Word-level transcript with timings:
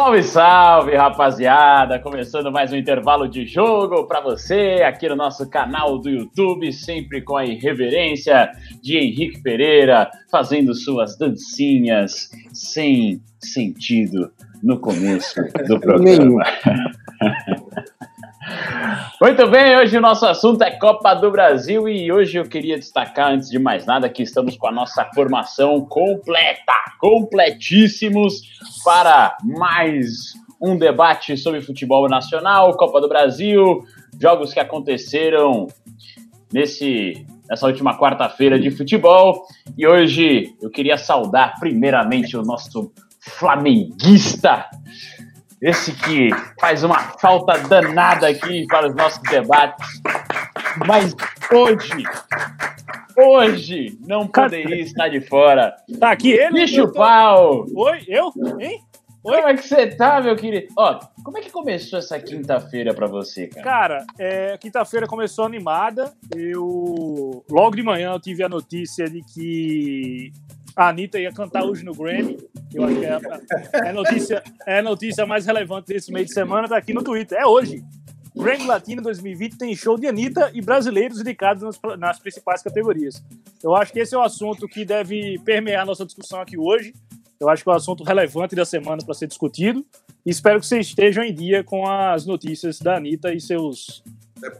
Salve, 0.00 0.22
salve, 0.22 0.96
rapaziada! 0.96 1.98
Começando 1.98 2.50
mais 2.50 2.72
um 2.72 2.76
intervalo 2.76 3.28
de 3.28 3.44
jogo 3.44 4.06
para 4.06 4.22
você 4.22 4.82
aqui 4.82 5.06
no 5.06 5.14
nosso 5.14 5.46
canal 5.50 5.98
do 5.98 6.08
YouTube, 6.08 6.72
sempre 6.72 7.20
com 7.20 7.36
a 7.36 7.44
irreverência 7.44 8.50
de 8.82 8.96
Henrique 8.96 9.42
Pereira, 9.42 10.10
fazendo 10.30 10.74
suas 10.74 11.18
dancinhas 11.18 12.30
sem 12.50 13.20
sentido 13.38 14.32
no 14.62 14.80
começo 14.80 15.34
do 15.68 15.78
programa. 15.78 16.44
Muito 19.20 19.46
bem, 19.48 19.76
hoje 19.76 19.96
o 19.96 20.00
nosso 20.00 20.26
assunto 20.26 20.62
é 20.62 20.70
Copa 20.70 21.14
do 21.14 21.30
Brasil 21.30 21.88
e 21.88 22.10
hoje 22.10 22.38
eu 22.38 22.48
queria 22.48 22.78
destacar, 22.78 23.32
antes 23.32 23.50
de 23.50 23.58
mais 23.58 23.84
nada, 23.86 24.08
que 24.08 24.22
estamos 24.22 24.56
com 24.56 24.66
a 24.66 24.72
nossa 24.72 25.04
formação 25.14 25.84
completa, 25.84 26.72
completíssimos 26.98 28.42
para 28.84 29.36
mais 29.44 30.32
um 30.60 30.76
debate 30.76 31.36
sobre 31.36 31.60
futebol 31.60 32.08
nacional, 32.08 32.76
Copa 32.76 33.00
do 33.00 33.08
Brasil, 33.08 33.84
jogos 34.20 34.52
que 34.52 34.60
aconteceram 34.60 35.66
nesse 36.52 37.26
nessa 37.48 37.66
última 37.66 37.98
quarta-feira 37.98 38.58
de 38.60 38.70
futebol. 38.70 39.44
E 39.76 39.84
hoje 39.86 40.54
eu 40.62 40.70
queria 40.70 40.96
saudar 40.96 41.54
primeiramente 41.58 42.36
o 42.36 42.42
nosso 42.42 42.92
flamenguista 43.20 44.70
esse 45.60 45.92
que 45.92 46.30
faz 46.58 46.82
uma 46.82 46.98
falta 47.18 47.58
danada 47.68 48.28
aqui 48.28 48.66
para 48.66 48.88
os 48.88 48.94
nossos 48.94 49.20
debates. 49.22 50.00
Mas 50.86 51.14
hoje, 51.52 52.04
hoje, 53.16 53.98
não 54.06 54.26
poderia 54.26 54.80
estar 54.80 55.08
de 55.08 55.20
fora. 55.20 55.74
Tá 55.98 56.12
aqui 56.12 56.30
ele? 56.30 56.62
Bicho 56.62 56.86
tô... 56.86 56.92
pau! 56.92 57.66
Oi, 57.74 58.04
eu? 58.08 58.32
Hein? 58.58 58.80
Oi? 59.22 59.36
Como 59.36 59.48
é 59.48 59.54
que 59.54 59.68
você 59.68 59.86
tá, 59.86 60.18
meu 60.22 60.34
querido? 60.34 60.68
Ó, 60.78 60.98
como 61.22 61.36
é 61.36 61.42
que 61.42 61.50
começou 61.50 61.98
essa 61.98 62.18
quinta-feira 62.18 62.94
para 62.94 63.06
você, 63.06 63.48
cara? 63.48 63.62
Cara, 63.62 64.06
é, 64.18 64.56
quinta-feira 64.56 65.06
começou 65.06 65.44
animada. 65.44 66.14
Eu 66.34 67.44
logo 67.50 67.76
de 67.76 67.82
manhã 67.82 68.12
eu 68.12 68.20
tive 68.20 68.42
a 68.42 68.48
notícia 68.48 69.04
de 69.10 69.20
que 69.20 70.32
a 70.76 70.88
Anitta 70.88 71.18
ia 71.18 71.32
cantar 71.32 71.64
hoje 71.64 71.84
no 71.84 71.94
Grammy. 71.94 72.38
Eu 72.72 72.84
acho 72.84 72.96
que 72.98 73.04
é 73.04 73.12
a, 73.12 73.88
é 73.88 73.92
notícia, 73.92 74.42
é 74.66 74.78
a 74.78 74.82
notícia 74.82 75.26
mais 75.26 75.46
relevante 75.46 75.88
desse 75.88 76.12
meio 76.12 76.26
de 76.26 76.32
semana, 76.32 76.68
tá 76.68 76.76
aqui 76.76 76.92
no 76.92 77.02
Twitter. 77.02 77.38
É 77.38 77.46
hoje. 77.46 77.82
Grammy 78.34 78.66
Latino 78.66 79.02
2020 79.02 79.58
tem 79.58 79.74
show 79.74 79.98
de 79.98 80.06
Anitta 80.06 80.50
e 80.54 80.62
brasileiros 80.62 81.20
indicados 81.20 81.62
nas, 81.62 81.98
nas 81.98 82.18
principais 82.18 82.62
categorias. 82.62 83.22
Eu 83.62 83.74
acho 83.74 83.92
que 83.92 83.98
esse 83.98 84.14
é 84.14 84.18
o 84.18 84.22
assunto 84.22 84.68
que 84.68 84.84
deve 84.84 85.38
permear 85.44 85.84
nossa 85.84 86.06
discussão 86.06 86.40
aqui 86.40 86.56
hoje. 86.56 86.94
Eu 87.40 87.48
acho 87.48 87.64
que 87.64 87.70
é 87.70 87.72
o 87.72 87.76
assunto 87.76 88.04
relevante 88.04 88.54
da 88.54 88.64
semana 88.64 89.02
para 89.04 89.14
ser 89.14 89.26
discutido. 89.26 89.84
E 90.24 90.30
espero 90.30 90.60
que 90.60 90.66
vocês 90.66 90.86
estejam 90.86 91.24
em 91.24 91.34
dia 91.34 91.64
com 91.64 91.88
as 91.88 92.24
notícias 92.26 92.78
da 92.78 92.96
Anitta 92.96 93.32
e 93.32 93.40
seus 93.40 94.02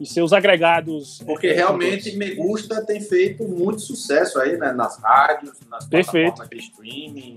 e 0.00 0.06
seus 0.06 0.32
agregados. 0.32 1.22
Porque 1.24 1.48
é, 1.48 1.52
realmente 1.54 2.16
Me 2.16 2.34
Gusta 2.34 2.84
tem 2.84 3.00
feito 3.00 3.44
muito 3.44 3.80
sucesso 3.80 4.38
aí, 4.40 4.56
né? 4.56 4.72
Nas 4.72 4.98
rádios, 4.98 5.58
nas 5.70 5.86
Perfeito. 5.86 6.34
plataformas 6.34 6.48
de 6.50 6.56
streaming, 6.58 7.36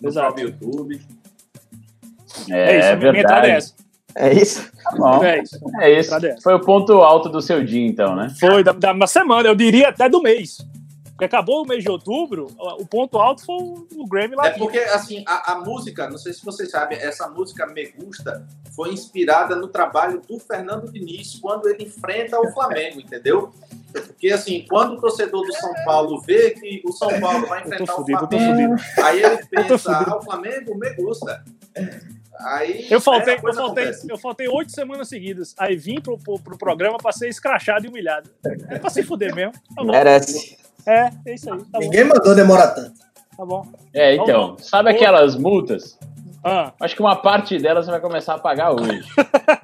no 0.00 0.08
Exato. 0.08 0.26
próprio 0.26 0.48
YouTube. 0.48 1.00
É, 2.50 2.54
é 2.54 2.78
isso, 2.78 2.88
verdade. 2.88 3.10
minha 3.10 3.22
entrada 3.22 3.46
é 3.46 3.50
essa. 3.50 3.74
É 4.16 4.32
isso? 4.32 4.72
Tá 4.82 4.96
bom. 4.96 5.24
É 5.24 5.42
isso. 5.42 5.58
É 5.80 5.98
isso. 5.98 6.42
Foi 6.42 6.54
o 6.54 6.60
ponto 6.60 6.92
alto 6.94 7.28
do 7.28 7.42
seu 7.42 7.64
dia, 7.64 7.86
então, 7.86 8.14
né? 8.14 8.32
Foi, 8.38 8.62
da, 8.62 8.72
da 8.72 8.92
uma 8.92 9.06
semana, 9.06 9.48
eu 9.48 9.54
diria 9.54 9.88
até 9.88 10.08
do 10.08 10.22
mês. 10.22 10.58
Porque 11.14 11.26
acabou 11.26 11.62
o 11.62 11.66
mês 11.66 11.84
de 11.84 11.88
outubro, 11.88 12.48
o 12.58 12.84
ponto 12.84 13.18
alto 13.18 13.44
foi 13.46 13.56
o 13.56 14.04
Grammy 14.08 14.34
lá. 14.34 14.48
É 14.48 14.50
porque, 14.50 14.78
assim, 14.78 15.22
a, 15.28 15.52
a, 15.52 15.60
música, 15.60 16.10
não 16.10 16.18
sei 16.18 16.32
se 16.32 16.44
vocês 16.44 16.68
sabem, 16.68 16.98
essa 16.98 17.28
música 17.28 17.68
Me 17.68 17.86
Gusta 17.86 18.44
foi 18.74 18.92
inspirada 18.92 19.54
no 19.54 19.68
trabalho 19.68 20.20
do 20.28 20.40
Fernando 20.40 20.90
Diniz 20.90 21.38
quando 21.40 21.68
ele 21.68 21.84
enfrenta 21.84 22.40
o 22.40 22.52
Flamengo, 22.52 23.00
entendeu? 23.00 23.52
Porque, 23.92 24.32
assim, 24.32 24.66
quando 24.68 24.94
o 24.94 25.00
torcedor 25.00 25.46
do 25.46 25.52
São 25.54 25.72
Paulo 25.84 26.20
vê 26.20 26.50
que 26.50 26.82
o 26.84 26.90
São 26.90 27.20
Paulo 27.20 27.46
vai 27.46 27.60
enfrentar 27.60 27.92
fudido, 27.92 28.24
o 28.24 28.28
Flamengo, 28.28 28.74
aí 29.04 29.22
ele 29.22 29.46
pensa, 29.46 29.92
ah, 29.96 30.16
o 30.16 30.22
Flamengo 30.22 30.76
me 30.76 30.94
gusta. 30.94 31.44
Aí, 32.40 32.88
eu 32.90 33.00
faltei, 33.00 33.38
eu 33.40 33.54
faltei, 33.54 33.92
eu 34.08 34.18
faltei 34.18 34.48
oito 34.48 34.72
semanas 34.72 35.08
seguidas. 35.08 35.54
Aí 35.56 35.76
vim 35.76 36.00
pro, 36.00 36.18
pro, 36.18 36.40
pro 36.40 36.58
programa 36.58 36.98
pra 36.98 37.12
ser 37.12 37.28
escrachado 37.28 37.86
e 37.86 37.88
humilhado. 37.88 38.28
É 38.68 38.80
pra 38.80 38.90
se 38.90 39.04
fuder 39.04 39.32
mesmo. 39.32 39.52
Tá 39.76 39.84
Merece. 39.84 40.63
É, 40.86 41.10
é 41.26 41.34
isso 41.34 41.52
aí. 41.52 41.60
Tá 41.64 41.78
Ninguém 41.78 42.04
bom. 42.04 42.14
mandou 42.14 42.34
demorar 42.34 42.68
tanto. 42.68 42.92
Tá 43.36 43.44
bom. 43.44 43.66
É, 43.92 44.14
então, 44.14 44.56
sabe 44.58 44.90
aquelas 44.90 45.36
multas? 45.36 45.98
Ah. 46.44 46.72
Acho 46.78 46.94
que 46.94 47.00
uma 47.00 47.16
parte 47.16 47.58
delas 47.58 47.86
você 47.86 47.90
vai 47.90 48.00
começar 48.00 48.34
a 48.34 48.38
pagar 48.38 48.72
hoje. 48.72 49.02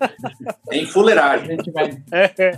em 0.73 0.87
fuleiragem. 0.87 1.47
A 1.47 1.51
gente 1.51 1.71
vai... 1.71 1.91
É. 2.13 2.53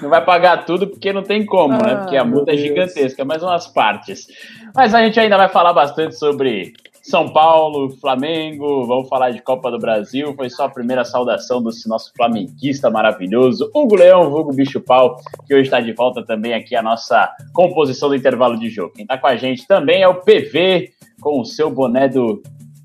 não 0.00 0.08
vai 0.08 0.24
pagar 0.24 0.64
tudo 0.64 0.86
porque 0.86 1.12
não 1.12 1.22
tem 1.22 1.44
como, 1.44 1.74
ah, 1.74 1.86
né? 1.86 1.96
Porque 1.96 2.16
a 2.16 2.24
multa 2.24 2.52
é 2.52 2.56
gigantesca, 2.56 3.24
mas 3.24 3.42
umas 3.42 3.66
partes. 3.66 4.26
Mas 4.74 4.94
a 4.94 5.02
gente 5.02 5.18
ainda 5.18 5.36
vai 5.36 5.48
falar 5.48 5.72
bastante 5.72 6.16
sobre 6.16 6.72
são 7.02 7.32
Paulo, 7.32 7.90
Flamengo, 7.98 8.86
vamos 8.86 9.08
falar 9.08 9.30
de 9.30 9.40
Copa 9.40 9.70
do 9.70 9.78
Brasil. 9.78 10.34
Foi 10.34 10.50
só 10.50 10.64
a 10.64 10.68
primeira 10.68 11.04
saudação 11.04 11.62
do 11.62 11.70
nosso 11.86 12.12
flamenguista 12.14 12.90
maravilhoso, 12.90 13.70
Hugo 13.74 13.96
Leão, 13.96 14.32
Hugo 14.32 14.52
Bicho 14.52 14.80
Pau, 14.80 15.16
que 15.46 15.54
hoje 15.54 15.64
está 15.64 15.80
de 15.80 15.92
volta 15.92 16.24
também 16.24 16.54
aqui 16.54 16.76
a 16.76 16.82
nossa 16.82 17.34
composição 17.52 18.08
do 18.08 18.16
intervalo 18.16 18.58
de 18.58 18.68
jogo. 18.68 18.92
Quem 18.94 19.04
está 19.04 19.16
com 19.16 19.26
a 19.26 19.36
gente 19.36 19.66
também 19.66 20.02
é 20.02 20.08
o 20.08 20.20
PV, 20.20 20.90
com 21.20 21.40
o 21.40 21.44
seu 21.44 21.70
boné 21.70 22.08
do, 22.08 22.42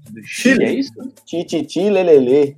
do 0.10 0.24
Chile, 0.24 0.64
é 0.64 0.72
isso? 0.72 0.94
Tititi 1.26 1.90
Lelele. 1.90 2.56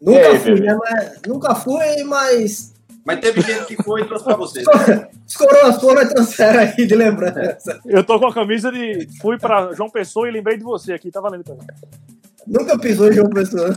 Nunca 0.00 0.28
aí, 0.28 0.38
fui, 0.40 0.60
né, 0.60 0.76
mas, 0.76 1.20
nunca 1.24 1.54
fui, 1.54 2.02
mas 2.04 2.71
mas 3.04 3.20
teve 3.20 3.40
gente 3.40 3.66
que 3.66 3.82
foi 3.82 4.02
e 4.02 4.04
trouxe 4.04 4.24
pra 4.24 4.36
você. 4.36 4.62
Os 5.26 5.34
coroas 5.36 5.80
foram 5.80 6.02
e 6.02 6.08
trouxeram 6.08 6.60
aí 6.60 6.86
de 6.86 6.94
lembrança. 6.94 7.80
Eu 7.84 8.04
tô 8.04 8.18
com 8.18 8.26
a 8.26 8.34
camisa 8.34 8.70
de. 8.70 9.08
Fui 9.20 9.38
pra 9.38 9.72
João 9.72 9.90
Pessoa 9.90 10.28
e 10.28 10.32
lembrei 10.32 10.56
de 10.56 10.62
você 10.62 10.92
aqui, 10.92 11.10
tá 11.10 11.20
valendo 11.20 11.44
também. 11.44 11.66
Nunca 12.46 12.78
pisou 12.78 13.08
em 13.08 13.12
João 13.12 13.30
Pessoa. 13.30 13.74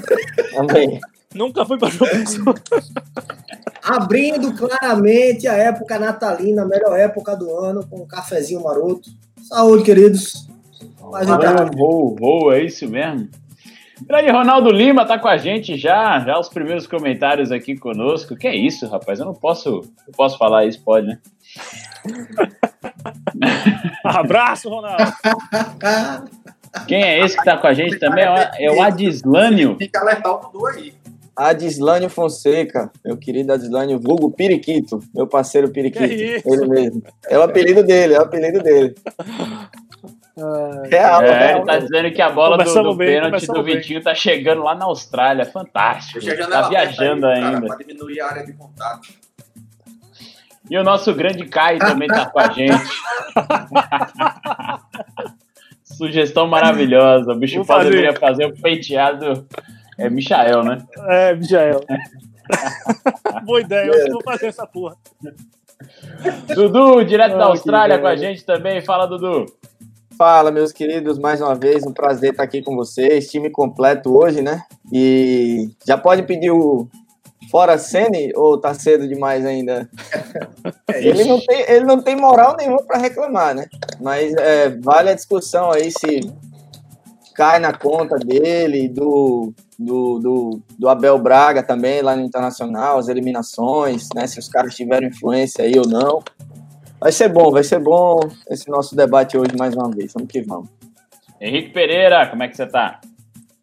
Também. 0.55 0.99
Nunca 1.33 1.65
fui 1.65 1.77
pra 1.77 1.89
João 1.89 2.09
Pessoa. 2.09 2.55
Abrindo 3.83 4.53
claramente 4.53 5.47
a 5.47 5.53
época 5.53 5.99
natalina, 5.99 6.63
a 6.63 6.67
melhor 6.67 6.97
época 6.97 7.35
do 7.35 7.51
ano, 7.51 7.85
com 7.87 8.01
um 8.01 8.07
cafezinho 8.07 8.63
maroto. 8.63 9.09
Saúde, 9.43 9.83
queridos. 9.83 10.47
Mas 11.11 11.29
ah, 11.29 11.69
voo, 11.75 12.15
voo, 12.15 12.51
é 12.51 12.63
isso 12.63 12.89
mesmo? 12.89 13.29
Grande 14.01 14.31
Ronaldo 14.31 14.69
Lima 14.69 15.05
tá 15.05 15.17
com 15.17 15.27
a 15.27 15.37
gente 15.37 15.77
já, 15.77 16.19
já 16.19 16.37
os 16.37 16.49
primeiros 16.49 16.85
comentários 16.85 17.51
aqui 17.51 17.77
conosco. 17.77 18.35
Que 18.35 18.47
é 18.47 18.55
isso, 18.55 18.87
rapaz? 18.87 19.19
Eu 19.19 19.25
não 19.25 19.33
posso, 19.33 19.81
eu 20.07 20.13
posso 20.15 20.37
falar 20.37 20.65
isso, 20.65 20.83
pode, 20.83 21.07
né? 21.07 21.19
Abraço, 24.03 24.69
Ronaldo. 24.69 25.13
Quem 26.87 27.01
é 27.01 27.19
esse 27.23 27.37
que 27.37 27.45
tá 27.45 27.57
com 27.57 27.67
a 27.67 27.73
gente 27.73 27.97
também? 27.97 28.25
É 28.59 28.71
o 28.71 28.81
Adislânio. 28.81 29.77
Fica 29.77 30.01
alertar 30.01 30.33
o 30.33 30.51
Dudu 30.51 30.67
aí. 30.67 30.93
Adislânio 31.35 32.09
Fonseca, 32.09 32.89
meu 33.03 33.17
querido 33.17 33.51
Adislânio, 33.51 33.99
vulgo 33.99 34.31
Periquito, 34.31 35.01
meu 35.13 35.27
parceiro 35.27 35.69
Periquito, 35.69 36.03
ele 36.03 36.67
mesmo. 36.67 37.03
É 37.27 37.37
o 37.37 37.41
apelido 37.41 37.83
dele, 37.83 38.13
é 38.13 38.19
o 38.19 38.23
apelido 38.23 38.63
dele. 38.63 38.95
Real, 40.37 41.21
é, 41.21 41.47
real, 41.47 41.57
ele 41.57 41.65
tá 41.65 41.79
dizendo 41.79 42.11
que 42.11 42.21
a 42.21 42.29
bola 42.29 42.57
do, 42.57 42.83
do 42.83 42.95
bem, 42.95 43.07
pênalti 43.07 43.47
do 43.47 43.63
Vitinho 43.63 43.99
bem. 43.99 44.03
tá 44.03 44.13
chegando 44.13 44.63
lá 44.63 44.75
na 44.75 44.83
Austrália. 44.85 45.45
Fantástico. 45.45 46.19
Tá 46.49 46.67
viajando 46.67 47.25
aí, 47.25 47.41
ainda. 47.41 47.67
Para 47.67 47.77
diminuir 47.77 48.19
a 48.19 48.27
área 48.27 48.45
de 48.45 48.53
contato. 48.53 49.07
E 50.69 50.77
o 50.77 50.83
nosso 50.83 51.13
grande 51.13 51.45
Caio 51.45 51.79
também 51.79 52.09
tá 52.09 52.25
com 52.25 52.39
a 52.39 52.49
gente. 52.49 52.73
Sugestão 55.83 56.47
maravilhosa. 56.47 57.31
O 57.31 57.35
bicho 57.35 57.63
fazer. 57.63 57.89
deveria 57.89 58.13
fazer 58.13 58.45
o 58.45 58.61
penteado. 58.61 59.47
É 59.97 60.09
Michael, 60.09 60.63
né? 60.63 60.85
É, 61.07 61.33
Michael. 61.33 61.79
Boa 63.45 63.61
ideia, 63.61 63.89
eu 63.89 64.11
vou 64.11 64.23
fazer 64.23 64.47
essa 64.47 64.67
porra. 64.67 64.97
Dudu, 66.53 67.05
direto 67.05 67.37
da 67.37 67.45
Austrália 67.45 67.99
com 67.99 68.07
a 68.07 68.17
gente 68.17 68.43
também. 68.43 68.81
Fala, 68.81 69.05
Dudu. 69.05 69.45
Fala, 70.17 70.49
meus 70.49 70.71
queridos, 70.71 71.19
mais 71.19 71.41
uma 71.41 71.53
vez, 71.53 71.85
um 71.85 71.91
prazer 71.91 72.31
estar 72.31 72.43
aqui 72.43 72.61
com 72.61 72.73
vocês. 72.73 73.29
Time 73.29 73.49
completo 73.49 74.17
hoje, 74.17 74.41
né? 74.41 74.63
E 74.91 75.69
já 75.85 75.97
pode 75.97 76.23
pedir 76.23 76.51
o 76.51 76.87
fora 77.51 77.77
Sene 77.77 78.31
ou 78.33 78.57
tá 78.57 78.73
cedo 78.73 79.07
demais 79.07 79.45
ainda? 79.45 79.89
É 80.87 81.03
ele, 81.03 81.25
não 81.25 81.39
tem, 81.39 81.61
ele 81.67 81.85
não 81.85 82.01
tem 82.01 82.15
moral 82.15 82.55
nenhuma 82.55 82.81
para 82.83 82.97
reclamar, 82.97 83.53
né? 83.53 83.67
Mas 83.99 84.33
é, 84.35 84.69
vale 84.69 85.09
a 85.09 85.15
discussão 85.15 85.71
aí 85.71 85.91
se 85.91 86.21
cai 87.35 87.59
na 87.59 87.73
conta 87.73 88.15
dele, 88.17 88.87
do, 88.87 89.51
do, 89.77 90.19
do, 90.19 90.61
do, 90.77 90.87
Abel 90.87 91.19
Braga 91.19 91.61
também, 91.61 92.01
lá 92.01 92.15
no 92.15 92.23
Internacional, 92.23 92.97
as 92.97 93.09
eliminações, 93.09 94.07
né? 94.15 94.25
Se 94.27 94.39
os 94.39 94.47
caras 94.47 94.75
tiveram 94.75 95.07
influência 95.07 95.65
aí 95.65 95.77
ou 95.77 95.87
não. 95.87 96.23
Vai 97.05 97.11
ser 97.11 97.29
bom, 97.29 97.51
vai 97.51 97.63
ser 97.63 97.77
bom 97.77 98.19
esse 98.49 98.67
nosso 98.67 98.95
debate 98.95 99.37
hoje 99.37 99.55
mais 99.55 99.75
uma 99.75 99.91
vez. 99.91 100.11
Vamos 100.11 100.27
que 100.27 100.41
vamos. 100.41 100.71
Henrique 101.39 101.69
Pereira, 101.69 102.27
como 102.27 102.41
é 102.41 102.47
que 102.47 102.57
você 102.57 102.63
está? 102.63 102.99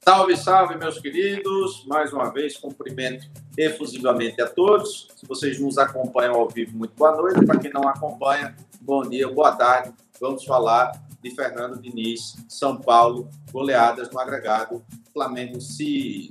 Salve, 0.05 0.37
salve, 0.37 0.77
meus 0.77 1.01
queridos. 1.01 1.85
Mais 1.89 2.13
uma 2.13 2.33
vez, 2.33 2.57
cumprimento 2.57 3.27
efusivamente 3.59 4.41
a 4.41 4.49
todos. 4.49 5.09
Se 5.17 5.27
vocês 5.27 5.59
nos 5.59 5.77
acompanham 5.77 6.37
ao 6.37 6.49
vivo, 6.49 6.79
muito 6.79 6.95
boa 6.95 7.17
noite. 7.17 7.45
Para 7.45 7.59
quem 7.59 7.73
não 7.73 7.89
acompanha, 7.89 8.55
bom 8.81 9.03
dia, 9.03 9.29
boa 9.29 9.51
tarde. 9.57 9.93
Vamos 10.21 10.45
falar 10.45 10.93
de 11.21 11.35
Fernando 11.35 11.83
Diniz, 11.83 12.37
São 12.49 12.77
Paulo, 12.77 13.29
goleadas 13.51 14.09
no 14.13 14.21
agregado, 14.21 14.85
Flamengo 15.13 15.61
se. 15.61 16.31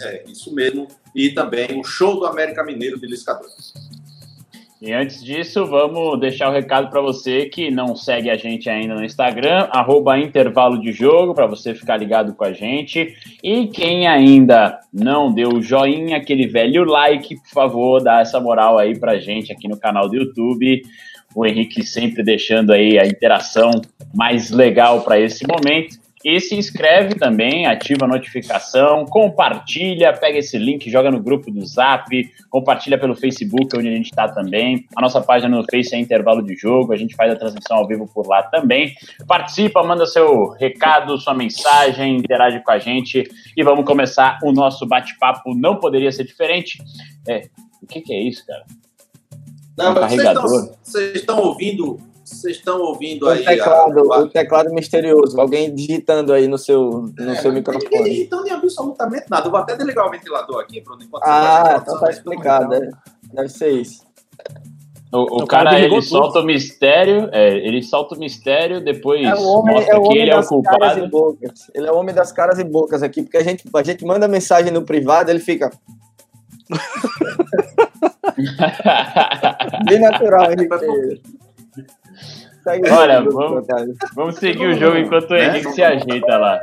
É, 0.00 0.24
isso 0.26 0.52
mesmo. 0.52 0.88
E 1.14 1.30
também 1.30 1.78
o 1.78 1.84
show 1.84 2.18
do 2.18 2.26
América 2.26 2.64
Mineiro 2.64 2.98
de 2.98 3.06
Liscador. 3.06 3.46
E 4.80 4.92
antes 4.92 5.24
disso, 5.24 5.66
vamos 5.66 6.20
deixar 6.20 6.48
o 6.48 6.52
recado 6.52 6.88
para 6.88 7.00
você 7.00 7.46
que 7.46 7.68
não 7.68 7.96
segue 7.96 8.30
a 8.30 8.36
gente 8.36 8.70
ainda 8.70 8.94
no 8.94 9.04
Instagram, 9.04 9.68
arroba 9.72 10.16
intervalo 10.16 10.80
de 10.80 10.92
jogo, 10.92 11.34
para 11.34 11.48
você 11.48 11.74
ficar 11.74 11.96
ligado 11.96 12.32
com 12.32 12.44
a 12.44 12.52
gente. 12.52 13.12
E 13.42 13.66
quem 13.66 14.06
ainda 14.06 14.78
não 14.92 15.32
deu 15.32 15.48
o 15.48 15.60
joinha, 15.60 16.16
aquele 16.16 16.46
velho 16.46 16.84
like, 16.84 17.34
por 17.42 17.50
favor, 17.50 18.00
dá 18.00 18.20
essa 18.20 18.38
moral 18.38 18.78
aí 18.78 18.96
pra 18.96 19.18
gente 19.18 19.52
aqui 19.52 19.66
no 19.66 19.76
canal 19.76 20.08
do 20.08 20.14
YouTube. 20.14 20.82
O 21.34 21.44
Henrique 21.44 21.84
sempre 21.84 22.22
deixando 22.22 22.72
aí 22.72 23.00
a 23.00 23.06
interação 23.06 23.72
mais 24.14 24.48
legal 24.50 25.02
para 25.02 25.18
esse 25.18 25.44
momento. 25.44 25.97
E 26.24 26.40
se 26.40 26.56
inscreve 26.56 27.14
também, 27.14 27.66
ativa 27.66 28.04
a 28.04 28.08
notificação, 28.08 29.04
compartilha, 29.06 30.12
pega 30.12 30.38
esse 30.38 30.58
link, 30.58 30.90
joga 30.90 31.10
no 31.10 31.22
grupo 31.22 31.50
do 31.50 31.64
Zap, 31.64 32.08
compartilha 32.50 32.98
pelo 32.98 33.14
Facebook, 33.14 33.76
onde 33.76 33.88
a 33.88 33.92
gente 33.92 34.06
está 34.06 34.28
também. 34.28 34.84
A 34.96 35.00
nossa 35.00 35.20
página 35.20 35.56
no 35.56 35.64
Face 35.70 35.94
é 35.94 35.98
intervalo 35.98 36.42
de 36.42 36.56
jogo, 36.56 36.92
a 36.92 36.96
gente 36.96 37.14
faz 37.14 37.32
a 37.32 37.36
transmissão 37.36 37.76
ao 37.76 37.86
vivo 37.86 38.08
por 38.12 38.26
lá 38.26 38.42
também. 38.42 38.94
Participa, 39.26 39.82
manda 39.82 40.06
seu 40.06 40.48
recado, 40.50 41.16
sua 41.18 41.34
mensagem, 41.34 42.16
interage 42.16 42.60
com 42.64 42.72
a 42.72 42.78
gente 42.78 43.24
e 43.56 43.62
vamos 43.62 43.84
começar 43.84 44.38
o 44.42 44.52
nosso 44.52 44.86
bate-papo. 44.86 45.54
Não 45.54 45.76
poderia 45.76 46.10
ser 46.10 46.24
diferente. 46.24 46.78
É, 47.28 47.42
o 47.80 47.86
que, 47.86 48.00
que 48.00 48.12
é 48.12 48.20
isso, 48.20 48.44
cara? 48.44 48.64
Não, 49.78 49.92
um 49.92 49.94
carregador. 49.94 50.70
Vocês 50.82 51.14
estão 51.16 51.40
ouvindo 51.40 51.98
vocês 52.28 52.58
estão 52.58 52.80
ouvindo 52.82 53.24
o 53.24 53.28
aí? 53.30 53.42
Teclado, 53.42 54.12
a... 54.12 54.18
O 54.20 54.28
teclado 54.28 54.74
misterioso. 54.74 55.40
Alguém 55.40 55.74
digitando 55.74 56.32
aí 56.34 56.46
no 56.46 56.58
seu, 56.58 57.10
no 57.18 57.30
é, 57.30 57.36
seu 57.36 57.50
microfone. 57.50 57.88
Ninguém 57.90 58.12
digitando 58.12 58.46
em 58.46 58.50
absolutamente 58.50 59.24
nada. 59.30 59.46
Eu 59.46 59.50
vou 59.50 59.60
até 59.60 59.74
desligar 59.74 60.06
o 60.06 60.10
ventilador 60.10 60.60
aqui, 60.60 60.82
Bruno. 60.82 61.02
Enquanto 61.02 61.22
ah, 61.24 61.80
então 61.80 61.98
tá 61.98 62.10
explicado. 62.10 62.74
É. 62.74 62.90
Deve 63.32 63.48
ser 63.48 63.70
isso. 63.70 64.06
O, 65.10 65.42
o 65.42 65.46
cara, 65.46 65.70
cara 65.70 65.80
ele 65.80 66.02
solta 66.02 66.40
o 66.40 66.44
mistério, 66.44 67.30
é, 67.32 67.56
ele 67.66 67.82
solta 67.82 68.14
o 68.14 68.18
mistério, 68.18 68.84
depois 68.84 69.26
é 69.26 69.34
o 69.34 69.42
homem, 69.42 69.74
mostra 69.76 69.94
é 69.94 69.98
o 69.98 70.02
que 70.02 70.18
ele 70.18 70.30
é 70.30 70.38
o 70.38 70.46
culpado. 70.46 71.10
Ele 71.74 71.86
é 71.86 71.90
o 71.90 71.96
homem 71.96 72.14
das 72.14 72.30
caras 72.30 72.58
e 72.58 72.64
bocas 72.64 73.02
aqui, 73.02 73.22
porque 73.22 73.38
a 73.38 73.42
gente, 73.42 73.64
a 73.74 73.82
gente 73.82 74.04
manda 74.04 74.28
mensagem 74.28 74.70
no 74.70 74.82
privado, 74.82 75.30
ele 75.30 75.40
fica. 75.40 75.72
Bem 79.86 80.00
natural, 80.00 80.52
Henrique. 80.52 80.74
Olha, 82.90 83.22
vamos, 83.22 83.66
vamos 84.14 84.36
seguir 84.36 84.66
o 84.66 84.74
jogo 84.74 84.98
enquanto 84.98 85.30
o 85.30 85.36
Henrique 85.36 85.72
se 85.72 85.82
ajeita 85.82 86.36
lá. 86.36 86.60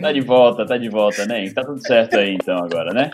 Tá 0.00 0.12
de 0.12 0.20
volta, 0.20 0.66
tá 0.66 0.76
de 0.76 0.88
volta, 0.88 1.26
né? 1.26 1.50
Tá 1.50 1.64
tudo 1.64 1.80
certo 1.84 2.18
aí 2.18 2.34
então 2.34 2.56
agora, 2.58 2.92
né? 2.92 3.10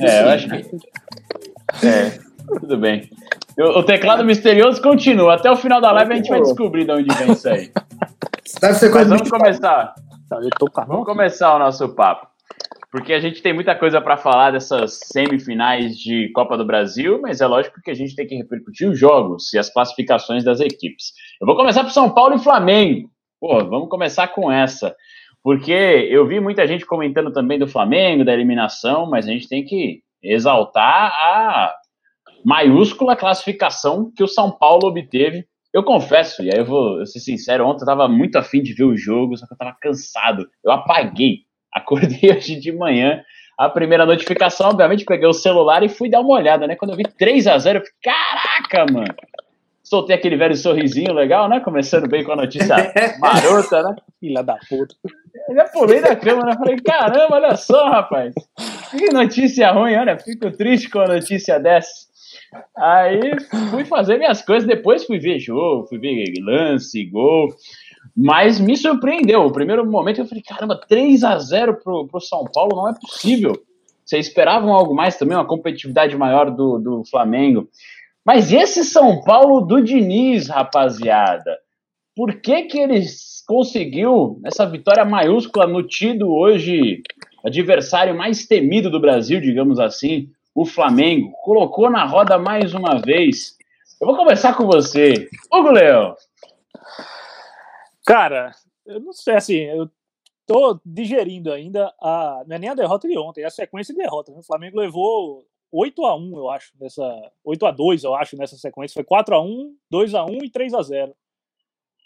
É, 0.00 0.22
eu 0.22 0.28
acho 0.30 0.48
que. 0.48 1.86
É, 1.86 2.18
tudo 2.60 2.78
bem. 2.78 3.10
O, 3.58 3.82
teclado 3.82 4.24
misterioso 4.24 4.80
continua. 4.80 5.34
Até 5.34 5.50
o 5.50 5.56
final 5.56 5.80
da 5.80 5.92
live 5.92 6.12
a 6.12 6.16
gente 6.16 6.30
vai 6.30 6.40
descobrir 6.40 6.84
de 6.84 6.92
onde 6.92 7.14
vem 7.16 7.32
isso 7.32 7.48
aí. 7.48 7.70
Mas 8.62 8.80
vamos 9.08 9.30
começar. 9.30 9.94
Vamos 10.86 11.04
começar 11.04 11.54
o 11.56 11.58
nosso 11.58 11.88
papo 11.90 12.28
porque 12.96 13.12
a 13.12 13.20
gente 13.20 13.42
tem 13.42 13.52
muita 13.52 13.74
coisa 13.74 14.00
para 14.00 14.16
falar 14.16 14.52
dessas 14.52 15.00
semifinais 15.12 15.98
de 15.98 16.32
Copa 16.32 16.56
do 16.56 16.64
Brasil, 16.64 17.20
mas 17.20 17.42
é 17.42 17.46
lógico 17.46 17.82
que 17.82 17.90
a 17.90 17.94
gente 17.94 18.16
tem 18.16 18.26
que 18.26 18.34
repercutir 18.34 18.88
os 18.88 18.98
jogos 18.98 19.52
e 19.52 19.58
as 19.58 19.68
classificações 19.68 20.42
das 20.42 20.60
equipes. 20.60 21.12
Eu 21.38 21.46
vou 21.46 21.54
começar 21.54 21.84
por 21.84 21.90
São 21.90 22.08
Paulo 22.08 22.36
e 22.36 22.38
Flamengo. 22.38 23.10
Pô, 23.38 23.62
vamos 23.66 23.90
começar 23.90 24.28
com 24.28 24.50
essa, 24.50 24.96
porque 25.42 25.72
eu 25.72 26.26
vi 26.26 26.40
muita 26.40 26.66
gente 26.66 26.86
comentando 26.86 27.30
também 27.30 27.58
do 27.58 27.68
Flamengo, 27.68 28.24
da 28.24 28.32
eliminação, 28.32 29.06
mas 29.10 29.28
a 29.28 29.30
gente 29.30 29.46
tem 29.46 29.62
que 29.62 30.00
exaltar 30.22 31.12
a 31.12 31.74
maiúscula 32.46 33.14
classificação 33.14 34.10
que 34.16 34.24
o 34.24 34.28
São 34.28 34.50
Paulo 34.50 34.88
obteve. 34.88 35.44
Eu 35.70 35.84
confesso, 35.84 36.42
e 36.42 36.46
aí 36.50 36.60
eu 36.60 36.64
vou 36.64 37.04
ser 37.04 37.20
sincero, 37.20 37.66
ontem 37.66 37.82
eu 37.82 37.84
estava 37.84 38.08
muito 38.08 38.36
afim 38.36 38.62
de 38.62 38.72
ver 38.72 38.84
o 38.84 38.96
jogo, 38.96 39.36
só 39.36 39.46
que 39.46 39.52
eu 39.52 39.56
estava 39.56 39.76
cansado. 39.78 40.48
Eu 40.64 40.72
apaguei 40.72 41.45
Acordei 41.76 42.30
hoje 42.34 42.56
de 42.56 42.72
manhã, 42.72 43.22
a 43.58 43.68
primeira 43.68 44.06
notificação, 44.06 44.70
obviamente, 44.70 45.04
peguei 45.04 45.28
o 45.28 45.32
celular 45.32 45.82
e 45.82 45.88
fui 45.88 46.08
dar 46.08 46.20
uma 46.20 46.34
olhada, 46.34 46.66
né? 46.66 46.74
Quando 46.74 46.92
eu 46.92 46.96
vi 46.96 47.04
3 47.04 47.46
a 47.46 47.58
0 47.58 47.78
eu 47.78 47.82
falei, 47.82 47.94
caraca, 48.02 48.92
mano! 48.92 49.14
Soltei 49.82 50.16
aquele 50.16 50.36
velho 50.36 50.56
sorrisinho 50.56 51.12
legal, 51.12 51.48
né? 51.48 51.60
Começando 51.60 52.08
bem 52.08 52.24
com 52.24 52.32
a 52.32 52.36
notícia 52.36 52.74
marota, 53.20 53.82
né? 53.82 53.96
Filha 54.18 54.42
da 54.42 54.56
puta. 54.68 54.94
Eu 55.48 55.54
já 55.54 55.64
pulei 55.68 56.00
da 56.00 56.16
cama, 56.16 56.44
né? 56.44 56.56
Falei, 56.56 56.76
caramba, 56.80 57.36
olha 57.36 57.56
só, 57.56 57.88
rapaz. 57.88 58.34
Que 58.90 59.12
notícia 59.12 59.70
ruim, 59.70 59.94
olha, 59.94 60.18
fico 60.18 60.50
triste 60.50 60.90
com 60.90 61.00
a 61.00 61.06
notícia 61.06 61.60
dessa. 61.60 62.06
Aí 62.76 63.20
fui 63.70 63.84
fazer 63.84 64.18
minhas 64.18 64.42
coisas, 64.42 64.66
depois 64.66 65.04
fui 65.04 65.18
ver 65.18 65.38
jogo, 65.38 65.86
fui 65.86 65.98
ver 65.98 66.32
lance, 66.42 67.04
gol. 67.04 67.48
Mas 68.14 68.60
me 68.60 68.76
surpreendeu. 68.76 69.42
O 69.42 69.52
primeiro 69.52 69.84
momento 69.84 70.20
eu 70.20 70.26
falei, 70.26 70.42
caramba, 70.42 70.80
3 70.88 71.24
a 71.24 71.38
0 71.38 71.76
pro, 71.82 72.06
pro 72.06 72.20
São 72.20 72.44
Paulo 72.44 72.76
não 72.76 72.88
é 72.88 72.94
possível. 72.94 73.54
Vocês 74.04 74.28
esperavam 74.28 74.72
algo 74.72 74.94
mais 74.94 75.16
também, 75.16 75.36
uma 75.36 75.46
competitividade 75.46 76.16
maior 76.16 76.50
do, 76.50 76.78
do 76.78 77.04
Flamengo. 77.04 77.68
Mas 78.24 78.52
esse 78.52 78.84
São 78.84 79.20
Paulo 79.22 79.60
do 79.60 79.80
Diniz, 79.80 80.48
rapaziada, 80.48 81.58
por 82.14 82.40
que 82.40 82.62
que 82.62 82.78
eles 82.78 83.44
conseguiu 83.46 84.40
essa 84.44 84.64
vitória 84.64 85.04
maiúscula 85.04 85.66
no 85.66 85.82
tido 85.82 86.32
hoje 86.32 87.02
adversário 87.44 88.16
mais 88.16 88.46
temido 88.46 88.90
do 88.90 89.00
Brasil, 89.00 89.40
digamos 89.40 89.78
assim, 89.78 90.28
o 90.54 90.64
Flamengo? 90.64 91.32
Colocou 91.44 91.90
na 91.90 92.04
roda 92.04 92.38
mais 92.38 92.74
uma 92.74 93.00
vez. 93.00 93.56
Eu 94.00 94.06
vou 94.06 94.16
começar 94.16 94.54
com 94.54 94.66
você, 94.66 95.28
Hugo 95.52 95.70
Leão. 95.70 96.14
Cara, 98.06 98.52
eu 98.86 99.00
não 99.00 99.12
sei, 99.12 99.34
assim, 99.34 99.56
eu 99.56 99.90
tô 100.46 100.80
digerindo 100.84 101.52
ainda 101.52 101.92
a. 102.00 102.44
Não 102.46 102.56
é 102.56 102.58
nem 102.58 102.70
a 102.70 102.74
derrota 102.74 103.08
de 103.08 103.18
ontem, 103.18 103.42
é 103.42 103.46
a 103.46 103.50
sequência 103.50 103.92
de 103.92 104.00
derrotas. 104.00 104.32
Né? 104.32 104.40
O 104.40 104.46
Flamengo 104.46 104.78
levou 104.78 105.44
8 105.72 106.04
a 106.04 106.16
1 106.16 106.36
eu 106.38 106.48
acho, 106.48 106.72
nessa. 106.80 107.02
8 107.44 107.66
a 107.66 107.70
2 107.72 108.04
eu 108.04 108.14
acho, 108.14 108.36
nessa 108.36 108.56
sequência. 108.56 108.94
Foi 108.94 109.04
4 109.04 109.34
a 109.34 109.42
1 109.42 109.76
2 109.90 110.14
a 110.14 110.24
1 110.24 110.44
e 110.44 110.50
3 110.50 110.74
a 110.74 110.82
0 110.82 111.14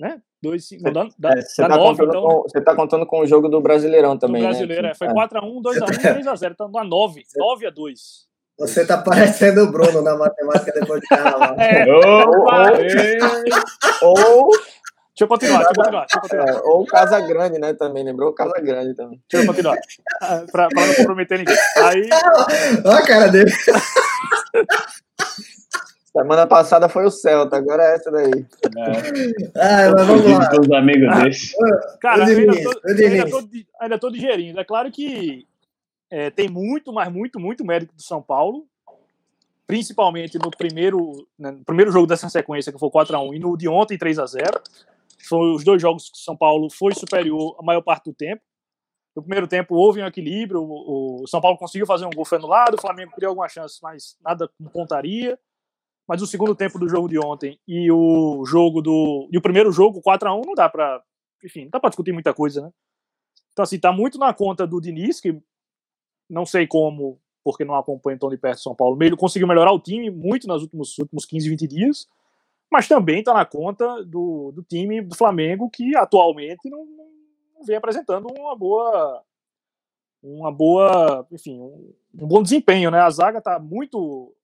Né? 0.01 0.23
Dois, 0.43 0.67
você, 0.67 0.79
dá, 0.79 1.07
dá, 1.19 1.33
é, 1.33 1.43
você, 1.43 1.61
tá 1.61 1.69
9, 1.69 2.03
então, 2.03 2.23
com, 2.23 2.43
você 2.45 2.61
tá 2.63 2.75
contando 2.75 3.05
com 3.05 3.21
o 3.21 3.27
jogo 3.27 3.47
do 3.47 3.61
Brasileirão 3.61 4.17
também, 4.17 4.41
do 4.41 4.45
né? 4.45 4.51
Brasileiro, 4.51 4.83
né? 4.85 4.91
É, 4.93 4.95
foi 4.95 5.09
4x1, 5.09 5.63
2x1 5.63 6.19
e 6.19 6.23
3x0. 6.23 6.53
Então 6.53 6.73
dá 6.73 6.83
9. 6.83 7.25
9x2. 7.39 7.95
Você 8.59 8.87
tá 8.87 8.99
parecendo 8.99 9.65
o 9.65 9.71
Bruno 9.71 10.01
na 10.01 10.17
matemática 10.17 10.73
depois 10.73 11.01
de 11.03 11.09
carnaval. 11.15 11.57
É. 11.59 11.85
Opa! 11.93 12.73
ou, 14.03 14.49
Deixa 14.49 14.80
eu 15.25 15.29
continuar, 15.29 15.59
deixa 15.59 15.71
eu 15.71 15.75
continuar. 15.75 16.01
Deixa 16.01 16.17
eu 16.17 16.21
continuar. 16.23 16.49
É, 16.49 16.61
ou 16.65 16.87
Casa 16.87 17.21
Grande, 17.21 17.59
né? 17.59 17.75
Também, 17.75 18.05
lembrou 18.05 18.33
Casa 18.33 18.61
Grande 18.61 18.95
também. 18.95 19.21
Deixa 19.31 19.47
eu 19.47 19.53
continuar. 19.53 19.77
Ah, 20.23 20.45
pra, 20.51 20.69
pra 20.69 20.87
não 20.87 20.95
comprometer 20.95 21.39
ninguém. 21.39 21.57
Aí. 21.77 22.09
Olha 22.85 22.99
a 22.99 23.07
cara 23.07 23.29
dele. 23.29 23.51
Semana 26.13 26.45
passada 26.45 26.89
foi 26.89 27.05
o 27.05 27.11
Celta, 27.11 27.57
agora 27.57 27.85
é 27.85 27.95
essa 27.95 28.11
daí. 28.11 28.33
É. 28.33 29.61
Ah, 29.61 29.93
mas 29.95 30.07
vamos 30.07 30.25
lá. 30.25 30.51
Os 30.61 30.73
amigos 30.73 31.09
ah, 31.09 31.23
desses. 31.23 31.53
Cara, 32.01 32.27
ainda 32.27 32.53
tô, 32.53 32.81
ainda, 32.85 33.31
tô, 33.31 33.49
ainda 33.81 33.99
tô 33.99 34.11
digerindo. 34.11 34.59
É 34.59 34.65
claro 34.65 34.91
que 34.91 35.47
é, 36.11 36.29
tem 36.29 36.49
muito, 36.49 36.93
mas 36.93 37.11
muito, 37.13 37.39
muito 37.39 37.65
mérito 37.65 37.95
do 37.95 38.03
São 38.03 38.21
Paulo. 38.21 38.67
principalmente 39.69 40.37
no 40.37 40.51
primeiro, 40.51 41.29
né, 41.39 41.53
no 41.53 41.65
primeiro 41.65 41.93
jogo 41.93 42.09
dessa 42.09 42.29
sequência, 42.29 42.73
que 42.73 42.79
foi 42.79 42.91
4x1, 42.91 43.37
e 43.37 43.39
no 43.39 43.57
de 43.57 43.69
ontem, 43.69 43.97
3x0. 43.97 44.61
Foram 45.29 45.55
os 45.55 45.65
dois 45.65 45.81
jogos 45.81 46.11
que 46.11 46.19
o 46.19 46.23
São 46.23 46.37
Paulo 46.37 46.69
foi 46.71 46.95
superior 46.95 47.57
a 47.59 47.63
maior 47.63 47.83
parte 47.83 48.05
do 48.05 48.15
tempo. 48.15 48.43
No 49.15 49.23
primeiro 49.23 49.49
tempo 49.49 49.75
houve 49.75 50.03
um 50.03 50.07
equilíbrio, 50.07 50.63
o, 50.63 51.25
São 51.27 51.41
Paulo 51.41 51.59
conseguiu 51.59 51.87
fazer 51.87 52.07
um 52.07 52.11
gol 52.11 52.25
foi 52.25 52.39
anulado, 52.39 52.75
o 52.75 52.81
Flamengo 52.81 53.13
criou 53.13 53.31
algumas 53.31 53.53
chances, 53.53 53.79
mas 53.83 54.17
nada 54.21 54.49
pontaria. 54.73 55.39
Mas 56.07 56.23
o 56.23 56.27
segundo 56.27 56.55
tempo 56.55 56.79
do 56.79 56.89
jogo 56.89 57.09
de 57.09 57.19
ontem 57.19 57.59
e 57.67 57.91
o 57.91 58.45
jogo 58.45 58.81
do 58.81 59.29
e 59.33 59.39
o 59.39 59.43
primeiro 59.43 59.71
jogo 59.71 60.01
4 60.01 60.29
a 60.29 60.35
1 60.35 60.41
não 60.45 60.55
dá 60.55 60.69
para, 60.69 61.03
enfim, 61.45 61.65
não 61.65 61.71
dá 61.71 61.81
para 61.81 61.91
discutir 61.91 62.13
muita 62.13 62.35
coisa, 62.35 62.63
né? 62.63 62.71
Então 63.53 63.63
assim, 63.63 63.79
tá 63.79 63.93
muito 63.93 64.19
na 64.19 64.33
conta 64.33 64.67
do 64.67 64.81
Diniz 64.81 65.21
que 65.21 65.41
não 66.29 66.47
sei 66.47 66.67
como, 66.67 67.21
porque 67.45 67.65
não 67.65 67.75
acompanha 67.75 68.19
tão 68.19 68.29
de 68.29 68.39
perto 68.39 68.59
o 68.59 68.63
São 68.63 68.75
Paulo. 68.75 69.01
Ele 69.03 69.17
conseguiu 69.17 69.49
melhorar 69.49 69.73
o 69.73 69.81
time 69.81 70.11
muito 70.11 70.47
nos 70.47 70.63
últimos, 70.63 70.99
últimos 70.99 71.25
15, 71.27 71.49
20 71.49 71.67
dias, 71.67 72.09
mas 72.71 72.87
também 72.87 73.19
está 73.19 73.35
na 73.35 73.45
conta 73.45 74.05
do, 74.05 74.53
do 74.53 74.63
time 74.63 75.01
do 75.03 75.17
Flamengo, 75.17 75.69
que 75.69 75.97
atualmente 75.97 76.71
não, 76.71 76.87
não 77.57 77.65
vem 77.65 77.77
apresentando 77.77 78.29
uma 78.29 78.57
boa. 78.57 79.25
Uma 80.23 80.53
boa. 80.53 81.27
Enfim, 81.33 81.61
um, 81.61 81.93
um 82.15 82.29
bom 82.29 82.43
desempenho, 82.43 82.91
né? 82.91 83.01
A 83.01 83.11
zaga 83.11 83.39
está 83.39 83.59
muito 83.59 84.35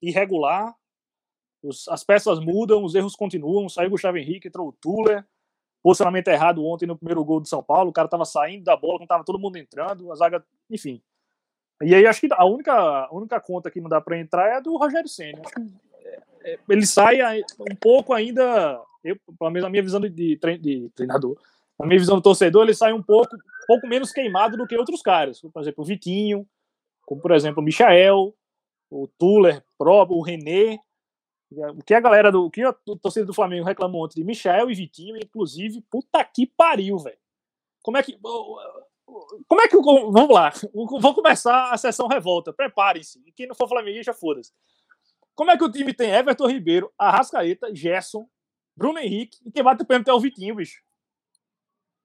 irregular, 0.00 0.74
os, 1.62 1.88
as 1.88 2.04
peças 2.04 2.38
mudam, 2.38 2.84
os 2.84 2.94
erros 2.94 3.16
continuam. 3.16 3.68
Saiu 3.68 3.90
Gustavo 3.90 4.18
Henrique, 4.18 4.48
entrou 4.48 4.68
o 4.68 4.72
Tuller. 4.72 5.24
Posicionamento 5.82 6.28
errado 6.28 6.64
ontem 6.64 6.86
no 6.86 6.96
primeiro 6.96 7.24
gol 7.24 7.40
do 7.40 7.48
São 7.48 7.62
Paulo. 7.62 7.90
O 7.90 7.92
cara 7.92 8.06
estava 8.06 8.24
saindo 8.24 8.64
da 8.64 8.76
bola, 8.76 8.98
não 8.98 9.04
estava 9.04 9.24
todo 9.24 9.38
mundo 9.38 9.56
entrando. 9.56 10.12
A 10.12 10.14
zaga, 10.14 10.44
enfim, 10.70 11.02
e 11.82 11.94
aí 11.94 12.06
acho 12.06 12.20
que 12.20 12.28
a 12.30 12.44
única, 12.44 12.72
a 12.72 13.12
única 13.12 13.40
conta 13.40 13.70
que 13.70 13.80
não 13.80 13.88
dá 13.88 14.00
para 14.00 14.18
entrar 14.18 14.48
é 14.48 14.54
a 14.56 14.60
do 14.60 14.76
Rogério 14.76 15.08
Senna. 15.08 15.40
Acho 15.44 15.54
que 15.54 15.91
ele 16.68 16.86
sai 16.86 17.20
um 17.60 17.76
pouco 17.80 18.12
ainda, 18.12 18.80
eu, 19.04 19.16
pelo 19.38 19.50
menos 19.50 19.66
a 19.66 19.70
minha 19.70 19.82
visão 19.82 20.00
de, 20.00 20.08
de, 20.10 20.90
treinador, 20.94 21.36
a 21.78 21.86
minha 21.86 21.98
visão 21.98 22.16
do 22.16 22.22
torcedor, 22.22 22.62
ele 22.62 22.74
sai 22.74 22.92
um 22.92 23.02
pouco, 23.02 23.36
pouco 23.66 23.86
menos 23.86 24.12
queimado 24.12 24.56
do 24.56 24.66
que 24.66 24.76
outros 24.76 25.02
caras. 25.02 25.40
Por 25.40 25.60
exemplo, 25.60 25.82
o 25.82 25.86
Vitinho, 25.86 26.46
como 27.04 27.20
por 27.20 27.32
exemplo 27.32 27.60
o 27.60 27.64
Michael, 27.64 28.34
o 28.90 29.08
Tuller, 29.18 29.64
o 29.78 30.22
René. 30.22 30.78
O 31.50 31.82
que 31.84 31.92
a 31.92 32.00
galera 32.00 32.32
do. 32.32 32.46
O 32.46 32.50
que 32.50 32.62
a 32.62 32.72
torcida 32.72 33.26
do 33.26 33.34
Flamengo 33.34 33.66
reclamou 33.66 34.04
ontem 34.04 34.20
de 34.20 34.24
Michael 34.24 34.70
e 34.70 34.74
Vitinho, 34.74 35.16
inclusive, 35.16 35.82
puta 35.90 36.24
que 36.24 36.46
pariu, 36.46 36.98
velho. 36.98 37.18
Como 37.82 37.98
é 37.98 38.02
que. 38.02 38.18
Como 38.18 39.60
é 39.60 39.68
que. 39.68 39.76
Vamos 39.76 40.30
lá. 40.30 40.50
Vou 40.72 41.14
começar 41.14 41.70
a 41.70 41.76
sessão 41.76 42.06
revolta. 42.06 42.54
Preparem-se. 42.54 43.20
Quem 43.34 43.46
não 43.46 43.54
for 43.54 43.68
flamenguista, 43.68 44.14
foda-se. 44.14 44.52
Como 45.34 45.50
é 45.50 45.56
que 45.56 45.64
o 45.64 45.70
time 45.70 45.94
tem 45.94 46.10
Everton 46.10 46.46
Ribeiro, 46.46 46.92
Arrascaeta, 46.98 47.74
Gerson, 47.74 48.28
Bruno 48.76 48.98
Henrique 48.98 49.38
e 49.44 49.50
quem 49.50 49.62
bate 49.62 49.82
o 49.82 49.86
pênalti 49.86 50.08
é 50.08 50.12
o 50.12 50.20
Vitinho, 50.20 50.54
bicho? 50.54 50.82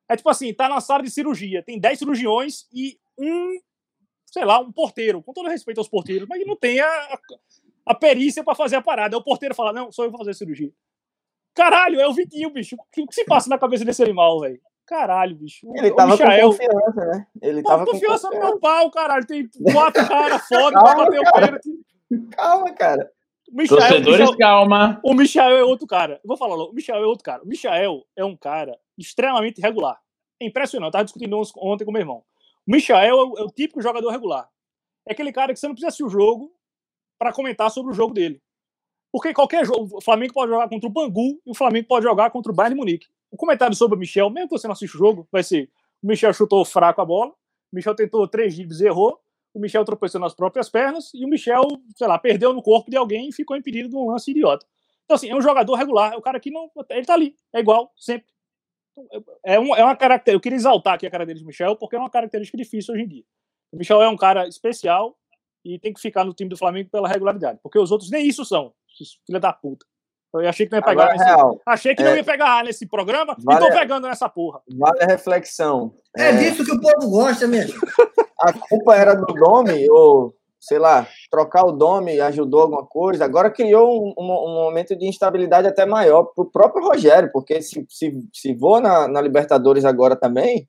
É 0.09 0.15
tipo 0.15 0.29
assim, 0.29 0.53
tá 0.53 0.69
na 0.69 0.79
sala 0.79 1.03
de 1.03 1.11
cirurgia, 1.11 1.61
tem 1.61 1.79
10 1.79 1.99
cirurgiões 1.99 2.65
e 2.71 2.97
um, 3.17 3.59
sei 4.25 4.45
lá, 4.45 4.59
um 4.59 4.71
porteiro. 4.71 5.21
Com 5.21 5.33
todo 5.33 5.49
respeito 5.49 5.79
aos 5.79 5.89
porteiros, 5.89 6.27
mas 6.29 6.45
não 6.45 6.55
tem 6.55 6.79
a, 6.79 7.19
a 7.85 7.95
perícia 7.95 8.43
para 8.43 8.55
fazer 8.55 8.77
a 8.77 8.81
parada. 8.81 9.15
É 9.15 9.19
o 9.19 9.23
porteiro 9.23 9.53
fala, 9.53 9.73
não, 9.73 9.91
sou 9.91 10.05
eu 10.05 10.11
vou 10.11 10.19
fazer 10.19 10.31
a 10.31 10.35
cirurgia. 10.35 10.71
Caralho, 11.53 11.99
é 11.99 12.07
o 12.07 12.13
Vitinho, 12.13 12.51
bicho. 12.51 12.75
O 12.75 12.83
que, 12.91 13.05
se 13.11 13.25
passa 13.25 13.49
na 13.49 13.57
cabeça 13.57 13.83
desse 13.83 14.03
animal, 14.03 14.39
velho? 14.39 14.61
Caralho, 14.85 15.35
bicho. 15.35 15.67
Ele 15.75 15.93
tava 15.93 16.11
Michael... 16.11 16.51
com 16.51 16.57
confiança, 16.57 17.05
né? 17.05 17.27
Ele 17.41 17.63
tava 17.63 17.85
com 17.85 17.91
confiança 17.91 18.29
no 18.29 18.39
meu 18.39 18.59
pau, 18.59 18.89
caralho. 18.91 19.25
Tem 19.25 19.49
quatro 19.73 20.07
caras 20.07 20.47
foda 20.47 20.79
pra 20.79 20.95
bater 20.95 21.19
o 21.19 21.33
pênalti. 21.33 21.69
Calma, 22.31 22.71
cara. 22.73 23.11
O 23.47 23.55
Michael, 23.55 23.79
Torcedores, 23.79 24.19
Michael, 24.19 24.37
calma. 24.37 24.99
O 25.03 25.13
Michael 25.13 25.57
é 25.57 25.63
outro 25.63 25.87
cara. 25.87 26.15
Eu 26.15 26.27
vou 26.27 26.37
falar 26.37 26.55
logo. 26.55 26.71
O 26.71 26.75
Michael 26.75 27.03
é 27.03 27.05
outro 27.05 27.23
cara. 27.23 27.43
O 27.43 27.47
Michael 27.47 28.05
é 28.15 28.25
um 28.25 28.35
cara 28.35 28.77
extremamente 28.97 29.61
regular. 29.61 29.99
É 30.39 30.45
impressionante. 30.45 30.87
Eu 30.87 30.91
tava 30.91 31.05
discutindo 31.05 31.41
ontem 31.57 31.85
com 31.85 31.91
meu 31.91 32.01
irmão. 32.01 32.23
O 32.67 32.71
Michael 32.71 33.19
é 33.19 33.23
o, 33.23 33.37
é 33.37 33.43
o 33.43 33.47
típico 33.47 33.81
jogador 33.81 34.09
regular. 34.11 34.49
É 35.07 35.13
aquele 35.13 35.31
cara 35.31 35.53
que 35.53 35.59
você 35.59 35.67
não 35.67 35.73
precisa 35.73 35.87
assistir 35.87 36.03
o 36.03 36.09
jogo 36.09 36.51
para 37.17 37.31
comentar 37.31 37.71
sobre 37.71 37.91
o 37.91 37.95
jogo 37.95 38.13
dele. 38.13 38.41
Porque 39.11 39.33
qualquer 39.33 39.65
jogo, 39.65 39.97
o 39.97 40.01
Flamengo 40.01 40.33
pode 40.33 40.51
jogar 40.51 40.67
contra 40.67 40.87
o 40.87 40.91
Bangu 40.91 41.41
e 41.45 41.51
o 41.51 41.55
Flamengo 41.55 41.87
pode 41.87 42.03
jogar 42.03 42.29
contra 42.29 42.51
o 42.51 42.55
Bayern 42.55 42.75
Munique. 42.75 43.07
O 43.31 43.37
comentário 43.37 43.75
sobre 43.75 43.95
o 43.95 43.99
Michel, 43.99 44.29
mesmo 44.29 44.49
que 44.49 44.57
você 44.57 44.67
não 44.67 44.73
assista 44.73 44.97
o 44.97 44.99
jogo, 44.99 45.27
vai 45.31 45.43
ser: 45.43 45.69
o 46.03 46.07
Michel 46.07 46.33
chutou 46.33 46.63
fraco 46.65 47.01
a 47.01 47.05
bola, 47.05 47.31
o 47.31 47.75
Michel 47.75 47.95
tentou 47.95 48.27
três 48.27 48.55
dribles 48.55 48.81
e 48.81 48.85
errou, 48.85 49.19
o 49.53 49.59
Michel 49.59 49.83
tropeçou 49.85 50.21
nas 50.21 50.33
próprias 50.33 50.69
pernas 50.69 51.11
e 51.13 51.25
o 51.25 51.27
Michel, 51.27 51.63
sei 51.95 52.07
lá, 52.07 52.17
perdeu 52.19 52.53
no 52.53 52.61
corpo 52.61 52.89
de 52.89 52.97
alguém 52.97 53.29
e 53.29 53.33
ficou 53.33 53.55
impedido 53.57 53.89
de 53.89 53.95
um 53.95 54.09
lance 54.09 54.31
idiota. 54.31 54.65
Então, 55.05 55.15
assim, 55.15 55.29
é 55.29 55.35
um 55.35 55.41
jogador 55.41 55.75
regular, 55.75 56.13
é 56.13 56.17
o 56.17 56.21
cara 56.21 56.39
que 56.39 56.51
não. 56.51 56.69
Ele 56.89 57.05
tá 57.05 57.13
ali, 57.13 57.35
é 57.53 57.59
igual, 57.59 57.91
sempre. 57.97 58.27
É, 59.45 59.59
um, 59.59 59.75
é 59.75 59.83
uma 59.83 59.95
característica. 59.95 60.31
Eu 60.31 60.41
queria 60.41 60.57
exaltar 60.57 60.95
aqui 60.95 61.07
a 61.07 61.11
característica 61.11 61.45
do 61.45 61.47
Michel, 61.47 61.75
porque 61.75 61.95
é 61.95 61.99
uma 61.99 62.09
característica 62.09 62.57
difícil 62.57 62.93
hoje 62.93 63.03
em 63.03 63.07
dia. 63.07 63.23
O 63.71 63.77
Michel 63.77 64.01
é 64.01 64.09
um 64.09 64.17
cara 64.17 64.47
especial 64.47 65.17
e 65.63 65.79
tem 65.79 65.93
que 65.93 66.01
ficar 66.01 66.23
no 66.23 66.33
time 66.33 66.49
do 66.49 66.57
Flamengo 66.57 66.89
pela 66.89 67.07
regularidade, 67.07 67.59
porque 67.61 67.79
os 67.79 67.91
outros 67.91 68.09
nem 68.09 68.27
isso 68.27 68.43
são, 68.45 68.73
filha 69.25 69.39
da 69.39 69.53
puta. 69.53 69.85
Eu 70.33 70.47
achei 70.47 70.65
que 70.65 70.71
não 70.71 70.79
ia 70.79 70.85
pegar. 70.85 71.03
Agora, 71.03 71.17
nesse... 71.17 71.25
real, 71.25 71.61
achei 71.65 71.95
que 71.95 72.01
é... 72.01 72.05
não 72.05 72.15
ia 72.15 72.23
pegar 72.23 72.63
nesse 72.63 72.85
programa 72.85 73.35
vale... 73.39 73.65
e 73.65 73.67
tô 73.67 73.73
pegando 73.73 74.07
nessa 74.07 74.29
porra. 74.29 74.61
Vale 74.69 75.03
a 75.03 75.07
reflexão. 75.07 75.95
É, 76.15 76.29
é 76.29 76.31
disso 76.33 76.65
que 76.65 76.71
o 76.71 76.79
povo 76.79 77.09
gosta 77.09 77.47
mesmo. 77.47 77.79
A 78.39 78.53
culpa 78.53 78.95
era 78.95 79.15
do 79.15 79.33
nome, 79.33 79.89
ou 79.89 80.33
sei 80.59 80.79
lá, 80.79 81.07
trocar 81.31 81.65
o 81.65 81.71
nome 81.71 82.19
ajudou 82.19 82.61
alguma 82.61 82.85
coisa. 82.85 83.25
Agora 83.25 83.51
criou 83.51 84.03
um, 84.03 84.13
um, 84.17 84.23
um 84.23 84.53
momento 84.65 84.95
de 84.95 85.07
instabilidade 85.07 85.67
até 85.67 85.85
maior 85.85 86.23
para 86.23 86.43
o 86.43 86.51
próprio 86.51 86.85
Rogério, 86.85 87.31
porque 87.31 87.61
se, 87.61 87.85
se, 87.89 88.13
se 88.33 88.53
vou 88.53 88.81
na, 88.81 89.07
na 89.07 89.21
Libertadores 89.21 89.85
agora 89.85 90.15
também, 90.15 90.67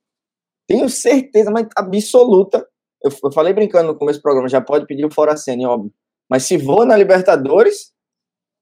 tenho 0.67 0.89
certeza, 0.89 1.51
mas 1.51 1.67
absoluta. 1.77 2.67
Eu, 3.03 3.11
eu 3.25 3.33
falei 3.33 3.53
brincando 3.53 3.89
no 3.89 3.99
começo 3.99 4.19
do 4.19 4.23
programa, 4.23 4.49
já 4.49 4.61
pode 4.61 4.87
pedir 4.87 5.05
o 5.05 5.13
Fora 5.13 5.37
Cena, 5.37 5.69
óbvio. 5.69 5.93
Mas 6.29 6.43
se 6.43 6.59
vou 6.59 6.85
na 6.85 6.97
Libertadores, 6.97 7.93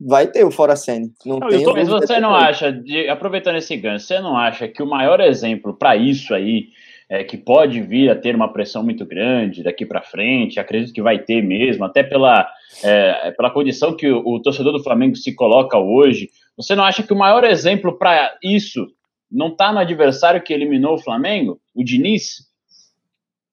vai 0.00 0.26
ter 0.26 0.44
o 0.44 0.50
Fora 0.50 0.76
Sene. 0.76 1.12
Não, 1.24 1.38
não 1.38 1.48
tô, 1.48 1.72
mas 1.72 1.88
você 1.88 2.20
não 2.20 2.34
acha, 2.34 2.72
de, 2.72 3.08
aproveitando 3.08 3.56
esse 3.56 3.76
gancho, 3.76 4.06
você 4.06 4.20
não 4.20 4.36
acha 4.36 4.68
que 4.68 4.82
o 4.82 4.86
maior 4.86 5.20
exemplo 5.20 5.74
para 5.74 5.96
isso 5.96 6.34
aí, 6.34 6.68
é, 7.08 7.22
que 7.22 7.36
pode 7.36 7.80
vir 7.80 8.10
a 8.10 8.16
ter 8.16 8.34
uma 8.34 8.52
pressão 8.52 8.82
muito 8.82 9.06
grande 9.06 9.62
daqui 9.62 9.86
para 9.86 10.02
frente, 10.02 10.58
acredito 10.58 10.92
que 10.92 11.02
vai 11.02 11.18
ter 11.18 11.42
mesmo, 11.42 11.84
até 11.84 12.02
pela, 12.02 12.48
é, 12.82 13.30
pela 13.32 13.50
condição 13.50 13.96
que 13.96 14.10
o, 14.10 14.22
o, 14.26 14.42
torcedor 14.42 14.72
do 14.72 14.82
Flamengo 14.82 15.14
se 15.14 15.34
coloca 15.34 15.78
hoje, 15.78 16.30
você 16.56 16.74
não 16.74 16.84
acha 16.84 17.02
que 17.02 17.12
o 17.12 17.18
maior 17.18 17.44
exemplo 17.44 17.96
para 17.96 18.36
isso 18.42 18.86
não 19.30 19.48
está 19.48 19.72
no 19.72 19.78
adversário 19.78 20.42
que 20.42 20.52
eliminou 20.52 20.94
o 20.94 21.02
Flamengo, 21.02 21.60
o 21.74 21.84
Diniz? 21.84 22.46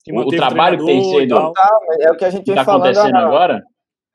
O, 0.10 0.20
o, 0.20 0.28
trabalho 0.28 0.80
que 0.80 0.86
tem 0.86 1.04
sido. 1.04 1.54
Tá, 1.54 1.80
é 2.02 2.12
o 2.12 2.18
que 2.18 2.26
a 2.26 2.30
gente 2.30 2.50
está 2.50 2.62
acontecendo 2.64 3.16
agora? 3.16 3.64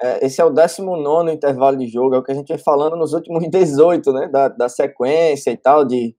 É, 0.00 0.26
esse 0.26 0.40
é 0.40 0.45
o 0.45 0.50
19 0.50 1.33
intervalo 1.33 1.76
de 1.76 1.87
jogo, 1.88 2.14
é 2.14 2.18
o 2.18 2.23
que 2.23 2.30
a 2.30 2.35
gente 2.35 2.49
vem 2.49 2.59
falando 2.59 2.97
nos 2.97 3.12
últimos 3.14 3.42
18, 3.49 4.12
né? 4.12 4.28
Da, 4.28 4.49
da 4.49 4.68
sequência 4.68 5.50
e 5.50 5.57
tal. 5.57 5.85
De, 5.85 6.14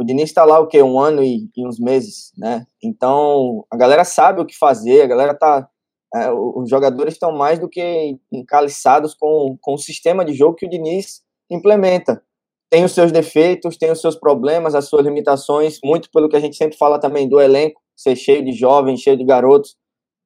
o 0.00 0.04
Diniz 0.04 0.30
está 0.30 0.46
lá 0.46 0.58
o 0.58 0.66
quê? 0.66 0.82
Um 0.82 0.98
ano 0.98 1.22
e, 1.22 1.50
e, 1.54 1.66
uns 1.66 1.78
meses, 1.78 2.32
né? 2.38 2.66
Então, 2.82 3.66
a 3.70 3.76
galera 3.76 4.02
sabe 4.02 4.40
o 4.40 4.46
que 4.46 4.56
fazer, 4.56 5.02
a 5.02 5.06
galera 5.06 5.34
tá. 5.34 5.68
É, 6.14 6.32
os 6.32 6.68
jogadores 6.68 7.12
estão 7.14 7.30
mais 7.30 7.58
do 7.58 7.68
que 7.68 8.18
encaliçados 8.32 9.14
com, 9.14 9.56
com 9.60 9.74
o 9.74 9.78
sistema 9.78 10.24
de 10.24 10.32
jogo 10.32 10.56
que 10.56 10.64
o 10.64 10.70
Diniz 10.70 11.20
implementa. 11.50 12.22
Tem 12.70 12.82
os 12.82 12.92
seus 12.92 13.12
defeitos, 13.12 13.76
tem 13.76 13.92
os 13.92 14.00
seus 14.00 14.16
problemas, 14.16 14.74
as 14.74 14.86
suas 14.86 15.04
limitações, 15.04 15.78
muito 15.84 16.08
pelo 16.10 16.28
que 16.28 16.36
a 16.36 16.40
gente 16.40 16.56
sempre 16.56 16.78
fala 16.78 16.98
também 16.98 17.28
do 17.28 17.38
elenco, 17.38 17.80
ser 17.94 18.16
cheio 18.16 18.42
de 18.42 18.52
jovens, 18.52 19.00
cheio 19.00 19.18
de 19.18 19.24
garotos 19.24 19.76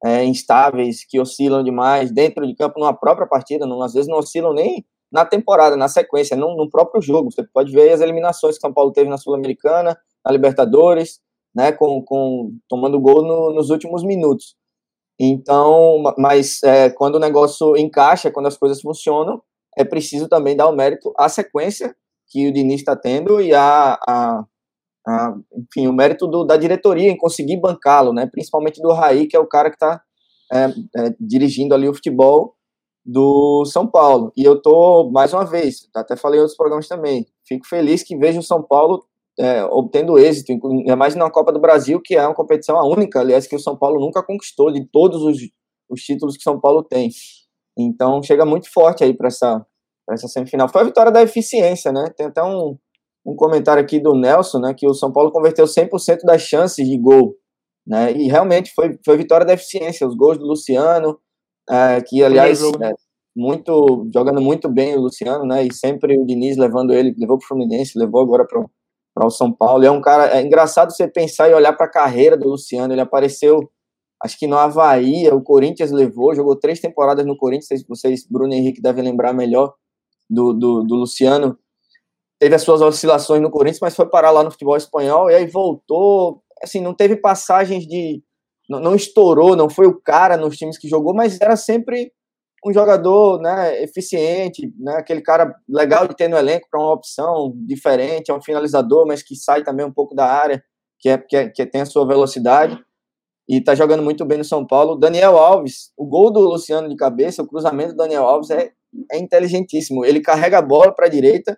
é, 0.05 0.23
instáveis, 0.23 1.05
que 1.05 1.19
oscilam 1.19 1.63
demais 1.63 2.11
dentro 2.11 2.47
de 2.47 2.55
campo 2.55 2.79
numa 2.79 2.93
própria 2.93 3.27
partida, 3.27 3.67
não, 3.67 3.81
às 3.81 3.93
vezes 3.93 4.07
não 4.07 4.19
oscilam 4.19 4.53
nem 4.53 4.85
na 5.11 5.25
temporada, 5.25 5.75
na 5.75 5.87
sequência, 5.87 6.35
no, 6.35 6.55
no 6.55 6.69
próprio 6.69 7.01
jogo. 7.01 7.31
Você 7.31 7.43
pode 7.53 7.71
ver 7.71 7.91
as 7.91 8.01
eliminações 8.01 8.55
que 8.55 8.61
São 8.61 8.73
Paulo 8.73 8.91
teve 8.91 9.09
na 9.09 9.17
Sul-Americana, 9.17 9.97
na 10.25 10.31
Libertadores, 10.31 11.19
né, 11.55 11.71
com, 11.71 12.03
com 12.03 12.51
tomando 12.67 12.99
gol 12.99 13.23
no, 13.23 13.53
nos 13.53 13.69
últimos 13.69 14.03
minutos. 14.03 14.55
Então, 15.19 16.03
mas 16.17 16.61
é, 16.63 16.89
quando 16.89 17.15
o 17.15 17.19
negócio 17.19 17.77
encaixa, 17.77 18.29
quando 18.29 18.47
as 18.47 18.57
coisas 18.57 18.81
funcionam, 18.81 19.41
é 19.77 19.83
preciso 19.83 20.27
também 20.27 20.55
dar 20.55 20.67
o 20.67 20.75
mérito 20.75 21.13
à 21.17 21.29
sequência 21.29 21.95
que 22.27 22.47
o 22.47 22.51
Diniz 22.53 22.81
está 22.81 22.95
tendo 22.95 23.39
e 23.39 23.53
a, 23.53 23.97
a, 24.07 24.43
a, 25.07 25.35
enfim, 25.53 25.87
o 25.87 25.93
mérito 25.93 26.27
do, 26.27 26.43
da 26.43 26.57
diretoria 26.57 27.09
em 27.09 27.17
conseguir 27.17 27.57
bancá-lo, 27.57 28.11
né? 28.11 28.25
Principalmente 28.25 28.81
do 28.81 28.91
Raí, 28.91 29.27
que 29.27 29.37
é 29.37 29.39
o 29.39 29.47
cara 29.47 29.69
que 29.69 29.75
está 29.75 30.01
é, 30.51 30.65
é, 30.65 31.15
dirigindo 31.19 31.73
ali 31.73 31.87
o 31.87 31.93
futebol 31.93 32.55
do 33.05 33.63
São 33.65 33.85
Paulo. 33.85 34.31
E 34.35 34.43
eu 34.43 34.59
tô 34.59 35.09
mais 35.11 35.31
uma 35.33 35.45
vez, 35.45 35.87
até 35.95 36.15
falei 36.15 36.39
em 36.39 36.41
outros 36.41 36.57
programas 36.57 36.87
também. 36.87 37.27
Fico 37.47 37.67
feliz 37.67 38.01
que 38.01 38.17
vejo 38.17 38.39
o 38.39 38.43
São 38.43 38.63
Paulo 38.63 39.05
é, 39.37 39.63
obtendo 39.65 40.17
êxito, 40.17 40.51
ainda 40.51 40.95
mais 40.95 41.13
na 41.13 41.29
Copa 41.29 41.51
do 41.51 41.59
Brasil, 41.59 42.01
que 42.03 42.15
é 42.15 42.25
uma 42.25 42.33
competição 42.33 42.77
a 42.77 42.87
única, 42.87 43.19
aliás, 43.19 43.45
que 43.45 43.55
o 43.55 43.59
São 43.59 43.77
Paulo 43.77 43.99
nunca 43.99 44.23
conquistou 44.23 44.71
de 44.71 44.85
todos 44.85 45.21
os, 45.21 45.37
os 45.89 46.01
títulos 46.01 46.35
que 46.35 46.41
o 46.41 46.43
São 46.43 46.59
Paulo 46.59 46.81
tem. 46.83 47.09
Então 47.77 48.23
chega 48.23 48.45
muito 48.45 48.71
forte 48.71 49.03
aí 49.03 49.13
para 49.13 49.27
essa, 49.27 49.65
essa 50.09 50.27
semifinal. 50.27 50.69
Foi 50.69 50.81
a 50.81 50.85
vitória 50.85 51.11
da 51.11 51.21
eficiência, 51.21 51.91
né? 51.91 52.09
Tem 52.15 52.27
até 52.27 52.41
um, 52.41 52.77
um 53.25 53.35
comentário 53.35 53.83
aqui 53.83 53.99
do 53.99 54.15
Nelson, 54.15 54.59
né? 54.59 54.73
Que 54.73 54.87
o 54.87 54.93
São 54.93 55.11
Paulo 55.11 55.31
converteu 55.31 55.65
100% 55.65 56.21
das 56.23 56.41
chances 56.41 56.87
de 56.87 56.97
gol, 56.97 57.35
né? 57.85 58.13
E 58.13 58.27
realmente 58.27 58.71
foi, 58.73 58.97
foi 59.03 59.17
vitória 59.17 59.45
da 59.45 59.53
eficiência. 59.53 60.07
Os 60.07 60.15
gols 60.15 60.37
do 60.37 60.45
Luciano, 60.45 61.19
é, 61.69 62.01
que 62.01 62.23
aliás, 62.23 62.61
né, 62.79 62.93
muito 63.35 64.07
jogando 64.13 64.41
muito 64.41 64.69
bem 64.69 64.95
o 64.95 65.01
Luciano, 65.01 65.45
né? 65.45 65.65
E 65.65 65.73
sempre 65.73 66.17
o 66.17 66.25
Diniz 66.25 66.57
levando 66.57 66.93
ele, 66.93 67.13
levou 67.17 67.37
para 67.37 67.45
o 67.45 67.47
Fluminense, 67.47 67.99
levou 67.99 68.21
agora 68.21 68.45
para 68.45 69.25
o 69.25 69.29
São 69.29 69.51
Paulo. 69.51 69.83
É 69.83 69.91
um 69.91 70.01
cara, 70.01 70.37
é 70.37 70.41
engraçado 70.41 70.91
você 70.91 71.07
pensar 71.07 71.49
e 71.49 71.53
olhar 71.53 71.73
para 71.73 71.85
a 71.85 71.91
carreira 71.91 72.37
do 72.37 72.49
Luciano. 72.49 72.93
Ele 72.93 73.01
apareceu 73.01 73.69
acho 74.23 74.37
que 74.37 74.47
no 74.47 74.57
Havaí, 74.57 75.27
o 75.29 75.41
Corinthians 75.41 75.91
levou, 75.91 76.35
jogou 76.35 76.55
três 76.55 76.79
temporadas 76.79 77.25
no 77.25 77.37
Corinthians, 77.37 77.83
vocês, 77.87 78.25
Bruno 78.27 78.53
Henrique, 78.53 78.81
devem 78.81 79.03
lembrar 79.03 79.33
melhor 79.33 79.73
do, 80.29 80.53
do, 80.53 80.83
do, 80.83 80.95
Luciano. 80.95 81.57
Teve 82.39 82.55
as 82.55 82.63
suas 82.63 82.81
oscilações 82.81 83.41
no 83.41 83.51
Corinthians, 83.51 83.81
mas 83.81 83.95
foi 83.95 84.07
parar 84.07 84.31
lá 84.31 84.43
no 84.43 84.51
futebol 84.51 84.75
espanhol 84.75 85.29
e 85.29 85.35
aí 85.35 85.47
voltou. 85.47 86.41
Assim, 86.61 86.81
não 86.81 86.93
teve 86.93 87.15
passagens 87.15 87.85
de. 87.85 88.23
Não, 88.69 88.79
não 88.79 88.95
estourou, 88.95 89.55
não 89.55 89.69
foi 89.69 89.87
o 89.87 89.99
cara 89.99 90.37
nos 90.37 90.57
times 90.57 90.77
que 90.77 90.87
jogou, 90.87 91.13
mas 91.13 91.39
era 91.39 91.55
sempre 91.55 92.11
um 92.65 92.73
jogador 92.73 93.39
né, 93.39 93.83
eficiente, 93.83 94.73
né, 94.79 94.95
aquele 94.95 95.21
cara 95.21 95.55
legal 95.69 96.07
de 96.07 96.15
ter 96.15 96.27
no 96.27 96.35
elenco 96.35 96.67
para 96.69 96.79
uma 96.79 96.93
opção 96.93 97.53
diferente, 97.57 98.31
é 98.31 98.33
um 98.33 98.41
finalizador, 98.41 99.05
mas 99.05 99.21
que 99.21 99.35
sai 99.35 99.63
também 99.63 99.85
um 99.85 99.93
pouco 99.93 100.15
da 100.15 100.25
área, 100.25 100.63
que, 100.99 101.09
é, 101.09 101.17
que, 101.17 101.37
é, 101.37 101.49
que 101.49 101.65
tem 101.67 101.81
a 101.81 101.85
sua 101.85 102.07
velocidade 102.07 102.79
e 103.47 103.61
tá 103.61 103.75
jogando 103.75 104.01
muito 104.01 104.25
bem 104.25 104.39
no 104.39 104.43
São 104.43 104.65
Paulo. 104.65 104.95
Daniel 104.95 105.37
Alves, 105.37 105.91
o 105.95 106.05
gol 106.05 106.31
do 106.31 106.39
Luciano 106.39 106.89
de 106.89 106.95
cabeça, 106.95 107.43
o 107.43 107.47
cruzamento 107.47 107.91
do 107.91 107.97
Daniel 107.97 108.23
Alves 108.23 108.49
é, 108.49 108.71
é 109.11 109.19
inteligentíssimo. 109.19 110.03
Ele 110.03 110.19
carrega 110.19 110.57
a 110.57 110.61
bola 110.61 110.93
para 110.93 111.05
a 111.05 111.09
direita, 111.09 111.57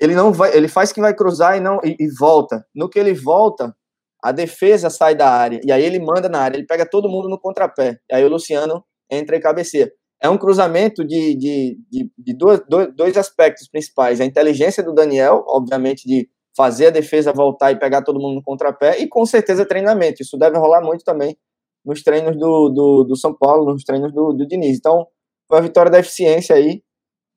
ele 0.00 0.14
não 0.14 0.32
vai, 0.32 0.56
ele 0.56 0.68
faz 0.68 0.92
que 0.92 1.00
vai 1.00 1.14
cruzar 1.14 1.56
e 1.56 1.60
não 1.60 1.78
e, 1.84 1.96
e, 1.98 2.08
volta. 2.18 2.66
No 2.74 2.88
que 2.88 2.98
ele 2.98 3.12
volta, 3.12 3.74
a 4.22 4.30
defesa 4.32 4.88
sai 4.88 5.14
da 5.14 5.28
área 5.28 5.60
e 5.64 5.72
aí 5.72 5.82
ele 5.82 5.98
manda 5.98 6.28
na 6.28 6.40
área, 6.40 6.56
ele 6.56 6.66
pega 6.66 6.88
todo 6.88 7.08
mundo 7.08 7.28
no 7.28 7.38
contrapé. 7.38 7.98
E 8.10 8.14
aí 8.14 8.24
o 8.24 8.28
Luciano 8.28 8.84
entra 9.10 9.36
e 9.36 9.40
cabeceia. 9.40 9.92
É 10.22 10.28
um 10.28 10.38
cruzamento 10.38 11.04
de, 11.04 11.34
de, 11.36 11.78
de, 11.90 12.10
de 12.16 12.36
dois, 12.36 12.60
dois 12.94 13.16
aspectos 13.16 13.68
principais: 13.68 14.20
a 14.20 14.24
inteligência 14.24 14.82
do 14.82 14.94
Daniel, 14.94 15.44
obviamente 15.48 16.06
de 16.06 16.28
fazer 16.56 16.88
a 16.88 16.90
defesa 16.90 17.32
voltar 17.32 17.72
e 17.72 17.78
pegar 17.78 18.02
todo 18.02 18.20
mundo 18.20 18.36
no 18.36 18.42
contrapé, 18.42 19.00
e 19.00 19.08
com 19.08 19.26
certeza 19.26 19.66
treinamento. 19.66 20.22
Isso 20.22 20.38
deve 20.38 20.56
rolar 20.58 20.82
muito 20.82 21.02
também 21.04 21.36
nos 21.84 22.02
treinos 22.02 22.38
do, 22.38 22.68
do, 22.68 23.04
do 23.04 23.16
São 23.16 23.34
Paulo, 23.34 23.72
nos 23.72 23.82
treinos 23.82 24.12
do, 24.12 24.32
do 24.32 24.46
Diniz. 24.46 24.78
Então, 24.78 25.06
foi 25.48 25.58
a 25.58 25.62
vitória 25.62 25.90
da 25.90 25.98
eficiência 25.98 26.54
aí. 26.54 26.82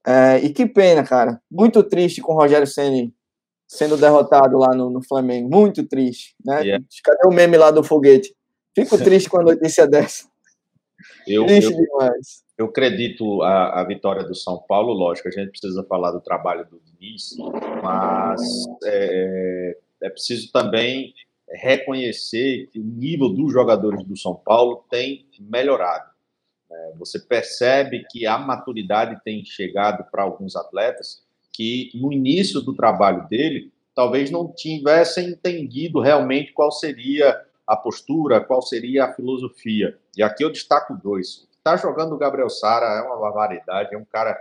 É, 0.06 0.38
e 0.44 0.54
que 0.54 0.68
pena, 0.68 1.04
cara. 1.04 1.42
Muito 1.50 1.82
triste 1.82 2.22
com 2.22 2.34
o 2.34 2.36
Rogério 2.36 2.68
Senni 2.68 3.12
sendo 3.67 3.98
derrotado 3.98 4.57
lá 4.57 4.75
no, 4.75 4.89
no 4.89 5.03
Flamengo. 5.03 5.50
Muito 5.50 5.86
triste. 5.88 6.36
Né? 6.43 6.62
Yeah. 6.62 6.86
Cadê 7.03 7.27
o 7.27 7.31
meme 7.31 7.57
lá 7.57 7.72
do 7.72 7.84
foguete? 7.84 8.36
Fico 8.75 8.98
triste 8.98 9.29
com 9.29 9.39
a 9.39 9.43
notícia 9.43 9.88
dessa. 9.88 10.27
Eu, 11.27 11.45
triste 11.45 11.72
eu, 11.72 11.77
demais. 11.77 12.43
Eu 12.57 12.65
acredito 12.67 13.41
a, 13.41 13.81
a 13.81 13.84
vitória 13.84 14.24
do 14.24 14.36
São 14.36 14.57
Paulo, 14.67 14.93
lógico, 14.93 15.27
a 15.27 15.31
gente 15.31 15.50
precisa 15.50 15.84
falar 15.84 16.12
do 16.12 16.22
trabalho 16.22 16.65
do 16.69 16.79
Diniz, 16.79 17.36
mas 17.84 18.41
é, 18.86 19.77
é 20.03 20.10
preciso 20.10 20.51
também 20.51 21.13
reconhecer 21.50 22.67
que 22.72 22.79
o 22.79 22.84
nível 22.84 23.29
dos 23.29 23.51
jogadores 23.51 24.03
do 24.03 24.17
São 24.17 24.36
Paulo 24.36 24.86
tem 24.89 25.27
melhorado. 25.39 26.10
É, 26.72 26.93
você 26.98 27.19
percebe 27.19 28.05
que 28.10 28.25
a 28.25 28.38
maturidade 28.38 29.22
tem 29.24 29.43
chegado 29.45 30.03
para 30.10 30.24
alguns 30.24 30.55
atletas 30.55 31.25
que 31.55 31.91
no 31.95 32.12
início 32.12 32.62
do 32.62 32.74
trabalho 32.74 33.27
dele 33.27 33.71
talvez 33.93 34.29
não 34.29 34.51
tivessem 34.51 35.29
entendido 35.29 36.01
realmente 36.01 36.51
qual 36.51 36.71
seria 36.71 37.41
a 37.65 37.75
postura, 37.77 38.41
qual 38.41 38.62
seria 38.62 39.05
a 39.05 39.13
filosofia. 39.13 39.97
E 40.17 40.21
aqui 40.21 40.43
eu 40.43 40.51
destaco 40.51 40.93
dois. 41.01 41.47
Tá 41.63 41.77
jogando 41.77 42.13
o 42.13 42.17
Gabriel 42.17 42.49
Sara 42.49 42.86
é 42.86 43.01
uma 43.01 43.19
barbaridade, 43.19 43.95
é 43.95 43.97
um 43.97 44.06
cara 44.06 44.38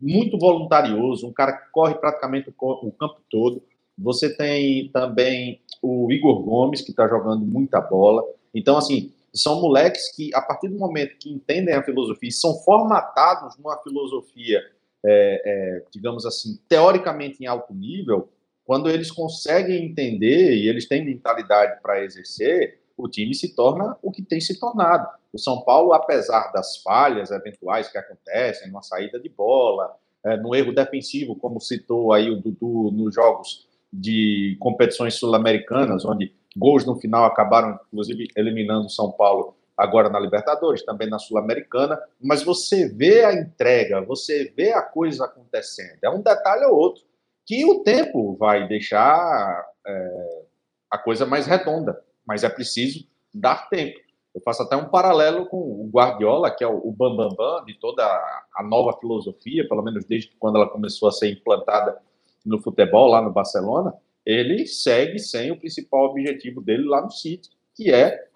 muito 0.00 0.38
voluntarioso, 0.38 1.26
um 1.26 1.32
cara 1.32 1.52
que 1.52 1.70
corre 1.70 1.94
praticamente 1.94 2.52
o 2.56 2.92
campo 2.92 3.20
todo. 3.30 3.62
Você 3.98 4.36
tem 4.36 4.90
também 4.90 5.60
o 5.80 6.10
Igor 6.12 6.42
Gomes, 6.42 6.82
que 6.82 6.90
está 6.90 7.08
jogando 7.08 7.44
muita 7.44 7.80
bola. 7.80 8.22
Então, 8.54 8.76
assim, 8.76 9.12
são 9.32 9.60
moleques 9.60 10.14
que, 10.14 10.34
a 10.34 10.42
partir 10.42 10.68
do 10.68 10.78
momento 10.78 11.16
que 11.18 11.32
entendem 11.32 11.74
a 11.74 11.82
filosofia 11.82 12.30
são 12.30 12.54
formatados 12.62 13.56
numa 13.56 13.78
filosofia, 13.78 14.60
é, 15.04 15.42
é, 15.44 15.84
digamos 15.90 16.24
assim, 16.24 16.58
teoricamente 16.68 17.42
em 17.42 17.46
alto 17.46 17.74
nível, 17.74 18.28
quando 18.64 18.88
eles 18.88 19.10
conseguem 19.10 19.84
entender 19.84 20.54
e 20.54 20.68
eles 20.68 20.86
têm 20.86 21.04
mentalidade 21.04 21.80
para 21.82 22.04
exercer, 22.04 22.80
o 22.96 23.08
time 23.08 23.34
se 23.34 23.54
torna 23.54 23.96
o 24.02 24.10
que 24.10 24.22
tem 24.22 24.40
se 24.40 24.58
tornado. 24.60 25.08
O 25.32 25.38
São 25.38 25.62
Paulo, 25.62 25.92
apesar 25.92 26.52
das 26.52 26.76
falhas 26.82 27.30
eventuais 27.30 27.88
que 27.88 27.98
acontecem, 27.98 28.68
numa 28.68 28.82
saída 28.82 29.18
de 29.18 29.28
bola, 29.28 29.96
é, 30.24 30.36
no 30.36 30.54
erro 30.54 30.72
defensivo, 30.72 31.34
como 31.34 31.60
citou 31.60 32.12
aí 32.12 32.30
o 32.30 32.40
Dudu 32.40 32.90
nos 32.92 33.14
jogos 33.14 33.66
de 33.92 34.56
competições 34.60 35.14
sul-americanas, 35.14 36.04
onde 36.04 36.32
gols 36.56 36.84
no 36.84 36.96
final 36.96 37.24
acabaram, 37.24 37.78
inclusive, 37.88 38.28
eliminando 38.36 38.86
o 38.86 38.90
São 38.90 39.10
Paulo 39.10 39.56
agora 39.76 40.08
na 40.08 40.20
Libertadores, 40.20 40.84
também 40.84 41.08
na 41.08 41.18
Sul-Americana, 41.18 42.00
mas 42.20 42.42
você 42.42 42.88
vê 42.88 43.24
a 43.24 43.32
entrega, 43.32 44.00
você 44.02 44.52
vê 44.56 44.72
a 44.72 44.82
coisa 44.82 45.24
acontecendo. 45.24 45.98
É 46.02 46.10
um 46.10 46.20
detalhe 46.20 46.64
ou 46.64 46.76
outro 46.76 47.02
que 47.46 47.64
o 47.64 47.82
tempo 47.82 48.36
vai 48.36 48.68
deixar 48.68 49.66
é, 49.86 50.42
a 50.90 50.98
coisa 50.98 51.26
mais 51.26 51.46
redonda, 51.46 52.00
mas 52.26 52.44
é 52.44 52.48
preciso 52.48 53.06
dar 53.34 53.68
tempo. 53.68 53.98
Eu 54.34 54.40
faço 54.40 54.62
até 54.62 54.76
um 54.76 54.88
paralelo 54.88 55.46
com 55.46 55.58
o 55.58 55.90
Guardiola, 55.92 56.50
que 56.50 56.64
é 56.64 56.66
o 56.66 56.90
bambambam 56.90 57.36
bam, 57.36 57.58
bam 57.58 57.64
de 57.66 57.74
toda 57.78 58.02
a 58.04 58.62
nova 58.62 58.98
filosofia, 58.98 59.68
pelo 59.68 59.82
menos 59.82 60.04
desde 60.06 60.30
quando 60.38 60.56
ela 60.56 60.68
começou 60.68 61.08
a 61.08 61.12
ser 61.12 61.30
implantada 61.30 61.98
no 62.44 62.60
futebol 62.60 63.08
lá 63.08 63.20
no 63.20 63.32
Barcelona. 63.32 63.92
Ele 64.24 64.66
segue 64.66 65.18
sem 65.18 65.50
o 65.50 65.58
principal 65.58 66.06
objetivo 66.06 66.62
dele 66.62 66.84
lá 66.84 67.02
no 67.02 67.10
City, 67.10 67.50
que 67.74 67.92
é 67.92 68.28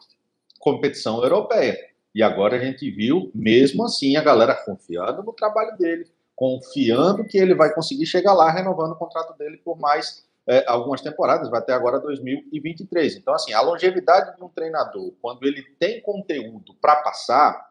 competição 0.67 1.23
europeia. 1.23 1.79
E 2.13 2.25
agora 2.25 2.57
a 2.57 2.59
gente 2.59 2.91
viu, 2.91 3.31
mesmo 3.33 3.85
assim, 3.85 4.17
a 4.17 4.21
galera 4.21 4.53
confiando 4.53 5.23
no 5.23 5.33
trabalho 5.33 5.79
dele, 5.79 6.09
confiando 6.35 7.25
que 7.25 7.39
ele 7.39 7.55
vai 7.55 7.73
conseguir 7.73 8.05
chegar 8.05 8.33
lá 8.33 8.51
renovando 8.51 8.91
o 8.91 8.97
contrato 8.97 9.39
dele 9.39 9.59
por 9.59 9.79
mais 9.79 10.27
é, 10.45 10.65
algumas 10.67 11.01
temporadas, 11.01 11.49
vai 11.49 11.61
até 11.61 11.73
agora 11.73 12.01
2023. 12.01 13.15
Então, 13.15 13.33
assim, 13.33 13.53
a 13.53 13.61
longevidade 13.61 14.37
de 14.37 14.43
um 14.43 14.49
treinador, 14.49 15.13
quando 15.23 15.45
ele 15.47 15.63
tem 15.79 16.01
conteúdo 16.01 16.75
para 16.81 16.97
passar, 16.97 17.71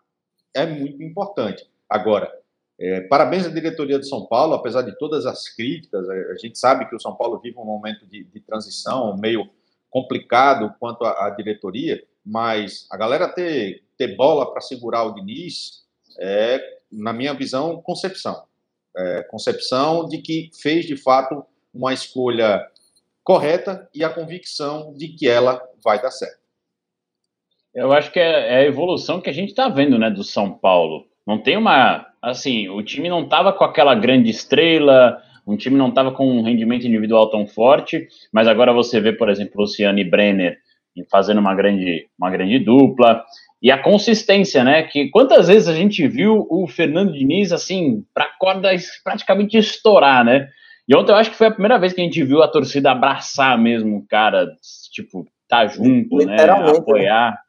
é 0.54 0.66
muito 0.66 1.04
importante. 1.04 1.70
Agora, 1.90 2.32
é, 2.80 3.02
parabéns 3.02 3.46
à 3.46 3.50
diretoria 3.50 4.00
de 4.00 4.08
São 4.08 4.26
Paulo, 4.26 4.54
apesar 4.54 4.84
de 4.84 4.98
todas 4.98 5.26
as 5.26 5.50
críticas, 5.50 6.08
a 6.10 6.36
gente 6.36 6.58
sabe 6.58 6.88
que 6.88 6.96
o 6.96 7.00
São 7.00 7.14
Paulo 7.14 7.42
vive 7.42 7.58
um 7.58 7.66
momento 7.66 8.06
de, 8.06 8.24
de 8.24 8.40
transição 8.40 9.18
meio 9.18 9.50
complicado 9.90 10.74
quanto 10.80 11.04
à, 11.04 11.28
à, 11.28 11.30
diretoria, 11.32 12.02
mas 12.26 12.88
a 12.90 12.98
galera 12.98 13.28
ter, 13.28 13.84
ter 13.98 14.16
bola 14.16 14.52
para 14.52 14.62
segurar 14.62 15.04
o 15.04 15.14
Diniz 15.14 15.84
é, 16.20 16.60
na 16.92 17.14
minha 17.14 17.34
visão, 17.34 17.82
concepção. 17.82 18.44
É, 18.98 19.24
concepção 19.24 20.08
de 20.08 20.20
que 20.20 20.50
fez 20.62 20.86
de 20.86 20.96
fato 20.96 21.46
uma 21.74 21.94
escolha 21.94 22.66
correta 23.24 23.90
e 23.94 24.04
a 24.04 24.10
convicção 24.10 24.94
de 24.94 25.10
que 25.10 25.28
ela 25.28 25.62
vai 25.84 26.02
dar 26.02 26.12
certo. 26.12 26.40
Eu 27.74 27.92
acho 27.92 28.12
que 28.12 28.20
é, 28.20 28.54
é 28.54 28.56
a 28.60 28.66
evolução 28.66 29.20
que 29.20 29.30
a 29.30 29.34
gente 29.34 29.50
está 29.50 29.68
vendo, 29.68 30.00
né, 30.00 30.10
do 30.10 30.24
São 30.24 30.52
Paulo. 30.52 31.08
Não 31.28 31.38
tem 31.42 31.58
uma, 31.58 32.08
assim, 32.22 32.70
o 32.70 32.82
time 32.82 33.10
não 33.10 33.24
estava 33.24 33.52
com 33.52 33.66
aquela 33.66 33.94
grande 33.94 34.30
estrela, 34.30 35.22
um 35.46 35.58
time 35.58 35.76
não 35.76 35.90
estava 35.90 36.12
com 36.12 36.26
um 36.26 36.44
rendimento 36.44 36.88
individual 36.88 37.30
tão 37.30 37.46
forte, 37.46 38.08
mas 38.32 38.48
agora 38.48 38.72
você 38.72 39.02
vê, 39.02 39.12
por 39.12 39.30
exemplo, 39.30 39.62
Luciano 39.62 40.00
e 40.00 40.04
Brenner 40.04 40.58
fazendo 41.10 41.40
uma 41.40 41.56
grande, 41.56 42.08
uma 42.18 42.30
grande 42.30 42.60
dupla 42.60 43.24
e 43.62 43.72
a 43.72 43.82
consistência, 43.82 44.64
né? 44.64 44.84
Que 44.84 45.10
quantas 45.10 45.48
vezes 45.48 45.68
a 45.68 45.74
gente 45.74 46.08
viu 46.08 46.46
o 46.50 46.68
Fernando 46.68 47.12
Diniz 47.12 47.52
assim 47.52 48.06
para 48.14 48.26
a 48.26 48.38
corda 48.38 48.70
praticamente 49.04 49.58
estourar, 49.58 50.24
né? 50.24 50.50
E 50.88 50.96
ontem 50.96 51.12
eu 51.12 51.16
acho 51.16 51.32
que 51.32 51.38
foi 51.38 51.48
a 51.48 51.52
primeira 51.52 51.80
vez 51.80 51.94
que 51.94 52.02
a 52.02 52.04
gente 52.04 52.24
viu 52.24 52.44
a 52.44 52.48
torcida 52.48 52.92
abraçar 52.92 53.58
mesmo 53.58 53.98
o 53.98 54.08
cara, 54.08 54.48
tipo, 54.92 55.26
tá 55.48 55.66
junto, 55.66 56.18
né? 56.18 56.36
Apoiar. 56.44 57.40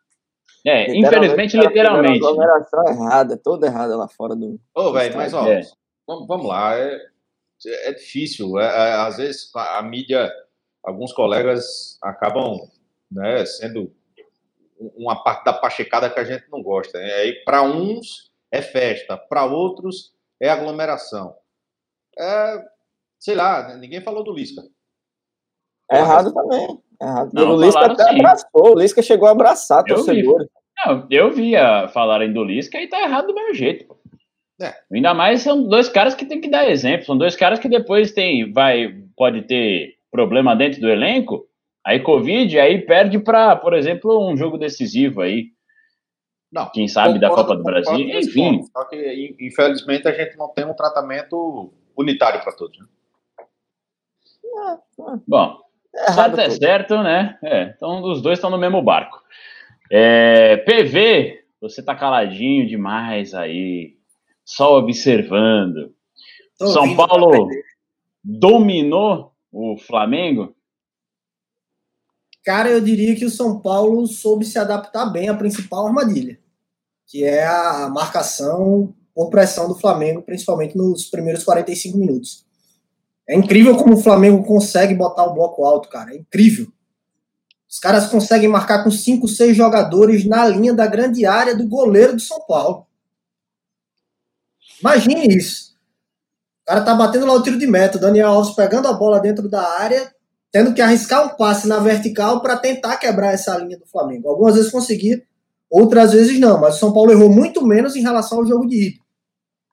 É, 0.67 0.93
literalmente, 0.93 1.07
infelizmente, 1.07 1.57
literalmente. 1.57 2.21
Uma 2.21 2.31
aglomeração 2.31 2.85
errada, 2.89 3.37
toda 3.37 3.67
errada 3.67 3.97
lá 3.97 4.09
fora 4.09 4.35
do. 4.35 4.59
Ô, 4.75 4.93
velho, 4.93 5.17
mas 5.17 5.33
ó, 5.33 5.47
é. 5.47 5.61
vamos, 6.07 6.27
vamos, 6.27 6.47
lá. 6.47 6.77
É, 6.77 6.99
é 7.85 7.93
difícil. 7.93 8.59
É, 8.59 8.65
é, 8.65 8.95
às 8.95 9.17
vezes 9.17 9.55
a, 9.55 9.79
a, 9.79 9.83
mídia, 9.83 10.29
alguns 10.83 11.13
colegas 11.13 11.99
acabam 12.03 12.59
né, 13.11 13.45
sendo 13.45 13.93
uma 14.79 15.23
parte 15.23 15.45
da 15.45 15.53
pachecada 15.53 16.11
que 16.11 16.21
a 16.21 16.25
gente 16.25 16.45
não 16.51 16.63
gosta. 16.63 16.99
Né? 16.99 17.33
Para 17.45 17.63
uns, 17.63 18.31
é 18.51 18.61
festa, 18.61 19.17
para 19.17 19.45
outros 19.45 20.15
é 20.41 20.49
aglomeração. 20.49 21.35
É, 22.19 22.65
sei 23.19 23.35
lá, 23.35 23.77
ninguém 23.77 24.01
falou 24.01 24.23
do 24.23 24.33
Lisca. 24.33 24.63
É 25.91 25.99
errado 25.99 26.33
também. 26.33 26.83
É 27.01 27.05
errado. 27.05 27.31
Não, 27.33 27.55
o 27.55 27.63
Lisca 27.63 27.87
até 27.87 28.03
assim. 28.03 28.19
abraçou, 28.19 28.75
o 28.75 28.79
Lisca 28.79 29.03
chegou 29.03 29.29
a 29.29 29.33
abraçar 29.33 29.85
eu 29.87 29.97
torcedores. 29.97 30.47
Vi. 30.47 30.53
Não, 30.85 31.07
eu 31.11 31.33
via 31.33 31.89
falarem 31.89 32.33
do 32.33 32.45
Lisca 32.45 32.81
e 32.81 32.89
tá 32.89 33.01
errado 33.01 33.29
do 33.29 33.35
meu 33.35 33.55
jeito. 33.55 33.87
Pô. 33.87 33.97
É. 34.61 34.75
Ainda 34.93 35.13
mais 35.13 35.43
são 35.43 35.69
dois 35.69 35.89
caras 35.89 36.15
que 36.15 36.25
tem 36.25 36.41
que 36.41 36.49
dar 36.49 36.69
exemplo, 36.69 37.05
são 37.05 37.17
dois 37.17 37.37
caras 37.37 37.59
que 37.59 37.69
depois 37.69 38.13
tem, 38.13 38.51
vai, 38.53 38.89
pode 39.15 39.43
ter 39.43 39.97
problema 40.11 40.57
dentro 40.57 40.81
do 40.81 40.89
elenco, 40.89 41.47
aí 41.87 42.01
Covid, 42.01 42.59
aí 42.59 42.85
perde 42.85 43.21
para, 43.21 43.55
por 43.55 43.73
exemplo, 43.73 44.29
um 44.29 44.37
jogo 44.37 44.59
decisivo 44.59 45.21
aí. 45.21 45.53
Não, 46.51 46.69
Quem 46.71 46.89
sabe 46.89 47.21
da 47.21 47.29
Copa 47.31 47.55
do 47.55 47.63
Brasil, 47.63 48.01
enfim. 48.01 48.63
Só 48.65 48.85
que, 48.85 49.37
infelizmente, 49.41 50.09
a 50.09 50.13
gente 50.13 50.37
não 50.37 50.49
tem 50.49 50.65
um 50.65 50.75
tratamento 50.75 51.73
unitário 51.97 52.43
para 52.43 52.53
todos. 52.53 52.77
Né? 52.79 52.87
Bom, 55.27 55.61
é 55.95 56.13
certo 56.13 56.41
é 56.41 56.51
certo, 56.51 57.03
né? 57.03 57.39
É, 57.43 57.75
então 57.77 58.03
os 58.03 58.21
dois 58.21 58.39
estão 58.39 58.51
no 58.51 58.59
mesmo 58.59 58.83
barco. 58.83 59.23
É, 59.91 60.57
PV, 60.59 61.45
você 61.61 61.83
tá 61.83 61.95
caladinho 61.95 62.67
demais 62.67 63.33
aí 63.35 63.97
só 64.45 64.79
observando. 64.79 65.95
Tô 66.59 66.67
São 66.69 66.97
Paulo 66.97 67.49
dominou 68.25 69.33
o 69.53 69.77
Flamengo? 69.77 70.56
Cara, 72.47 72.71
eu 72.71 72.81
diria 72.81 73.17
que 73.17 73.25
o 73.25 73.31
São 73.31 73.59
Paulo 73.59 74.07
soube 74.07 74.45
se 74.45 74.57
adaptar 74.57 75.07
bem 75.07 75.29
à 75.29 75.35
principal 75.35 75.85
armadilha, 75.85 76.39
que 77.05 77.25
é 77.25 77.45
a 77.45 77.89
marcação 77.89 78.95
por 79.13 79.31
pressão 79.31 79.67
do 79.67 79.75
Flamengo, 79.75 80.23
principalmente 80.23 80.77
nos 80.77 81.07
primeiros 81.07 81.43
45 81.43 81.99
minutos. 81.99 82.47
É 83.29 83.35
incrível 83.35 83.77
como 83.77 83.95
o 83.95 84.01
Flamengo 84.01 84.45
consegue 84.45 84.95
botar 84.95 85.25
o 85.25 85.35
bloco 85.35 85.65
alto, 85.65 85.89
cara. 85.89 86.15
É 86.15 86.19
incrível. 86.19 86.69
Os 87.69 87.81
caras 87.81 88.07
conseguem 88.07 88.49
marcar 88.49 88.85
com 88.85 88.93
5, 88.93 89.27
6 89.27 89.57
jogadores 89.57 90.25
na 90.25 90.47
linha 90.47 90.73
da 90.73 90.87
grande 90.87 91.27
área 91.27 91.57
do 91.57 91.67
goleiro 91.67 92.15
do 92.15 92.23
São 92.23 92.41
Paulo. 92.47 92.87
Imagine 94.81 95.37
isso. 95.37 95.75
O 96.63 96.67
cara 96.67 96.85
tá 96.85 96.95
batendo 96.95 97.27
lá 97.27 97.33
o 97.33 97.43
tiro 97.43 97.59
de 97.59 97.67
meta, 97.67 97.99
Daniel 97.99 98.29
Alves 98.29 98.55
pegando 98.55 98.87
a 98.87 98.93
bola 98.93 99.19
dentro 99.19 99.49
da 99.49 99.69
área, 99.81 100.15
tendo 100.57 100.73
que 100.73 100.81
arriscar 100.81 101.23
um 101.23 101.37
passe 101.37 101.69
na 101.69 101.79
vertical 101.81 102.41
para 102.41 102.57
tentar 102.57 102.97
quebrar 102.97 103.35
essa 103.35 103.55
linha 103.59 103.79
do 103.79 103.85
Flamengo. 103.85 104.27
Algumas 104.27 104.55
vezes 104.55 104.71
conseguir, 104.71 105.23
outras 105.69 106.13
vezes 106.15 106.41
não, 106.41 106.59
mas 106.59 106.77
o 106.77 106.79
São 106.79 106.95
Paulo 106.95 107.13
errou 107.13 107.29
muito 107.29 107.63
menos 107.63 107.95
em 107.95 108.01
relação 108.01 108.39
ao 108.39 108.47
jogo 108.47 108.67
de 108.67 108.89
ida. 108.89 108.99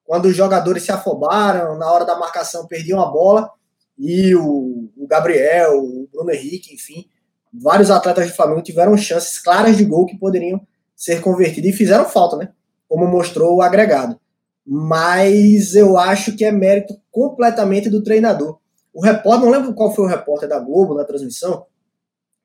Quando 0.04 0.26
os 0.26 0.36
jogadores 0.36 0.84
se 0.84 0.91
afobaram, 0.91 1.78
na 1.78 1.89
hora 1.89 2.04
da 2.04 2.19
marcação 2.19 2.67
perdiam 2.67 3.00
a 3.00 3.06
bola, 3.06 3.50
e 3.98 4.36
o, 4.36 4.89
o 4.98 5.08
Gabriel, 5.08 5.80
o 5.80 6.10
Bruno 6.12 6.32
Henrique, 6.32 6.74
enfim, 6.74 7.06
vários 7.54 7.89
atletas 7.89 8.28
do 8.28 8.36
Flamengo 8.36 8.62
tiveram 8.62 8.98
chances 8.98 9.39
claras 9.39 9.78
de 9.78 9.86
gol 9.86 10.06
que 10.06 10.17
poderiam 10.17 10.60
ser 10.93 11.22
convertidas 11.22 11.69
e 11.69 11.78
fizeram 11.78 12.04
falta, 12.04 12.36
né? 12.36 12.50
Como 12.89 13.08
mostrou 13.08 13.56
o 13.56 13.62
agregado 13.62 14.19
mas 14.65 15.76
eu 15.76 15.98
acho 15.98 16.38
que 16.38 16.46
é 16.46 16.52
mérito 16.52 16.96
completamente 17.12 17.89
do 17.89 18.02
treinador. 18.02 18.60
O 18.94 19.02
repórter, 19.02 19.46
não 19.46 19.52
lembro 19.52 19.74
qual 19.74 19.94
foi 19.94 20.06
o 20.06 20.08
repórter 20.08 20.48
da 20.48 20.60
Globo 20.60 20.94
na 20.94 21.04
transmissão, 21.04 21.66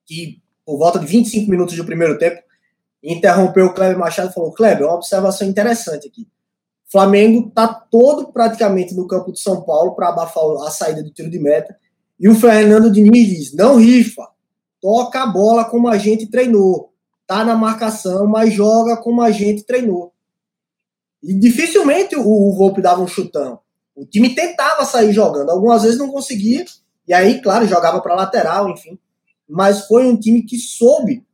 que 0.06 0.40
por 0.68 0.76
volta 0.76 0.98
de 0.98 1.06
25 1.06 1.50
minutos 1.50 1.74
do 1.74 1.84
primeiro 1.84 2.18
tempo, 2.18 2.42
interrompeu 3.02 3.64
o 3.64 3.72
Kleber 3.72 3.98
Machado 3.98 4.30
e 4.30 4.34
falou: 4.34 4.52
Kleber, 4.52 4.86
uma 4.86 4.96
observação 4.96 5.48
interessante 5.48 6.06
aqui. 6.08 6.28
O 6.86 6.92
Flamengo 6.92 7.48
está 7.48 7.68
todo 7.68 8.30
praticamente 8.30 8.94
no 8.94 9.06
campo 9.06 9.32
de 9.32 9.40
São 9.40 9.62
Paulo 9.62 9.94
para 9.94 10.10
abafar 10.10 10.44
a 10.66 10.70
saída 10.70 11.02
do 11.02 11.10
tiro 11.10 11.30
de 11.30 11.38
meta. 11.38 11.74
E 12.20 12.28
o 12.28 12.34
Fernando 12.34 12.90
Diniz 12.90 13.28
diz: 13.28 13.54
não 13.54 13.76
rifa, 13.76 14.28
toca 14.78 15.22
a 15.22 15.26
bola 15.26 15.64
como 15.64 15.88
a 15.88 15.96
gente 15.96 16.26
treinou. 16.26 16.92
Tá 17.26 17.44
na 17.44 17.54
marcação, 17.54 18.26
mas 18.26 18.52
joga 18.52 18.96
como 18.98 19.22
a 19.22 19.30
gente 19.30 19.64
treinou. 19.64 20.12
E 21.22 21.32
dificilmente 21.32 22.14
o, 22.14 22.26
o 22.26 22.52
Volpe 22.54 22.82
dava 22.82 23.00
um 23.00 23.08
chutão. 23.08 23.60
O 23.98 24.06
time 24.06 24.34
tentava 24.34 24.84
sair 24.84 25.12
jogando, 25.12 25.50
algumas 25.50 25.82
vezes 25.82 25.98
não 25.98 26.10
conseguia, 26.10 26.64
e 27.06 27.12
aí, 27.12 27.40
claro, 27.40 27.66
jogava 27.66 28.00
para 28.00 28.14
lateral, 28.14 28.68
enfim. 28.68 28.98
Mas 29.48 29.86
foi 29.86 30.06
um 30.06 30.16
time 30.16 30.42
que 30.42 30.58
soube 30.58 31.24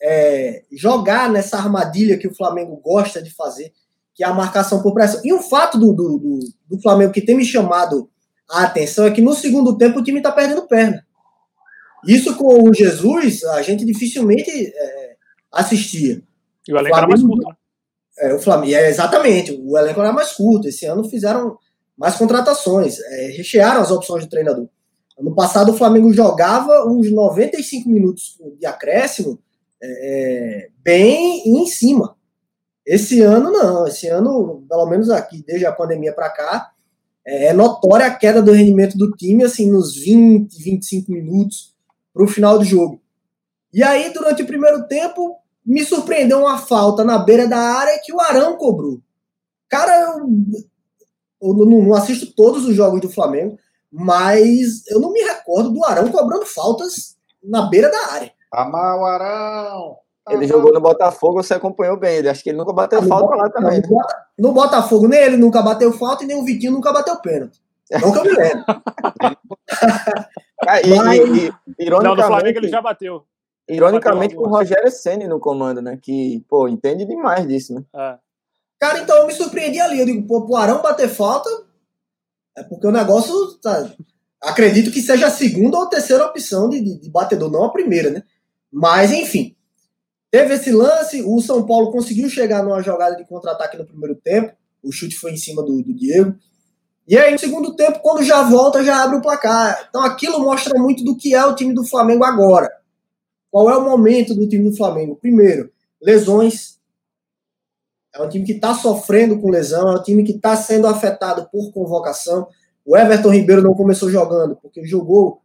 é, 0.00 0.62
jogar 0.72 1.30
nessa 1.30 1.56
armadilha 1.56 2.16
que 2.16 2.28
o 2.28 2.34
Flamengo 2.34 2.80
gosta 2.82 3.22
de 3.22 3.30
fazer, 3.30 3.72
que 4.14 4.24
é 4.24 4.26
a 4.26 4.32
marcação 4.32 4.80
por 4.80 4.94
pressão. 4.94 5.20
E 5.24 5.32
o 5.32 5.42
fato 5.42 5.78
do, 5.78 5.92
do, 5.92 6.18
do, 6.18 6.38
do 6.68 6.80
Flamengo 6.80 7.12
que 7.12 7.20
tem 7.20 7.36
me 7.36 7.44
chamado 7.44 8.08
a 8.48 8.62
atenção 8.62 9.06
é 9.06 9.10
que 9.10 9.20
no 9.20 9.34
segundo 9.34 9.76
tempo 9.76 9.98
o 9.98 10.02
time 10.02 10.18
está 10.18 10.30
perdendo 10.30 10.66
perna. 10.68 11.04
Isso 12.06 12.36
com 12.36 12.68
o 12.68 12.74
Jesus, 12.74 13.44
a 13.44 13.62
gente 13.62 13.84
dificilmente 13.84 14.50
é, 14.50 15.16
assistia. 15.50 16.22
E 16.68 16.72
o 16.72 16.78
elenco 16.78 16.96
era 16.96 17.08
mais 17.08 17.22
curto. 17.22 17.48
Né? 17.48 17.54
É, 18.18 18.34
o 18.34 18.38
Flamengo, 18.38 18.74
é, 18.74 18.88
exatamente, 18.88 19.52
o 19.52 19.76
elenco 19.76 20.00
era 20.00 20.12
mais 20.12 20.32
curto. 20.32 20.68
Esse 20.68 20.86
ano 20.86 21.08
fizeram 21.08 21.58
mais 21.96 22.16
contratações, 22.16 22.98
é, 22.98 23.26
rechearam 23.36 23.80
as 23.80 23.90
opções 23.90 24.24
de 24.24 24.30
treinador. 24.30 24.68
Ano 25.18 25.34
passado 25.34 25.72
o 25.72 25.76
Flamengo 25.76 26.12
jogava 26.12 26.86
uns 26.86 27.10
95 27.10 27.88
minutos 27.88 28.36
de 28.58 28.66
acréscimo 28.66 29.38
é, 29.80 29.86
é, 29.86 30.68
bem 30.82 31.42
em 31.46 31.66
cima. 31.66 32.16
Esse 32.84 33.20
ano 33.22 33.50
não, 33.50 33.86
esse 33.86 34.08
ano, 34.08 34.64
pelo 34.68 34.86
menos 34.86 35.08
aqui, 35.10 35.42
desde 35.46 35.64
a 35.66 35.72
pandemia 35.72 36.12
para 36.12 36.30
cá, 36.30 36.70
é, 37.26 37.46
é 37.46 37.52
notória 37.52 38.06
a 38.06 38.14
queda 38.14 38.42
do 38.42 38.52
rendimento 38.52 38.98
do 38.98 39.10
time, 39.12 39.44
assim, 39.44 39.70
nos 39.70 39.94
20, 39.94 40.52
25 40.62 41.12
minutos 41.12 41.74
para 42.12 42.24
o 42.24 42.28
final 42.28 42.58
do 42.58 42.64
jogo. 42.64 43.00
E 43.72 43.82
aí, 43.82 44.12
durante 44.12 44.42
o 44.42 44.46
primeiro 44.46 44.86
tempo, 44.86 45.36
me 45.64 45.84
surpreendeu 45.84 46.40
uma 46.40 46.58
falta 46.58 47.04
na 47.04 47.18
beira 47.18 47.48
da 47.48 47.58
área 47.58 48.00
que 48.02 48.12
o 48.12 48.20
Arão 48.20 48.56
cobrou. 48.56 49.00
Cara, 49.68 50.16
eu 51.44 51.54
não, 51.54 51.82
não, 51.82 51.94
assisto 51.94 52.32
todos 52.34 52.64
os 52.64 52.74
jogos 52.74 53.00
do 53.00 53.08
Flamengo, 53.08 53.58
mas 53.92 54.86
eu 54.88 55.00
não 55.00 55.12
me 55.12 55.20
recordo 55.20 55.70
do 55.70 55.84
Arão 55.84 56.10
cobrando 56.10 56.46
faltas 56.46 57.16
na 57.42 57.62
beira 57.62 57.90
da 57.90 58.12
área. 58.12 58.32
Amar 58.52 58.98
o 58.98 59.04
Arão! 59.04 59.96
Ele 60.30 60.46
jogou 60.46 60.72
no 60.72 60.80
Botafogo, 60.80 61.42
você 61.42 61.52
acompanhou 61.52 61.98
bem 61.98 62.16
ele. 62.16 62.30
Acho 62.30 62.42
que 62.42 62.48
ele 62.48 62.56
nunca 62.56 62.72
bateu 62.72 63.02
no 63.02 63.08
falta 63.08 63.36
lá 63.36 63.50
também. 63.50 63.82
No, 63.82 64.00
no 64.38 64.54
Botafogo, 64.54 65.06
nem 65.06 65.20
ele 65.20 65.36
nunca 65.36 65.60
bateu 65.60 65.92
falta 65.92 66.24
e 66.24 66.26
nem 66.26 66.40
o 66.40 66.44
Vitinho 66.44 66.72
nunca 66.72 66.90
bateu 66.92 67.20
pênalti. 67.20 67.60
Que 67.86 67.96
eu 67.96 68.24
me 68.24 68.30
lembro. 68.30 68.64
ah, 70.66 70.80
e, 70.80 70.96
Mas... 70.96 71.18
e, 71.18 71.52
e, 71.78 71.78
ironicamente, 71.78 72.02
não, 72.02 72.16
no 72.16 72.22
Flamengo 72.22 72.58
ele 72.58 72.68
já 72.68 72.80
bateu. 72.80 73.22
Ironicamente, 73.68 74.34
com 74.34 74.44
o 74.44 74.48
Rogério 74.48 74.90
Senni 74.90 75.26
no 75.26 75.38
comando, 75.38 75.82
né? 75.82 75.98
Que, 76.00 76.42
pô, 76.48 76.68
entende 76.68 77.04
demais 77.04 77.46
disso, 77.46 77.74
né? 77.74 77.84
É. 77.94 78.16
Cara, 78.84 78.98
então 78.98 79.16
eu 79.16 79.26
me 79.26 79.32
surpreendi 79.32 79.80
ali. 79.80 79.98
Eu 79.98 80.04
digo, 80.04 80.26
pô, 80.26 80.44
pro 80.44 80.56
Arão 80.56 80.82
bater 80.82 81.08
falta, 81.08 81.48
é 82.54 82.62
porque 82.62 82.86
o 82.86 82.92
negócio 82.92 83.54
tá. 83.54 83.90
Acredito 84.42 84.90
que 84.90 85.00
seja 85.00 85.28
a 85.28 85.30
segunda 85.30 85.78
ou 85.78 85.84
a 85.84 85.88
terceira 85.88 86.26
opção 86.26 86.68
de, 86.68 86.82
de, 86.82 87.00
de 87.00 87.08
batedor, 87.08 87.50
não 87.50 87.64
a 87.64 87.72
primeira, 87.72 88.10
né? 88.10 88.22
Mas, 88.70 89.10
enfim. 89.10 89.56
Teve 90.30 90.52
esse 90.52 90.70
lance, 90.70 91.22
o 91.22 91.40
São 91.40 91.64
Paulo 91.64 91.92
conseguiu 91.92 92.28
chegar 92.28 92.62
numa 92.62 92.82
jogada 92.82 93.16
de 93.16 93.24
contra-ataque 93.24 93.78
no 93.78 93.86
primeiro 93.86 94.16
tempo. 94.16 94.52
O 94.82 94.92
chute 94.92 95.16
foi 95.16 95.32
em 95.32 95.38
cima 95.38 95.62
do, 95.62 95.80
do 95.82 95.94
Diego. 95.94 96.34
E 97.08 97.16
aí, 97.16 97.32
no 97.32 97.38
segundo 97.38 97.74
tempo, 97.74 98.00
quando 98.00 98.22
já 98.22 98.42
volta, 98.42 98.84
já 98.84 99.02
abre 99.02 99.16
o 99.16 99.22
placar. 99.22 99.86
Então 99.88 100.02
aquilo 100.02 100.40
mostra 100.40 100.78
muito 100.78 101.02
do 101.02 101.16
que 101.16 101.34
é 101.34 101.42
o 101.42 101.54
time 101.54 101.72
do 101.72 101.86
Flamengo 101.86 102.22
agora. 102.22 102.70
Qual 103.50 103.70
é 103.70 103.78
o 103.78 103.84
momento 103.84 104.34
do 104.34 104.46
time 104.46 104.68
do 104.68 104.76
Flamengo? 104.76 105.16
Primeiro, 105.16 105.72
lesões. 106.02 106.73
É 108.14 108.22
um 108.22 108.28
time 108.28 108.44
que 108.44 108.52
está 108.52 108.74
sofrendo 108.74 109.40
com 109.40 109.50
lesão, 109.50 109.88
é 109.88 109.98
um 109.98 110.02
time 110.02 110.22
que 110.22 110.32
está 110.32 110.56
sendo 110.56 110.86
afetado 110.86 111.48
por 111.50 111.72
convocação. 111.72 112.46
O 112.84 112.96
Everton 112.96 113.30
Ribeiro 113.30 113.62
não 113.62 113.74
começou 113.74 114.08
jogando, 114.08 114.56
porque 114.56 114.84
jogou 114.84 115.42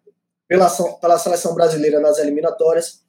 pela, 0.47 0.69
pela 1.01 1.17
seleção 1.17 1.55
brasileira 1.55 1.99
nas 1.99 2.19
eliminatórias. 2.19 3.01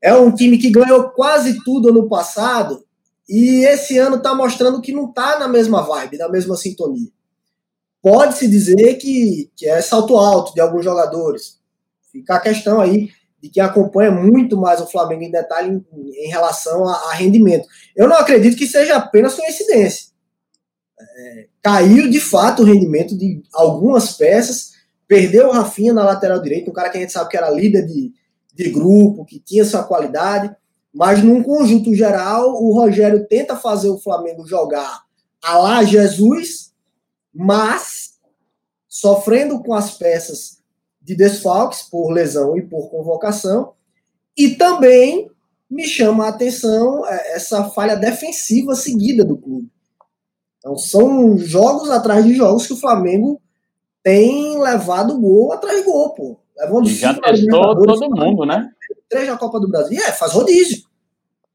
É 0.00 0.14
um 0.14 0.32
time 0.32 0.56
que 0.56 0.70
ganhou 0.70 1.10
quase 1.10 1.62
tudo 1.64 1.90
ano 1.90 2.08
passado 2.08 2.84
e 3.28 3.64
esse 3.66 3.98
ano 3.98 4.16
está 4.16 4.34
mostrando 4.34 4.80
que 4.80 4.92
não 4.92 5.10
está 5.10 5.38
na 5.38 5.48
mesma 5.48 5.82
vibe, 5.82 6.16
na 6.16 6.28
mesma 6.28 6.56
sintonia. 6.56 7.10
Pode-se 8.00 8.48
dizer 8.48 8.94
que, 8.94 9.50
que 9.54 9.66
é 9.68 9.82
salto 9.82 10.16
alto 10.16 10.54
de 10.54 10.60
alguns 10.60 10.84
jogadores. 10.84 11.58
Fica 12.10 12.36
a 12.36 12.40
questão 12.40 12.80
aí 12.80 13.10
de 13.40 13.48
quem 13.48 13.62
acompanha 13.62 14.10
muito 14.10 14.56
mais 14.56 14.80
o 14.80 14.86
Flamengo 14.86 15.22
em 15.22 15.30
detalhe 15.30 15.82
em, 15.92 16.26
em 16.26 16.28
relação 16.28 16.86
a, 16.88 16.92
a, 17.10 17.12
rendimento. 17.12 17.68
Eu 17.94 18.08
não 18.08 18.16
acredito 18.16 18.56
que 18.56 18.66
seja 18.66 18.96
apenas 18.96 19.34
coincidência. 19.34 20.08
É, 21.00 21.46
caiu 21.62 22.10
de 22.10 22.20
fato 22.20 22.62
o 22.62 22.64
rendimento 22.64 23.16
de 23.16 23.42
algumas 23.52 24.12
peças, 24.12 24.72
perdeu 25.06 25.48
o 25.48 25.52
Rafinha 25.52 25.92
na 25.92 26.04
lateral 26.04 26.40
direita, 26.40 26.70
um 26.70 26.74
cara 26.74 26.90
que 26.90 26.98
a 26.98 27.00
gente 27.00 27.12
sabe 27.12 27.30
que 27.30 27.36
era 27.36 27.50
líder 27.50 27.86
de, 27.86 28.12
de 28.52 28.70
grupo, 28.70 29.24
que 29.24 29.38
tinha 29.38 29.64
sua 29.64 29.84
qualidade, 29.84 30.54
mas 30.92 31.22
num 31.22 31.42
conjunto 31.42 31.94
geral, 31.94 32.50
o 32.60 32.72
Rogério 32.72 33.26
tenta 33.28 33.54
fazer 33.54 33.88
o 33.88 33.98
Flamengo 33.98 34.46
jogar 34.46 35.02
a 35.40 35.56
lá 35.58 35.84
Jesus, 35.84 36.72
mas 37.32 38.18
sofrendo 38.88 39.62
com 39.62 39.74
as 39.74 39.96
peças 39.96 40.57
de 41.08 41.16
desfalques 41.16 41.80
por 41.80 42.10
lesão 42.10 42.54
e 42.54 42.60
por 42.60 42.90
convocação, 42.90 43.72
e 44.36 44.50
também 44.50 45.30
me 45.70 45.84
chama 45.84 46.26
a 46.26 46.28
atenção 46.28 47.06
é, 47.06 47.36
essa 47.36 47.64
falha 47.70 47.96
defensiva 47.96 48.74
seguida 48.74 49.24
do 49.24 49.38
clube. 49.38 49.70
Então, 50.58 50.76
são 50.76 51.38
jogos 51.38 51.90
atrás 51.90 52.26
de 52.26 52.34
jogos 52.34 52.66
que 52.66 52.74
o 52.74 52.78
Flamengo 52.78 53.40
tem 54.02 54.60
levado 54.60 55.18
gol 55.18 55.50
atrás 55.52 55.78
de 55.78 55.84
gol, 55.84 56.10
pô. 56.10 56.36
Levando 56.58 56.90
já 56.90 57.14
testou 57.14 57.74
todo 57.74 58.10
mundo, 58.10 58.44
né? 58.44 58.68
Três 59.08 59.28
na 59.28 59.38
Copa 59.38 59.58
do 59.58 59.68
Brasil. 59.68 59.98
É, 60.02 60.12
faz 60.12 60.32
rodízio. 60.32 60.82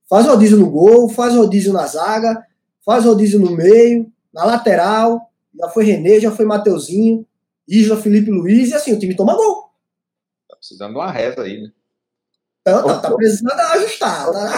Faz 0.10 0.26
rodízio 0.26 0.58
no 0.58 0.70
gol, 0.72 1.10
faz 1.10 1.36
rodízio 1.36 1.74
na 1.74 1.86
zaga, 1.86 2.44
faz 2.84 3.06
rodízio 3.06 3.40
no 3.40 3.52
meio, 3.52 4.12
na 4.34 4.46
lateral. 4.46 5.30
Já 5.56 5.70
foi 5.70 5.86
René, 5.86 6.20
já 6.20 6.32
foi 6.32 6.44
Mateuzinho, 6.44 7.24
Isla, 7.68 7.98
Felipe 7.98 8.32
Luiz, 8.32 8.72
e 8.72 8.74
assim, 8.74 8.94
o 8.94 9.00
time 9.00 9.16
toma 9.16 9.36
gol. 9.36 9.72
Tá 10.50 10.56
precisando 10.56 10.92
de 10.92 10.98
uma 10.98 11.12
reza 11.12 11.42
aí, 11.42 11.62
né? 11.62 11.72
Então, 12.62 12.86
tá, 12.86 13.00
tá 13.00 13.16
precisando 13.16 13.60
ajustar. 13.60 14.32
Tá? 14.32 14.54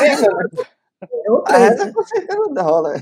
A 1.47 1.57
reza 1.57 1.91
com 1.91 2.03
certeza 2.03 2.39
não 2.49 2.63
rola. 2.63 2.93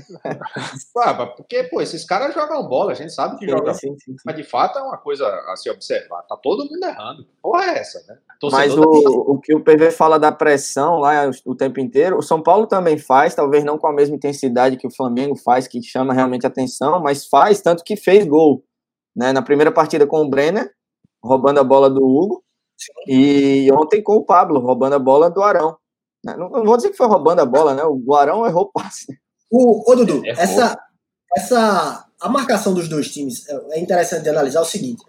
Ah, 0.98 1.26
porque, 1.26 1.64
pô, 1.64 1.80
esses 1.80 2.04
caras 2.04 2.34
jogam 2.34 2.66
bola, 2.66 2.92
a 2.92 2.94
gente 2.94 3.12
sabe 3.12 3.38
que 3.38 3.48
jogam. 3.48 3.72
Sim, 3.74 3.96
sim, 3.98 4.12
sim. 4.12 4.16
Mas 4.24 4.36
de 4.36 4.42
fato 4.42 4.78
é 4.78 4.82
uma 4.82 4.96
coisa 4.96 5.26
a 5.26 5.56
se 5.56 5.70
observar. 5.70 6.22
Tá 6.22 6.36
todo 6.36 6.64
mundo 6.64 6.84
errando. 6.84 7.26
Porra, 7.42 7.64
é 7.66 7.78
essa, 7.78 8.02
né? 8.08 8.18
Torcedor 8.40 8.66
Mas 8.66 8.76
o, 8.76 9.32
o 9.32 9.40
que 9.40 9.54
o 9.54 9.62
PV 9.62 9.90
fala 9.90 10.18
da 10.18 10.32
pressão 10.32 10.96
lá 10.98 11.30
o 11.44 11.54
tempo 11.54 11.80
inteiro, 11.80 12.18
o 12.18 12.22
São 12.22 12.42
Paulo 12.42 12.66
também 12.66 12.98
faz, 12.98 13.34
talvez 13.34 13.64
não 13.64 13.78
com 13.78 13.86
a 13.86 13.92
mesma 13.92 14.16
intensidade 14.16 14.76
que 14.76 14.86
o 14.86 14.94
Flamengo 14.94 15.36
faz, 15.36 15.68
que 15.68 15.82
chama 15.82 16.12
realmente 16.12 16.46
atenção, 16.46 17.00
mas 17.00 17.26
faz, 17.26 17.60
tanto 17.60 17.84
que 17.84 17.96
fez 17.96 18.26
gol. 18.26 18.64
Né? 19.14 19.32
Na 19.32 19.42
primeira 19.42 19.72
partida 19.72 20.06
com 20.06 20.22
o 20.22 20.28
Brenner, 20.28 20.70
roubando 21.22 21.60
a 21.60 21.64
bola 21.64 21.88
do 21.88 22.02
Hugo, 22.02 22.44
e 23.06 23.68
ontem 23.72 24.02
com 24.02 24.14
o 24.14 24.24
Pablo, 24.24 24.60
roubando 24.60 24.94
a 24.94 24.98
bola 24.98 25.30
do 25.30 25.42
Arão. 25.42 25.76
Né? 26.24 26.36
Não, 26.36 26.48
não, 26.48 26.64
vou 26.64 26.76
dizer 26.76 26.90
que 26.90 26.96
foi 26.96 27.06
roubando 27.06 27.40
a 27.40 27.46
bola, 27.46 27.74
né? 27.74 27.82
O 27.84 28.14
Arão 28.14 28.46
errou 28.46 28.64
o 28.64 28.72
passe. 28.72 29.06
O, 29.50 29.90
ô, 29.90 29.94
Dudu, 29.94 30.22
essa, 30.26 30.78
essa, 31.36 32.06
a 32.20 32.28
marcação 32.28 32.74
dos 32.74 32.88
dois 32.88 33.08
times 33.10 33.48
é, 33.48 33.76
é 33.76 33.80
interessante 33.80 34.22
de 34.24 34.30
analisar 34.30 34.60
o 34.60 34.64
seguinte. 34.64 35.04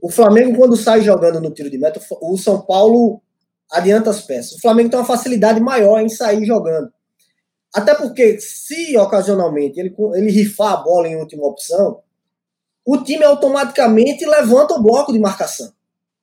O 0.00 0.10
Flamengo, 0.10 0.58
quando 0.58 0.76
sai 0.76 1.02
jogando 1.02 1.40
no 1.40 1.52
tiro 1.52 1.70
de 1.70 1.78
meta, 1.78 2.00
o 2.20 2.36
São 2.36 2.60
Paulo 2.60 3.20
adianta 3.70 4.10
as 4.10 4.22
peças. 4.22 4.52
O 4.52 4.60
Flamengo 4.60 4.90
tem 4.90 4.98
uma 4.98 5.04
facilidade 5.04 5.60
maior 5.60 6.00
em 6.00 6.08
sair 6.08 6.44
jogando. 6.44 6.92
Até 7.74 7.94
porque, 7.94 8.38
se 8.40 8.96
ocasionalmente 8.98 9.80
ele, 9.80 9.94
ele 10.14 10.30
rifar 10.30 10.72
a 10.72 10.76
bola 10.78 11.08
em 11.08 11.16
última 11.16 11.46
opção, 11.46 12.00
o 12.84 12.98
time 12.98 13.24
automaticamente 13.24 14.24
levanta 14.26 14.74
o 14.74 14.82
bloco 14.82 15.12
de 15.12 15.18
marcação 15.18 15.72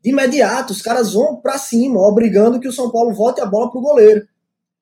de 0.02 0.12
imediato, 0.12 0.72
os 0.72 0.82
caras 0.82 1.14
vão 1.14 1.36
para 1.36 1.58
cima, 1.58 2.00
obrigando 2.00 2.60
que 2.60 2.68
o 2.68 2.74
São 2.74 2.90
Paulo 2.90 3.14
volte 3.14 3.42
a 3.42 3.46
bola 3.46 3.70
para 3.70 3.80
o 3.80 3.84
goleiro. 3.84 4.28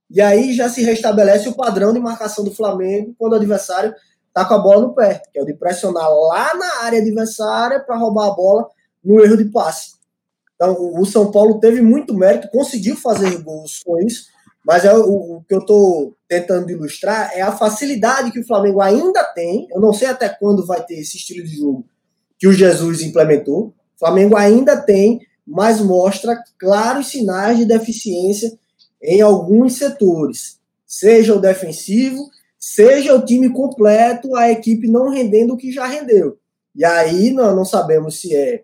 E 0.09 0.21
aí 0.21 0.53
já 0.53 0.69
se 0.69 0.83
restabelece 0.83 1.49
o 1.49 1.55
padrão 1.55 1.91
de 1.91 1.99
marcação 1.99 2.43
do 2.43 2.53
Flamengo 2.53 3.15
quando 3.17 3.33
o 3.33 3.35
adversário 3.35 3.93
tá 4.33 4.45
com 4.45 4.53
a 4.53 4.59
bola 4.59 4.81
no 4.81 4.93
pé, 4.93 5.21
que 5.33 5.39
é 5.39 5.41
o 5.41 5.45
de 5.45 5.53
pressionar 5.53 6.07
lá 6.09 6.53
na 6.55 6.83
área 6.83 6.99
adversária 6.99 7.79
para 7.79 7.97
roubar 7.97 8.27
a 8.27 8.31
bola 8.31 8.69
no 9.03 9.19
erro 9.19 9.35
de 9.35 9.45
passe. 9.45 9.97
Então, 10.55 10.75
o 10.99 11.05
São 11.05 11.31
Paulo 11.31 11.59
teve 11.59 11.81
muito 11.81 12.13
mérito, 12.13 12.49
conseguiu 12.49 12.95
fazer 12.95 13.41
gols 13.41 13.81
com 13.83 13.99
isso, 13.99 14.27
mas 14.63 14.85
é 14.85 14.95
o, 14.95 15.37
o 15.37 15.43
que 15.47 15.53
eu 15.53 15.59
estou 15.59 16.15
tentando 16.27 16.69
ilustrar 16.69 17.31
é 17.33 17.41
a 17.41 17.51
facilidade 17.51 18.31
que 18.31 18.39
o 18.39 18.45
Flamengo 18.45 18.81
ainda 18.81 19.23
tem. 19.23 19.67
Eu 19.71 19.79
não 19.79 19.93
sei 19.93 20.09
até 20.09 20.27
quando 20.29 20.65
vai 20.65 20.83
ter 20.83 20.95
esse 20.95 21.17
estilo 21.17 21.45
de 21.45 21.55
jogo 21.55 21.85
que 22.37 22.47
o 22.47 22.53
Jesus 22.53 23.01
implementou, 23.01 23.73
o 23.95 23.99
Flamengo 23.99 24.35
ainda 24.35 24.79
tem, 24.79 25.19
mas 25.45 25.81
mostra 25.81 26.37
claros 26.59 27.07
sinais 27.07 27.57
de 27.57 27.65
deficiência 27.65 28.57
em 29.01 29.21
alguns 29.21 29.77
setores, 29.77 30.59
seja 30.85 31.33
o 31.33 31.41
defensivo, 31.41 32.29
seja 32.59 33.15
o 33.15 33.25
time 33.25 33.49
completo, 33.49 34.35
a 34.35 34.51
equipe 34.51 34.87
não 34.87 35.09
rendendo 35.09 35.53
o 35.53 35.57
que 35.57 35.71
já 35.71 35.87
rendeu. 35.87 36.37
E 36.75 36.85
aí 36.85 37.31
nós 37.31 37.55
não 37.55 37.65
sabemos 37.65 38.19
se 38.19 38.35
é 38.35 38.63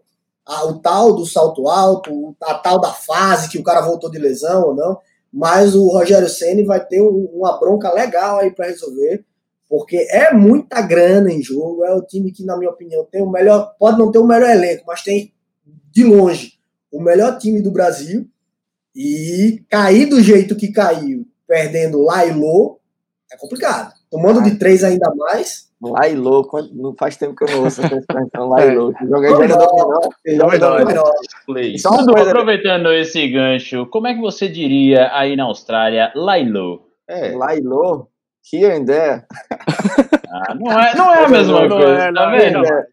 o 0.66 0.74
tal 0.74 1.16
do 1.16 1.26
salto 1.26 1.68
alto, 1.68 2.36
a 2.42 2.54
tal 2.56 2.80
da 2.80 2.92
fase 2.92 3.50
que 3.50 3.58
o 3.58 3.64
cara 3.64 3.82
voltou 3.82 4.12
de 4.12 4.20
lesão 4.20 4.68
ou 4.68 4.76
não, 4.76 5.00
mas 5.34 5.74
o 5.74 5.88
Rogério 5.88 6.30
Ceni 6.30 6.64
vai 6.64 6.86
ter 6.86 7.02
um, 7.02 7.28
uma 7.34 7.60
bronca 7.60 7.92
legal 7.92 8.38
aí 8.38 8.52
para 8.52 8.68
resolver, 8.68 9.26
porque 9.68 9.98
é 10.12 10.32
muita 10.32 10.80
grana 10.80 11.32
em 11.32 11.42
jogo. 11.42 11.84
É 11.84 11.92
o 11.92 12.04
time 12.04 12.32
que, 12.32 12.46
na 12.46 12.56
minha 12.56 12.70
opinião, 12.70 13.04
tem 13.12 13.24
o 13.24 13.32
melhor. 13.32 13.76
Pode 13.80 13.98
não 13.98 14.12
ter 14.12 14.20
o 14.20 14.28
melhor 14.28 14.52
elenco, 14.52 14.84
mas 14.86 15.02
tem, 15.02 15.34
de 15.92 16.04
longe, 16.04 16.54
o 16.92 17.02
melhor 17.02 17.40
time 17.40 17.64
do 17.64 17.72
Brasil. 17.72 18.30
E 18.96 19.64
cair 19.68 20.06
do 20.06 20.22
jeito 20.22 20.56
que 20.56 20.72
caiu, 20.72 21.26
perdendo 21.48 22.04
Lailô, 22.04 22.80
é 23.32 23.36
complicado. 23.36 23.92
Tomando 24.14 24.44
de 24.44 24.60
três 24.60 24.84
ainda 24.84 25.12
mais. 25.16 25.72
Lailô, 25.82 26.48
não 26.72 26.96
faz 26.98 27.18
tempo 27.18 27.36
que 27.36 27.44
eu 27.44 27.50
não 27.50 27.64
ouço 27.64 27.82
essa 27.82 27.96
expressão 27.96 28.48
Lailô. 28.48 28.94
Joguei 29.02 29.32
Só 31.78 31.90
aproveitando 32.00 32.94
esse 32.94 33.28
gancho, 33.28 33.88
como 33.88 34.08
é 34.08 34.14
que 34.14 34.22
você 34.22 34.48
diria 34.48 35.10
aí 35.14 35.36
na 35.36 35.46
Austrália 35.46 36.12
Lailô? 36.16 36.84
É. 37.10 37.36
Lailô? 37.36 38.08
here 38.52 38.72
and 38.72 38.86
there. 38.86 39.26
Ah, 40.30 40.56
não, 40.56 40.80
é, 40.80 40.96
não 40.96 41.14
é 41.14 41.26
a 41.26 41.30
mesma 41.30 41.68
não 41.68 41.78
coisa, 41.78 42.04
é, 42.04 42.14
tá 42.14 42.30
vendo? 42.30 42.66
É. 42.66 42.86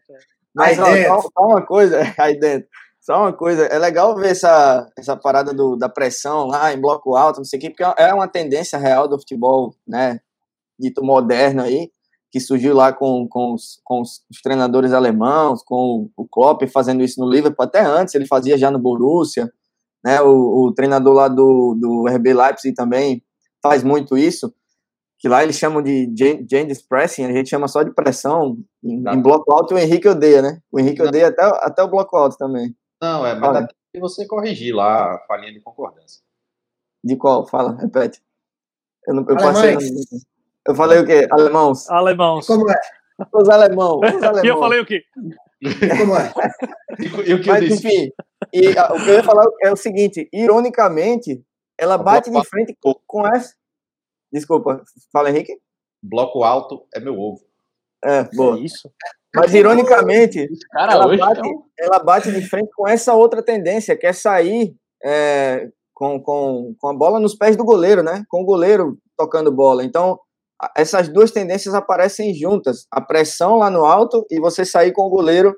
Mas 0.55 0.79
ó, 0.79 0.85
só, 0.85 1.21
só, 1.21 1.47
uma 1.47 1.65
coisa, 1.65 1.99
aí 2.17 2.39
dentro. 2.39 2.69
Só 2.99 3.17
uma 3.21 3.33
coisa, 3.33 3.65
é 3.65 3.79
legal 3.79 4.15
ver 4.15 4.29
essa, 4.29 4.87
essa 4.97 5.17
parada 5.17 5.53
do, 5.53 5.75
da 5.75 5.89
pressão 5.89 6.47
lá 6.47 6.71
em 6.71 6.79
bloco 6.79 7.15
alto, 7.15 7.37
não 7.37 7.45
sei 7.45 7.57
o 7.57 7.61
quê, 7.61 7.69
porque 7.71 7.83
é 7.99 8.13
uma 8.13 8.27
tendência 8.27 8.77
real 8.77 9.07
do 9.07 9.17
futebol, 9.17 9.73
né, 9.87 10.19
dito 10.81 11.03
moderno 11.03 11.61
aí, 11.61 11.89
que 12.31 12.39
surgiu 12.39 12.73
lá 12.73 12.93
com, 12.93 13.27
com, 13.29 13.53
os, 13.53 13.79
com 13.83 14.01
os 14.01 14.41
treinadores 14.41 14.93
alemãos, 14.93 15.61
com 15.63 16.09
o 16.15 16.27
Klopp 16.27 16.63
fazendo 16.67 17.03
isso 17.03 17.19
no 17.19 17.29
Liverpool, 17.29 17.65
até 17.65 17.81
antes 17.81 18.15
ele 18.15 18.25
fazia 18.25 18.57
já 18.57 18.71
no 18.71 18.79
Borussia, 18.79 19.51
né, 20.03 20.21
o, 20.21 20.65
o 20.65 20.73
treinador 20.73 21.13
lá 21.13 21.27
do, 21.27 21.77
do 21.79 22.07
RB 22.07 22.33
Leipzig 22.33 22.73
também 22.73 23.23
faz 23.61 23.83
muito 23.83 24.17
isso, 24.17 24.53
que 25.19 25.27
lá 25.27 25.43
eles 25.43 25.55
chamam 25.55 25.83
de 25.83 26.11
James 26.49 26.81
Pressing, 26.81 27.25
a 27.25 27.31
gente 27.31 27.47
chama 27.47 27.67
só 27.67 27.83
de 27.83 27.93
pressão. 27.93 28.57
Em, 28.83 29.03
em 29.07 29.21
bloco 29.21 29.51
alto 29.53 29.75
o 29.75 29.77
Henrique 29.77 30.07
odeia, 30.07 30.41
né? 30.41 30.59
O 30.71 30.79
Henrique 30.79 30.99
Não. 30.99 31.09
odeia 31.09 31.27
até, 31.27 31.43
até 31.43 31.83
o 31.83 31.87
bloco 31.87 32.17
alto 32.17 32.35
também. 32.37 32.75
Não, 32.99 33.23
é, 33.23 33.35
mas 33.35 33.67
que 33.93 33.99
você 33.99 34.25
corrigir 34.25 34.73
lá 34.73 35.15
a 35.15 35.19
falinha 35.27 35.53
de 35.53 35.59
concordância. 35.59 36.21
De 37.03 37.15
qual? 37.15 37.45
Fala, 37.47 37.75
repete. 37.75 38.19
Eu, 39.07 39.15
não, 39.15 39.25
eu 39.27 39.35
passei. 39.35 39.77
Eu 40.67 40.75
falei 40.75 40.99
o 40.99 41.05
quê? 41.05 41.27
Alemãos. 41.31 41.89
Alemãos. 41.89 42.47
Como 42.47 42.69
é? 42.69 42.75
Os 43.33 43.49
alemãos. 43.49 43.99
Os 43.99 44.23
alemãos. 44.23 44.43
E 44.45 44.47
eu 44.47 44.59
falei 44.59 44.79
o 44.79 44.85
quê? 44.85 45.03
Como 45.97 46.15
é? 46.15 46.33
e, 47.27 47.33
o 47.33 47.41
que 47.41 47.47
Mas, 47.47 47.71
enfim, 47.71 48.11
e, 48.51 48.77
a, 48.77 48.93
o 48.93 48.95
que 48.95 49.09
eu 49.09 49.13
ia 49.13 49.23
falar 49.23 49.45
é 49.61 49.71
o 49.71 49.75
seguinte: 49.75 50.27
ironicamente, 50.33 51.43
ela 51.77 51.97
bate 51.97 52.31
de 52.31 52.45
frente 52.45 52.75
com, 52.81 52.95
com 53.05 53.27
essa 53.27 53.53
Desculpa, 54.31 54.81
fala 55.11 55.29
Henrique. 55.29 55.57
Bloco 56.01 56.43
alto 56.43 56.87
é 56.95 56.99
meu 56.99 57.19
ovo. 57.19 57.41
É, 58.03 58.23
boa. 58.33 58.57
É 58.57 58.61
isso. 58.61 58.89
Mas, 59.35 59.53
ironicamente, 59.53 60.47
Cara, 60.71 60.93
ela, 60.93 61.17
bate, 61.17 61.41
não... 61.41 61.65
ela 61.77 61.99
bate 61.99 62.31
de 62.31 62.41
frente 62.41 62.69
com 62.75 62.87
essa 62.87 63.13
outra 63.13 63.43
tendência, 63.43 63.95
que 63.95 64.07
é 64.07 64.13
sair 64.13 64.75
é, 65.03 65.69
com, 65.93 66.19
com, 66.21 66.75
com 66.79 66.87
a 66.87 66.93
bola 66.93 67.19
nos 67.19 67.35
pés 67.35 67.55
do 67.55 67.63
goleiro, 67.63 68.01
né? 68.01 68.23
Com 68.29 68.41
o 68.41 68.45
goleiro 68.45 68.97
tocando 69.17 69.51
bola. 69.51 69.83
Então, 69.83 70.19
essas 70.75 71.09
duas 71.09 71.31
tendências 71.31 71.73
aparecem 71.73 72.33
juntas. 72.33 72.85
A 72.91 73.01
pressão 73.01 73.57
lá 73.57 73.69
no 73.69 73.85
alto 73.85 74.25
e 74.29 74.39
você 74.39 74.63
sair 74.65 74.91
com 74.91 75.03
o 75.03 75.09
goleiro 75.09 75.55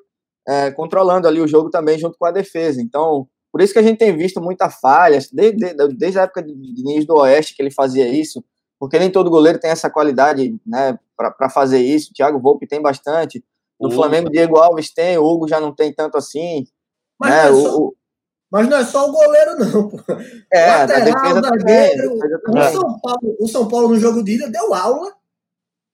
é, 0.47 0.71
controlando 0.71 1.27
ali 1.27 1.41
o 1.41 1.47
jogo 1.47 1.69
também 1.69 1.97
junto 1.97 2.17
com 2.17 2.25
a 2.25 2.31
defesa. 2.31 2.81
Então, 2.81 3.27
por 3.51 3.61
isso 3.61 3.73
que 3.73 3.79
a 3.79 3.83
gente 3.83 3.97
tem 3.97 4.15
visto 4.15 4.41
muita 4.41 4.69
falhas, 4.69 5.29
desde, 5.31 5.73
desde 5.95 6.19
a 6.19 6.23
época 6.23 6.43
de 6.43 6.53
Diniz 6.53 7.05
do 7.05 7.15
Oeste, 7.15 7.55
que 7.55 7.61
ele 7.61 7.71
fazia 7.71 8.07
isso 8.07 8.43
porque 8.83 8.99
nem 8.99 9.09
todo 9.09 9.29
goleiro 9.29 9.57
tem 9.61 9.71
essa 9.71 9.89
qualidade 9.89 10.59
né, 10.67 10.99
para 11.15 11.49
fazer 11.49 11.79
isso. 11.79 12.11
O 12.11 12.13
Thiago 12.13 12.37
Volpe 12.37 12.67
tem 12.67 12.81
bastante. 12.81 13.41
No 13.79 13.87
Ufa. 13.87 13.95
Flamengo, 13.95 14.29
Diego 14.29 14.57
Alves 14.57 14.93
tem, 14.93 15.17
o 15.17 15.23
Hugo 15.23 15.47
já 15.47 15.57
não 15.57 15.73
tem 15.73 15.93
tanto 15.93 16.17
assim. 16.17 16.65
Mas, 17.17 17.31
né, 17.31 17.47
é 17.47 17.53
só, 17.53 17.77
o, 17.77 17.95
mas 18.53 18.69
não 18.69 18.77
é 18.77 18.85
só 18.85 19.09
o 19.09 19.11
goleiro, 19.11 19.57
não. 19.57 19.91
É, 20.53 20.85
Lateral, 20.85 21.41
zagueiro. 21.41 22.13
O, 22.13 22.71
São 22.71 22.99
Paulo, 22.99 23.37
o 23.39 23.47
São 23.47 23.67
Paulo, 23.67 23.87
no 23.87 23.99
jogo 23.99 24.23
de 24.23 24.33
ida, 24.33 24.47
deu 24.47 24.75
aula 24.75 25.11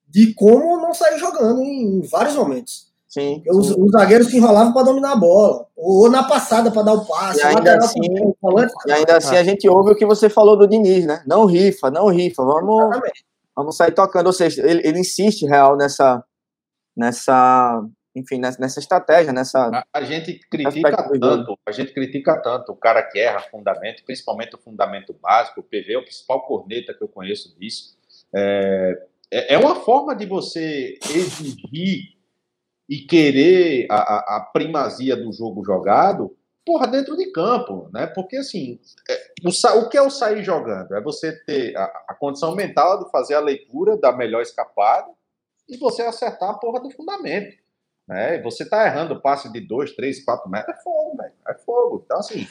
de 0.05 0.33
como 0.33 0.75
não 0.81 0.93
sair 0.93 1.17
jogando 1.17 1.61
em 1.61 2.01
vários 2.01 2.35
momentos. 2.35 2.89
Sim, 3.07 3.41
os, 3.47 3.69
sim. 3.69 3.75
os, 3.77 3.91
zagueiros 3.91 4.27
se 4.27 4.35
enrolavam 4.35 4.73
para 4.73 4.83
dominar 4.83 5.13
a 5.13 5.15
bola, 5.15 5.67
ou 5.73 6.09
na 6.09 6.27
passada 6.27 6.69
para 6.69 6.81
dar 6.81 6.95
o 6.95 7.05
passe. 7.05 7.39
E 7.39 7.43
ainda, 7.43 7.77
assim, 7.77 8.01
e 8.85 8.91
ainda 8.91 9.15
assim 9.15 9.37
a 9.37 9.43
gente 9.43 9.67
ouve 9.69 9.91
o 9.93 9.95
que 9.95 10.05
você 10.05 10.29
falou 10.29 10.57
do 10.57 10.67
Diniz, 10.67 11.05
né? 11.05 11.23
Não 11.25 11.45
rifa, 11.45 11.89
não 11.89 12.07
rifa, 12.07 12.43
vamos. 12.43 12.83
Exatamente. 12.87 13.25
vamos 13.55 13.77
sair 13.77 13.93
tocando. 13.93 14.27
Ou 14.27 14.33
seja, 14.33 14.61
ele, 14.67 14.85
ele 14.85 14.99
insiste 14.99 15.45
real 15.45 15.77
nessa, 15.77 16.21
nessa, 16.95 17.81
enfim, 18.19 18.37
nessa, 18.37 18.79
estratégia, 18.79 19.33
nessa. 19.33 19.69
A, 19.73 19.83
a 19.93 20.03
gente 20.03 20.39
critica 20.49 21.09
tanto, 21.19 21.57
a 21.65 21.71
gente 21.71 21.93
critica 21.93 22.41
tanto 22.41 22.71
o 22.71 22.75
cara 22.75 23.01
que 23.03 23.19
erra 23.19 23.39
fundamento, 23.39 24.03
principalmente 24.03 24.55
o 24.55 24.59
fundamento 24.59 25.13
básico. 25.13 25.61
O 25.61 25.63
PV 25.63 25.93
é 25.93 25.97
o 25.97 26.03
principal 26.03 26.41
corneta 26.45 26.93
que 26.93 27.03
eu 27.03 27.07
conheço 27.07 27.57
disso. 27.57 27.97
É, 28.35 29.07
é, 29.31 29.55
é 29.55 29.57
uma 29.57 29.75
forma 29.75 30.15
de 30.15 30.25
você 30.25 30.97
exigir 31.09 32.19
e 32.89 32.99
querer 32.99 33.85
a, 33.89 34.37
a, 34.37 34.49
primazia 34.51 35.15
do 35.15 35.31
jogo 35.31 35.63
jogado, 35.63 36.35
porra, 36.65 36.87
dentro 36.87 37.15
de 37.15 37.31
campo, 37.31 37.87
né? 37.93 38.07
Porque 38.07 38.37
assim, 38.37 38.79
é, 39.07 39.31
o, 39.45 39.79
o, 39.79 39.89
que 39.89 39.97
é 39.97 40.01
o 40.01 40.09
sair 40.09 40.43
jogando? 40.43 40.95
É 40.95 41.01
você 41.01 41.31
ter 41.45 41.77
a, 41.77 41.83
a, 42.09 42.15
condição 42.15 42.55
mental 42.55 43.03
de 43.03 43.11
fazer 43.11 43.35
a 43.35 43.39
leitura 43.39 43.95
da 43.95 44.11
melhor 44.11 44.41
escapada 44.41 45.07
e 45.67 45.77
você 45.77 46.01
acertar 46.01 46.49
a 46.49 46.57
porra 46.57 46.79
do 46.79 46.89
fundamento. 46.89 47.55
Né? 48.09 48.41
Você 48.41 48.67
tá 48.67 48.87
errando 48.87 49.21
passe 49.21 49.51
de 49.53 49.61
2, 49.61 49.95
3, 49.95 50.25
4 50.25 50.49
metros, 50.49 50.75
é 50.75 50.81
fogo, 50.81 51.15
velho. 51.15 51.33
É 51.47 51.53
fogo. 51.53 52.01
Então, 52.03 52.17
assim, 52.17 52.47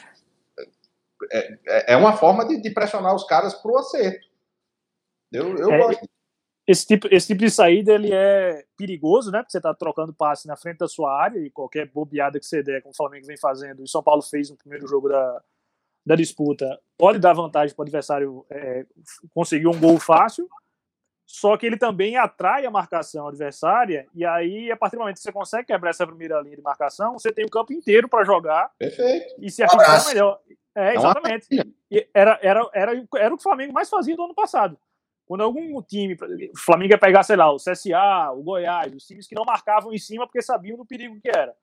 é, 1.31 1.59
é, 1.67 1.93
é 1.93 1.97
uma 1.97 2.15
forma 2.15 2.47
de, 2.47 2.61
de 2.61 2.69
pressionar 2.71 3.13
os 3.13 3.25
caras 3.25 3.53
pro 3.53 3.77
acerto. 3.77 4.25
Eu, 5.31 5.57
eu 5.57 5.71
é, 5.71 5.77
gosto 5.77 6.09
esse 6.65 6.85
tipo, 6.85 7.07
esse 7.11 7.25
tipo 7.25 7.39
de 7.39 7.49
saída 7.49 7.93
ele 7.93 8.13
é 8.13 8.63
perigoso, 8.77 9.31
né? 9.31 9.39
Porque 9.39 9.51
você 9.51 9.57
está 9.57 9.73
trocando 9.73 10.13
passe 10.13 10.47
na 10.47 10.55
frente 10.55 10.77
da 10.77 10.87
sua 10.87 11.19
área 11.19 11.39
e 11.39 11.49
qualquer 11.49 11.89
bobeada 11.89 12.39
que 12.39 12.45
você 12.45 12.61
der, 12.61 12.83
como 12.83 12.93
o 12.93 12.95
Flamengo 12.95 13.25
vem 13.25 13.37
fazendo, 13.37 13.79
e 13.79 13.83
o 13.83 13.87
São 13.87 14.03
Paulo 14.03 14.21
fez 14.21 14.51
no 14.51 14.55
primeiro 14.55 14.87
jogo 14.87 15.09
da, 15.09 15.41
da 16.05 16.15
disputa, 16.15 16.79
pode 16.95 17.17
dar 17.17 17.33
vantagem 17.33 17.75
para 17.75 17.81
o 17.81 17.85
adversário 17.85 18.45
é, 18.51 18.85
conseguir 19.33 19.65
um 19.65 19.79
gol 19.79 19.97
fácil. 19.97 20.47
Só 21.31 21.55
que 21.55 21.67
ele 21.67 21.77
também 21.77 22.17
atrai 22.17 22.65
a 22.65 22.71
marcação 22.71 23.27
adversária, 23.27 24.07
e 24.15 24.25
aí, 24.25 24.71
a 24.71 24.75
partir 24.75 24.95
do 24.95 25.01
momento 25.01 25.17
que 25.17 25.21
você 25.21 25.31
consegue 25.31 25.67
quebrar 25.67 25.91
essa 25.91 26.07
primeira 26.07 26.41
linha 26.41 26.55
de 26.55 26.61
marcação, 26.63 27.13
você 27.13 27.31
tem 27.31 27.45
o 27.45 27.49
campo 27.51 27.71
inteiro 27.71 28.09
para 28.09 28.25
jogar. 28.25 28.71
Perfeito. 28.79 29.35
E 29.37 29.51
se 29.51 29.61
arriscar 29.61 30.07
melhor. 30.07 30.39
É, 30.75 30.95
exatamente. 30.95 31.47
E 31.91 32.07
era, 32.15 32.39
era, 32.41 32.67
era, 32.73 33.07
era 33.15 33.33
o 33.33 33.37
que 33.37 33.41
o 33.41 33.43
Flamengo 33.43 33.71
mais 33.71 33.87
fazia 33.87 34.15
do 34.15 34.23
ano 34.23 34.33
passado. 34.33 34.75
Quando 35.27 35.41
algum 35.41 35.79
time, 35.83 36.17
o 36.51 36.57
Flamengo 36.57 36.93
ia 36.93 36.97
pegar, 36.97 37.21
sei 37.21 37.35
lá, 37.35 37.53
o 37.53 37.57
CSA, 37.57 38.31
o 38.31 38.41
Goiás, 38.41 38.91
os 38.91 39.05
times 39.05 39.27
que 39.27 39.35
não 39.35 39.45
marcavam 39.45 39.93
em 39.93 39.99
cima 39.99 40.25
porque 40.25 40.41
sabiam 40.41 40.77
do 40.77 40.85
perigo 40.85 41.21
que 41.21 41.29
era. 41.29 41.55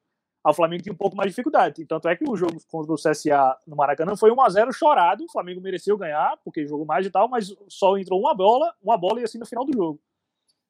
Aí 0.47 0.53
o 0.53 0.55
Flamengo 0.55 0.81
tinha 0.85 0.93
um 0.93 0.97
pouco 0.97 1.17
mais 1.17 1.27
de 1.27 1.33
dificuldade. 1.33 1.85
Tanto 1.87 2.09
é 2.09 2.15
que 2.15 2.25
o 2.25 2.37
jogo 2.37 2.57
contra 2.69 2.93
o 2.93 2.95
CSA 2.95 3.57
no 3.67 3.75
Maracanã 3.75 4.15
foi 4.15 4.31
1x0 4.31 4.73
chorado. 4.73 5.25
O 5.25 5.33
Flamengo 5.33 5.61
mereceu 5.61 5.99
ganhar, 5.99 6.39
porque 6.45 6.65
jogou 6.69 6.87
mais 6.87 7.05
e 7.05 7.11
tal, 7.11 7.29
mas 7.29 7.53
só 7.67 7.99
entrou 7.99 8.21
uma 8.21 8.33
bola, 8.33 8.73
uma 8.81 8.97
bola 8.97 9.21
e 9.21 9.25
assim 9.25 9.39
no 9.39 9.47
final 9.47 9.65
do 9.65 9.73
jogo. 9.77 10.01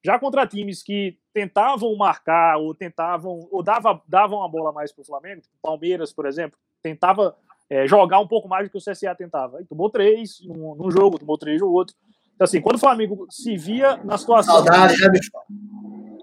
Já 0.02 0.18
contra 0.18 0.46
times 0.46 0.82
que 0.82 1.18
tentavam 1.30 1.94
marcar, 1.94 2.56
ou 2.56 2.74
tentavam, 2.74 3.46
ou 3.50 3.62
dava, 3.62 4.00
davam 4.08 4.42
a 4.42 4.48
bola 4.48 4.72
mais 4.72 4.92
para 4.92 5.02
o 5.02 5.04
Flamengo, 5.04 5.42
tipo 5.42 5.54
Palmeiras, 5.60 6.10
por 6.10 6.24
exemplo, 6.24 6.58
tentava 6.82 7.36
é, 7.68 7.86
jogar 7.86 8.18
um 8.18 8.26
pouco 8.26 8.48
mais 8.48 8.66
do 8.66 8.70
que 8.70 8.78
o 8.78 8.80
CSA 8.80 9.14
tentava. 9.14 9.58
Aí 9.58 9.66
tomou 9.66 9.90
três 9.90 10.40
num, 10.42 10.74
num 10.74 10.90
jogo, 10.90 11.18
tomou 11.18 11.36
três 11.36 11.60
no 11.60 11.70
outro. 11.70 11.94
Então, 12.34 12.46
assim, 12.46 12.62
quando 12.62 12.76
o 12.76 12.80
Flamengo 12.80 13.26
se 13.28 13.58
via 13.58 13.98
na 13.98 14.16
situação. 14.16 14.54
Saudade, 14.54 14.98
né, 15.02 15.10
bicho? 15.10 15.30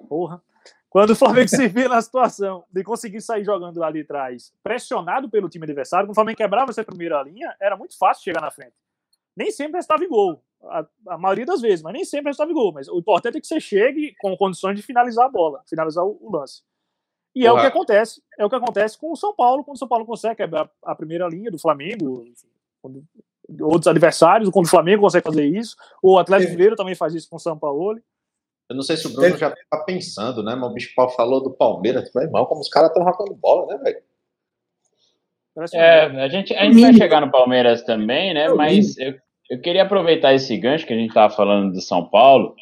Porra. 0.10 0.42
Quando 0.94 1.10
o 1.10 1.16
Flamengo 1.16 1.48
se 1.50 1.68
via 1.68 1.90
na 1.90 2.00
situação 2.00 2.64
de 2.72 2.84
conseguir 2.84 3.20
sair 3.20 3.44
jogando 3.44 3.80
lá 3.80 3.90
de 3.92 4.04
trás, 4.04 4.54
pressionado 4.62 5.28
pelo 5.28 5.50
time 5.50 5.66
adversário, 5.66 6.06
quando 6.06 6.12
o 6.12 6.16
Flamengo 6.16 6.38
quebrava 6.38 6.70
essa 6.70 6.84
primeira 6.84 7.20
linha, 7.24 7.56
era 7.60 7.76
muito 7.76 7.98
fácil 7.98 8.24
chegar 8.24 8.42
na 8.42 8.52
frente. 8.52 8.76
Nem 9.36 9.50
sempre 9.50 9.80
estava 9.80 10.06
em 10.06 10.08
gol, 10.08 10.44
a, 10.62 10.86
a, 11.08 11.18
maioria 11.18 11.48
das 11.48 11.62
vezes, 11.62 11.82
mas 11.82 11.94
nem 11.94 12.06
sempre 12.06 12.30
estava 12.30 12.52
em 12.52 12.54
gol. 12.54 12.72
Mas 12.72 12.88
o 12.88 13.00
importante 13.00 13.40
é 13.40 13.42
que 13.42 13.48
você 13.48 13.60
chegue 13.60 14.14
com 14.22 14.38
condições 14.38 14.76
de 14.76 14.84
finalizar 14.84 15.26
a 15.26 15.30
bola, 15.30 15.64
finalizar 15.68 16.06
o, 16.06 16.16
o 16.22 16.32
lance. 16.32 16.62
E 17.34 17.42
Porra. 17.42 17.50
é 17.50 17.54
o 17.54 17.60
que 17.60 17.68
acontece, 17.68 18.22
é 18.38 18.46
o 18.46 18.50
que 18.50 18.56
acontece 18.56 18.96
com 18.96 19.12
o 19.12 19.16
São 19.16 19.34
Paulo, 19.34 19.64
quando 19.64 19.78
o 19.78 19.80
São 19.80 19.88
Paulo 19.88 20.06
consegue 20.06 20.36
quebrar 20.36 20.70
a 20.84 20.94
primeira 20.94 21.28
linha 21.28 21.50
do 21.50 21.58
Flamengo, 21.58 22.24
quando 22.80 23.04
outros 23.62 23.88
adversários, 23.88 24.52
quando 24.52 24.68
o 24.68 24.70
Flamengo 24.70 25.02
consegue 25.02 25.26
fazer 25.26 25.46
isso, 25.48 25.76
o 26.04 26.20
Atlético 26.20 26.52
Mineiro 26.52 26.76
também 26.76 26.94
faz 26.94 27.16
isso 27.16 27.28
com 27.28 27.38
o 27.38 27.40
São 27.40 27.58
Paulo. 27.58 28.00
Eu 28.70 28.76
não 28.76 28.84
sei 28.84 28.98
se 28.98 29.08
o 29.08 29.14
Bruno 29.14 29.38
já 29.38 29.52
tá 29.52 29.78
pensando, 29.86 30.42
né? 30.44 30.56
Mas 30.56 30.70
o 30.70 30.74
bicho 30.74 30.94
Paulo 30.96 31.12
falou 31.12 31.44
do 31.44 31.52
Palmeiras, 31.52 32.12
foi 32.12 32.28
mal, 32.28 32.48
como 32.48 32.62
os 32.62 32.70
caras 32.70 32.90
estão 32.90 33.04
jogando 33.04 33.36
bola, 33.36 33.68
né, 33.68 33.84
velho? 33.84 34.02
É, 35.74 36.06
a 36.24 36.28
gente, 36.28 36.54
a 36.56 36.66
gente 36.66 36.82
vai 36.82 36.94
chegar 36.94 37.22
no 37.22 37.32
Palmeiras 37.32 37.84
também, 37.84 38.34
né? 38.34 38.50
Mas 38.50 38.98
eu, 38.98 39.14
eu 39.50 39.62
queria 39.62 39.84
aproveitar 39.84 40.34
esse 40.34 40.58
gancho 40.58 40.86
que 40.86 40.94
a 40.94 40.98
gente 40.98 41.10
estava 41.10 41.34
falando 41.34 41.74
do 41.74 41.82
São 41.82 42.10
Paulo 42.10 42.56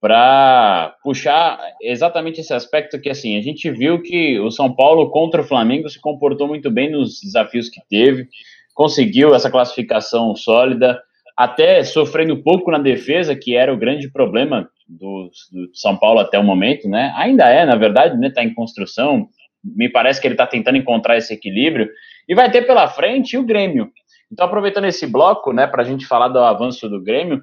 para 0.00 0.96
puxar 1.04 1.60
exatamente 1.80 2.40
esse 2.40 2.52
aspecto 2.52 3.00
que 3.00 3.08
assim 3.08 3.38
a 3.38 3.40
gente 3.40 3.70
viu 3.70 4.02
que 4.02 4.40
o 4.40 4.50
São 4.50 4.74
Paulo 4.74 5.10
contra 5.10 5.42
o 5.42 5.44
Flamengo 5.44 5.88
se 5.88 6.00
comportou 6.00 6.48
muito 6.48 6.68
bem 6.68 6.90
nos 6.90 7.20
desafios 7.20 7.68
que 7.68 7.80
teve 7.88 8.28
conseguiu 8.74 9.34
essa 9.34 9.50
classificação 9.50 10.34
sólida, 10.34 11.00
até 11.36 11.82
sofrendo 11.84 12.42
pouco 12.42 12.70
na 12.70 12.78
defesa, 12.78 13.36
que 13.36 13.56
era 13.56 13.72
o 13.72 13.78
grande 13.78 14.10
problema 14.10 14.68
do, 14.98 15.30
do 15.52 15.70
São 15.74 15.96
Paulo 15.96 16.20
até 16.20 16.38
o 16.38 16.44
momento, 16.44 16.88
né? 16.88 17.12
Ainda 17.16 17.48
é, 17.48 17.64
na 17.64 17.76
verdade, 17.76 18.16
né? 18.18 18.28
Está 18.28 18.42
em 18.42 18.54
construção. 18.54 19.28
Me 19.64 19.88
parece 19.88 20.20
que 20.20 20.26
ele 20.26 20.34
está 20.34 20.46
tentando 20.46 20.76
encontrar 20.76 21.16
esse 21.16 21.32
equilíbrio 21.32 21.88
e 22.28 22.34
vai 22.34 22.50
ter 22.50 22.66
pela 22.66 22.88
frente 22.88 23.36
o 23.36 23.44
Grêmio. 23.44 23.90
Então, 24.30 24.46
aproveitando 24.46 24.86
esse 24.86 25.06
bloco, 25.06 25.52
né, 25.52 25.66
para 25.66 25.82
a 25.82 25.84
gente 25.84 26.06
falar 26.06 26.28
do 26.28 26.38
avanço 26.38 26.88
do 26.88 27.02
Grêmio, 27.02 27.42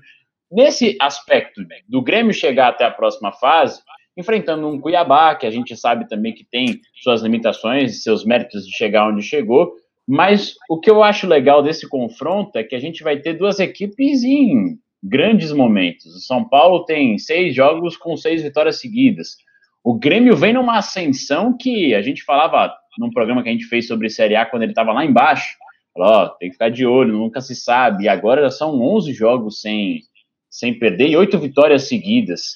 nesse 0.52 0.98
aspecto 1.00 1.62
do 1.88 2.02
Grêmio 2.02 2.34
chegar 2.34 2.70
até 2.70 2.84
a 2.84 2.92
próxima 2.92 3.32
fase, 3.32 3.80
enfrentando 4.18 4.68
um 4.68 4.80
Cuiabá, 4.80 5.36
que 5.36 5.46
a 5.46 5.52
gente 5.52 5.78
sabe 5.78 6.08
também 6.08 6.34
que 6.34 6.44
tem 6.44 6.82
suas 6.96 7.22
limitações, 7.22 8.04
seus 8.04 8.26
méritos 8.26 8.66
de 8.66 8.76
chegar 8.76 9.08
onde 9.08 9.22
chegou, 9.22 9.72
mas 10.08 10.56
o 10.68 10.80
que 10.80 10.90
eu 10.90 11.04
acho 11.04 11.28
legal 11.28 11.62
desse 11.62 11.88
confronto 11.88 12.58
é 12.58 12.64
que 12.64 12.76
a 12.76 12.80
gente 12.80 13.04
vai 13.04 13.20
ter 13.20 13.34
duas 13.34 13.60
equipes 13.60 14.24
em 14.24 14.80
grandes 15.02 15.52
momentos. 15.52 16.16
O 16.16 16.20
São 16.20 16.48
Paulo 16.48 16.86
tem 16.86 17.18
seis 17.18 17.56
jogos 17.56 17.98
com 17.98 18.16
seis 18.18 18.44
vitórias 18.44 18.80
seguidas. 18.80 19.38
O 19.84 19.98
Grêmio 19.98 20.36
vem 20.36 20.54
numa 20.54 20.78
ascensão 20.78 21.56
que 21.58 21.96
a 21.96 22.02
gente 22.02 22.24
falava 22.24 22.74
num 22.98 23.10
programa 23.10 23.42
que 23.42 23.50
a 23.50 23.52
gente 23.52 23.66
fez 23.66 23.88
sobre 23.88 24.10
Série 24.10 24.36
A 24.36 24.46
quando 24.46 24.64
ele 24.64 24.74
estava 24.74 24.92
lá 24.92 25.06
embaixo. 25.06 25.58
Falou, 25.94 26.10
ó, 26.10 26.30
tem 26.30 26.50
que 26.50 26.54
ficar 26.54 26.70
de 26.70 26.86
olho, 26.86 27.18
nunca 27.18 27.42
se 27.42 27.56
sabe. 27.56 28.04
E 28.04 28.10
agora 28.10 28.42
já 28.42 28.52
são 28.52 28.80
11 28.82 29.14
jogos 29.14 29.62
sem, 29.62 30.02
sem 30.50 30.78
perder 30.78 31.10
e 31.10 31.18
oito 31.18 31.40
vitórias 31.40 31.88
seguidas. 31.88 32.54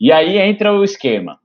E 0.00 0.12
aí 0.12 0.38
entra 0.38 0.72
o 0.72 0.84
esquema. 0.84 1.38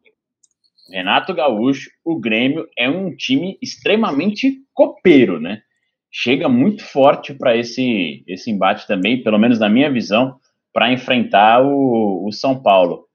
Renato 0.92 1.34
Gaúcho, 1.34 1.90
o 2.04 2.20
Grêmio 2.20 2.68
é 2.78 2.90
um 2.90 3.16
time 3.16 3.58
extremamente 3.62 4.58
copeiro, 4.74 5.40
né? 5.40 5.62
Chega 6.12 6.50
muito 6.50 6.84
forte 6.84 7.34
para 7.34 7.56
esse, 7.56 8.24
esse 8.28 8.52
embate 8.52 8.86
também, 8.86 9.24
pelo 9.24 9.40
menos 9.40 9.60
na 9.60 9.70
minha 9.70 9.92
visão, 9.92 10.38
para 10.74 10.92
enfrentar 10.92 11.64
o, 11.64 12.28
o 12.28 12.32
São 12.32 12.62
Paulo. 12.62 13.06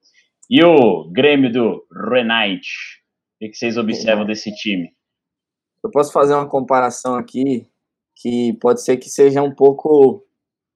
E 0.49 0.63
o 0.63 1.09
Grêmio 1.11 1.51
do 1.51 1.85
Renate? 1.91 2.69
O 3.41 3.49
que 3.49 3.55
vocês 3.55 3.77
observam 3.77 4.25
desse 4.25 4.51
time? 4.55 4.89
Eu 5.83 5.91
posso 5.91 6.11
fazer 6.11 6.33
uma 6.33 6.47
comparação 6.47 7.15
aqui 7.15 7.67
que 8.15 8.53
pode 8.59 8.81
ser 8.81 8.97
que 8.97 9.09
seja 9.09 9.43
um 9.43 9.53
pouco 9.53 10.25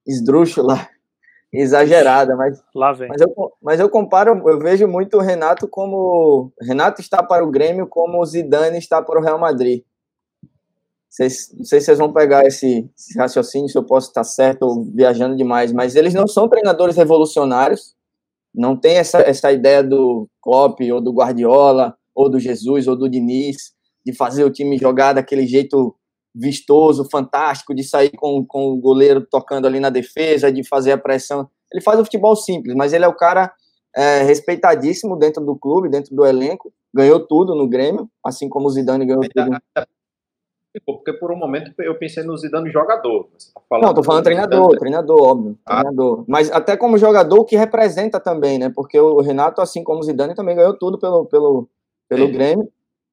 esdrúxula, 0.06 0.88
exagerada, 1.52 2.36
mas, 2.36 2.64
Lá 2.76 2.94
vem. 2.94 3.10
mas, 3.10 3.22
eu, 3.22 3.34
mas 3.62 3.80
eu 3.80 3.90
comparo, 3.90 4.48
eu 4.48 4.60
vejo 4.60 4.88
muito 4.88 5.18
o 5.18 5.22
Renato 5.22 5.68
como. 5.68 6.52
Renato 6.62 7.02
está 7.02 7.24
para 7.24 7.44
o 7.44 7.50
Grêmio 7.50 7.88
como 7.88 8.22
o 8.22 8.26
Zidane 8.26 8.78
está 8.78 9.02
para 9.02 9.20
o 9.20 9.24
Real 9.24 9.40
Madrid. 9.40 9.84
Vocês, 11.12 11.54
não 11.58 11.66
sei 11.66 11.82
se 11.82 11.88
vocês 11.88 11.98
vão 11.98 12.14
pegar 12.14 12.46
esse, 12.46 12.90
esse, 12.98 13.20
raciocínio, 13.20 13.68
se 13.68 13.78
eu 13.78 13.84
posso 13.84 14.08
estar 14.08 14.24
certo 14.24 14.64
ou 14.64 14.86
viajando 14.86 15.36
demais, 15.36 15.74
mas 15.74 15.98
eles 15.98 16.14
não 16.14 16.26
são 16.26 16.48
treinadores 16.48 16.96
revolucionários, 16.96 17.94
não 18.56 18.78
tem 18.78 18.96
essa, 18.96 19.20
essa 19.20 19.52
ideia 19.52 19.84
do 19.84 20.26
Klopp 20.42 20.80
ou 20.90 21.02
do 21.02 21.12
Guardiola 21.12 21.98
ou 22.16 22.30
do 22.30 22.40
Jesus 22.40 22.88
ou 22.88 22.96
do 22.96 23.10
Diniz 23.10 23.74
de 24.06 24.16
fazer 24.16 24.46
o 24.46 24.50
time 24.50 24.78
jogar 24.78 25.12
daquele 25.12 25.46
jeito 25.46 25.94
vistoso, 26.34 27.06
fantástico, 27.12 27.76
de 27.76 27.84
sair 27.84 28.12
com, 28.12 28.46
com 28.46 28.72
o 28.72 28.78
goleiro 28.78 29.28
tocando 29.30 29.68
ali 29.68 29.82
na 29.82 29.90
defesa, 29.90 30.50
de 30.50 30.66
fazer 30.66 30.94
a 30.94 30.98
pressão. 30.98 31.50
Ele 31.74 31.84
faz 31.84 32.00
o 32.00 32.06
futebol 32.06 32.38
simples, 32.38 32.74
mas 32.74 32.94
ele 32.94 33.04
é 33.04 33.08
o 33.08 33.16
cara 33.16 33.52
é, 33.94 34.24
respeitadíssimo 34.24 35.18
dentro 35.18 35.44
do 35.46 35.58
clube, 35.58 35.90
dentro 35.90 36.16
do 36.16 36.26
elenco, 36.26 36.74
ganhou 36.94 37.20
tudo 37.20 37.54
no 37.54 37.68
Grêmio, 37.68 38.10
assim 38.26 38.48
como 38.48 38.68
o 38.68 38.70
Zidane 38.70 39.06
ganhou 39.06 39.22
tudo. 39.22 39.58
Porque 40.86 41.12
por 41.14 41.32
um 41.32 41.36
momento 41.36 41.74
eu 41.80 41.98
pensei 41.98 42.24
no 42.24 42.38
Zidane 42.38 42.72
jogador. 42.72 43.28
Tá 43.70 43.80
Não, 43.80 43.94
tô 43.94 44.04
falando 44.04 44.24
treinador, 44.24 44.62
Zidane... 44.64 44.80
treinador, 44.80 45.22
óbvio, 45.22 45.58
ah. 45.66 45.82
treinador. 45.82 46.24
Mas 46.28 46.52
até 46.52 46.78
como 46.78 46.98
jogador, 46.98 47.40
o 47.40 47.46
que 47.46 47.58
representa 47.58 48.20
também, 48.20 48.58
né? 48.58 48.72
Porque 48.74 49.00
o 49.00 49.20
Renato, 49.20 49.62
assim 49.62 49.84
como 49.84 50.00
o 50.00 50.04
Zidane, 50.04 50.36
também 50.36 50.56
ganhou 50.56 50.78
tudo 50.78 50.98
pelo, 50.98 51.26
pelo, 51.26 51.68
pelo 52.08 52.32
Grêmio 52.32 52.72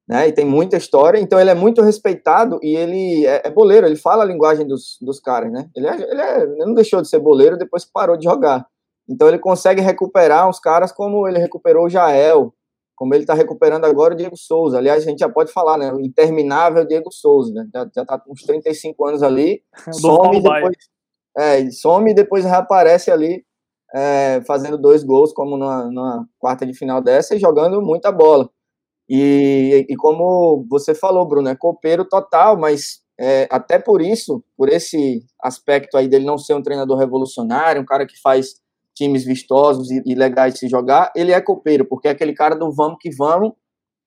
né? 0.09 0.27
E 0.27 0.33
tem 0.33 0.45
muita 0.45 0.77
história, 0.77 1.21
então 1.21 1.39
ele 1.39 1.51
é 1.51 1.55
muito 1.55 1.83
respeitado 1.83 2.59
e 2.63 2.75
ele 2.75 3.27
é, 3.27 3.43
é 3.45 3.51
boleiro, 3.51 3.87
ele 3.87 3.97
fala 3.97 4.23
a 4.23 4.27
linguagem 4.27 4.67
dos, 4.67 4.97
dos 5.03 5.21
caras, 5.21 5.53
né? 5.53 5.69
Ele, 5.77 5.87
é, 5.87 5.95
ele, 5.95 6.21
é, 6.21 6.43
ele, 6.43 6.65
não 6.65 6.73
deixou 6.73 7.03
de 7.03 7.09
ser 7.09 7.19
boleiro 7.19 7.59
depois 7.59 7.85
que 7.85 7.93
parou 7.93 8.17
de 8.17 8.25
jogar. 8.25 8.67
Então 9.07 9.29
ele 9.29 9.39
consegue 9.39 9.83
recuperar 9.83 10.49
uns 10.49 10.59
caras 10.59 10.91
como 10.91 11.29
ele 11.29 11.39
recuperou 11.39 11.85
o 11.85 11.91
Jael, 11.91 12.55
como 12.99 13.15
ele 13.15 13.23
está 13.23 13.33
recuperando 13.33 13.85
agora 13.85 14.13
o 14.13 14.17
Diego 14.17 14.37
Souza. 14.37 14.79
Aliás, 14.79 15.05
a 15.05 15.09
gente 15.09 15.21
já 15.21 15.29
pode 15.29 15.53
falar, 15.53 15.79
né? 15.79 15.93
O 15.93 16.01
interminável 16.01 16.85
Diego 16.85 17.13
Souza, 17.13 17.55
né? 17.55 17.65
Já, 17.73 18.03
está 18.03 18.19
com 18.19 18.33
uns 18.33 18.43
35 18.43 19.07
anos 19.07 19.23
ali, 19.23 19.63
some, 19.95 20.43
depois, 20.43 20.77
é, 21.37 21.71
some 21.71 22.11
e 22.11 22.15
depois 22.15 22.45
reaparece 22.45 23.13
ali, 23.13 23.45
é, 23.95 24.43
fazendo 24.45 24.77
dois 24.77 25.05
gols, 25.05 25.33
como 25.33 25.57
na, 25.57 25.89
na, 25.93 26.25
quarta 26.41 26.67
de 26.67 26.75
final 26.75 27.01
dessa, 27.01 27.37
e 27.37 27.39
jogando 27.39 27.81
muita 27.81 28.11
bola. 28.11 28.51
E, 29.09 29.87
e 29.89 29.95
como 29.95 30.67
você 30.69 30.93
falou, 30.93 31.25
Bruno, 31.25 31.49
é 31.49 31.55
copeiro 31.55 32.05
total, 32.05 32.59
mas 32.59 33.01
é, 33.19 33.47
até 33.49 33.79
por 33.79 34.03
isso, 34.03 34.43
por 34.57 34.69
esse 34.69 35.25
aspecto 35.41 35.97
aí 35.97 36.09
dele 36.09 36.25
não 36.25 36.37
ser 36.37 36.55
um 36.55 36.63
treinador 36.63 36.99
revolucionário, 36.99 37.81
um 37.81 37.87
cara 37.87 38.05
que 38.05 38.21
faz 38.21 38.57
times 38.99 39.25
vistosos 39.25 39.91
e, 39.91 40.03
e 40.05 40.15
legais 40.15 40.55
de 40.55 40.61
se 40.61 40.69
jogar, 40.69 41.13
ele 41.15 41.33
é 41.33 41.41
copeiro, 41.41 41.85
porque 41.85 42.09
é 42.09 42.11
aquele 42.11 42.33
cara 42.33 42.57
do 42.57 42.73
vamos 42.73 42.99
que 43.01 43.15
vamos, 43.15 43.53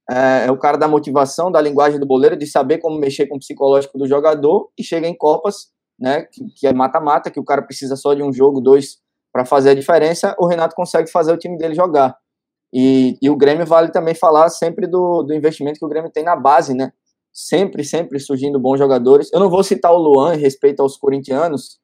é, 0.10 0.48
é, 0.48 0.52
o 0.52 0.58
cara 0.58 0.78
da 0.78 0.88
motivação, 0.88 1.50
da 1.50 1.62
linguagem 1.62 2.00
do 2.00 2.06
boleiro, 2.06 2.36
de 2.36 2.46
saber 2.46 2.80
como 2.80 3.00
mexer 3.00 3.28
com 3.28 3.38
o 3.38 3.40
psicológico 3.40 3.98
do 3.98 4.06
jogador 4.06 4.70
e 4.78 4.84
chega 4.84 5.08
em 5.08 5.16
Copas, 5.16 5.70
né, 5.98 6.24
que, 6.24 6.46
que 6.58 6.68
é 6.68 6.74
mata-mata, 6.74 7.32
que 7.32 7.40
o 7.40 7.46
cara 7.46 7.62
precisa 7.62 7.96
só 7.96 8.14
de 8.14 8.22
um 8.22 8.34
jogo, 8.34 8.60
dois, 8.60 8.98
para 9.32 9.46
fazer 9.46 9.70
a 9.70 9.76
diferença, 9.76 10.36
o 10.38 10.46
Renato 10.46 10.76
consegue 10.76 11.10
fazer 11.10 11.32
o 11.32 11.38
time 11.38 11.58
dele 11.58 11.74
jogar. 11.74 12.18
E, 12.74 13.18
e 13.22 13.30
o 13.30 13.36
Grêmio 13.38 13.66
vale 13.66 13.92
também 13.92 14.14
falar 14.14 14.50
sempre 14.50 14.88
do, 14.88 15.24
do 15.24 15.34
investimento 15.34 15.80
que 15.80 15.86
o 15.86 15.90
Grêmio 15.90 16.12
tem 16.12 16.24
na 16.24 16.36
base, 16.36 16.74
né? 16.74 16.92
Sempre, 17.34 17.84
sempre 17.84 18.20
surgindo 18.20 18.60
bons 18.60 18.78
jogadores. 18.78 19.30
Eu 19.32 19.40
não 19.40 19.50
vou 19.50 19.64
citar 19.64 19.94
o 19.94 19.98
Luan 19.98 20.36
em 20.36 20.40
respeito 20.40 20.82
aos 20.82 20.98
corintianos, 20.98 21.81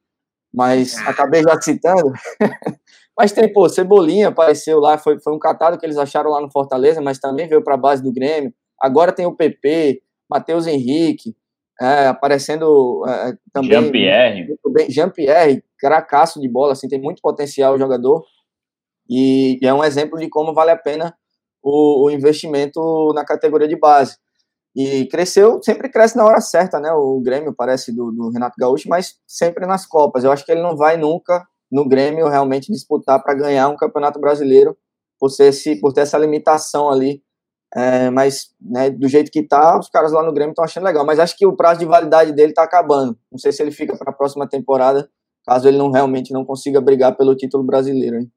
mas 0.54 0.98
ah. 0.98 1.10
acabei 1.10 1.41
já 1.43 1.60
citando. 1.62 2.12
mas 3.18 3.32
tem, 3.32 3.52
pô, 3.52 3.68
Cebolinha 3.70 4.30
apareceu 4.30 4.80
lá, 4.80 4.98
foi, 4.98 5.20
foi 5.20 5.34
um 5.34 5.39
catado 5.39 5.78
que 5.78 5.86
eles 5.86 5.98
acharam 5.98 6.32
lá 6.32 6.41
no 6.41 6.52
Fortaleza, 6.52 7.02
mas 7.02 7.20
também 7.20 7.48
veio 7.48 7.64
para 7.64 7.76
a 7.76 7.78
base 7.78 8.02
do 8.04 8.12
Grêmio. 8.12 8.54
Agora 8.82 9.12
tem 9.12 9.26
o 9.26 9.36
PP, 9.36 10.02
Matheus 10.30 10.68
Henrique, 10.68 11.36
é, 11.80 12.08
aparecendo 12.08 13.04
é, 13.08 13.34
também. 13.54 13.72
Jean-Pierre. 13.72 14.58
Jean-Pierre, 14.89 15.64
cracaço 15.80 16.39
de 16.39 16.50
bola, 16.50 16.74
assim, 16.74 16.88
tem 16.88 17.00
muito 17.00 17.22
potencial 17.22 17.76
o 17.76 17.80
jogador. 17.80 18.24
E, 19.10 19.60
e, 19.62 19.68
é 19.68 19.74
um 19.74 19.84
exemplo 19.84 20.20
de 20.20 20.28
como 20.28 20.54
vale 20.54 20.72
a 20.72 20.78
pena 20.78 21.16
o, 21.64 22.06
o 22.06 22.10
investimento 22.10 23.14
na 23.14 23.24
categoria 23.24 23.68
de 23.68 23.78
base. 23.78 24.18
E 24.78 25.07
cresceu, 25.07 25.59
sempre 25.63 25.89
cresce 25.89 26.15
na 26.15 26.23
hora 26.23 26.39
certa, 26.39 26.80
né? 26.80 26.91
O 26.91 27.19
Grêmio 27.19 27.51
parece 27.51 27.91
do, 27.91 28.11
do, 28.11 28.30
Renato 28.30 28.53
Gaúcho, 28.59 28.88
mas 28.88 29.15
sempre 29.25 29.65
nas 29.65 29.88
Copas. 29.88 30.23
Eu 30.23 30.32
acho 30.32 30.45
que 30.45 30.51
ele 30.51 30.61
não 30.61 30.78
vai 30.78 30.95
nunca 30.97 31.47
no 31.71 31.89
Grêmio 31.89 32.28
realmente 32.28 32.71
disputar 32.71 33.23
para 33.23 33.34
ganhar 33.34 33.69
um 33.69 33.75
campeonato 33.75 34.19
brasileiro 34.19 34.78
por, 35.19 35.30
ser 35.30 35.45
esse, 35.45 35.80
por 35.82 35.93
ter 35.93 36.01
essa 36.01 36.15
limitação 36.15 36.91
ali. 36.91 37.23
É, 37.75 38.11
mas 38.11 38.49
né, 38.61 38.91
do 38.91 39.07
jeito 39.07 39.32
que 39.32 39.41
tá, 39.41 39.80
os 39.80 39.89
caras 39.89 40.11
lá 40.11 40.21
no 40.21 40.32
Grêmio 40.32 40.51
estão 40.51 40.63
achando 40.63 40.84
legal. 40.84 41.03
Mas 41.03 41.17
acho 41.17 41.36
que 41.36 41.47
o 41.47 41.55
prazo 41.55 41.80
de 41.80 41.86
validade 41.88 42.32
dele 42.32 42.51
está 42.51 42.61
acabando. 42.61 43.17
Não 43.32 43.39
sei 43.39 43.51
se 43.51 43.63
ele 43.63 43.71
fica 43.71 43.97
para 43.97 44.11
a 44.11 44.15
próxima 44.15 44.47
temporada, 44.47 45.09
caso 45.43 45.67
ele 45.67 45.80
não 45.80 45.89
realmente 45.89 46.32
não 46.32 46.45
consiga 46.45 46.80
brigar 46.80 47.17
pelo 47.17 47.36
título 47.36 47.63
brasileiro. 47.63 48.17
Hein? 48.17 48.32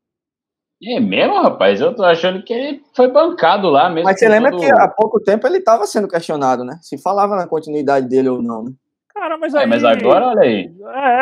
É 0.82 0.98
mesmo, 0.98 1.42
rapaz? 1.42 1.80
Eu 1.80 1.94
tô 1.94 2.02
achando 2.02 2.42
que 2.42 2.52
ele 2.52 2.82
foi 2.94 3.08
bancado 3.08 3.68
lá 3.68 3.90
mesmo. 3.90 4.04
Mas 4.04 4.18
você 4.18 4.28
lembra 4.28 4.50
todo... 4.50 4.60
que 4.60 4.70
há 4.70 4.88
pouco 4.88 5.20
tempo 5.20 5.46
ele 5.46 5.58
estava 5.58 5.86
sendo 5.86 6.08
questionado, 6.08 6.64
né? 6.64 6.78
Se 6.80 6.96
falava 6.96 7.36
na 7.36 7.46
continuidade 7.46 8.08
dele 8.08 8.30
ou 8.30 8.40
não, 8.40 8.64
né? 8.64 8.72
Cara, 9.12 9.36
mas 9.36 9.54
aí... 9.54 9.64
É, 9.64 9.66
mas 9.66 9.84
agora, 9.84 10.28
olha 10.28 10.40
aí. 10.40 10.72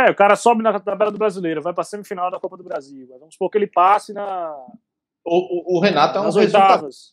É, 0.06 0.10
o 0.10 0.14
cara 0.14 0.36
sobe 0.36 0.62
na 0.62 0.78
tabela 0.78 1.10
do 1.10 1.18
brasileiro, 1.18 1.60
vai 1.60 1.74
pra 1.74 1.82
semifinal 1.82 2.30
da 2.30 2.38
Copa 2.38 2.56
do 2.56 2.62
Brasil. 2.62 3.08
Vamos 3.18 3.34
supor 3.34 3.50
que 3.50 3.58
ele 3.58 3.66
passe 3.66 4.12
na... 4.12 4.54
O, 5.24 5.74
o, 5.74 5.78
o 5.78 5.80
Renato 5.80 6.18
é 6.18 6.20
um 6.20 6.32
oitavas. 6.32 7.12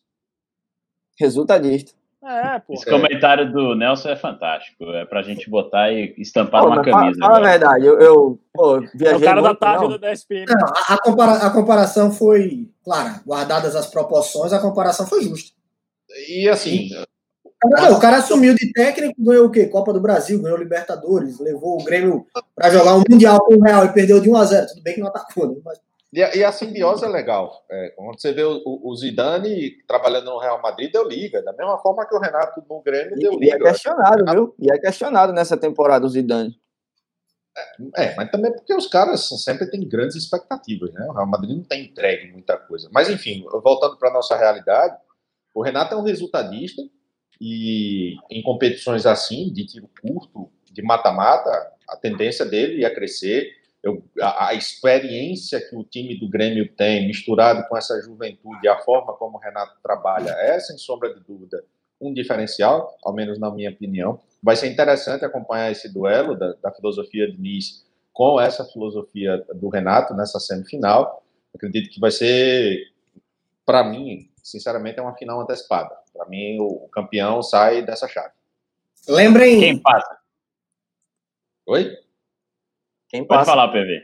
Resultadista. 1.20 1.93
É, 2.26 2.60
pô. 2.60 2.74
Esse 2.74 2.86
comentário 2.86 3.52
do 3.52 3.76
Nelson 3.76 4.10
é 4.10 4.16
fantástico. 4.16 4.84
É 4.86 5.06
pra 5.06 5.22
gente 5.22 5.48
botar 5.48 5.92
e 5.92 6.16
estampar 6.18 6.64
pô, 6.64 6.70
numa 6.70 6.84
camisa. 6.84 7.20
Fala, 7.20 7.36
fala 7.36 7.48
a 7.48 7.52
verdade, 7.52 7.86
eu, 7.86 8.00
eu 8.00 8.40
pô, 8.52 8.80
viajei. 8.96 9.14
É 9.14 9.16
o 9.16 9.22
cara 9.22 9.42
da 9.44 9.54
tarde 9.54 9.88
não. 9.88 10.00
da 10.00 10.12
SPM. 10.12 10.46
Não, 10.50 10.68
a, 10.90 10.98
compara 10.98 11.34
a 11.34 11.50
comparação 11.52 12.12
foi, 12.12 12.68
claro, 12.84 13.20
guardadas 13.28 13.76
as 13.76 13.86
proporções, 13.86 14.52
a 14.52 14.60
comparação 14.60 15.06
foi 15.06 15.22
justa. 15.22 15.56
E 16.28 16.50
assim. 16.50 16.90
Não, 17.64 17.94
o 17.94 18.00
cara 18.00 18.18
assumiu 18.18 18.56
de 18.56 18.74
técnico, 18.74 19.16
ganhou 19.20 19.46
o 19.46 19.52
quê? 19.52 19.68
Copa 19.68 19.94
do 19.94 20.02
Brasil, 20.02 20.42
ganhou 20.42 20.58
Libertadores, 20.58 21.40
levou 21.40 21.80
o 21.80 21.84
Grêmio 21.84 22.26
para 22.56 22.72
jogar 22.72 22.96
um 22.96 23.04
Mundial 23.08 23.40
com 23.40 23.56
o 23.56 23.62
Real 23.62 23.86
e 23.86 23.94
perdeu 23.94 24.20
de 24.20 24.30
1 24.30 24.36
a 24.36 24.46
0 24.46 24.68
Tudo 24.68 24.84
bem 24.84 24.96
que 24.96 25.00
não 25.00 25.08
atacou, 25.08 25.48
né? 25.48 25.56
Mas 25.64 25.80
e 26.16 26.24
a, 26.24 26.34
e 26.34 26.43
a 26.45 26.51
simbiose 26.51 27.03
é 27.03 27.09
legal. 27.09 27.66
É, 27.70 27.89
quando 27.89 28.18
você 28.18 28.32
vê 28.32 28.41
o, 28.41 28.61
o, 28.66 28.95
Zidane 28.95 29.84
trabalhando 29.86 30.32
no 30.32 30.39
Real 30.39 30.61
Madrid, 30.61 30.89
deu 30.89 31.05
liga. 31.05 31.41
Da 31.43 31.51
mesma 31.51 31.78
forma 31.80 32.07
que 32.07 32.16
o 32.16 32.20
Renato 32.20 32.63
no 32.70 32.82
Grêmio 32.82 33.18
deu 33.18 33.34
liga. 33.34 33.45
E 33.45 33.49
é 33.51 33.59
questionado, 33.59 34.32
viu? 34.32 34.55
E 34.57 34.72
é 34.72 34.78
questionado 34.78 35.34
nessa 35.34 35.57
temporada 35.57 36.05
o 36.05 36.09
Zidane. 36.09 36.57
É, 37.97 38.05
é, 38.05 38.16
mas 38.16 38.32
também 38.32 38.53
porque 38.53 38.74
os 38.74 38.88
caras 38.88 39.28
sempre 39.43 39.70
têm 39.70 39.86
grandes 39.86 40.16
expectativas, 40.16 40.93
né? 40.93 41.05
O 41.05 41.11
Real 41.11 41.28
Madrid 41.28 41.57
não 41.57 41.63
tem 41.66 41.84
entregue 41.84 42.32
muita 42.32 42.55
coisa. 42.57 42.89
Mas 42.93 43.09
enfim, 43.09 43.45
voltando 43.61 43.97
para 43.97 44.13
nossa 44.13 44.38
realidade, 44.38 44.97
o 45.53 45.61
Renato 45.61 45.95
é 45.95 45.97
um 45.97 46.03
resultadista 46.03 46.82
e 47.41 48.16
em 48.32 48.41
competições 48.41 49.05
assim, 49.05 49.51
de 49.51 49.66
tiro 49.66 49.89
curto, 50.01 50.49
de 50.72 50.82
mata-mata, 50.82 51.49
a 51.89 51.97
tendência 51.97 52.45
dele 52.45 52.86
é 52.86 52.89
crescer 52.89 53.64
eu, 53.86 54.04
a, 54.20 54.48
a, 54.48 54.54
experiência 54.56 55.62
que 55.62 55.76
o 55.76 55.84
time 55.84 56.20
do 56.20 56.28
Grêmio 56.28 56.68
tem, 56.76 57.06
misturado 57.06 57.68
com 57.70 57.78
essa 57.78 58.02
juventude, 58.02 58.68
a 58.68 58.80
forma 58.80 59.14
como 59.14 59.38
o 59.38 59.40
Renato 59.40 59.78
trabalha, 59.84 60.32
é, 60.32 60.60
sem 60.60 60.76
sombra 60.76 61.14
de 61.14 61.20
dúvida, 61.20 61.64
um 62.02 62.12
diferencial, 62.12 62.98
ao 63.04 63.14
menos 63.14 63.38
na 63.38 63.52
minha 63.52 63.70
opinião. 63.70 64.20
Vai 64.42 64.56
ser 64.56 64.72
interessante 64.72 65.24
acompanhar 65.24 65.72
esse 65.72 65.88
duelo 65.94 66.36
da, 66.36 66.54
da 66.54 66.72
filosofia 66.72 67.32
de 67.32 67.40
Nice 67.40 67.86
com 68.12 68.42
essa 68.42 68.66
filosofia 68.66 69.46
do 69.54 69.70
Renato 69.70 70.16
nessa 70.16 70.40
semifinal. 70.40 71.24
Acredito 71.54 71.92
que 71.92 72.00
vai 72.00 72.10
ser, 72.10 72.92
para 73.64 73.84
mim, 73.84 74.32
sinceramente, 74.42 74.98
é 74.98 75.04
uma 75.04 75.16
final 75.16 75.40
antecipada. 75.42 75.96
Para 76.12 76.26
mim, 76.28 76.58
o, 76.60 76.86
o 76.86 76.90
campeão 76.90 77.44
sai 77.44 77.86
dessa 77.86 78.08
chave. 78.08 78.34
Lembrem. 79.08 79.60
Quem 79.60 79.78
passa? 79.78 80.18
Oi? 81.68 82.05
Quem 83.16 83.26
Pode 83.26 83.45
falar, 83.45 83.70
PV. 83.70 84.01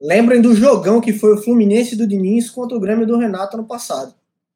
Lembrem 0.00 0.40
do 0.40 0.54
jogão 0.54 1.00
que 1.00 1.12
foi 1.12 1.34
o 1.34 1.42
Fluminense 1.42 1.96
do 1.96 2.06
Diniz 2.06 2.48
contra 2.50 2.76
o 2.76 2.80
Grêmio 2.80 3.06
do 3.06 3.18
Renato 3.18 3.56
ano 3.56 3.66
passado. 3.66 4.14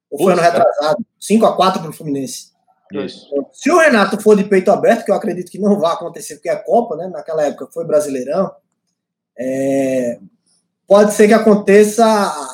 Ou 0.08 0.18
foi 0.18 0.32
ano 0.34 0.42
retrasado? 0.42 1.04
5x4 1.20 1.80
para 1.80 1.90
o 1.90 1.92
Fluminense. 1.92 2.52
Isso. 2.92 3.28
Se 3.52 3.70
o 3.70 3.78
Renato 3.78 4.20
for 4.20 4.36
de 4.36 4.44
peito 4.44 4.70
aberto, 4.70 5.04
que 5.04 5.10
eu 5.10 5.14
acredito 5.14 5.50
que 5.50 5.58
não 5.58 5.80
vai 5.80 5.92
acontecer, 5.92 6.34
porque 6.34 6.50
é 6.50 6.56
Copa, 6.56 6.94
né? 6.94 7.08
Naquela 7.08 7.44
época 7.44 7.66
foi 7.72 7.84
Brasileirão. 7.84 8.54
É... 9.36 10.20
Pode 10.86 11.12
ser 11.14 11.26
que 11.26 11.34
aconteça 11.34 12.04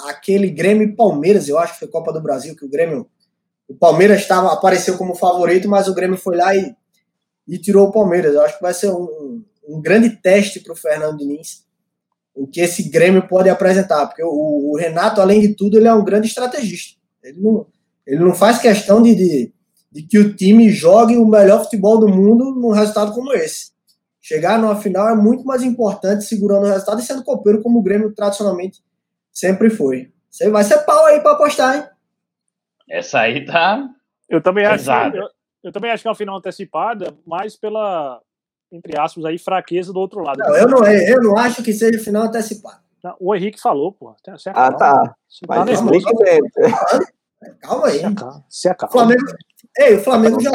aquele 0.07 0.49
Grêmio 0.49 0.95
Palmeiras, 0.95 1.49
eu 1.49 1.59
acho 1.59 1.74
que 1.74 1.80
foi 1.80 1.89
Copa 1.89 2.12
do 2.12 2.22
Brasil, 2.22 2.57
que 2.57 2.64
o 2.64 2.70
Grêmio. 2.70 3.07
O 3.68 3.74
Palmeiras 3.74 4.20
estava, 4.20 4.53
apareceu 4.53 4.97
como 4.97 5.14
favorito, 5.14 5.68
mas 5.68 5.89
o 5.89 5.95
Grêmio 5.95 6.16
foi 6.16 6.36
lá 6.36 6.55
e, 6.55 6.74
e 7.47 7.59
tirou 7.59 7.89
o 7.89 7.93
Palmeiras. 7.93 8.34
Eu 8.34 8.43
acho 8.43 8.57
que 8.57 8.62
vai 8.62 8.72
ser 8.72 8.91
um, 8.91 9.45
um 9.69 9.81
grande 9.81 10.11
teste 10.11 10.61
para 10.61 10.73
o 10.73 10.77
Fernando 10.77 11.19
Diniz, 11.19 11.66
o 12.35 12.47
que 12.47 12.61
esse 12.61 12.89
Grêmio 12.89 13.27
pode 13.29 13.51
apresentar, 13.51 14.07
porque 14.07 14.23
o, 14.23 14.71
o, 14.73 14.77
Renato, 14.77 15.21
além 15.21 15.41
de 15.41 15.55
tudo, 15.55 15.77
ele 15.77 15.89
é 15.89 15.93
um 15.93 16.05
grande 16.05 16.29
estrategista. 16.29 16.99
Ele 17.23 17.41
não, 17.41 17.66
ele 18.07 18.25
não 18.25 18.35
faz 18.35 18.59
questão 18.59 19.03
de, 19.03 19.14
de, 19.14 19.53
de 19.91 20.03
que 20.03 20.19
o 20.19 20.35
time 20.35 20.71
jogue 20.71 21.16
o 21.16 21.27
melhor 21.27 21.64
futebol 21.64 21.99
do 21.99 22.09
mundo 22.09 22.55
num 22.55 22.71
resultado 22.71 23.12
como 23.12 23.33
esse. 23.33 23.73
Chegar 24.21 24.59
numa 24.59 24.77
final 24.77 25.09
é 25.09 25.14
muito 25.14 25.45
mais 25.45 25.62
importante 25.62 26.25
segurando 26.25 26.64
o 26.66 26.71
resultado 26.71 27.01
e 27.01 27.05
sendo 27.05 27.25
copeiro 27.25 27.62
como 27.62 27.79
o 27.79 27.83
Grêmio 27.83 28.14
tradicionalmente 28.14 28.83
sempre 29.33 29.71
foi. 29.71 30.12
Você 30.31 30.49
vai 30.51 30.64
ser 30.64 30.79
pau 30.85 31.07
aí 31.07 31.21
para 31.21 31.33
apostar, 31.33 31.77
hein? 31.77 31.85
Essa 32.89 33.21
aí 33.21 33.45
tá. 33.45 33.89
Eu 34.29 34.41
também 34.41 34.64
acho. 34.64 34.91
Eu, 34.91 35.29
eu, 35.64 35.73
também 35.73 35.91
acho 35.91 36.03
que 36.03 36.09
é 36.09 36.11
uma 36.11 36.16
final 36.16 36.37
antecipada, 36.37 37.16
mais 37.27 37.57
pela 37.57 38.21
entre 38.71 38.99
aspas, 38.99 39.25
aí, 39.25 39.39
fraqueza 39.39 39.93
do 39.93 40.01
outro 40.01 40.21
lado. 40.21 40.39
Não, 40.39 40.57
eu, 40.57 40.69
não, 40.69 40.85
eu 40.87 41.23
não 41.23 41.39
acho 41.39 41.62
que 41.62 41.73
seja 41.73 41.99
final 41.99 42.25
antecipado. 42.25 42.81
O 43.21 43.35
Henrique 43.35 43.61
falou, 43.61 43.93
pô. 43.93 44.14
ah, 44.55 44.73
tá. 44.73 45.16
Mas 45.47 45.81
tá 45.81 45.85
Calma 47.61 47.87
aí. 47.87 48.01
Se 48.49 48.69
acalma. 48.69 48.93
Flamengo... 48.93 49.23
Ei, 49.79 49.95
o 49.95 50.01
Flamengo 50.01 50.41
já. 50.41 50.51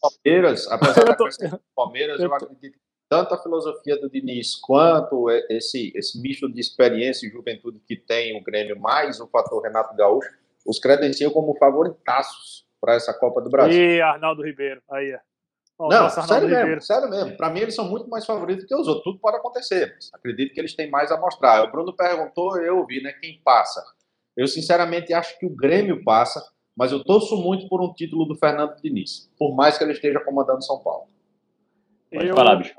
Palmeiras, 0.00 0.66
apesar 0.68 1.04
da 1.04 1.12
do 1.12 1.60
Palmeiras, 1.74 2.20
eu 2.20 2.34
acredito 2.34 2.72
que 2.72 2.78
tanto 3.08 3.34
a 3.34 3.42
filosofia 3.42 3.98
do 4.00 4.08
Diniz 4.08 4.56
quanto 4.56 5.30
esse, 5.50 5.92
esse 5.94 6.20
misto 6.20 6.50
de 6.50 6.60
experiência 6.60 7.26
e 7.26 7.30
juventude 7.30 7.80
que 7.86 7.96
tem 7.96 8.38
o 8.38 8.42
Grêmio, 8.42 8.78
mais 8.78 9.20
o 9.20 9.26
fator 9.26 9.62
Renato 9.62 9.94
Gaúcho, 9.96 10.30
os 10.66 10.78
credenciam 10.78 11.30
como 11.30 11.56
favoritaços 11.56 12.66
para 12.80 12.94
essa 12.94 13.12
Copa 13.12 13.40
do 13.40 13.50
Brasil. 13.50 13.78
E 13.78 14.00
Arnaldo 14.00 14.42
Ribeiro, 14.44 14.82
aí 14.90 15.10
é. 15.10 15.20
Não, 15.78 16.10
sério 16.10 16.48
mesmo, 16.48 16.82
sério 16.82 17.08
mesmo. 17.08 17.36
Para 17.36 17.50
mim, 17.50 17.60
eles 17.60 17.74
são 17.74 17.88
muito 17.88 18.10
mais 18.10 18.26
favoritos 18.26 18.64
que 18.64 18.74
os 18.74 18.88
outros. 18.88 19.04
Tudo 19.04 19.20
pode 19.20 19.36
acontecer. 19.36 19.96
Acredito 20.12 20.52
que 20.52 20.60
eles 20.60 20.74
têm 20.74 20.90
mais 20.90 21.12
a 21.12 21.20
mostrar. 21.20 21.62
O 21.62 21.70
Bruno 21.70 21.94
perguntou, 21.94 22.60
eu 22.60 22.78
ouvi, 22.78 23.00
né? 23.00 23.12
Quem 23.12 23.40
passa? 23.44 23.84
Eu, 24.36 24.48
sinceramente, 24.48 25.12
acho 25.12 25.38
que 25.38 25.46
o 25.46 25.54
Grêmio 25.54 26.02
passa, 26.02 26.42
mas 26.76 26.90
eu 26.90 27.04
torço 27.04 27.36
muito 27.36 27.68
por 27.68 27.80
um 27.80 27.92
título 27.92 28.24
do 28.24 28.36
Fernando 28.36 28.74
Diniz, 28.82 29.30
por 29.38 29.54
mais 29.54 29.78
que 29.78 29.84
ele 29.84 29.92
esteja 29.92 30.20
comandando 30.20 30.64
São 30.64 30.80
Paulo. 30.80 31.06
Pode 32.12 32.26
eu, 32.26 32.34
falar, 32.34 32.56
bicho. 32.56 32.74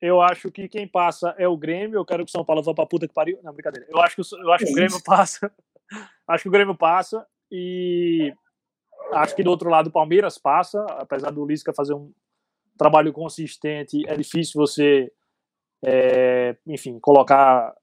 Eu 0.00 0.20
acho 0.20 0.50
que 0.50 0.68
quem 0.68 0.86
passa 0.86 1.34
é 1.38 1.48
o 1.48 1.56
Grêmio. 1.56 1.98
Eu 1.98 2.04
quero 2.04 2.24
que 2.24 2.28
o 2.28 2.32
São 2.32 2.44
Paulo 2.44 2.62
vá 2.62 2.74
pra 2.74 2.84
puta 2.84 3.08
que 3.08 3.14
pariu. 3.14 3.38
Não, 3.42 3.52
brincadeira. 3.52 3.86
Eu 3.88 4.00
acho 4.00 4.16
que, 4.16 4.22
eu 4.34 4.52
acho 4.52 4.64
que 4.64 4.72
o 4.72 4.74
Grêmio 4.74 5.02
passa. 5.04 5.50
acho 6.28 6.42
que 6.42 6.48
o 6.48 6.52
Grêmio 6.52 6.74
passa. 6.74 7.26
E 7.50 8.34
acho 9.12 9.36
que 9.36 9.44
do 9.44 9.50
outro 9.50 9.70
lado 9.70 9.86
o 9.86 9.92
Palmeiras 9.92 10.38
passa. 10.38 10.84
Apesar 10.98 11.30
do 11.30 11.46
Lisca 11.46 11.72
fazer 11.72 11.94
um 11.94 12.12
trabalho 12.76 13.12
consistente, 13.12 14.02
é 14.08 14.16
difícil 14.16 14.60
você, 14.60 15.12
é, 15.84 16.56
enfim, 16.66 16.98
colocar 16.98 17.74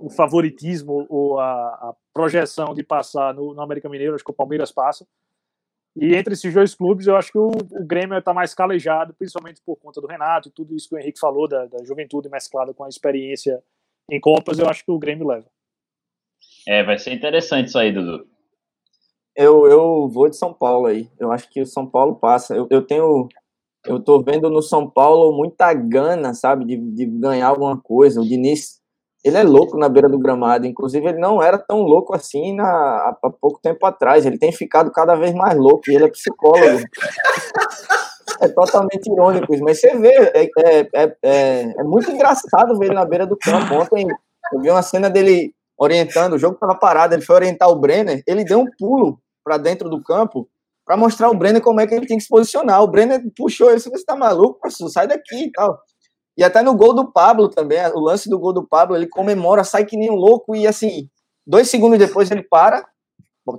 o 0.00 0.10
favoritismo 0.10 1.06
ou 1.08 1.38
a, 1.38 1.46
a, 1.46 1.94
projeção 2.12 2.74
de 2.74 2.82
passar 2.82 3.32
no, 3.32 3.54
no 3.54 3.62
América 3.62 3.88
Mineiro. 3.88 4.14
Acho 4.14 4.24
que 4.24 4.30
o 4.32 4.34
Palmeiras 4.34 4.72
passa. 4.72 5.06
E 5.94 6.16
entre 6.16 6.32
esses 6.32 6.52
dois 6.52 6.74
clubes, 6.74 7.06
eu 7.06 7.16
acho 7.16 7.30
que 7.30 7.38
o, 7.38 7.48
o 7.48 7.84
Grêmio 7.84 8.18
está 8.18 8.34
mais 8.34 8.54
calejado, 8.54 9.14
principalmente 9.14 9.60
por 9.64 9.76
conta 9.76 10.00
do 10.00 10.06
Renato, 10.08 10.50
tudo 10.50 10.74
isso 10.74 10.88
que 10.88 10.96
o 10.96 10.98
Henrique 10.98 11.20
falou, 11.20 11.46
da, 11.46 11.66
da 11.66 11.84
juventude 11.84 12.28
mesclada 12.28 12.74
com 12.74 12.82
a 12.82 12.88
experiência 12.88 13.62
em 14.10 14.18
Copas, 14.18 14.58
eu 14.58 14.66
acho 14.68 14.84
que 14.84 14.90
o 14.90 14.98
Grêmio 14.98 15.28
leva. 15.28 15.46
É, 16.66 16.82
vai 16.82 16.98
ser 16.98 17.12
interessante 17.12 17.68
isso 17.68 17.78
aí, 17.78 17.92
Dudu. 17.92 18.26
Eu, 19.34 19.66
eu 19.66 20.08
vou 20.08 20.28
de 20.28 20.36
São 20.36 20.52
Paulo 20.52 20.86
aí. 20.86 21.08
Eu 21.18 21.32
acho 21.32 21.48
que 21.48 21.60
o 21.60 21.66
São 21.66 21.86
Paulo 21.86 22.16
passa. 22.16 22.54
Eu, 22.54 22.66
eu 22.70 22.82
tenho. 22.82 23.28
Eu 23.86 24.00
tô 24.00 24.22
vendo 24.22 24.48
no 24.48 24.62
São 24.62 24.88
Paulo 24.88 25.36
muita 25.36 25.72
gana, 25.74 26.34
sabe, 26.34 26.64
de, 26.64 26.76
de 26.76 27.06
ganhar 27.06 27.48
alguma 27.48 27.76
coisa. 27.80 28.20
O 28.20 28.24
Diniz 28.24 28.80
ele 29.24 29.36
é 29.36 29.42
louco 29.42 29.78
na 29.78 29.88
beira 29.88 30.08
do 30.08 30.18
gramado. 30.18 30.66
Inclusive, 30.66 31.06
ele 31.06 31.18
não 31.18 31.42
era 31.42 31.56
tão 31.56 31.82
louco 31.82 32.14
assim 32.14 32.54
na, 32.54 32.64
há, 32.64 33.16
há 33.22 33.30
pouco 33.30 33.60
tempo 33.60 33.84
atrás. 33.86 34.26
Ele 34.26 34.38
tem 34.38 34.52
ficado 34.52 34.90
cada 34.90 35.14
vez 35.14 35.32
mais 35.32 35.56
louco 35.56 35.82
e 35.88 35.94
ele 35.94 36.04
é 36.04 36.08
psicólogo. 36.08 36.84
é 38.40 38.48
totalmente 38.48 39.10
irônico, 39.10 39.56
mas 39.60 39.80
você 39.80 39.96
vê, 39.96 40.12
é, 40.34 40.44
é, 40.44 40.88
é, 40.94 41.16
é, 41.22 41.74
é 41.78 41.84
muito 41.84 42.10
engraçado 42.10 42.76
ver 42.76 42.86
ele 42.86 42.94
na 42.94 43.04
beira 43.04 43.24
do 43.24 43.36
campo. 43.36 43.74
Ontem 43.74 44.06
eu 44.52 44.60
vi 44.60 44.70
uma 44.70 44.82
cena 44.82 45.08
dele 45.08 45.54
orientando, 45.78 46.34
o 46.34 46.38
jogo 46.38 46.54
estava 46.54 46.74
parado, 46.74 47.14
ele 47.14 47.22
foi 47.22 47.36
orientar 47.36 47.68
o 47.68 47.76
Brenner, 47.76 48.22
ele 48.26 48.44
deu 48.44 48.58
um 48.60 48.66
pulo 48.78 49.18
para 49.44 49.56
dentro 49.56 49.88
do 49.88 50.02
campo 50.02 50.48
para 50.84 50.96
mostrar 50.96 51.28
ao 51.28 51.34
Brenner 51.34 51.62
como 51.62 51.80
é 51.80 51.86
que 51.86 51.94
ele 51.94 52.06
tem 52.06 52.16
que 52.16 52.24
se 52.24 52.28
posicionar. 52.28 52.82
O 52.82 52.88
Brenner 52.88 53.22
puxou 53.36 53.70
ele, 53.70 53.80
você 53.80 53.88
está 53.90 54.16
maluco, 54.16 54.60
professor, 54.60 54.88
sai 54.88 55.06
daqui 55.06 55.44
e 55.44 55.52
tal. 55.52 55.78
E 56.36 56.42
até 56.42 56.62
no 56.62 56.74
gol 56.74 56.94
do 56.94 57.12
Pablo 57.12 57.48
também, 57.48 57.78
o 57.94 58.00
lance 58.00 58.28
do 58.28 58.38
gol 58.38 58.52
do 58.52 58.66
Pablo, 58.66 58.96
ele 58.96 59.06
comemora, 59.06 59.64
sai 59.64 59.84
que 59.84 59.96
nem 59.96 60.10
um 60.10 60.14
louco 60.14 60.56
e 60.56 60.66
assim, 60.66 61.08
dois 61.46 61.68
segundos 61.68 61.98
depois 61.98 62.30
ele 62.30 62.42
para, 62.42 62.84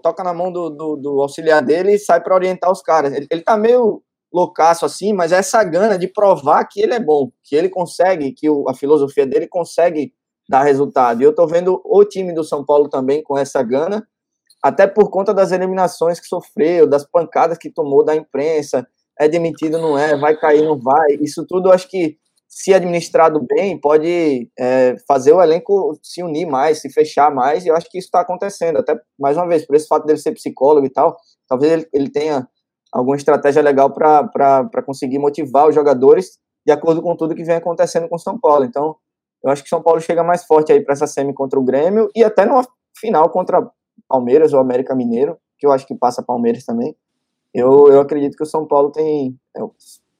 toca 0.01 0.23
na 0.23 0.33
mão 0.33 0.51
do, 0.51 0.69
do, 0.69 0.95
do 0.95 1.21
auxiliar 1.21 1.61
dele 1.61 1.93
e 1.93 1.99
sai 1.99 2.21
para 2.21 2.35
orientar 2.35 2.71
os 2.71 2.81
caras. 2.81 3.13
Ele, 3.13 3.27
ele 3.29 3.41
tá 3.41 3.55
meio 3.55 4.01
loucaço 4.33 4.85
assim, 4.85 5.13
mas 5.13 5.31
é 5.31 5.37
essa 5.37 5.63
gana 5.63 5.97
de 5.97 6.07
provar 6.07 6.65
que 6.65 6.81
ele 6.81 6.93
é 6.93 6.99
bom, 6.99 7.31
que 7.43 7.55
ele 7.55 7.69
consegue, 7.69 8.31
que 8.31 8.49
o, 8.49 8.67
a 8.67 8.73
filosofia 8.73 9.27
dele 9.27 9.47
consegue 9.47 10.11
dar 10.49 10.63
resultado. 10.63 11.21
E 11.21 11.23
eu 11.23 11.35
tô 11.35 11.45
vendo 11.45 11.79
o 11.85 12.03
time 12.03 12.33
do 12.33 12.43
São 12.43 12.65
Paulo 12.65 12.89
também 12.89 13.21
com 13.21 13.37
essa 13.37 13.61
gana, 13.61 14.05
até 14.63 14.87
por 14.87 15.09
conta 15.09 15.33
das 15.33 15.51
eliminações 15.51 16.21
que 16.21 16.25
sofreu, 16.25 16.87
das 16.87 17.05
pancadas 17.05 17.57
que 17.57 17.69
tomou 17.69 18.03
da 18.03 18.15
imprensa, 18.15 18.87
é 19.19 19.27
demitido, 19.27 19.77
não 19.77 19.97
é, 19.97 20.17
vai 20.17 20.37
cair, 20.37 20.63
não 20.63 20.79
vai. 20.79 21.17
Isso 21.21 21.45
tudo 21.45 21.71
acho 21.71 21.89
que 21.89 22.17
se 22.47 22.73
administrado 22.73 23.45
bem, 23.45 23.79
pode 23.79 24.49
é, 24.57 24.95
fazer 25.07 25.33
o 25.33 25.41
elenco 25.41 25.99
se 26.01 26.23
unir 26.23 26.45
mais, 26.45 26.79
se 26.81 26.89
fechar 26.89 27.33
mais, 27.33 27.65
e 27.65 27.67
eu 27.67 27.75
acho 27.75 27.89
que 27.89 27.97
isso 27.97 28.07
está 28.07 28.21
acontecendo. 28.21 28.77
Até, 28.77 28.95
mais 29.19 29.35
uma 29.35 29.47
vez, 29.47 29.65
por 29.65 29.75
esse 29.75 29.87
fato 29.87 30.05
dele 30.05 30.19
ser 30.19 30.31
psicólogo 30.31 30.85
e 30.85 30.89
tal, 30.89 31.17
talvez 31.47 31.73
ele, 31.73 31.89
ele 31.91 32.09
tenha 32.09 32.47
alguma 32.91 33.15
estratégia 33.15 33.61
legal 33.61 33.91
para 33.91 34.83
conseguir 34.85 35.19
motivar 35.19 35.67
os 35.67 35.75
jogadores 35.75 36.37
de 36.65 36.71
acordo 36.71 37.01
com 37.01 37.15
tudo 37.17 37.35
que 37.35 37.43
vem 37.43 37.55
acontecendo 37.55 38.07
com 38.07 38.17
São 38.17 38.39
Paulo. 38.39 38.63
Então, 38.63 38.95
eu 39.43 39.51
acho 39.51 39.63
que 39.63 39.69
São 39.69 39.81
Paulo 39.81 39.99
chega 39.99 40.23
mais 40.23 40.45
forte 40.45 40.71
aí 40.71 40.79
para 40.79 40.93
essa 40.93 41.07
semi 41.07 41.33
contra 41.33 41.59
o 41.59 41.63
Grêmio 41.63 42.07
e 42.15 42.23
até 42.23 42.45
numa 42.45 42.65
final 42.97 43.29
contra 43.29 43.67
Palmeiras 44.13 44.53
ou 44.53 44.59
América 44.59 44.93
Mineiro, 44.93 45.39
que 45.57 45.65
eu 45.65 45.71
acho 45.71 45.87
que 45.87 45.95
passa 45.95 46.21
Palmeiras 46.21 46.63
também. 46.63 46.95
Eu, 47.51 47.87
eu 47.87 47.99
acredito 47.99 48.37
que 48.37 48.43
o 48.43 48.45
São 48.45 48.67
Paulo 48.67 48.91
tem 48.91 49.35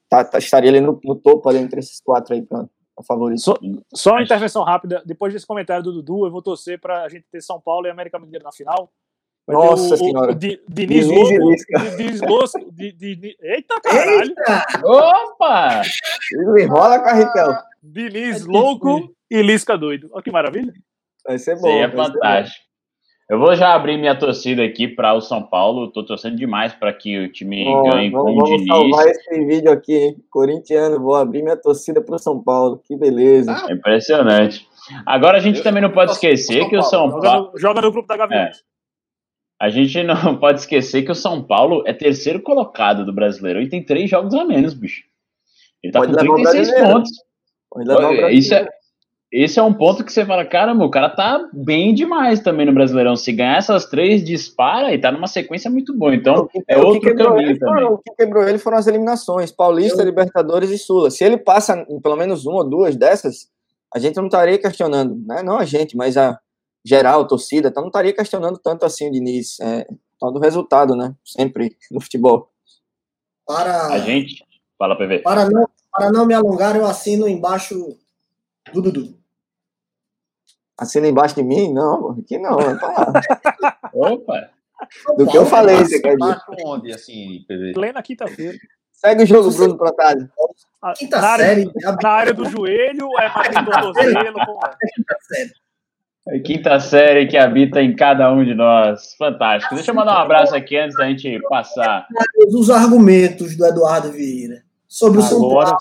tá, 0.08 0.24
tá, 0.24 0.38
estaria 0.38 0.68
ali 0.68 0.80
no, 0.80 1.00
no, 1.04 1.14
topo 1.14 1.48
ali 1.48 1.58
entre 1.58 1.78
esses 1.78 2.00
quatro 2.00 2.34
aí 2.34 2.42
para 2.42 2.66
favorito. 3.06 3.40
Só, 3.40 3.54
só 3.92 4.12
uma 4.12 4.22
intervenção 4.22 4.64
rápida. 4.64 5.00
Depois 5.06 5.32
desse 5.32 5.46
comentário 5.46 5.84
do 5.84 5.92
Dudu, 5.92 6.26
eu 6.26 6.32
vou 6.32 6.42
torcer 6.42 6.80
para 6.80 7.04
a 7.04 7.08
gente 7.08 7.24
ter 7.30 7.40
São 7.40 7.60
Paulo 7.60 7.86
e 7.86 7.90
América 7.90 8.18
Mineiro 8.18 8.44
na 8.44 8.50
final. 8.50 8.90
Vai 9.46 9.56
Nossa 9.56 9.94
o, 9.94 9.96
senhora. 9.96 10.32
O, 10.32 10.34
Diniz, 10.34 10.66
Diniz 10.68 12.20
Losco. 12.20 12.58
Eita, 12.80 13.80
caralho. 13.80 14.28
Eita. 14.28 14.66
Opa! 14.84 15.82
Enrola, 16.58 16.98
Carretel. 17.00 17.52
Diniz 17.80 18.44
louco 18.44 19.14
e 19.30 19.40
Lisca 19.40 19.78
doido. 19.78 20.08
Olha 20.12 20.22
que 20.22 20.32
maravilha. 20.32 20.72
Vai 21.24 21.38
ser 21.38 21.60
bom. 21.60 21.68
É 21.68 21.88
fantástico. 21.90 22.64
Eu 23.34 23.40
vou 23.40 23.56
já 23.56 23.74
abrir 23.74 23.98
minha 23.98 24.16
torcida 24.16 24.62
aqui 24.62 24.86
para 24.86 25.12
o 25.12 25.20
São 25.20 25.42
Paulo. 25.42 25.86
Estou 25.86 26.06
torcendo 26.06 26.36
demais 26.36 26.72
para 26.72 26.92
que 26.92 27.18
o 27.18 27.32
time 27.32 27.66
oh, 27.66 27.82
ganhe 27.82 28.08
vamos, 28.08 28.32
com 28.32 28.38
o 28.38 28.44
Diniz. 28.44 28.68
Vamos 28.68 28.90
salvar 28.90 29.08
esse 29.08 29.44
vídeo 29.44 29.72
aqui, 29.72 29.92
hein? 29.92 30.16
Corintiano, 30.30 31.00
vou 31.00 31.16
abrir 31.16 31.42
minha 31.42 31.56
torcida 31.56 32.00
para 32.00 32.14
o 32.14 32.18
São 32.18 32.40
Paulo. 32.40 32.80
Que 32.84 32.96
beleza. 32.96 33.52
Ah, 33.52 33.72
impressionante. 33.72 34.68
Agora 35.04 35.38
a 35.38 35.40
gente 35.40 35.64
também 35.64 35.82
não 35.82 35.90
pode 35.90 36.12
esquecer 36.12 36.68
que 36.68 36.76
o 36.76 36.82
São 36.82 37.10
Paulo. 37.10 37.24
Joga 37.24 37.40
no, 37.40 37.58
joga 37.58 37.80
no 37.80 37.90
grupo 37.90 38.06
da 38.06 38.16
Gaviões. 38.16 38.56
É. 38.56 38.60
A 39.60 39.68
gente 39.68 40.00
não 40.04 40.14
pode 40.38 40.60
esquecer 40.60 41.02
que 41.02 41.10
o 41.10 41.16
São 41.16 41.42
Paulo 41.42 41.82
é 41.88 41.92
terceiro 41.92 42.40
colocado 42.40 43.04
do 43.04 43.12
brasileiro 43.12 43.60
e 43.60 43.68
tem 43.68 43.84
três 43.84 44.08
jogos 44.08 44.32
a 44.32 44.44
menos, 44.44 44.74
bicho. 44.74 45.02
Ele 45.82 45.92
tá 45.92 45.98
pode 45.98 46.12
com 46.16 46.36
36 46.36 46.82
pontos. 46.82 47.10
Pode 47.68 47.88
levar 47.88 48.32
Isso 48.32 48.54
é, 48.54 48.68
esse 49.36 49.58
é 49.58 49.62
um 49.64 49.74
ponto 49.74 50.04
que 50.04 50.12
você 50.12 50.24
fala, 50.24 50.44
caramba, 50.44 50.84
o 50.84 50.90
cara 50.90 51.10
tá 51.10 51.50
bem 51.52 51.92
demais 51.92 52.38
também 52.38 52.64
no 52.64 52.72
Brasileirão. 52.72 53.16
Se 53.16 53.32
ganhar 53.32 53.56
essas 53.56 53.84
três, 53.84 54.22
dispara 54.22 54.94
e 54.94 55.00
tá 55.00 55.10
numa 55.10 55.26
sequência 55.26 55.68
muito 55.68 55.92
boa. 55.92 56.14
Então, 56.14 56.46
que, 56.46 56.62
é 56.68 56.78
outro 56.78 57.12
caminho 57.16 57.58
também. 57.58 57.84
o 57.84 57.98
que 57.98 58.14
quebrou 58.14 58.48
ele 58.48 58.58
foram 58.58 58.78
as 58.78 58.86
eliminações, 58.86 59.50
Paulista, 59.50 60.02
Eu... 60.02 60.06
Libertadores 60.06 60.70
e 60.70 60.78
Sula. 60.78 61.10
Se 61.10 61.24
ele 61.24 61.36
passa 61.36 61.84
em 61.88 62.00
pelo 62.00 62.14
menos 62.14 62.46
uma 62.46 62.58
ou 62.58 62.70
duas 62.70 62.94
dessas, 62.94 63.48
a 63.92 63.98
gente 63.98 64.14
não 64.14 64.26
estaria 64.26 64.56
questionando, 64.56 65.20
né? 65.26 65.42
Não 65.42 65.58
a 65.58 65.64
gente, 65.64 65.96
mas 65.96 66.16
a 66.16 66.38
geral, 66.84 67.22
a 67.22 67.26
torcida, 67.26 67.70
então 67.70 67.82
não 67.82 67.88
estaria 67.88 68.12
questionando 68.12 68.56
tanto 68.56 68.86
assim 68.86 69.08
o 69.08 69.10
Diniz. 69.10 69.58
É, 69.58 69.84
todo 70.20 70.38
resultado, 70.38 70.94
né? 70.94 71.12
Sempre 71.24 71.76
no 71.90 72.00
futebol. 72.00 72.52
Para... 73.44 73.88
A 73.88 73.98
gente... 73.98 74.44
Fala, 74.78 74.96
PV. 74.96 75.20
Para 75.20 75.50
não, 75.50 75.68
para 75.90 76.12
não 76.12 76.24
me 76.24 76.34
alongar, 76.34 76.76
eu 76.76 76.86
assino 76.86 77.26
embaixo 77.26 77.96
do 78.72 78.80
Dudu. 78.80 79.23
Assina 80.78 81.08
embaixo 81.08 81.36
de 81.36 81.42
mim? 81.42 81.72
Não, 81.72 82.10
aqui 82.18 82.38
não, 82.38 82.56
vai 82.56 82.78
falar. 82.78 83.12
Opa! 83.94 84.50
Do 85.16 85.26
que 85.26 85.38
eu 85.38 85.46
falei, 85.46 85.76
você 85.76 86.00
quer 86.00 86.16
dizer. 86.16 86.36
onde, 86.64 86.92
assim, 86.92 87.44
Plena 87.74 88.02
quinta-feira. 88.02 88.58
Segue 88.92 89.22
o 89.22 89.26
jogo, 89.26 89.50
Bruno 89.52 89.76
Protásio. 89.76 90.28
Quinta 90.96 91.20
na 91.20 91.36
série. 91.36 91.70
Área, 91.84 91.98
na 92.02 92.10
área 92.10 92.34
do 92.34 92.44
joelho, 92.46 93.08
é 93.20 93.28
mais 93.28 93.54
do 93.54 93.64
tornozelo, 93.64 94.18
é? 94.18 94.76
Quinta 94.94 95.16
série. 95.20 95.52
É 96.26 96.38
quinta 96.38 96.80
série 96.80 97.26
que 97.26 97.36
habita 97.36 97.82
em 97.82 97.94
cada 97.94 98.32
um 98.32 98.42
de 98.42 98.54
nós. 98.54 99.14
Fantástico. 99.18 99.74
Deixa 99.74 99.90
eu 99.90 99.94
mandar 99.94 100.18
um 100.18 100.22
abraço 100.22 100.56
aqui 100.56 100.76
antes 100.76 100.96
da 100.96 101.06
gente 101.06 101.38
passar. 101.48 102.06
Os 102.48 102.70
argumentos 102.70 103.56
do 103.56 103.66
Eduardo 103.66 104.10
Vieira 104.10 104.62
sobre 104.88 105.18
o 105.18 105.22
São 105.22 105.40
Paulo. 105.40 105.76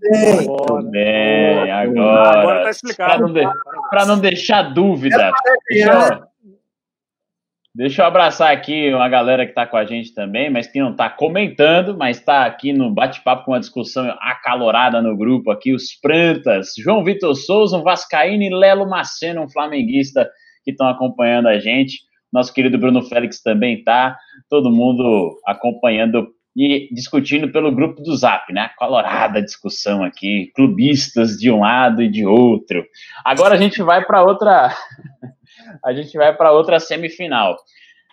Bem, 0.00 0.38
agora, 0.40 0.82
bem, 0.90 1.70
agora. 1.70 2.40
Agora 2.40 2.62
tá 2.64 2.70
explicado. 2.70 3.08
Para 3.08 3.20
não, 3.20 3.34
de, 3.34 4.08
não, 4.08 4.20
deixar 4.20 4.62
dúvida. 4.62 5.32
Deixa 5.68 5.92
eu, 5.92 6.22
deixa 7.74 8.02
eu 8.02 8.06
abraçar 8.06 8.52
aqui 8.52 8.92
uma 8.92 9.08
galera 9.08 9.44
que 9.44 9.50
está 9.50 9.66
com 9.66 9.76
a 9.76 9.84
gente 9.84 10.14
também, 10.14 10.50
mas 10.50 10.66
que 10.66 10.80
não 10.80 10.92
está 10.92 11.10
comentando, 11.10 11.96
mas 11.96 12.18
está 12.18 12.46
aqui 12.46 12.72
no 12.72 12.92
bate-papo 12.92 13.44
com 13.44 13.52
uma 13.52 13.60
discussão 13.60 14.14
acalorada 14.20 15.02
no 15.02 15.16
grupo 15.16 15.50
aqui. 15.50 15.72
Os 15.72 15.94
Prantas, 16.00 16.74
João 16.78 17.02
Vitor 17.02 17.34
Souza, 17.34 17.76
um 17.76 17.82
Vascaíno 17.82 18.42
e 18.42 18.50
Lelo 18.50 18.88
Maceno, 18.88 19.42
um 19.42 19.50
flamenguista 19.50 20.30
que 20.64 20.70
estão 20.70 20.88
acompanhando 20.88 21.48
a 21.48 21.58
gente. 21.58 22.06
Nosso 22.32 22.52
querido 22.52 22.78
Bruno 22.78 23.02
Félix 23.02 23.42
também 23.42 23.82
tá. 23.82 24.16
Todo 24.48 24.70
mundo 24.70 25.38
acompanhando 25.46 26.28
e 26.58 26.92
discutindo 26.92 27.52
pelo 27.52 27.70
grupo 27.70 28.02
do 28.02 28.16
Zap, 28.16 28.52
né? 28.52 28.68
Colorada 28.76 29.40
discussão 29.40 30.02
aqui, 30.02 30.50
clubistas 30.56 31.38
de 31.38 31.52
um 31.52 31.60
lado 31.60 32.02
e 32.02 32.10
de 32.10 32.26
outro. 32.26 32.84
Agora 33.24 33.54
a 33.54 33.56
gente 33.56 33.80
vai 33.80 34.04
para 34.04 34.24
outra 34.24 34.74
a 35.84 35.92
gente 35.92 36.16
vai 36.18 36.36
para 36.36 36.50
outra 36.50 36.80
semifinal. 36.80 37.56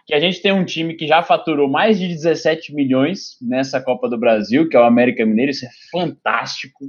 que 0.05 0.13
a 0.13 0.19
gente 0.19 0.43
tem 0.43 0.51
um 0.51 0.63
time 0.63 0.93
que 0.93 1.07
já 1.07 1.23
faturou 1.23 1.67
mais 1.67 1.97
de 1.97 2.07
17 2.07 2.71
milhões 2.75 3.35
nessa 3.41 3.81
Copa 3.81 4.07
do 4.07 4.19
Brasil, 4.19 4.69
que 4.69 4.77
é 4.77 4.79
o 4.79 4.83
América 4.83 5.25
Mineiro. 5.25 5.49
Isso 5.49 5.65
é 5.65 5.69
fantástico. 5.91 6.85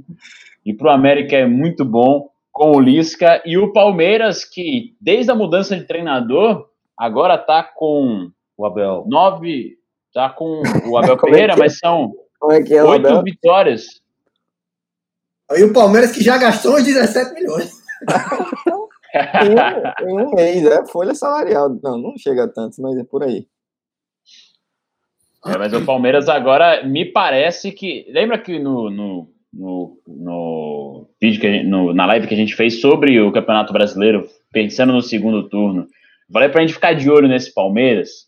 E 0.63 0.75
para 0.75 0.89
o 0.89 0.91
América 0.91 1.35
é 1.35 1.47
muito 1.47 1.83
bom 1.83 2.29
com 2.51 2.69
o 2.73 2.79
Lisca. 2.79 3.41
E 3.43 3.57
o 3.57 3.73
Palmeiras, 3.73 4.45
que 4.45 4.95
desde 5.01 5.31
a 5.31 5.35
mudança 5.35 5.75
de 5.75 5.85
treinador, 5.85 6.67
agora 6.95 7.33
está 7.33 7.63
com 7.63 8.29
o 8.55 8.63
Abel. 8.63 9.05
Nove. 9.07 9.76
Tá 10.17 10.31
com 10.31 10.63
o 10.87 10.97
Abel 10.97 11.15
Pereira, 11.15 11.53
é 11.53 11.55
mas 11.55 11.77
são 11.77 12.11
é 12.49 12.73
é, 12.73 12.83
oito 12.83 13.21
vitórias. 13.21 13.85
Aí 15.47 15.63
o 15.63 15.71
Palmeiras 15.71 16.11
que 16.11 16.23
já 16.23 16.39
gastou 16.39 16.75
uns 16.75 16.85
17 16.85 17.35
milhões. 17.35 17.71
em, 19.13 20.09
um, 20.09 20.09
em, 20.09 20.25
um, 20.25 20.31
mês, 20.31 20.65
é 20.65 20.83
folha 20.87 21.13
salarial. 21.13 21.69
Não, 21.83 21.99
não 21.99 22.17
chega 22.17 22.45
a 22.45 22.47
tanto, 22.47 22.81
mas 22.81 22.97
é 22.97 23.03
por 23.03 23.21
aí. 23.21 23.45
É, 25.45 25.55
mas 25.55 25.71
o 25.73 25.85
Palmeiras 25.85 26.27
agora 26.27 26.83
me 26.83 27.05
parece 27.05 27.71
que. 27.71 28.07
Lembra 28.09 28.39
que 28.39 28.57
no, 28.57 28.89
no, 28.89 29.29
no, 29.53 29.99
no 30.07 31.09
vídeo 31.21 31.39
que 31.39 31.47
gente, 31.47 31.67
no, 31.67 31.93
na 31.93 32.07
live 32.07 32.25
que 32.25 32.33
a 32.33 32.37
gente 32.37 32.55
fez 32.55 32.81
sobre 32.81 33.21
o 33.21 33.31
Campeonato 33.31 33.71
Brasileiro, 33.71 34.27
pensando 34.51 34.93
no 34.93 35.01
segundo 35.03 35.47
turno, 35.47 35.85
falei 36.33 36.49
pra 36.49 36.61
gente 36.61 36.73
ficar 36.73 36.93
de 36.93 37.07
olho 37.07 37.27
nesse 37.27 37.53
Palmeiras, 37.53 38.26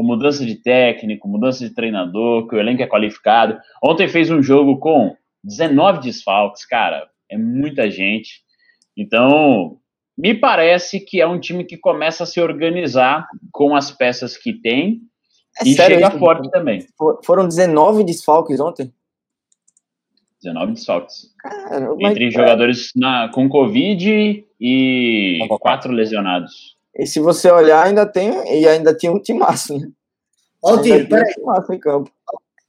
com 0.00 0.04
mudança 0.04 0.46
de 0.46 0.54
técnico, 0.54 1.28
mudança 1.28 1.62
de 1.62 1.74
treinador, 1.74 2.48
que 2.48 2.56
o 2.56 2.58
elenco 2.58 2.82
é 2.82 2.86
qualificado. 2.86 3.60
Ontem 3.84 4.08
fez 4.08 4.30
um 4.30 4.42
jogo 4.42 4.78
com 4.78 5.14
19 5.44 6.00
desfalques, 6.00 6.64
cara, 6.64 7.06
é 7.28 7.36
muita 7.36 7.90
gente. 7.90 8.40
Então, 8.96 9.76
me 10.16 10.32
parece 10.32 11.00
que 11.00 11.20
é 11.20 11.26
um 11.26 11.38
time 11.38 11.64
que 11.64 11.76
começa 11.76 12.22
a 12.22 12.26
se 12.26 12.40
organizar 12.40 13.28
com 13.52 13.76
as 13.76 13.90
peças 13.90 14.38
que 14.38 14.54
tem 14.54 15.02
é 15.60 15.68
e 15.68 15.74
sério, 15.74 15.96
chega 15.96 16.18
forte 16.18 16.50
também. 16.50 16.86
Foram 17.22 17.46
19 17.46 18.02
desfalques 18.02 18.58
ontem? 18.58 18.90
19 20.42 20.72
desfalques. 20.72 21.30
Entre 22.00 22.24
mas... 22.24 22.32
jogadores 22.32 22.90
na, 22.96 23.28
com 23.28 23.50
Covid 23.50 24.46
e 24.58 25.46
quatro 25.60 25.92
lesionados. 25.92 26.79
E 26.94 27.06
se 27.06 27.20
você 27.20 27.50
olhar, 27.50 27.86
ainda 27.86 28.04
tem 28.04 28.30
e 28.58 28.66
ainda 28.66 28.94
tinha 28.94 29.12
um 29.12 29.20
timaço, 29.20 29.78
né? 29.78 29.88
Olha 30.62 30.78
o 30.78 30.82
time, 30.82 31.06
peraí. 31.06 31.34
Um 31.38 31.72
em 31.72 31.78
campo. 31.78 32.10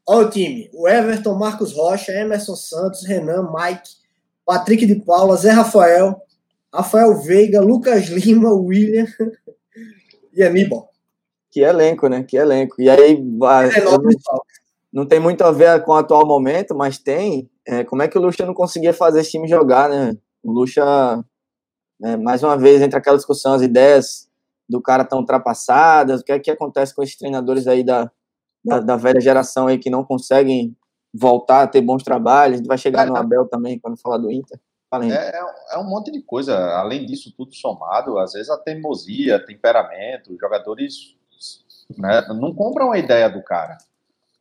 Olha 0.07 0.28
o 0.28 0.30
time. 0.30 0.69
O 0.74 0.88
Everton, 0.88 1.36
Marcos 1.36 1.74
Rocha, 1.74 2.11
Emerson 2.11 2.55
Santos, 2.55 3.05
Renan, 3.05 3.49
Mike, 3.53 3.89
Patrick 4.45 4.86
de 4.86 4.95
Paula, 4.95 5.36
Zé 5.36 5.51
Rafael, 5.51 6.22
Rafael 6.74 7.22
Veiga, 7.22 7.61
Lucas 7.61 8.05
Lima, 8.07 8.51
William 8.53 9.05
e 10.34 10.43
Aníbal. 10.43 10.89
Que 11.49 11.61
elenco, 11.61 12.07
né? 12.07 12.24
Que 12.24 12.38
elenco. 12.38 12.82
E 12.82 12.89
aí, 12.89 13.13
é 13.13 13.82
não, 13.84 13.99
não 14.91 15.05
tem 15.05 15.19
muito 15.19 15.43
a 15.43 15.51
ver 15.51 15.84
com 15.84 15.91
o 15.91 15.95
atual 15.95 16.26
momento, 16.26 16.74
mas 16.74 16.97
tem. 16.97 17.49
É, 17.67 17.84
como 17.84 18.01
é 18.01 18.07
que 18.07 18.17
o 18.17 18.22
Lucha 18.22 18.45
não 18.45 18.53
conseguia 18.53 18.93
fazer 18.93 19.19
esse 19.19 19.32
time 19.32 19.47
jogar, 19.47 19.89
né? 19.89 20.15
O 20.41 20.51
Lucha, 20.51 20.84
é, 22.04 22.18
mais 22.18 22.43
uma 22.43 22.58
vez, 22.58 22.82
entre 22.82 22.97
aquela 22.97 23.18
discussão, 23.18 23.54
as 23.54 23.62
ideias 23.62 24.30
do 24.68 24.82
cara 24.82 25.04
tão 25.04 25.20
ultrapassadas, 25.20 26.22
o 26.22 26.24
que 26.24 26.32
é 26.32 26.39
que 26.39 26.52
acontece 26.52 26.95
com 26.95 27.04
esses 27.04 27.18
treinadores 27.18 27.68
aí 27.68 27.84
da, 27.84 28.10
da, 28.64 28.80
da 28.80 28.95
velha 28.95 29.20
geração 29.20 29.68
aí 29.68 29.78
que 29.78 29.89
não 29.89 30.04
conseguem 30.04 30.76
voltar 31.14 31.64
a 31.64 31.68
ter 31.68 31.82
bons 31.82 32.04
trabalhos. 32.04 32.56
A 32.56 32.58
gente 32.58 32.68
vai 32.68 32.78
chegar 32.78 33.06
é, 33.06 33.10
no 33.10 33.18
Abel 33.18 33.47
também 33.47 33.78
quando 33.78 33.99
falar 33.99 34.18
do 34.18 34.32
Inter. 34.32 34.60
É, 34.93 35.38
é, 35.38 35.41
é, 35.74 35.78
um 35.78 35.88
monte 35.88 36.12
de 36.12 36.22
coisa. 36.22 36.58
Além 36.76 37.06
disso 37.06 37.34
tudo 37.36 37.54
somado, 37.56 38.18
às 38.18 38.34
vezes 38.34 38.49
a 38.49 38.58
teimosia, 38.58 39.45
temperamento, 39.45 40.38
jogadores 40.39 41.16
né, 41.97 42.26
não 42.30 42.54
compram 42.54 42.91
a 42.91 42.97
ideia 42.97 43.30
do 43.30 43.41
cara. 43.41 43.78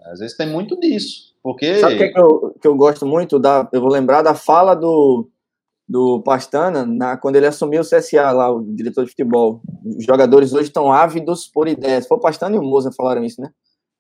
Às 0.07 0.19
vezes 0.21 0.37
tem 0.37 0.49
muito 0.49 0.79
disso. 0.79 1.35
Porque... 1.43 1.79
Sabe 1.79 1.95
o 1.95 1.99
que, 1.99 2.05
é 2.05 2.09
que, 2.09 2.19
eu, 2.19 2.57
que 2.61 2.69
eu 2.69 2.75
gosto 2.75 3.07
muito? 3.07 3.39
Da, 3.39 3.69
eu 3.73 3.81
vou 3.81 3.91
lembrar 3.91 4.23
da 4.23 4.35
fala 4.35 4.75
do, 4.75 5.29
do 5.91 6.23
Pastana 6.23 6.87
na, 6.87 7.17
quando 7.17 7.35
ele 7.35 7.49
assumiu 7.49 7.81
o 7.81 7.85
CSA 7.85 8.31
lá, 8.31 8.49
o 8.49 8.63
diretor 8.63 9.05
de 9.05 9.11
futebol. 9.11 9.61
Os 9.85 10.05
jogadores 10.05 10.53
hoje 10.53 10.69
estão 10.69 10.93
ávidos 10.93 11.49
por 11.49 11.67
ideias. 11.67 12.07
Foi 12.07 12.17
o 12.17 12.21
Pastana 12.21 12.55
e 12.55 12.61
o 12.61 12.63
Moza 12.63 12.93
falaram 12.97 13.25
isso, 13.25 13.41
né? 13.41 13.51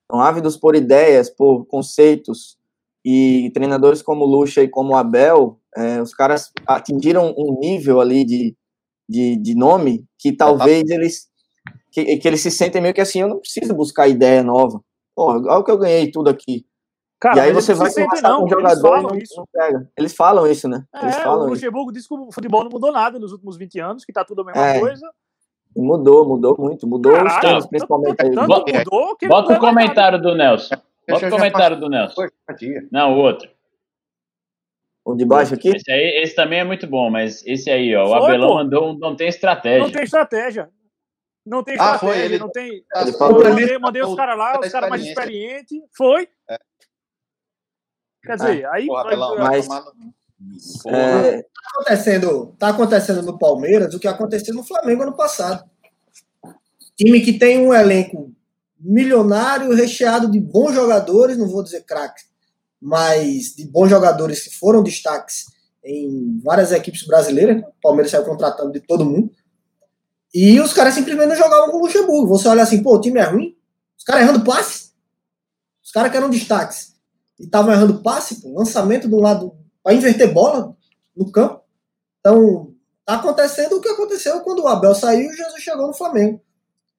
Estão 0.03 0.21
ávidos 0.21 0.57
por 0.57 0.77
ideias, 0.77 1.29
por 1.29 1.67
conceitos. 1.67 2.57
E 3.05 3.51
treinadores 3.53 4.03
como 4.03 4.25
Lucha 4.25 4.63
e 4.63 4.69
como 4.69 4.95
Abel, 4.95 5.59
é, 5.77 6.01
os 6.01 6.15
caras 6.15 6.53
atingiram 6.65 7.35
um 7.37 7.59
nível 7.59 8.01
ali 8.01 8.25
de, 8.25 8.55
de, 9.09 9.37
de 9.37 9.55
nome 9.57 10.05
que 10.17 10.33
talvez 10.33 10.89
eles 10.91 11.29
que, 11.91 12.19
que, 12.19 12.29
eles 12.29 12.41
se 12.41 12.53
sentem 12.53 12.81
meio 12.81 12.95
que 12.95 13.01
assim, 13.01 13.21
eu 13.21 13.29
não 13.29 13.41
preciso 13.41 13.75
buscar 13.75 14.07
ideia 14.07 14.45
nova. 14.45 14.81
Pô, 15.17 15.33
olha 15.33 15.59
o 15.59 15.65
que 15.65 15.73
eu 15.73 15.79
ganhei 15.79 16.09
tudo 16.09 16.31
aqui. 16.31 16.65
Cara, 17.21 17.37
e 17.37 17.41
aí 17.41 17.53
você 17.53 17.75
vai 17.75 17.93
conversar 17.93 18.29
não, 18.31 18.41
com 18.41 18.47
o 18.47 18.49
jogador 18.49 18.99
e 18.99 19.03
não, 19.03 19.11
não, 19.37 19.47
pega. 19.53 19.91
Eles 19.95 20.15
falam 20.15 20.47
isso, 20.47 20.67
né? 20.67 20.87
Eles 21.03 21.17
é, 21.17 21.21
falam 21.23 21.47
o 21.47 21.51
Luxemburgo 21.51 21.93
disse 21.93 22.09
que 22.09 22.15
o 22.15 22.33
futebol 22.33 22.65
não 22.65 22.71
mudou 22.71 22.91
nada 22.91 23.19
nos 23.19 23.33
últimos 23.33 23.59
20 23.59 23.79
anos, 23.79 24.05
que 24.07 24.13
tá 24.13 24.25
tudo 24.25 24.41
a 24.41 24.45
mesma 24.47 24.67
é. 24.67 24.81
coisa. 24.81 25.07
Mudou, 25.77 26.27
mudou 26.27 26.57
muito. 26.59 26.87
Mudou 26.87 27.13
Caralho, 27.13 27.31
os 27.31 27.41
treinos, 27.41 27.67
principalmente. 27.67 28.17
Tanto, 28.17 28.35
tanto 28.35 28.49
mudou 28.49 29.17
Bota 29.29 29.53
o 29.53 29.59
comentário 29.61 30.21
do 30.21 30.35
Nelson. 30.35 30.77
Bota 31.07 31.27
o 31.27 31.31
comentário 31.31 31.79
do 31.79 31.89
Nelson. 31.91 32.27
Não, 32.91 33.15
o 33.15 33.19
outro. 33.19 33.51
O 35.05 35.15
de 35.15 35.25
baixo 35.27 35.55
aqui? 35.55 35.69
Esse, 35.69 35.91
aí, 35.93 36.23
esse 36.23 36.35
também 36.35 36.61
é 36.61 36.65
muito 36.65 36.87
bom, 36.87 37.11
mas 37.11 37.45
esse 37.47 37.71
aí, 37.71 37.95
ó. 37.95 38.07
Foi, 38.07 38.19
o 38.19 38.25
Abelão 38.25 38.49
pô. 38.49 38.55
mandou 38.55 38.99
não 38.99 39.15
tem 39.15 39.29
estratégia. 39.29 39.81
Não 39.81 39.91
tem 39.91 40.03
estratégia. 40.05 40.71
Não 41.45 41.65
tem 41.65 41.77
ah, 41.79 41.95
estratégia, 41.95 42.23
ah, 42.23 42.25
ele, 42.25 42.39
não 42.39 42.51
tem. 42.51 42.85
Ele 42.95 43.13
falou, 43.13 43.43
eu 43.43 43.51
mandei, 43.51 43.79
mandei 43.79 44.03
os 44.03 44.15
caras 44.15 44.39
lá, 44.39 44.61
os 44.61 44.73
caras 44.73 44.91
mais 44.91 45.03
experientes. 45.05 45.79
Foi. 45.97 46.29
É. 46.49 46.59
Quer 48.23 48.37
dizer, 48.37 48.67
aí. 48.67 48.87
Porra, 48.87 49.03
Abelão, 49.03 49.39
mas, 49.39 49.67
é, 50.87 51.43
tá, 51.43 51.49
acontecendo, 51.75 52.55
tá 52.59 52.69
acontecendo 52.69 53.23
no 53.23 53.39
Palmeiras 53.39 53.95
o 53.95 53.99
que 53.99 54.09
aconteceu 54.09 54.55
no 54.55 54.65
Flamengo 54.65 55.03
ano 55.03 55.17
passado. 55.17 55.69
Time 56.97 57.21
que 57.21 57.39
tem 57.39 57.59
um 57.59 57.75
elenco 57.75 58.33
milionário, 58.79 59.75
recheado 59.75 60.31
de 60.31 60.41
bons 60.41 60.75
jogadores, 60.75 61.37
não 61.37 61.47
vou 61.47 61.63
dizer 61.63 61.85
craques, 61.85 62.25
mas 62.81 63.55
de 63.55 63.67
bons 63.67 63.91
jogadores 63.91 64.43
que 64.43 64.51
foram 64.57 64.83
destaques 64.83 65.47
em 65.85 66.41
várias 66.43 66.73
equipes 66.73 67.07
brasileiras. 67.07 67.57
Né? 67.57 67.63
O 67.63 67.81
Palmeiras 67.83 68.11
saiu 68.11 68.25
contratando 68.25 68.73
de 68.73 68.81
todo 68.81 69.05
mundo. 69.05 69.31
E 70.33 70.61
os 70.61 70.73
caras 70.73 70.95
simplesmente 70.95 71.29
não 71.29 71.37
jogavam 71.37 71.71
com 71.71 71.79
o 71.79 71.81
Luxemburgo. 71.83 72.29
Você 72.29 72.49
olha 72.49 72.63
assim, 72.63 72.83
pô, 72.83 72.97
o 72.97 73.01
time 73.01 73.19
é 73.19 73.25
ruim. 73.25 73.57
Os 73.99 74.05
caras 74.05 74.23
errando 74.23 74.45
passe. 74.45 74.91
Os 75.83 75.91
caras 75.91 76.11
que 76.11 76.17
eram 76.17 76.31
destaques. 76.31 76.90
E 77.41 77.45
estavam 77.45 77.73
errando 77.73 78.03
passe, 78.03 78.41
pô, 78.41 78.57
lançamento 78.57 79.09
do 79.09 79.19
lado 79.19 79.53
para 79.83 79.95
inverter 79.95 80.33
bola 80.33 80.77
no 81.17 81.33
campo. 81.33 81.63
Então, 82.21 82.75
tá 83.05 83.15
acontecendo 83.15 83.77
o 83.77 83.81
que 83.81 83.89
aconteceu 83.89 84.41
quando 84.43 84.61
o 84.61 84.69
Abel 84.69 84.95
saiu 84.95 85.23
e 85.23 85.33
o 85.33 85.37
Jesus 85.37 85.61
chegou 85.61 85.89
no 85.89 85.95
Flamengo. 85.95 86.41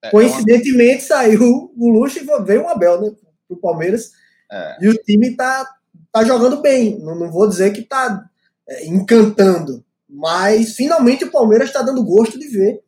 É, 0.02 0.10
Coincidentemente, 0.10 1.10
é 1.10 1.14
uma... 1.14 1.22
saiu 1.22 1.72
o 1.74 1.88
Luxo 1.88 2.18
e 2.18 2.44
veio 2.44 2.64
o 2.64 2.68
Abel, 2.68 3.00
né? 3.00 3.12
Pro 3.48 3.56
Palmeiras 3.56 4.10
é. 4.52 4.76
E 4.82 4.88
o 4.88 4.94
time 4.94 5.34
tá, 5.34 5.66
tá 6.12 6.22
jogando 6.24 6.60
bem. 6.60 6.98
Não, 6.98 7.14
não 7.14 7.30
vou 7.30 7.48
dizer 7.48 7.72
que 7.72 7.80
tá 7.80 8.28
é, 8.68 8.86
encantando, 8.86 9.82
mas 10.06 10.74
finalmente 10.74 11.24
o 11.24 11.30
Palmeiras 11.30 11.68
está 11.68 11.80
dando 11.80 12.04
gosto 12.04 12.38
de 12.38 12.48
ver 12.48 12.82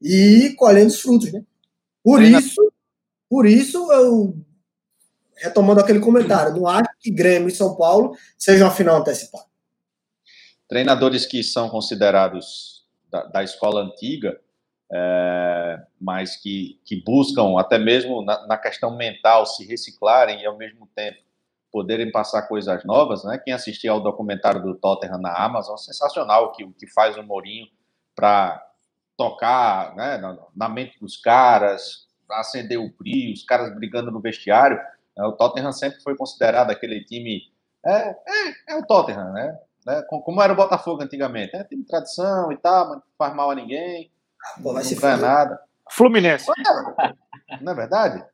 e 0.00 0.54
colhendo 0.56 0.86
os 0.86 1.00
frutos, 1.00 1.32
né? 1.32 1.42
Por 2.04 2.22
isso, 2.22 2.72
por 3.28 3.46
isso 3.46 3.92
eu 3.92 4.36
retomando 5.38 5.80
aquele 5.80 6.00
comentário, 6.00 6.54
não 6.54 6.66
acho 6.66 6.90
que 7.00 7.10
Grêmio 7.10 7.48
e 7.48 7.52
São 7.52 7.76
Paulo 7.76 8.16
sejam 8.36 8.68
a 8.68 8.70
final 8.70 8.96
antecipada. 8.96 9.46
Treinadores 10.68 11.24
que 11.24 11.42
são 11.42 11.68
considerados 11.68 12.86
da, 13.10 13.24
da 13.24 13.42
escola 13.42 13.82
antiga, 13.82 14.38
é, 14.90 15.82
mas 16.00 16.36
que, 16.36 16.80
que 16.84 17.02
buscam, 17.02 17.58
até 17.58 17.78
mesmo 17.78 18.22
na, 18.22 18.46
na, 18.46 18.56
questão 18.56 18.96
mental, 18.96 19.46
se 19.46 19.66
reciclarem 19.66 20.42
e 20.42 20.46
ao 20.46 20.56
mesmo 20.56 20.88
tempo 20.94 21.18
poderem 21.70 22.10
passar 22.10 22.42
coisas 22.42 22.84
novas. 22.84 23.24
Né? 23.24 23.38
Quem 23.44 23.52
assistiu 23.52 23.92
ao 23.92 24.00
documentário 24.00 24.62
do 24.62 24.74
Tottenham 24.74 25.18
na 25.18 25.34
Amazon, 25.36 25.76
sensacional 25.76 26.52
que, 26.52 26.66
que 26.72 26.86
faz 26.86 27.16
o 27.16 27.22
Mourinho 27.22 27.68
para 28.14 28.62
tocar 29.16 29.94
né, 29.94 30.16
na, 30.16 30.38
na, 30.54 30.68
mente 30.68 30.98
dos 30.98 31.16
caras, 31.16 32.06
acender 32.30 32.78
o 32.78 32.92
brilho, 32.98 33.34
os 33.34 33.42
caras 33.42 33.74
brigando 33.74 34.10
no 34.10 34.20
vestiário. 34.20 34.78
Né? 35.18 35.26
O 35.26 35.32
Tottenham 35.32 35.72
sempre 35.72 36.00
foi 36.00 36.16
considerado 36.16 36.70
aquele 36.70 37.04
time. 37.04 37.42
É, 37.84 38.10
é, 38.10 38.14
é 38.68 38.76
o 38.76 38.86
Tottenham, 38.86 39.32
né? 39.32 39.58
né? 39.84 40.02
Como 40.08 40.40
era 40.40 40.52
o 40.52 40.56
Botafogo 40.56 41.02
antigamente. 41.02 41.56
É 41.56 41.64
time 41.64 41.82
de 41.82 41.88
tradição 41.88 42.52
e 42.52 42.56
tal, 42.56 42.88
mas 42.88 42.96
não 42.96 43.02
faz 43.18 43.34
mal 43.34 43.50
a 43.50 43.54
ninguém 43.54 44.10
Pô, 44.62 44.72
vai 44.72 44.84
não 44.84 45.00
ganha 45.00 45.16
nada. 45.16 45.60
Fluminense. 45.90 46.46
Não 47.60 47.72
é 47.72 47.74
verdade? 47.74 48.24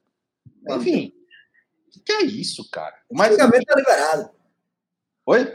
Enfim. 0.69 1.13
O 1.97 2.05
que 2.05 2.13
é 2.13 2.23
isso, 2.25 2.69
cara? 2.71 2.95
Mas... 3.11 3.33
Xingamento 3.33 3.65
tá 3.65 3.75
liberado. 3.77 4.31
Oi? 5.27 5.55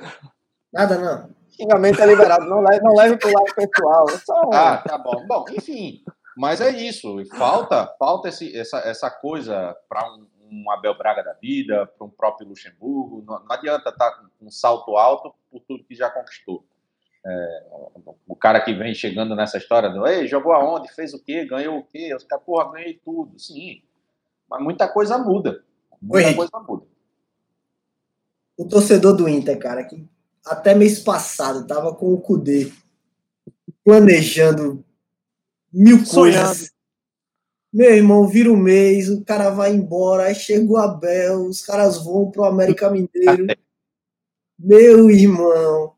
Nada, 0.71 0.97
não. 0.97 1.35
Xingamento 1.49 1.97
tá 1.97 2.05
liberado. 2.05 2.45
Não 2.45 2.61
leve, 2.61 2.81
não 2.81 2.95
leve 2.95 3.17
pro 3.17 3.33
lado 3.33 3.53
pessoal. 3.53 4.09
É 4.09 4.17
só... 4.17 4.49
Ah, 4.53 4.77
tá 4.77 4.97
bom. 4.97 5.27
Bom, 5.27 5.45
enfim. 5.51 6.03
Mas 6.37 6.61
é 6.61 6.69
isso, 6.69 7.21
falta, 7.37 7.93
falta 7.99 8.29
esse, 8.29 8.57
essa, 8.57 8.77
essa 8.79 9.11
coisa 9.11 9.75
para 9.89 10.09
um, 10.09 10.25
um, 10.51 10.71
Abel 10.71 10.97
Braga 10.97 11.23
da 11.23 11.33
vida, 11.33 11.85
para 11.85 12.05
um 12.05 12.09
próprio 12.09 12.47
Luxemburgo. 12.47 13.23
Não, 13.25 13.39
não 13.39 13.51
adianta 13.51 13.89
estar 13.89 14.11
tá 14.11 14.23
com 14.37 14.45
um 14.45 14.51
salto 14.51 14.97
alto 14.97 15.33
por 15.51 15.61
tudo 15.61 15.83
que 15.83 15.95
já 15.95 16.09
conquistou. 16.09 16.65
É, 17.25 17.65
o 18.27 18.35
cara 18.35 18.61
que 18.61 18.73
vem 18.73 18.93
chegando 18.93 19.35
nessa 19.35 19.57
história 19.57 19.89
do 19.89 20.07
Ei, 20.07 20.27
jogou 20.27 20.53
aonde, 20.53 20.93
fez 20.93 21.13
o 21.13 21.21
quê, 21.21 21.45
ganhou 21.45 21.79
o 21.79 21.83
quê? 21.83 22.15
Os 22.15 22.23
caras, 22.23 22.45
porra, 22.45 22.71
ganhei 22.71 22.99
tudo. 23.03 23.37
Sim, 23.37 23.81
mas 24.49 24.61
muita 24.61 24.87
coisa 24.87 25.17
muda. 25.17 25.63
Muita 26.01 26.29
Oi. 26.29 26.35
coisa 26.35 26.59
muda. 26.67 26.85
O 28.57 28.67
torcedor 28.67 29.15
do 29.15 29.27
Inter, 29.27 29.59
cara, 29.59 29.83
que 29.83 30.07
até 30.45 30.73
mês 30.73 30.99
passado 30.99 31.67
tava 31.67 31.93
com 31.93 32.13
o 32.13 32.21
Cudê 32.21 32.71
planejando 33.83 34.83
mil 35.71 36.05
Sonhando. 36.05 36.47
coisas. 36.47 36.71
Meu 37.71 37.93
irmão, 37.93 38.27
vira 38.27 38.51
o 38.51 38.57
mês, 38.57 39.09
o 39.09 39.23
cara 39.23 39.51
vai 39.51 39.71
embora, 39.71 40.23
aí 40.23 40.35
chega 40.35 40.65
o 40.71 40.77
Abel, 40.77 41.45
os 41.45 41.61
caras 41.63 42.03
vão 42.03 42.31
pro 42.31 42.45
América 42.45 42.89
Mineiro. 42.91 43.47
Meu 44.57 45.09
irmão. 45.09 45.93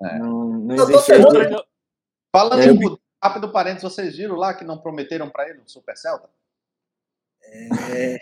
Não, 0.00 0.48
não 0.60 0.76
Eu 0.76 0.86
tô 0.86 0.92
existe 0.92 1.12
Falando 2.32 2.60
É. 2.60 2.66
em 2.66 2.80
Cudê, 2.80 3.00
rápido 3.22 3.50
parênteses, 3.50 3.82
vocês 3.92 4.16
viram 4.16 4.36
lá 4.36 4.54
que 4.54 4.64
não 4.64 4.78
prometeram 4.78 5.28
para 5.28 5.48
ele 5.48 5.58
no 5.58 5.68
Super 5.68 5.96
Celta? 5.96 6.28
É, 7.42 8.18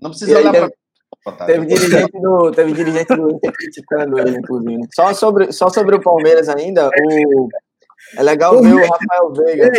Não 0.00 0.10
precisa 0.10 0.38
olhar 0.38 0.52
para 0.52 0.72
Teve 1.46 1.66
dirigente 1.66 2.20
do, 2.20 2.50
teve 2.50 2.72
dirigente 2.72 3.14
do 3.14 3.30
Inter 3.30 3.52
criticando 3.52 4.18
ele, 4.18 4.38
inclusive. 4.38 4.88
Só 4.92 5.14
sobre, 5.14 5.52
só 5.52 5.68
sobre 5.68 5.94
o 5.94 6.02
Palmeiras 6.02 6.48
ainda, 6.48 6.88
o, 6.88 7.48
é 8.16 8.22
legal 8.22 8.60
ver 8.60 8.74
o 8.74 8.78
Rafael 8.90 9.32
Veiga. 9.34 9.70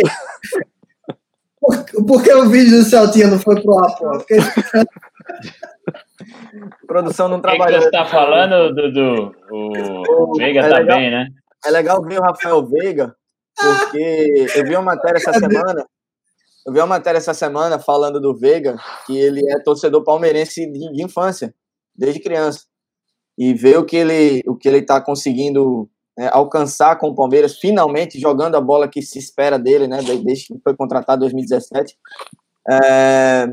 por, 1.60 1.84
por 2.06 2.22
que 2.22 2.32
o 2.34 2.48
vídeo 2.48 2.78
do 2.78 2.84
Celtinha 2.84 3.28
não 3.28 3.38
foi 3.38 3.60
pro 3.60 3.78
ar, 3.78 3.94
pô? 3.96 4.10
Porque 4.18 4.34
A 6.82 6.86
produção 6.86 7.28
não 7.28 7.38
O 7.38 7.42
que, 7.42 7.48
que 7.50 7.56
trabalhou. 7.56 7.82
você 7.82 7.90
tá 7.90 8.04
falando, 8.06 8.74
Dudu? 8.74 9.34
O, 9.50 10.32
o 10.32 10.36
Veiga 10.36 10.60
É 10.60 10.68
tá 10.68 10.78
legal. 10.78 10.98
bem, 10.98 11.10
né? 11.10 11.26
É 11.64 11.70
legal 11.70 12.02
ver 12.02 12.18
o 12.18 12.22
Rafael 12.22 12.64
Veiga, 12.66 13.14
porque 13.56 14.46
eu 14.54 14.64
vi 14.64 14.76
uma 14.76 14.82
matéria 14.94 15.16
essa 15.18 15.32
semana. 15.32 15.84
Eu 16.66 16.72
vi 16.72 16.78
uma 16.80 16.86
matéria 16.86 17.18
essa 17.18 17.34
semana 17.34 17.78
falando 17.78 18.20
do 18.20 18.34
Veiga, 18.36 18.76
que 19.06 19.16
ele 19.18 19.40
é 19.50 19.58
torcedor 19.62 20.02
palmeirense 20.04 20.70
de, 20.70 20.92
de 20.92 21.02
infância, 21.02 21.54
desde 21.94 22.20
criança. 22.20 22.60
E 23.36 23.52
ver 23.52 23.78
o 23.78 23.84
que 23.84 23.96
ele 23.96 24.42
o 24.46 24.56
que 24.56 24.68
ele 24.68 24.78
está 24.78 25.00
conseguindo 25.00 25.88
né, 26.16 26.28
alcançar 26.32 26.96
com 26.98 27.08
o 27.08 27.14
Palmeiras, 27.14 27.58
finalmente 27.58 28.18
jogando 28.20 28.56
a 28.56 28.60
bola 28.60 28.88
que 28.88 29.02
se 29.02 29.18
espera 29.18 29.58
dele, 29.58 29.86
né, 29.88 29.98
de- 29.98 30.18
desde 30.24 30.46
que 30.48 30.60
foi 30.62 30.74
contratado 30.76 31.20
em 31.20 31.26
2017. 31.26 31.96
É, 32.70 33.48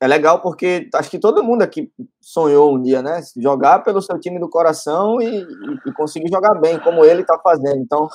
é 0.00 0.06
legal 0.06 0.40
porque 0.42 0.88
acho 0.94 1.10
que 1.10 1.18
todo 1.18 1.42
mundo 1.42 1.62
aqui 1.62 1.90
sonhou 2.20 2.74
um 2.74 2.82
dia, 2.82 3.00
né? 3.02 3.20
Jogar 3.36 3.80
pelo 3.80 4.02
seu 4.02 4.18
time 4.20 4.38
do 4.38 4.48
coração 4.48 5.20
e, 5.20 5.26
e- 5.42 5.44
e 5.86 5.92
conseguir 5.94 6.28
jogar 6.30 6.54
bem, 6.60 6.78
como 6.80 7.04
ele 7.04 7.22
está 7.22 7.38
fazendo. 7.38 7.78
Então, 7.80 8.08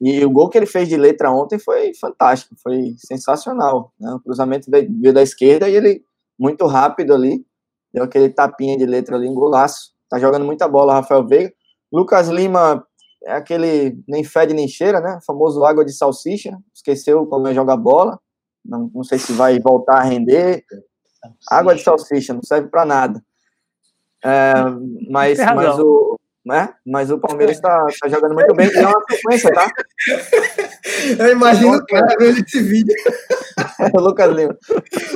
e 0.00 0.24
o 0.24 0.30
gol 0.30 0.48
que 0.48 0.58
ele 0.58 0.66
fez 0.66 0.88
de 0.88 0.96
letra 0.96 1.30
ontem 1.30 1.58
foi 1.58 1.92
fantástico, 1.94 2.54
foi 2.62 2.94
sensacional. 2.98 3.92
Né? 3.98 4.12
O 4.14 4.20
cruzamento 4.20 4.70
veio 4.70 5.12
da 5.12 5.22
esquerda 5.22 5.68
e 5.68 5.74
ele, 5.76 6.04
muito 6.38 6.66
rápido 6.66 7.14
ali, 7.14 7.44
deu 7.94 8.04
aquele 8.04 8.28
tapinha 8.28 8.76
de 8.76 8.84
letra 8.84 9.16
ali, 9.16 9.28
um 9.28 9.34
golaço. 9.34 9.92
Tá 10.10 10.18
jogando 10.18 10.44
muita 10.44 10.66
bola, 10.68 10.94
Rafael 10.94 11.26
Veiga. 11.26 11.52
Lucas 11.92 12.28
Lima 12.28 12.84
é 13.24 13.32
aquele 13.32 13.98
nem 14.06 14.24
fede 14.24 14.54
nem 14.54 14.68
cheira, 14.68 15.00
né? 15.00 15.18
O 15.20 15.24
famoso 15.24 15.64
água 15.64 15.84
de 15.84 15.92
salsicha. 15.92 16.56
Esqueceu 16.74 17.26
como 17.26 17.48
é 17.48 17.54
jogar 17.54 17.76
bola. 17.76 18.18
Não, 18.64 18.90
não 18.94 19.04
sei 19.04 19.18
se 19.18 19.32
vai 19.32 19.58
voltar 19.58 19.98
a 19.98 20.02
render. 20.02 20.64
Água 21.50 21.74
de 21.74 21.82
salsicha, 21.82 22.34
não 22.34 22.42
serve 22.42 22.68
para 22.68 22.84
nada. 22.84 23.22
É, 24.24 24.54
mas, 25.10 25.38
mas, 25.38 25.78
o, 25.78 26.18
né? 26.44 26.74
mas 26.86 27.10
o 27.10 27.18
Palmeiras 27.18 27.56
está 27.56 27.86
tá 28.00 28.08
jogando 28.08 28.34
muito 28.34 28.54
bem. 28.54 28.68
E 28.68 28.76
é 28.76 28.86
uma 28.86 29.02
sequência, 29.10 29.52
tá? 29.52 29.70
eu 31.18 31.32
imagino 31.32 31.76
o 31.78 31.86
cara 31.86 32.16
vendo 32.18 32.38
esse 32.38 32.60
vídeo. 32.62 32.94
Lucas 33.94 34.34
Lima. 34.34 34.56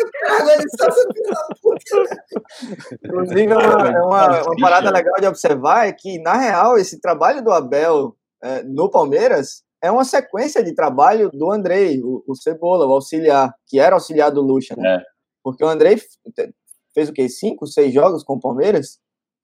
Inclusive, 3.04 3.52
é 3.52 3.56
uma, 3.56 3.88
é 3.88 4.00
uma, 4.02 4.42
uma 4.42 4.56
parada 4.60 4.90
legal 4.90 5.14
de 5.20 5.26
observar 5.26 5.88
é 5.88 5.92
que, 5.92 6.20
na 6.20 6.34
real, 6.34 6.78
esse 6.78 7.00
trabalho 7.00 7.42
do 7.42 7.50
Abel 7.52 8.16
é, 8.42 8.62
no 8.62 8.90
Palmeiras 8.90 9.62
é 9.82 9.90
uma 9.90 10.04
sequência 10.04 10.62
de 10.62 10.74
trabalho 10.74 11.30
do 11.30 11.50
Andrei, 11.52 12.00
o, 12.02 12.22
o 12.26 12.34
Cebola, 12.34 12.86
o 12.86 12.92
auxiliar, 12.92 13.52
que 13.66 13.78
era 13.78 13.94
auxiliar 13.94 14.30
do 14.30 14.40
Lucha, 14.40 14.74
né? 14.76 14.96
É. 14.96 15.02
Porque 15.42 15.64
o 15.64 15.68
Andrei 15.68 15.96
fe- 15.96 16.52
fez 16.94 17.08
o 17.08 17.12
quê? 17.12 17.28
Cinco, 17.28 17.66
seis 17.66 17.92
jogos 17.92 18.24
com 18.24 18.34
o 18.34 18.40
Palmeiras? 18.40 18.98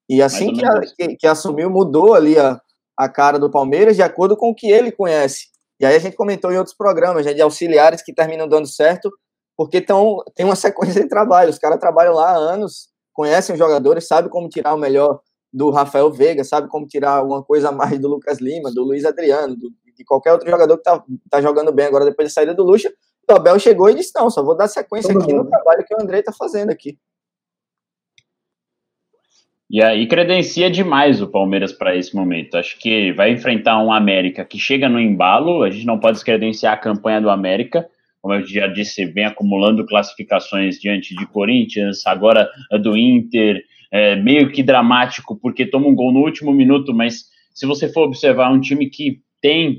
E 0.08 0.20
assim 0.22 0.52
que, 0.52 0.64
a- 0.64 0.80
que, 0.96 1.16
que 1.16 1.26
assumiu, 1.26 1.70
mudou 1.70 2.14
ali 2.14 2.38
a, 2.38 2.60
a 2.98 3.08
cara 3.08 3.38
do 3.38 3.50
Palmeiras 3.50 3.96
de 3.96 4.02
acordo 4.02 4.36
com 4.36 4.50
o 4.50 4.54
que 4.54 4.70
ele 4.70 4.92
conhece. 4.92 5.46
E 5.80 5.86
aí 5.86 5.96
a 5.96 5.98
gente 5.98 6.16
comentou 6.16 6.52
em 6.52 6.56
outros 6.58 6.76
programas, 6.76 7.24
né, 7.26 7.32
de 7.34 7.42
auxiliares 7.42 8.02
que 8.02 8.14
terminam 8.14 8.46
dando 8.46 8.66
certo, 8.68 9.10
porque 9.56 9.80
tão, 9.80 10.18
tem 10.34 10.44
uma 10.46 10.54
sequência 10.56 11.02
de 11.02 11.08
trabalho. 11.08 11.50
Os 11.50 11.58
caras 11.58 11.78
trabalham 11.80 12.14
lá 12.14 12.30
há 12.30 12.36
anos, 12.36 12.88
conhecem 13.12 13.52
os 13.54 13.58
jogadores, 13.58 14.06
sabem 14.06 14.30
como 14.30 14.48
tirar 14.48 14.74
o 14.74 14.78
melhor 14.78 15.20
do 15.52 15.70
Rafael 15.70 16.10
Veiga, 16.10 16.44
sabe 16.44 16.68
como 16.68 16.86
tirar 16.86 17.12
alguma 17.16 17.42
coisa 17.42 17.68
a 17.68 17.72
mais 17.72 17.98
do 17.98 18.08
Lucas 18.08 18.38
Lima, 18.38 18.70
do 18.72 18.82
Luiz 18.84 19.04
Adriano, 19.04 19.54
do, 19.54 19.70
de 19.94 20.04
qualquer 20.04 20.32
outro 20.32 20.48
jogador 20.50 20.76
que 20.78 20.82
tá, 20.82 21.02
tá 21.30 21.42
jogando 21.42 21.70
bem 21.72 21.86
agora 21.86 22.04
depois 22.06 22.28
da 22.28 22.32
saída 22.32 22.54
do 22.54 22.62
Lucha. 22.64 22.90
O 23.30 23.34
Abel 23.34 23.58
chegou 23.58 23.90
e 23.90 23.94
disse: 23.94 24.12
não, 24.14 24.30
só 24.30 24.42
vou 24.42 24.56
dar 24.56 24.66
sequência 24.68 25.12
Todo 25.12 25.22
aqui 25.22 25.32
no 25.32 25.40
mundo. 25.40 25.50
trabalho 25.50 25.84
que 25.84 25.94
o 25.94 26.00
André 26.00 26.22
tá 26.22 26.32
fazendo 26.32 26.70
aqui. 26.70 26.98
E 29.72 29.82
aí 29.82 30.06
credencia 30.06 30.70
demais 30.70 31.22
o 31.22 31.26
Palmeiras 31.26 31.72
para 31.72 31.96
esse 31.96 32.14
momento. 32.14 32.58
Acho 32.58 32.78
que 32.78 33.10
vai 33.14 33.32
enfrentar 33.32 33.82
um 33.82 33.90
América 33.90 34.44
que 34.44 34.58
chega 34.58 34.86
no 34.86 35.00
embalo. 35.00 35.62
A 35.62 35.70
gente 35.70 35.86
não 35.86 35.98
pode 35.98 36.16
descredenciar 36.16 36.74
a 36.74 36.76
campanha 36.76 37.22
do 37.22 37.30
América. 37.30 37.88
Como 38.20 38.34
eu 38.34 38.46
já 38.46 38.66
disse, 38.66 39.06
vem 39.06 39.24
acumulando 39.24 39.86
classificações 39.86 40.78
diante 40.78 41.16
de 41.16 41.26
Corinthians, 41.26 42.06
agora 42.06 42.50
do 42.82 42.98
Inter. 42.98 43.64
É 43.90 44.14
meio 44.14 44.52
que 44.52 44.62
dramático 44.62 45.38
porque 45.40 45.64
toma 45.64 45.88
um 45.88 45.94
gol 45.94 46.12
no 46.12 46.20
último 46.20 46.52
minuto, 46.52 46.92
mas 46.92 47.24
se 47.54 47.64
você 47.64 47.90
for 47.90 48.02
observar 48.02 48.52
um 48.52 48.60
time 48.60 48.90
que 48.90 49.20
tem 49.40 49.78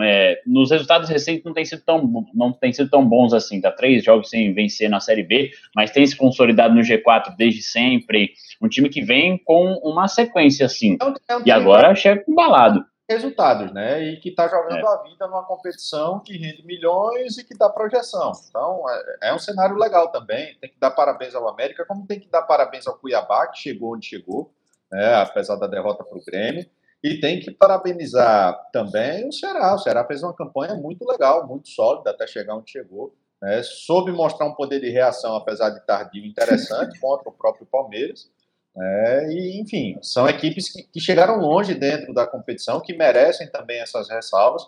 é, 0.00 0.40
nos 0.46 0.70
resultados 0.70 1.08
recentes 1.08 1.44
não 1.44 1.52
tem 1.52 1.64
sido 1.64 1.82
tão 1.84 2.26
não 2.34 2.52
tem 2.52 2.72
sido 2.72 2.88
tão 2.88 3.04
bons 3.06 3.32
assim, 3.32 3.60
tá 3.60 3.70
três 3.72 4.04
jogos 4.04 4.30
sem 4.30 4.52
vencer 4.54 4.88
na 4.88 5.00
Série 5.00 5.22
B, 5.24 5.50
mas 5.74 5.90
tem 5.90 6.06
se 6.06 6.16
consolidado 6.16 6.74
no 6.74 6.80
G4 6.80 7.34
desde 7.36 7.62
sempre, 7.62 8.32
um 8.62 8.68
time 8.68 8.88
que 8.88 9.02
vem 9.02 9.36
com 9.38 9.72
uma 9.82 10.06
sequência 10.08 10.66
assim. 10.66 10.96
É 11.00 11.04
um- 11.04 11.14
é 11.28 11.36
um 11.36 11.42
E 11.46 11.50
agora 11.50 11.94
chega 11.94 12.24
embalado. 12.28 12.84
resultados, 13.10 13.72
né? 13.72 14.04
E 14.04 14.16
que 14.18 14.28
está 14.28 14.46
jogando 14.48 14.76
É. 14.76 14.86
a 14.86 15.02
vida 15.02 15.26
numa 15.26 15.42
competição 15.42 16.20
que 16.20 16.36
rende 16.36 16.62
milhões 16.66 17.38
e 17.38 17.44
que 17.44 17.56
dá 17.56 17.68
projeção. 17.70 18.32
Então, 18.50 18.84
é, 19.22 19.30
é 19.30 19.34
um 19.34 19.38
cenário 19.38 19.76
legal 19.76 20.08
também. 20.12 20.54
Tem 20.60 20.68
que 20.70 20.78
dar 20.78 20.90
parabéns 20.90 21.34
ao 21.34 21.48
América, 21.48 21.86
como 21.86 22.06
tem 22.06 22.20
que 22.20 22.28
dar 22.30 22.42
parabéns 22.42 22.86
ao 22.86 22.98
Cuiabá, 22.98 23.46
que 23.46 23.58
chegou 23.60 23.94
onde 23.94 24.06
chegou, 24.06 24.52
né? 24.92 25.14
apesar 25.14 25.56
da 25.56 25.66
derrota 25.66 26.04
para 26.04 26.18
o 26.18 26.22
Grêmio. 26.22 26.66
E 27.02 27.20
tem 27.20 27.38
que 27.38 27.50
parabenizar 27.50 28.58
também 28.72 29.28
o 29.28 29.32
Ceará. 29.32 29.74
O 29.74 29.78
Ceará 29.78 30.04
fez 30.04 30.22
uma 30.22 30.34
campanha 30.34 30.74
muito 30.74 31.06
legal, 31.06 31.46
muito 31.46 31.68
sólida 31.68 32.10
até 32.10 32.26
chegar 32.26 32.56
onde 32.56 32.70
chegou. 32.70 33.14
Né? 33.40 33.62
Soube 33.62 34.10
mostrar 34.10 34.46
um 34.46 34.54
poder 34.54 34.80
de 34.80 34.90
reação, 34.90 35.36
apesar 35.36 35.70
de 35.70 35.84
tardio, 35.86 36.26
interessante 36.26 36.98
contra 37.00 37.28
o 37.28 37.32
próprio 37.32 37.66
Palmeiras. 37.66 38.28
É, 38.76 39.26
e, 39.30 39.60
enfim, 39.60 39.98
são 40.02 40.28
equipes 40.28 40.72
que, 40.72 40.82
que 40.84 41.00
chegaram 41.00 41.40
longe 41.40 41.74
dentro 41.74 42.12
da 42.12 42.26
competição, 42.26 42.80
que 42.80 42.96
merecem 42.96 43.50
também 43.50 43.80
essas 43.80 44.08
ressalvas, 44.08 44.62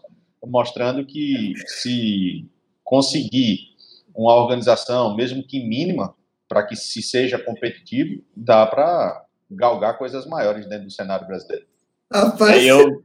mostrando 0.44 1.04
que 1.04 1.52
se 1.66 2.48
conseguir 2.82 3.70
uma 4.14 4.34
organização, 4.34 5.14
mesmo 5.14 5.46
que 5.46 5.62
mínima, 5.62 6.14
para 6.48 6.64
que 6.64 6.74
se 6.74 7.00
seja 7.02 7.38
competitivo, 7.38 8.22
dá 8.36 8.66
para 8.66 9.24
galgar 9.48 9.98
coisas 9.98 10.26
maiores 10.26 10.66
dentro 10.66 10.86
do 10.86 10.92
cenário 10.92 11.26
brasileiro. 11.26 11.69
Rapaz, 12.12 12.56
Aí 12.56 12.68
eu. 12.68 13.02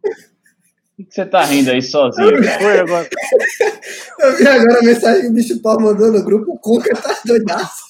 O 0.97 1.03
que 1.03 1.13
você 1.13 1.25
tá 1.25 1.43
rindo 1.43 1.71
aí 1.71 1.81
sozinho, 1.81 2.41
cara? 2.41 2.59
Foi 2.59 2.79
agora. 2.79 3.09
eu 4.19 4.37
vi 4.37 4.47
agora 4.47 4.79
a 4.79 4.83
mensagem 4.83 5.21
que 5.23 5.27
o 5.27 5.33
bicho 5.33 5.61
pau 5.61 5.79
mandou 5.79 6.11
no 6.11 6.23
grupo, 6.23 6.53
o 6.53 6.57
Conca 6.57 6.95
tá 6.95 7.21
doidaço. 7.25 7.83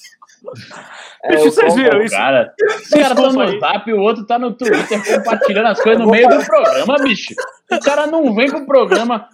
É, 1.24 1.28
Bicho, 1.28 1.48
o 1.48 1.50
vocês 1.50 1.74
viram 1.74 1.98
O 1.98 2.02
isso? 2.02 2.14
cara, 2.14 2.54
os 2.58 2.88
caras 2.88 3.08
estão 3.10 3.24
Desculpa 3.28 3.52
no 3.52 3.60
zap 3.60 3.90
e 3.90 3.92
o 3.92 4.00
outro 4.00 4.26
tá 4.26 4.38
no 4.38 4.52
Twitter 4.52 5.16
compartilhando 5.16 5.66
as 5.66 5.80
coisas 5.80 6.04
no 6.04 6.10
meio 6.10 6.28
do 6.28 6.44
programa, 6.44 6.96
bicho. 7.02 7.34
O 7.72 7.80
cara 7.80 8.06
não 8.06 8.34
vem 8.34 8.48
pro 8.48 8.64
programa, 8.64 9.28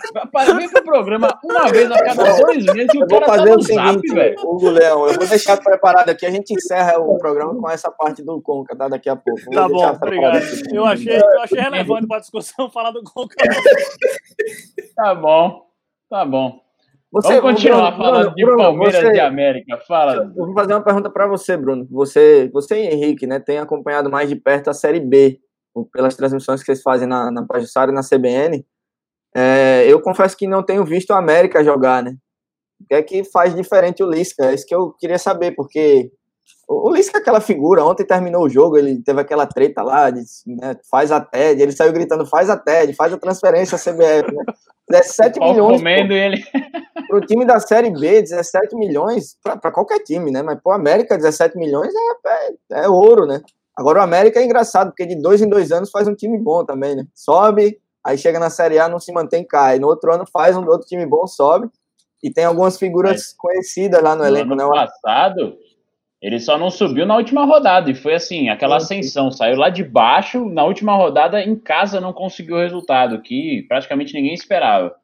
vem 0.56 0.68
pro 0.70 0.84
programa 0.84 1.38
uma 1.44 1.68
vez 1.70 1.90
a 1.90 1.98
cada 1.98 2.36
dois 2.40 2.64
meses 2.64 2.94
e 2.94 3.02
o 3.02 3.06
cara 3.06 3.26
tá 3.26 3.36
no 3.44 3.60
zap, 3.62 4.00
velho. 4.14 4.40
Hugo 4.40 4.70
Leão, 4.70 5.06
eu 5.06 5.14
vou 5.14 5.26
deixar 5.26 5.56
preparado 5.58 6.08
aqui, 6.08 6.24
a 6.24 6.30
gente 6.30 6.54
encerra 6.54 6.98
o 6.98 7.18
programa 7.18 7.54
com 7.54 7.70
essa 7.70 7.90
parte 7.90 8.22
do 8.22 8.40
Conca, 8.40 8.74
tá? 8.74 8.88
Daqui 8.88 9.08
a 9.08 9.16
pouco. 9.16 9.40
Vou 9.44 9.54
tá 9.54 9.68
bom, 9.68 9.86
obrigado. 9.86 10.42
Eu 10.72 10.86
achei, 10.86 11.16
eu 11.16 11.42
achei 11.42 11.60
relevante 11.60 12.06
pra 12.06 12.20
discussão 12.20 12.70
falar 12.72 12.90
do 12.92 13.02
Conca. 13.02 13.36
tá 14.96 15.14
bom, 15.14 15.66
tá 16.08 16.24
bom. 16.24 16.71
Você, 17.12 17.40
Vamos 17.40 17.60
continuar 17.60 17.90
Bruno, 17.90 18.04
falando 18.04 18.22
Bruno, 18.22 18.34
de 18.34 18.44
Bruno, 18.44 18.58
Palmeiras 18.58 19.02
você, 19.02 19.12
de 19.12 19.20
América. 19.20 19.78
Fala. 19.86 20.32
Eu 20.34 20.46
vou 20.46 20.54
fazer 20.54 20.72
uma 20.72 20.82
pergunta 20.82 21.10
para 21.10 21.26
você, 21.26 21.58
Bruno. 21.58 21.86
Você, 21.90 22.48
você 22.50 22.76
e 22.76 22.86
Henrique, 22.86 23.26
né, 23.26 23.38
tem 23.38 23.58
acompanhado 23.58 24.10
mais 24.10 24.30
de 24.30 24.36
perto 24.36 24.70
a 24.70 24.74
Série 24.74 24.98
B, 24.98 25.38
pelas 25.92 26.16
transmissões 26.16 26.60
que 26.60 26.66
vocês 26.66 26.82
fazem 26.82 27.06
na, 27.06 27.30
na 27.30 27.46
Pajussara 27.46 27.90
e 27.90 27.94
na 27.94 28.00
CBN. 28.00 28.64
É, 29.34 29.84
eu 29.86 30.00
confesso 30.00 30.36
que 30.36 30.46
não 30.46 30.62
tenho 30.62 30.84
visto 30.86 31.10
a 31.10 31.18
América 31.18 31.62
jogar, 31.62 32.02
né? 32.02 32.16
O 32.80 32.86
que 32.86 32.94
é 32.94 33.02
que 33.02 33.24
faz 33.24 33.54
diferente 33.54 34.02
o 34.02 34.10
Lisca? 34.10 34.46
É 34.46 34.54
isso 34.54 34.66
que 34.66 34.74
eu 34.74 34.92
queria 34.92 35.18
saber, 35.18 35.52
porque 35.52 36.10
o 36.72 36.90
Lisca 36.90 37.18
é 37.18 37.20
aquela 37.20 37.40
figura, 37.40 37.84
ontem 37.84 38.06
terminou 38.06 38.44
o 38.44 38.48
jogo, 38.48 38.78
ele 38.78 39.02
teve 39.02 39.20
aquela 39.20 39.46
treta 39.46 39.82
lá, 39.82 40.10
de, 40.10 40.22
né, 40.46 40.76
faz 40.90 41.10
a 41.10 41.20
TED, 41.20 41.60
ele 41.60 41.72
saiu 41.72 41.92
gritando, 41.92 42.24
faz 42.26 42.48
a 42.48 42.56
TED, 42.56 42.94
faz 42.94 43.12
a 43.12 43.18
transferência 43.18 43.78
CBF, 43.78 44.32
né? 44.32 44.44
17 44.88 45.40
milhões 45.40 45.78
comendo 45.78 46.12
ele. 46.12 46.42
pro 47.08 47.20
time 47.20 47.44
da 47.44 47.60
Série 47.60 47.90
B, 47.90 48.22
17 48.22 48.74
milhões, 48.76 49.36
para 49.42 49.70
qualquer 49.70 50.00
time, 50.00 50.30
né? 50.30 50.42
Mas 50.42 50.60
pro 50.60 50.72
América, 50.72 51.16
17 51.16 51.56
milhões 51.56 51.92
é, 51.94 52.78
é, 52.80 52.84
é, 52.84 52.88
ouro, 52.88 53.26
né? 53.26 53.40
Agora 53.76 54.00
o 54.00 54.02
América 54.02 54.40
é 54.40 54.44
engraçado, 54.44 54.88
porque 54.88 55.06
de 55.06 55.20
dois 55.20 55.40
em 55.40 55.48
dois 55.48 55.72
anos 55.72 55.90
faz 55.90 56.06
um 56.06 56.14
time 56.14 56.38
bom 56.38 56.64
também, 56.64 56.96
né? 56.96 57.04
Sobe, 57.14 57.78
aí 58.04 58.18
chega 58.18 58.38
na 58.38 58.50
Série 58.50 58.78
A, 58.78 58.88
não 58.88 58.98
se 58.98 59.12
mantém, 59.12 59.46
cai. 59.46 59.78
No 59.78 59.88
outro 59.88 60.12
ano 60.12 60.24
faz 60.30 60.56
um 60.56 60.66
outro 60.66 60.86
time 60.86 61.06
bom, 61.06 61.26
sobe. 61.26 61.68
E 62.22 62.30
tem 62.30 62.44
algumas 62.44 62.78
figuras 62.78 63.32
é. 63.32 63.34
conhecidas 63.36 64.02
lá 64.02 64.14
no, 64.14 64.22
no 64.22 64.28
elenco, 64.28 64.52
ano 64.52 64.68
né? 64.68 64.86
passado, 64.86 65.56
ele 66.22 66.38
só 66.38 66.56
não 66.56 66.70
subiu 66.70 67.04
na 67.04 67.16
última 67.16 67.44
rodada 67.44 67.90
e 67.90 67.96
foi 67.96 68.14
assim, 68.14 68.48
aquela 68.48 68.76
ascensão, 68.76 69.32
saiu 69.32 69.56
lá 69.58 69.68
de 69.68 69.82
baixo, 69.82 70.48
na 70.48 70.64
última 70.64 70.94
rodada 70.94 71.42
em 71.42 71.56
casa 71.56 72.00
não 72.00 72.12
conseguiu 72.12 72.54
o 72.54 72.60
resultado, 72.60 73.20
que 73.20 73.64
praticamente 73.68 74.14
ninguém 74.14 74.32
esperava. 74.32 74.94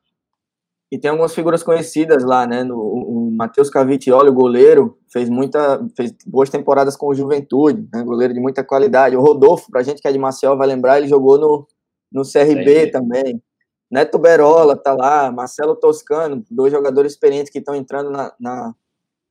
E 0.90 0.96
tem 0.96 1.10
algumas 1.10 1.34
figuras 1.34 1.62
conhecidas 1.62 2.24
lá, 2.24 2.46
né? 2.46 2.62
No, 2.62 2.78
o 2.78 3.30
Matheus 3.32 3.68
Cavitioli, 3.68 4.30
o 4.30 4.32
goleiro, 4.32 4.96
fez 5.12 5.28
muita, 5.28 5.84
fez 5.94 6.14
boas 6.24 6.48
temporadas 6.48 6.96
com 6.96 7.08
o 7.08 7.14
Juventude, 7.14 7.86
né? 7.92 8.02
Goleiro 8.02 8.32
de 8.32 8.40
muita 8.40 8.64
qualidade. 8.64 9.16
O 9.16 9.20
Rodolfo, 9.20 9.70
pra 9.70 9.82
gente 9.82 10.00
que 10.00 10.08
é 10.08 10.12
de 10.12 10.18
Maceió, 10.18 10.56
vai 10.56 10.66
lembrar, 10.66 10.98
ele 10.98 11.08
jogou 11.08 11.36
no, 11.36 11.66
no 12.10 12.22
CRB 12.22 12.86
também. 12.90 13.42
Neto 13.90 14.18
Berola 14.18 14.76
tá 14.76 14.94
lá, 14.94 15.30
Marcelo 15.30 15.76
Toscano, 15.76 16.42
dois 16.50 16.72
jogadores 16.72 17.12
experientes 17.12 17.50
que 17.50 17.58
estão 17.58 17.74
entrando 17.74 18.10
na, 18.10 18.32
na 18.40 18.74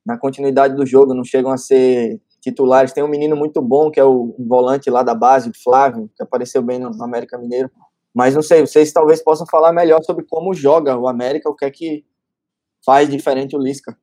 na 0.08 0.16
continuidade 0.16 0.74
do 0.74 0.86
jogo, 0.86 1.12
não 1.12 1.22
chegam 1.22 1.52
a 1.52 1.58
ser 1.58 2.18
titulares. 2.40 2.94
Tem 2.94 3.04
um 3.04 3.08
menino 3.08 3.36
muito 3.36 3.60
bom, 3.60 3.90
que 3.90 4.00
é 4.00 4.04
o 4.04 4.34
volante 4.38 4.88
lá 4.88 5.02
da 5.02 5.14
base, 5.14 5.52
Flávio, 5.62 6.10
que 6.16 6.22
apareceu 6.22 6.62
bem 6.62 6.78
no, 6.78 6.90
América 7.04 7.36
Mineiro. 7.36 7.70
Mas 8.14 8.34
não 8.34 8.40
sei, 8.40 8.62
vocês 8.62 8.90
talvez 8.90 9.22
possam 9.22 9.46
falar 9.46 9.70
melhor 9.70 10.02
sobre 10.02 10.24
como 10.24 10.54
joga 10.54 10.96
o 10.96 11.06
América, 11.06 11.50
o 11.50 11.54
que 11.54 11.66
é 11.66 11.70
que 11.70 12.06
faz 12.82 13.06
diferente 13.10 13.54
o 13.54 13.58
Lisca. 13.58 13.94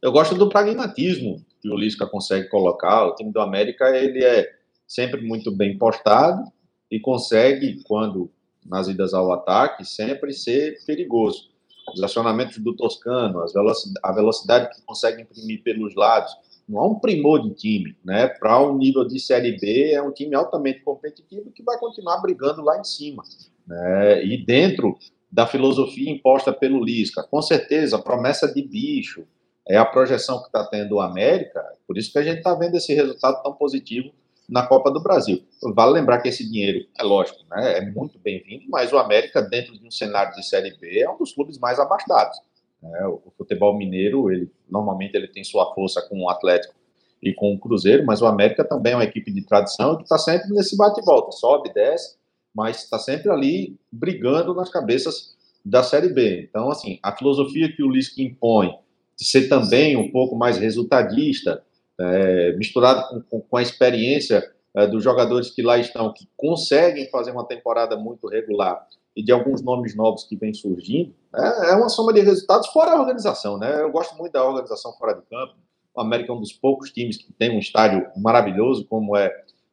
Eu 0.00 0.12
gosto 0.12 0.36
do 0.36 0.48
pragmatismo 0.48 1.44
que 1.60 1.68
o 1.68 1.76
Lisca 1.76 2.06
consegue 2.06 2.48
colocar. 2.48 3.06
O 3.06 3.16
time 3.16 3.32
do 3.32 3.40
América 3.40 3.90
ele 3.96 4.24
é 4.24 4.48
sempre 4.86 5.20
muito 5.20 5.50
bem 5.50 5.76
postado 5.76 6.44
e 6.88 7.00
consegue, 7.00 7.82
quando 7.82 8.30
nas 8.64 8.86
idas 8.86 9.12
ao 9.12 9.32
ataque, 9.32 9.84
sempre 9.84 10.32
ser 10.32 10.76
perigoso 10.86 11.50
os 11.94 12.02
acionamentos 12.02 12.58
do 12.58 12.74
Toscano, 12.74 13.44
velocidade, 13.52 14.00
a 14.02 14.12
velocidade 14.12 14.74
que 14.74 14.82
consegue 14.82 15.22
imprimir 15.22 15.62
pelos 15.62 15.94
lados. 15.94 16.32
Não 16.68 16.78
há 16.78 16.86
um 16.86 17.00
primor 17.00 17.42
de 17.42 17.54
time, 17.54 17.96
né? 18.04 18.28
Para 18.28 18.62
um 18.62 18.76
nível 18.76 19.04
de 19.04 19.18
Série 19.18 19.58
B, 19.58 19.92
é 19.92 20.00
um 20.00 20.12
time 20.12 20.34
altamente 20.36 20.80
competitivo 20.80 21.50
que 21.50 21.62
vai 21.62 21.78
continuar 21.78 22.18
brigando 22.18 22.62
lá 22.62 22.78
em 22.78 22.84
cima. 22.84 23.24
Né? 23.66 24.24
E 24.24 24.44
dentro 24.44 24.96
da 25.30 25.46
filosofia 25.46 26.10
imposta 26.10 26.52
pelo 26.52 26.82
Lisca, 26.82 27.22
com 27.22 27.42
certeza, 27.42 27.98
promessa 27.98 28.52
de 28.52 28.62
bicho 28.62 29.24
é 29.68 29.76
a 29.76 29.84
projeção 29.84 30.40
que 30.40 30.46
está 30.46 30.64
tendo 30.64 30.96
o 30.96 31.00
América, 31.00 31.62
por 31.86 31.96
isso 31.96 32.12
que 32.12 32.18
a 32.18 32.22
gente 32.22 32.38
está 32.38 32.54
vendo 32.54 32.76
esse 32.76 32.92
resultado 32.94 33.42
tão 33.42 33.52
positivo 33.52 34.10
na 34.50 34.66
Copa 34.66 34.90
do 34.90 35.00
Brasil. 35.00 35.42
Vale 35.74 35.92
lembrar 35.92 36.18
que 36.18 36.28
esse 36.28 36.44
dinheiro, 36.44 36.84
é 36.98 37.02
lógico, 37.04 37.38
né, 37.48 37.78
é 37.78 37.90
muito 37.90 38.18
bem-vindo, 38.18 38.64
mas 38.68 38.92
o 38.92 38.98
América, 38.98 39.40
dentro 39.40 39.78
de 39.78 39.86
um 39.86 39.90
cenário 39.90 40.34
de 40.34 40.44
Série 40.44 40.76
B, 40.76 41.00
é 41.00 41.08
um 41.08 41.16
dos 41.16 41.32
clubes 41.32 41.56
mais 41.58 41.78
abastados. 41.78 42.36
Né? 42.82 43.06
O 43.06 43.32
futebol 43.38 43.76
mineiro, 43.76 44.30
ele 44.30 44.50
normalmente 44.68 45.14
ele 45.14 45.28
tem 45.28 45.44
sua 45.44 45.72
força 45.72 46.02
com 46.02 46.24
o 46.24 46.28
Atlético 46.28 46.74
e 47.22 47.32
com 47.32 47.54
o 47.54 47.58
Cruzeiro, 47.58 48.04
mas 48.04 48.20
o 48.20 48.26
América 48.26 48.64
também 48.64 48.92
é 48.92 48.96
uma 48.96 49.04
equipe 49.04 49.30
de 49.30 49.42
tradição 49.42 49.96
que 49.96 50.02
está 50.02 50.18
sempre 50.18 50.48
nesse 50.50 50.76
bate-volta, 50.76 51.30
sobe, 51.32 51.72
desce, 51.72 52.16
mas 52.52 52.82
está 52.82 52.98
sempre 52.98 53.30
ali 53.30 53.78
brigando 53.92 54.52
nas 54.52 54.68
cabeças 54.68 55.36
da 55.64 55.82
Série 55.82 56.08
B. 56.08 56.46
Então, 56.48 56.70
assim, 56.70 56.98
a 57.02 57.14
filosofia 57.14 57.70
que 57.70 57.82
o 57.82 57.90
Lisca 57.90 58.20
impõe 58.20 58.74
de 59.16 59.26
ser 59.26 59.48
também 59.48 59.96
um 59.96 60.10
pouco 60.10 60.34
mais 60.34 60.56
resultadista, 60.58 61.62
é, 62.00 62.52
misturado 62.52 63.08
com, 63.08 63.20
com, 63.22 63.40
com, 63.40 63.56
a 63.56 63.62
experiência 63.62 64.42
é, 64.74 64.86
dos 64.86 65.04
jogadores 65.04 65.50
que 65.50 65.62
lá 65.62 65.78
estão, 65.78 66.12
que 66.12 66.28
conseguem 66.36 67.08
fazer 67.10 67.30
uma 67.30 67.46
temporada 67.46 67.96
muito 67.96 68.26
regular 68.26 68.86
e 69.14 69.22
de 69.22 69.32
alguns 69.32 69.62
nomes 69.62 69.94
novos 69.94 70.24
que 70.24 70.36
vêm 70.36 70.54
surgindo, 70.54 71.14
é, 71.34 71.72
é 71.72 71.74
uma 71.74 71.88
soma 71.88 72.12
de 72.12 72.20
resultados 72.20 72.68
fora 72.68 72.92
a 72.92 73.00
organização, 73.00 73.58
né? 73.58 73.82
Eu 73.82 73.90
gosto 73.90 74.16
muito 74.16 74.32
da 74.32 74.44
organização 74.44 74.92
fora 74.94 75.14
de 75.14 75.22
campo. 75.22 75.54
O 75.94 76.00
América 76.00 76.32
é 76.32 76.34
um 76.34 76.40
dos 76.40 76.52
poucos 76.52 76.90
times 76.90 77.16
que 77.16 77.32
tem 77.32 77.54
um 77.54 77.58
estádio 77.58 78.06
maravilhoso, 78.16 78.86
como 78.86 79.16
é 79.16 79.30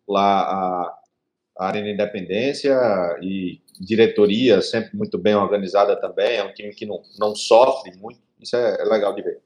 lá 0.08 0.42
a, 0.42 0.98
a 1.60 1.68
Arena 1.68 1.90
Independência 1.90 2.76
e 3.22 3.62
diretoria 3.80 4.62
sempre 4.62 4.98
muito 4.98 5.18
bem 5.18 5.36
organizada 5.36 5.96
também. 5.96 6.38
É 6.38 6.44
um 6.44 6.54
time 6.54 6.74
que 6.74 6.86
não, 6.86 7.02
não 7.20 7.36
sofre 7.36 7.96
muito. 7.98 8.20
Isso 8.42 8.56
é, 8.56 8.82
é 8.82 8.86
legal 8.86 9.14
de 9.14 9.22
ver. 9.22 9.40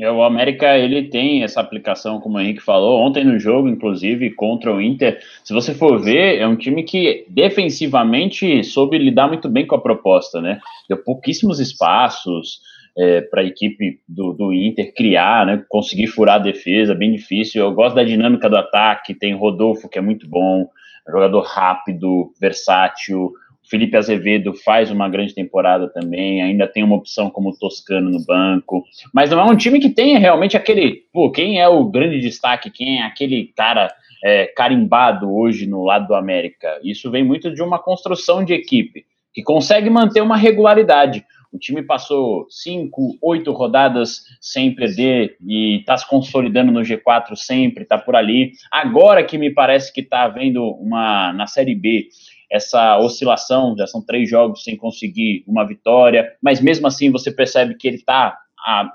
É, 0.00 0.10
o 0.10 0.24
América 0.24 0.76
ele 0.76 1.04
tem 1.04 1.44
essa 1.44 1.60
aplicação, 1.60 2.20
como 2.20 2.36
o 2.36 2.40
Henrique 2.40 2.60
falou, 2.60 3.00
ontem 3.00 3.24
no 3.24 3.38
jogo, 3.38 3.68
inclusive, 3.68 4.30
contra 4.30 4.74
o 4.74 4.80
Inter. 4.80 5.20
Se 5.44 5.52
você 5.52 5.72
for 5.72 6.00
ver, 6.00 6.38
é 6.38 6.46
um 6.46 6.56
time 6.56 6.82
que 6.82 7.24
defensivamente 7.28 8.64
soube 8.64 8.98
lidar 8.98 9.28
muito 9.28 9.48
bem 9.48 9.66
com 9.66 9.76
a 9.76 9.80
proposta, 9.80 10.40
né? 10.40 10.58
Deu 10.88 10.98
pouquíssimos 10.98 11.60
espaços 11.60 12.60
é, 12.98 13.20
para 13.20 13.42
a 13.42 13.44
equipe 13.44 14.00
do, 14.08 14.32
do 14.32 14.52
Inter 14.52 14.92
criar, 14.92 15.46
né? 15.46 15.64
Conseguir 15.68 16.08
furar 16.08 16.36
a 16.36 16.44
defesa, 16.44 16.92
bem 16.92 17.12
difícil. 17.12 17.62
Eu 17.62 17.72
gosto 17.72 17.94
da 17.94 18.02
dinâmica 18.02 18.50
do 18.50 18.56
ataque, 18.56 19.14
tem 19.14 19.32
Rodolfo, 19.34 19.88
que 19.88 19.98
é 19.98 20.02
muito 20.02 20.28
bom, 20.28 20.68
jogador 21.08 21.42
rápido, 21.42 22.32
versátil. 22.40 23.32
Felipe 23.68 23.96
Azevedo 23.96 24.54
faz 24.54 24.90
uma 24.90 25.08
grande 25.08 25.34
temporada 25.34 25.88
também, 25.88 26.42
ainda 26.42 26.66
tem 26.66 26.82
uma 26.82 26.96
opção 26.96 27.30
como 27.30 27.56
Toscano 27.56 28.10
no 28.10 28.24
banco, 28.24 28.84
mas 29.12 29.30
não 29.30 29.40
é 29.40 29.44
um 29.44 29.56
time 29.56 29.80
que 29.80 29.88
tenha 29.88 30.18
realmente 30.18 30.56
aquele, 30.56 31.02
pô, 31.12 31.30
quem 31.30 31.60
é 31.60 31.68
o 31.68 31.84
grande 31.84 32.20
destaque, 32.20 32.70
quem 32.70 33.00
é 33.00 33.02
aquele 33.02 33.52
cara 33.56 33.92
é, 34.22 34.46
carimbado 34.46 35.34
hoje 35.34 35.66
no 35.66 35.84
lado 35.84 36.08
do 36.08 36.14
América. 36.14 36.80
Isso 36.82 37.10
vem 37.10 37.24
muito 37.24 37.52
de 37.52 37.62
uma 37.62 37.78
construção 37.78 38.44
de 38.44 38.54
equipe, 38.54 39.04
que 39.32 39.42
consegue 39.42 39.90
manter 39.90 40.20
uma 40.20 40.36
regularidade. 40.36 41.24
O 41.52 41.58
time 41.58 41.82
passou 41.82 42.46
cinco, 42.50 43.16
oito 43.22 43.52
rodadas 43.52 44.22
sem 44.40 44.74
perder 44.74 45.36
e 45.40 45.78
está 45.78 45.96
se 45.96 46.08
consolidando 46.08 46.72
no 46.72 46.80
G4 46.80 47.36
sempre, 47.36 47.84
está 47.84 47.96
por 47.96 48.16
ali. 48.16 48.52
Agora 48.72 49.22
que 49.22 49.38
me 49.38 49.50
parece 49.50 49.92
que 49.92 50.00
está 50.00 50.24
havendo 50.24 50.64
uma 50.64 51.32
na 51.32 51.46
Série 51.46 51.76
B 51.76 52.08
essa 52.54 52.98
oscilação, 52.98 53.74
já 53.76 53.84
são 53.84 54.00
três 54.00 54.30
jogos 54.30 54.62
sem 54.62 54.76
conseguir 54.76 55.42
uma 55.44 55.66
vitória, 55.66 56.32
mas 56.40 56.60
mesmo 56.60 56.86
assim 56.86 57.10
você 57.10 57.32
percebe 57.32 57.74
que 57.74 57.88
ele 57.88 57.96
está 57.96 58.38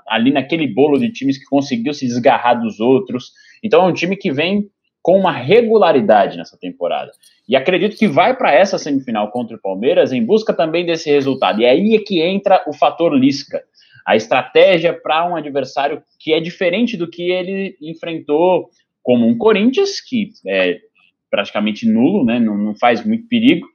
ali 0.08 0.32
naquele 0.32 0.66
bolo 0.66 0.98
de 0.98 1.12
times 1.12 1.36
que 1.36 1.44
conseguiu 1.44 1.92
se 1.92 2.06
desgarrar 2.06 2.58
dos 2.58 2.80
outros. 2.80 3.32
Então 3.62 3.82
é 3.82 3.86
um 3.86 3.92
time 3.92 4.16
que 4.16 4.32
vem 4.32 4.70
com 5.02 5.18
uma 5.18 5.30
regularidade 5.30 6.38
nessa 6.38 6.56
temporada. 6.58 7.12
E 7.46 7.54
acredito 7.54 7.96
que 7.96 8.08
vai 8.08 8.34
para 8.34 8.50
essa 8.54 8.78
semifinal 8.78 9.30
contra 9.30 9.56
o 9.56 9.60
Palmeiras 9.60 10.10
em 10.10 10.24
busca 10.24 10.54
também 10.54 10.86
desse 10.86 11.10
resultado. 11.10 11.60
E 11.60 11.66
aí 11.66 11.94
é 11.94 11.98
que 11.98 12.22
entra 12.22 12.64
o 12.66 12.72
fator 12.72 13.14
Lisca. 13.14 13.62
A 14.06 14.16
estratégia 14.16 14.94
para 14.94 15.28
um 15.28 15.36
adversário 15.36 16.02
que 16.18 16.32
é 16.32 16.40
diferente 16.40 16.96
do 16.96 17.08
que 17.08 17.30
ele 17.30 17.76
enfrentou 17.82 18.70
como 19.02 19.26
um 19.26 19.36
Corinthians, 19.36 20.00
que 20.00 20.30
é, 20.46 20.78
praticamente 21.30 21.86
nulo, 21.86 22.24
né? 22.24 22.38
Não, 22.38 22.56
não 22.56 22.74
faz 22.74 23.04
muito 23.04 23.26
perigo. 23.28 23.66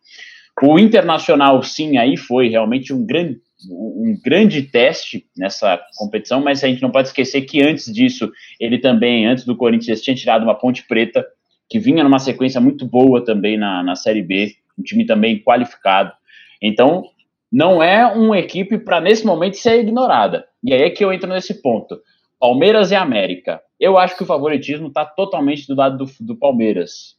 O 0.62 0.80
Internacional, 0.80 1.62
sim, 1.64 1.98
aí 1.98 2.16
foi 2.16 2.48
realmente 2.48 2.94
um 2.94 3.06
grande, 3.06 3.40
um 3.70 4.18
grande 4.24 4.62
teste 4.62 5.26
nessa 5.38 5.80
competição, 5.98 6.42
mas 6.42 6.64
a 6.64 6.68
gente 6.68 6.82
não 6.82 6.92
pode 6.92 7.10
esquecer 7.10 7.42
que 7.42 7.62
antes 7.62 7.92
disso, 7.92 8.32
ele 8.60 8.78
também, 8.78 9.26
antes 9.26 9.46
do 9.46 9.56
Corinthians, 9.56 10.02
tinha 10.02 10.16
tirado 10.16 10.44
uma 10.44 10.56
ponte 10.56 10.84
preta, 10.88 11.26
que 11.70 11.80
vinha 11.80 12.04
numa 12.04 12.20
sequência 12.20 12.62
muito 12.62 12.86
boa 12.86 13.24
também 13.24 13.58
na, 13.58 13.84
na 13.84 13.96
Série 13.96 14.22
B, 14.22 14.54
um 14.78 14.84
time 14.84 15.06
também 15.06 15.40
qualificado. 15.40 16.14
Então, 16.62 17.04
não 17.52 17.82
é 17.82 18.06
uma 18.06 18.38
equipe 18.38 18.78
para, 18.78 19.02
nesse 19.02 19.26
momento, 19.26 19.58
ser 19.58 19.80
ignorada. 19.80 20.46
E 20.64 20.74
aí 20.74 20.84
é 20.84 20.90
que 20.90 21.04
eu 21.04 21.12
entro 21.12 21.30
nesse 21.30 21.62
ponto. 21.62 22.00
Palmeiras 22.40 22.92
e 22.92 22.96
América. 22.96 23.62
Eu 23.80 23.98
acho 23.98 24.16
que 24.16 24.24
o 24.24 24.26
favoritismo 24.26 24.88
está 24.88 25.06
totalmente 25.06 25.68
do 25.68 25.76
lado 25.76 26.06
do, 26.06 26.12
do 26.22 26.36
Palmeiras, 26.36 27.18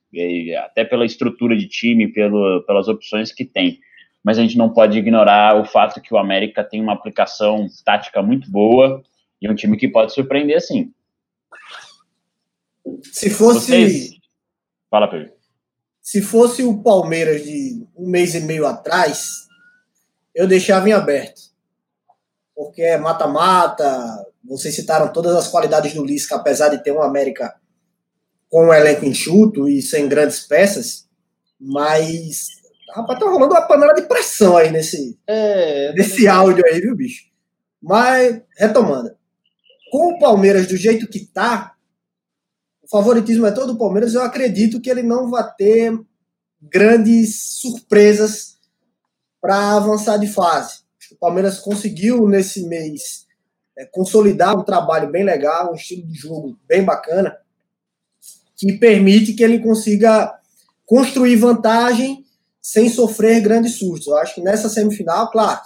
até 0.64 0.84
pela 0.84 1.04
estrutura 1.04 1.56
de 1.56 1.68
time, 1.68 2.08
pelo, 2.08 2.62
pelas 2.66 2.88
opções 2.88 3.32
que 3.32 3.44
tem. 3.44 3.78
Mas 4.24 4.38
a 4.38 4.42
gente 4.42 4.56
não 4.56 4.72
pode 4.72 4.98
ignorar 4.98 5.60
o 5.60 5.64
fato 5.64 6.00
que 6.00 6.12
o 6.12 6.18
América 6.18 6.64
tem 6.64 6.80
uma 6.80 6.94
aplicação 6.94 7.66
tática 7.84 8.22
muito 8.22 8.50
boa 8.50 9.02
e 9.40 9.48
um 9.48 9.54
time 9.54 9.76
que 9.76 9.86
pode 9.86 10.12
surpreender 10.12 10.56
assim. 10.56 10.92
Se 13.02 13.30
fosse. 13.30 13.66
Vocês... 13.66 14.10
Fala, 14.90 15.08
Pedro. 15.08 15.32
Se 16.00 16.22
fosse 16.22 16.62
o 16.62 16.82
Palmeiras 16.82 17.44
de 17.44 17.84
um 17.96 18.08
mês 18.08 18.34
e 18.34 18.40
meio 18.40 18.66
atrás, 18.66 19.48
eu 20.34 20.46
deixava 20.46 20.88
em 20.88 20.92
aberto. 20.92 21.40
Porque 22.54 22.80
é 22.80 22.96
mata-mata, 22.96 24.24
vocês 24.48 24.74
citaram 24.74 25.12
todas 25.12 25.34
as 25.34 25.48
qualidades 25.48 25.94
do 25.94 26.04
Lisca, 26.04 26.36
apesar 26.36 26.68
de 26.68 26.82
ter 26.82 26.92
um 26.92 27.02
América 27.02 27.54
com 28.48 28.66
um 28.66 28.72
elenco 28.72 29.04
enxuto 29.04 29.68
e 29.68 29.82
sem 29.82 30.08
grandes 30.08 30.40
peças, 30.46 31.06
mas 31.60 32.48
rapaz, 32.94 33.18
tá 33.18 33.26
rolando 33.26 33.54
uma 33.54 33.66
panela 33.66 33.92
de 33.92 34.02
pressão 34.02 34.56
aí 34.56 34.70
nesse, 34.70 35.18
é, 35.26 35.92
nesse 35.92 36.26
áudio 36.26 36.64
aí, 36.66 36.80
viu, 36.80 36.94
bicho? 36.96 37.24
Mas, 37.82 38.40
retomando, 38.56 39.10
com 39.90 40.12
o 40.12 40.18
Palmeiras 40.18 40.66
do 40.66 40.76
jeito 40.76 41.08
que 41.08 41.26
tá, 41.26 41.74
o 42.82 42.88
favoritismo 42.88 43.46
é 43.46 43.50
todo 43.50 43.72
do 43.72 43.78
Palmeiras, 43.78 44.14
eu 44.14 44.22
acredito 44.22 44.80
que 44.80 44.88
ele 44.88 45.02
não 45.02 45.30
vai 45.30 45.44
ter 45.56 45.98
grandes 46.62 47.42
surpresas 47.60 48.56
para 49.40 49.76
avançar 49.76 50.16
de 50.16 50.28
fase. 50.28 50.80
O 51.12 51.16
Palmeiras 51.16 51.58
conseguiu 51.58 52.28
nesse 52.28 52.66
mês 52.66 53.25
é, 53.78 53.84
consolidar 53.84 54.56
um 54.56 54.64
trabalho 54.64 55.10
bem 55.10 55.24
legal, 55.24 55.72
um 55.72 55.74
estilo 55.74 56.06
de 56.06 56.14
jogo 56.14 56.58
bem 56.66 56.84
bacana, 56.84 57.36
que 58.56 58.72
permite 58.78 59.34
que 59.34 59.44
ele 59.44 59.58
consiga 59.58 60.34
construir 60.84 61.36
vantagem 61.36 62.24
sem 62.62 62.88
sofrer 62.88 63.40
grandes 63.40 63.78
sustos. 63.78 64.06
Eu 64.08 64.16
acho 64.16 64.34
que 64.34 64.40
nessa 64.40 64.68
semifinal, 64.68 65.30
claro, 65.30 65.60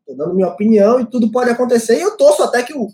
estou 0.00 0.16
dando 0.16 0.34
minha 0.34 0.48
opinião 0.48 1.00
e 1.00 1.06
tudo 1.06 1.30
pode 1.30 1.50
acontecer, 1.50 1.98
e 1.98 2.02
eu 2.02 2.16
torço 2.16 2.42
até 2.42 2.62
que 2.62 2.72
o, 2.72 2.88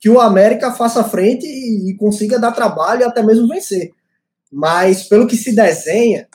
que 0.00 0.08
o 0.08 0.20
América 0.20 0.72
faça 0.72 1.04
frente 1.04 1.46
e, 1.46 1.90
e 1.90 1.96
consiga 1.96 2.38
dar 2.38 2.52
trabalho 2.52 3.02
e 3.02 3.04
até 3.04 3.22
mesmo 3.22 3.46
vencer. 3.46 3.92
Mas 4.50 5.04
pelo 5.04 5.26
que 5.26 5.36
se 5.36 5.54
desenha, 5.54 6.28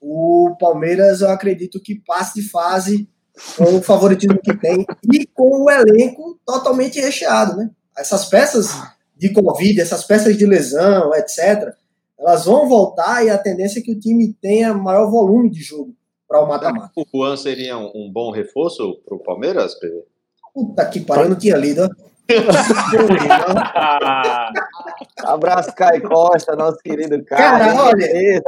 o 0.00 0.56
Palmeiras 0.58 1.20
eu 1.20 1.30
acredito 1.30 1.80
que 1.80 2.02
passe 2.06 2.40
de 2.40 2.48
fase 2.48 3.08
com 3.56 3.76
o 3.76 3.82
favoritismo 3.82 4.38
que 4.42 4.56
tem 4.56 4.86
e 5.12 5.26
com 5.26 5.64
o 5.64 5.70
elenco 5.70 6.38
totalmente 6.44 7.00
recheado, 7.00 7.56
né? 7.56 7.70
Essas 7.96 8.26
peças 8.26 8.70
de 9.16 9.32
Covid, 9.32 9.80
essas 9.80 10.04
peças 10.04 10.36
de 10.36 10.46
lesão, 10.46 11.12
etc., 11.14 11.74
elas 12.18 12.44
vão 12.44 12.68
voltar 12.68 13.24
e 13.24 13.30
a 13.30 13.38
tendência 13.38 13.80
é 13.80 13.82
que 13.82 13.92
o 13.92 13.98
time 13.98 14.34
tenha 14.40 14.74
maior 14.74 15.10
volume 15.10 15.50
de 15.50 15.62
jogo 15.62 15.94
para 16.26 16.42
o 16.42 16.48
mata-mata. 16.48 16.90
O 16.96 17.04
Juan 17.12 17.36
seria 17.36 17.78
um, 17.78 17.90
um 17.94 18.10
bom 18.12 18.30
reforço 18.30 19.00
para 19.04 19.16
o 19.16 19.20
Palmeiras, 19.20 19.74
Pedro? 19.76 20.04
Puta 20.52 20.84
que 20.86 21.00
pariu, 21.00 21.24
eu 21.24 21.30
não 21.30 21.38
tinha 21.38 21.56
lido. 21.56 21.88
Abraço, 25.24 25.74
Caio 25.74 26.02
Costa, 26.02 26.54
nosso 26.54 26.76
querido 26.78 27.24
Caio. 27.24 27.42
Cara, 27.42 27.84
olha, 27.84 28.42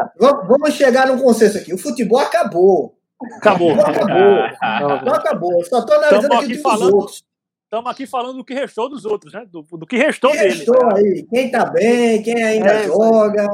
vamos 0.46 0.74
chegar 0.74 1.06
num 1.06 1.18
consenso 1.18 1.56
aqui. 1.56 1.72
O 1.72 1.78
futebol 1.78 2.18
acabou. 2.18 2.94
Acabou. 3.36 3.72
Acabou. 3.72 5.04
Não 5.04 5.14
acabou. 5.14 5.64
Só 5.64 5.80
estou 5.80 5.96
analisando 5.96 6.34
aqui, 6.34 6.44
aqui 6.44 6.58
falando, 6.58 6.96
outros. 6.96 7.24
Estamos 7.64 7.90
aqui 7.90 8.06
falando 8.06 8.36
do 8.38 8.44
que 8.44 8.54
restou 8.54 8.88
dos 8.88 9.04
outros, 9.04 9.32
né? 9.32 9.46
Do, 9.46 9.62
do 9.62 9.86
que 9.86 9.96
restou 9.96 10.30
quem 10.32 10.40
dele. 10.40 10.54
Restou 10.54 10.86
né? 10.86 10.94
aí. 10.96 11.26
Quem 11.30 11.50
tá 11.50 11.64
bem, 11.66 12.22
quem 12.22 12.42
ainda 12.42 12.70
é, 12.70 12.86
joga. 12.86 13.48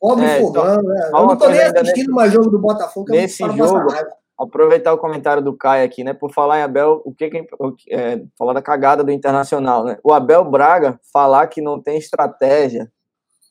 Pobre 0.00 0.24
é, 0.24 0.40
fogão, 0.40 0.72
então, 0.72 0.82
né? 0.82 1.10
Eu 1.12 1.26
não 1.26 1.36
tô 1.36 1.48
nem 1.48 1.60
assistindo 1.60 1.96
nesse, 1.96 2.10
mais 2.10 2.32
jogo 2.32 2.50
do 2.50 2.58
Botafogo. 2.58 3.10
Nesse 3.10 3.44
jogo, 3.52 3.92
aproveitar 4.38 4.94
o 4.94 4.98
comentário 4.98 5.42
do 5.42 5.54
Caio 5.54 5.84
aqui, 5.84 6.02
né? 6.02 6.14
Por 6.14 6.32
falar 6.32 6.58
em 6.58 6.62
Abel, 6.62 7.02
o 7.04 7.14
que, 7.14 7.28
que 7.28 7.46
é, 7.90 8.22
falar 8.38 8.54
da 8.54 8.62
cagada 8.62 9.04
do 9.04 9.12
Internacional, 9.12 9.84
né? 9.84 9.98
O 10.02 10.14
Abel 10.14 10.42
Braga 10.44 10.98
falar 11.12 11.46
que 11.48 11.60
não 11.60 11.80
tem 11.80 11.98
estratégia 11.98 12.90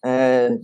é, 0.03 0.57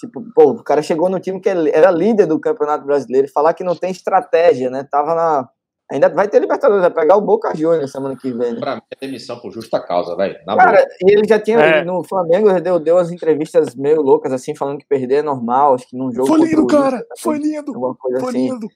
Tipo, 0.00 0.24
pô, 0.34 0.52
o 0.52 0.64
cara 0.64 0.80
chegou 0.80 1.10
no 1.10 1.20
time 1.20 1.38
que 1.38 1.48
era 1.48 1.90
líder 1.90 2.24
do 2.24 2.40
Campeonato 2.40 2.86
Brasileiro 2.86 3.26
e 3.26 3.30
falar 3.30 3.52
que 3.52 3.62
não 3.62 3.76
tem 3.76 3.90
estratégia, 3.90 4.70
né? 4.70 4.88
Tava 4.90 5.14
na. 5.14 5.48
Ainda 5.92 6.08
vai 6.08 6.26
ter 6.26 6.38
Libertadores, 6.38 6.80
vai 6.82 6.90
pegar 6.90 7.16
o 7.16 7.20
Boca 7.20 7.54
Juniors 7.54 7.90
semana 7.90 8.16
que 8.16 8.32
vem. 8.32 8.54
Né? 8.54 8.60
Pra 8.60 8.76
mim 8.76 8.82
é 8.90 9.06
demissão 9.06 9.38
por 9.40 9.52
justa 9.52 9.78
causa, 9.78 10.16
velho. 10.16 10.38
Cara, 10.46 10.86
e 11.02 11.12
ele 11.12 11.28
já 11.28 11.38
tinha. 11.38 11.58
É. 11.58 11.84
No 11.84 12.02
Flamengo, 12.02 12.48
ele 12.48 12.60
deu, 12.60 12.78
deu 12.78 12.96
as 12.96 13.10
entrevistas 13.10 13.74
meio 13.74 14.00
loucas, 14.00 14.32
assim, 14.32 14.54
falando 14.54 14.78
que 14.78 14.86
perder 14.86 15.16
é 15.16 15.22
normal, 15.22 15.74
acho 15.74 15.88
que 15.88 15.96
num 15.98 16.10
jogo. 16.12 16.28
Foi 16.28 16.40
lindo, 16.40 16.66
cara! 16.66 17.04
Foi 17.18 17.38
lindo! 17.38 17.72
Foi 18.00 18.16
assim. 18.16 18.50
lindo! 18.50 18.68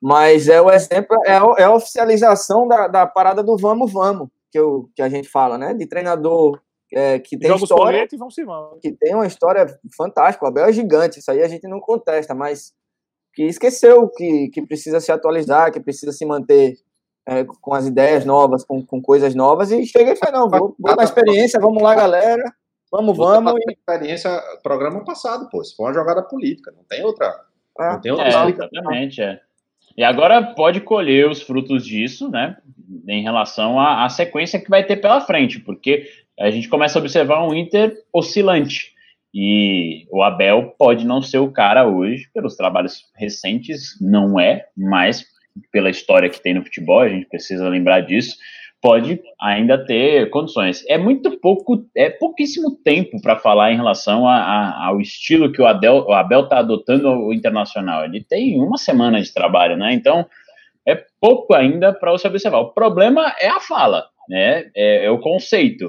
Mas 0.00 0.48
é 0.48 0.60
o 0.60 0.70
exemplo, 0.70 1.16
é 1.26 1.32
a, 1.32 1.42
é 1.58 1.64
a 1.64 1.74
oficialização 1.74 2.66
da, 2.66 2.88
da 2.88 3.06
parada 3.06 3.42
do 3.42 3.56
vamos, 3.56 3.92
vamos, 3.92 4.28
que, 4.50 4.58
eu, 4.58 4.88
que 4.96 5.02
a 5.02 5.08
gente 5.08 5.28
fala, 5.28 5.58
né? 5.58 5.74
De 5.74 5.86
treinador 5.86 6.58
é, 6.92 7.18
que 7.18 7.38
tem 7.38 7.48
Jogos 7.48 7.64
história, 7.64 8.06
e 8.10 8.16
vão 8.16 8.30
se 8.30 8.44
vão. 8.44 8.78
que 8.80 8.92
tem 8.92 9.14
uma 9.14 9.26
história 9.26 9.66
fantástica. 9.96 10.44
O 10.44 10.48
Abel 10.48 10.66
é 10.66 10.72
gigante, 10.72 11.18
isso 11.18 11.30
aí 11.30 11.42
a 11.42 11.48
gente 11.48 11.66
não 11.66 11.80
contesta, 11.80 12.34
mas 12.34 12.72
que 13.34 13.44
esqueceu 13.44 14.08
que, 14.08 14.48
que 14.50 14.62
precisa 14.62 15.00
se 15.00 15.10
atualizar, 15.10 15.72
que 15.72 15.80
precisa 15.80 16.12
se 16.12 16.24
manter 16.26 16.76
é, 17.26 17.44
com 17.44 17.74
as 17.74 17.86
ideias 17.86 18.24
novas, 18.24 18.64
com, 18.64 18.84
com 18.84 19.00
coisas 19.00 19.34
novas, 19.34 19.70
e 19.70 19.86
chega 19.86 20.12
e 20.12 20.16
fala, 20.16 20.40
não, 20.40 20.50
vou, 20.50 20.76
vou 20.78 20.96
dar 20.96 21.04
experiência, 21.04 21.60
vamos 21.60 21.82
lá, 21.82 21.94
galera, 21.94 22.42
vamos, 22.90 23.16
vamos. 23.16 23.54
E... 23.54 23.72
Experiência, 23.72 24.30
programa 24.62 25.04
passado, 25.04 25.48
pô, 25.48 25.62
isso 25.62 25.74
foi 25.76 25.86
uma 25.86 25.94
jogada 25.94 26.22
política, 26.22 26.72
não 26.76 26.84
tem 26.84 27.04
outra. 27.04 27.32
É, 27.80 27.92
não 27.92 28.00
tem 28.00 28.12
outra 28.12 28.26
é, 28.26 28.50
exatamente, 28.50 29.22
é. 29.22 29.40
E 29.96 30.02
agora 30.02 30.54
pode 30.54 30.80
colher 30.80 31.28
os 31.28 31.42
frutos 31.42 31.84
disso, 31.84 32.30
né, 32.30 32.56
em 33.06 33.22
relação 33.22 33.78
à, 33.78 34.04
à 34.04 34.08
sequência 34.08 34.60
que 34.60 34.70
vai 34.70 34.84
ter 34.84 34.96
pela 34.96 35.20
frente, 35.20 35.60
porque 35.60 36.06
a 36.38 36.50
gente 36.50 36.68
começa 36.68 36.98
a 36.98 37.00
observar 37.00 37.46
um 37.46 37.54
Inter 37.54 37.94
oscilante. 38.12 38.92
E 39.34 40.06
o 40.10 40.22
Abel 40.22 40.74
pode 40.78 41.06
não 41.06 41.22
ser 41.22 41.38
o 41.38 41.50
cara 41.50 41.86
hoje, 41.86 42.28
pelos 42.34 42.56
trabalhos 42.56 43.04
recentes, 43.16 43.98
não 44.00 44.38
é, 44.38 44.66
mas 44.76 45.24
pela 45.70 45.90
história 45.90 46.28
que 46.28 46.42
tem 46.42 46.54
no 46.54 46.62
futebol, 46.62 47.00
a 47.00 47.08
gente 47.08 47.26
precisa 47.26 47.68
lembrar 47.68 48.00
disso, 48.00 48.36
pode 48.80 49.20
ainda 49.40 49.82
ter 49.82 50.28
condições. 50.30 50.84
É 50.88 50.98
muito 50.98 51.38
pouco, 51.38 51.86
é 51.96 52.10
pouquíssimo 52.10 52.76
tempo 52.82 53.22
para 53.22 53.38
falar 53.38 53.72
em 53.72 53.76
relação 53.76 54.26
a, 54.26 54.36
a, 54.36 54.86
ao 54.88 55.00
estilo 55.00 55.52
que 55.52 55.62
o, 55.62 55.66
Adel, 55.66 56.04
o 56.06 56.12
Abel 56.12 56.40
está 56.40 56.58
adotando 56.58 57.08
o 57.08 57.32
internacional. 57.32 58.04
Ele 58.04 58.22
tem 58.22 58.60
uma 58.60 58.76
semana 58.76 59.20
de 59.22 59.32
trabalho, 59.32 59.76
né? 59.76 59.94
Então 59.94 60.26
é 60.86 61.00
pouco 61.20 61.54
ainda 61.54 61.92
para 61.92 62.10
você 62.10 62.26
observar. 62.26 62.58
O 62.58 62.72
problema 62.72 63.32
é 63.40 63.48
a 63.48 63.60
fala, 63.60 64.04
né? 64.28 64.70
É, 64.74 65.06
é 65.06 65.10
o 65.10 65.20
conceito. 65.20 65.88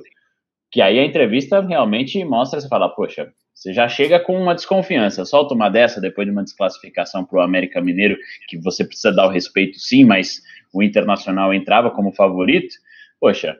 Que 0.74 0.82
aí 0.82 0.98
a 0.98 1.06
entrevista 1.06 1.62
realmente 1.62 2.26
mostra, 2.26 2.60
você 2.60 2.68
fala, 2.68 2.90
poxa, 2.90 3.32
você 3.54 3.72
já 3.72 3.88
chega 3.88 4.20
com 4.20 4.36
uma 4.36 4.56
desconfiança, 4.56 5.24
solta 5.24 5.54
uma 5.54 5.70
dessa 5.70 6.02
depois 6.02 6.26
de 6.26 6.32
uma 6.32 6.44
desclassificação 6.44 7.24
para 7.24 7.38
o 7.38 7.42
América 7.44 7.80
Mineiro, 7.80 8.18
que 8.48 8.58
você 8.58 8.84
precisa 8.84 9.14
dar 9.14 9.28
o 9.28 9.30
respeito 9.30 9.78
sim, 9.78 10.04
mas 10.04 10.42
o 10.74 10.82
Internacional 10.82 11.54
entrava 11.54 11.92
como 11.92 12.12
favorito, 12.12 12.74
poxa. 13.20 13.56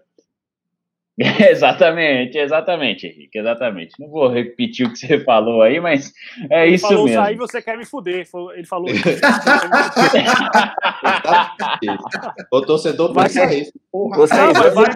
exatamente, 1.52 2.40
exatamente, 2.40 3.06
Henrique, 3.06 3.38
exatamente. 3.38 3.94
Não 4.00 4.10
vou 4.10 4.28
repetir 4.28 4.88
o 4.88 4.92
que 4.92 4.98
você 4.98 5.20
falou 5.20 5.62
aí, 5.62 5.80
mas 5.80 6.12
é 6.50 6.66
ele 6.66 6.78
isso 6.78 6.88
falou 6.88 7.06
mesmo. 7.06 7.22
Aí 7.22 7.36
você 7.36 7.62
quer 7.62 7.78
me 7.78 7.86
fuder, 7.86 8.28
ele 8.56 8.66
falou 8.66 8.90
isso. 8.90 9.04
o 12.52 12.62
torcedor 12.64 13.14
vai 13.14 13.28
isso. 13.28 13.72
Você, 14.16 14.34
vai, 14.34 14.72
vai, 14.72 14.90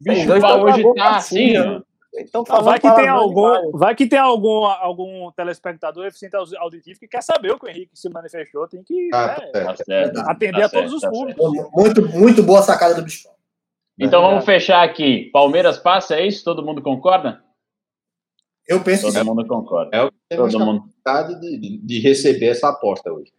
Bicho, 0.00 0.32
hoje 0.32 0.94
tá 0.94 1.16
assim, 1.16 1.58
ó. 1.58 1.82
Então, 2.12 2.42
vai 2.42 2.80
que 2.80 2.92
tem 2.92 3.08
algum, 3.08 3.70
vai 3.70 3.94
que 3.94 4.06
tem 4.06 4.18
algum, 4.18 4.64
algum 4.64 5.30
telespectador 5.30 6.06
eficiente 6.06 6.34
auditivo 6.34 6.98
que 6.98 7.06
quer 7.06 7.22
saber 7.22 7.52
o 7.52 7.58
que 7.58 7.66
o 7.66 7.68
Henrique 7.68 7.96
se 7.96 8.08
manifestou, 8.08 8.66
tem 8.66 8.82
que 8.82 9.10
ah, 9.14 9.40
né, 9.54 9.62
tá 9.62 9.76
certo, 9.76 10.18
atender 10.20 10.60
tá 10.60 10.66
a 10.66 10.68
todos 10.68 10.92
os 10.92 11.00
tá 11.00 11.08
públicos. 11.08 11.52
Muito, 11.72 12.08
muito 12.08 12.42
boa 12.42 12.62
sacada 12.62 12.94
do 12.96 13.02
bicho. 13.02 13.28
Então 13.96 14.22
vamos 14.22 14.44
fechar 14.44 14.82
aqui. 14.82 15.30
Palmeiras 15.32 15.78
passa, 15.78 16.16
é 16.16 16.26
isso? 16.26 16.42
Todo 16.42 16.64
mundo 16.64 16.82
concorda? 16.82 17.44
Eu 18.66 18.82
penso 18.82 19.12
Todo 19.12 19.24
mundo 19.24 19.46
concorda. 19.46 19.96
É 19.96 20.02
o 20.02 20.10
que 20.10 20.18
temos 20.28 20.52
Todo 20.52 20.64
mundo... 20.64 20.84
de, 21.40 21.78
de 21.78 22.00
receber 22.00 22.46
essa 22.46 22.70
aposta 22.70 23.12
hoje. 23.12 23.32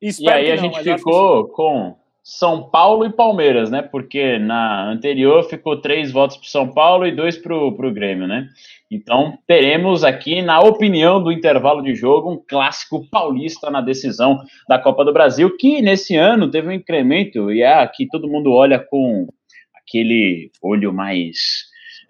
Espero 0.00 0.30
e 0.30 0.32
aí 0.32 0.52
a 0.52 0.56
gente 0.56 0.82
ficou 0.82 1.48
com 1.48 1.97
São 2.30 2.68
Paulo 2.68 3.06
e 3.06 3.10
Palmeiras, 3.10 3.70
né? 3.70 3.80
Porque 3.80 4.38
na 4.38 4.90
anterior 4.90 5.44
ficou 5.44 5.80
três 5.80 6.12
votos 6.12 6.36
para 6.36 6.46
São 6.46 6.68
Paulo 6.68 7.06
e 7.06 7.16
dois 7.16 7.38
para 7.38 7.56
o 7.56 7.90
Grêmio, 7.90 8.26
né? 8.26 8.46
Então 8.90 9.38
teremos 9.46 10.04
aqui, 10.04 10.42
na 10.42 10.60
opinião 10.60 11.22
do 11.22 11.32
intervalo 11.32 11.80
de 11.80 11.94
jogo, 11.94 12.30
um 12.30 12.36
clássico 12.36 13.08
paulista 13.08 13.70
na 13.70 13.80
decisão 13.80 14.38
da 14.68 14.78
Copa 14.78 15.06
do 15.06 15.12
Brasil, 15.12 15.56
que 15.56 15.80
nesse 15.80 16.16
ano 16.16 16.50
teve 16.50 16.68
um 16.68 16.72
incremento, 16.72 17.50
e 17.50 17.62
é 17.62 17.72
aqui 17.72 18.06
todo 18.06 18.28
mundo 18.28 18.52
olha 18.52 18.78
com 18.78 19.26
aquele 19.74 20.50
olho 20.60 20.92
mais 20.92 21.38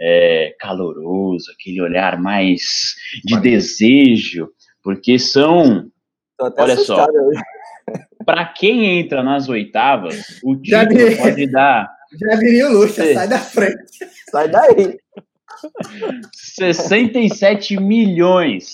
é, 0.01 0.53
caloroso, 0.59 1.45
aquele 1.53 1.81
olhar 1.81 2.21
mais 2.21 2.97
de 3.25 3.39
desejo, 3.41 4.49
porque 4.83 5.17
são. 5.17 5.89
Olha 6.41 6.77
só. 6.77 7.07
Para 8.29 8.45
quem 8.45 9.01
entra 9.01 9.23
nas 9.23 9.49
oitavas, 9.49 10.39
o 10.45 10.55
título 10.55 11.17
pode 11.17 11.51
dar. 11.51 11.89
Já 12.13 12.37
diria 12.37 12.69
o 12.69 12.73
Lucha, 12.75 13.15
sai 13.15 13.27
da 13.27 13.39
frente. 13.39 14.05
Sai 14.31 14.51
daí. 14.51 14.99
67 16.35 17.81
milhões 17.81 18.71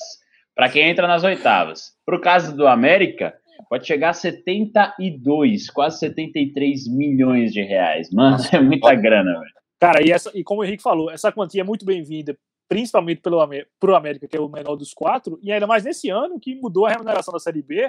para 0.57 0.69
quem 0.69 0.91
entra 0.91 1.07
nas 1.07 1.23
oitavas. 1.23 1.93
Para 2.05 2.17
o 2.17 2.21
caso 2.21 2.57
do 2.57 2.67
América, 2.67 3.33
pode 3.71 3.87
chegar 3.87 4.11
a 4.11 4.13
72, 4.13 5.71
quase 5.71 6.01
73 6.01 6.89
milhões 6.89 7.53
de 7.53 7.63
reais. 7.63 8.11
Mano, 8.11 8.39
é 8.53 8.59
muita 8.59 8.93
grana, 8.97 9.39
velho. 9.39 9.55
Cara, 9.79 10.05
e, 10.05 10.11
essa, 10.11 10.33
e 10.35 10.43
como 10.43 10.63
o 10.63 10.65
Henrique 10.65 10.83
falou, 10.83 11.13
essa 11.13 11.31
quantia 11.31 11.61
é 11.61 11.65
muito 11.65 11.87
bem-vinda, 11.87 12.37
principalmente 12.69 13.21
pelo 13.21 13.39
pro 13.79 13.95
América, 13.95 14.27
que 14.27 14.37
é 14.37 14.41
o 14.41 14.49
menor 14.49 14.75
dos 14.75 14.93
quatro, 14.93 15.39
e 15.41 15.53
ainda 15.53 15.69
mais 15.69 15.85
nesse 15.85 16.11
ano 16.11 16.41
que 16.41 16.57
mudou 16.57 16.87
a 16.87 16.91
remuneração 16.91 17.31
da 17.31 17.39
Série 17.39 17.63
B 17.63 17.89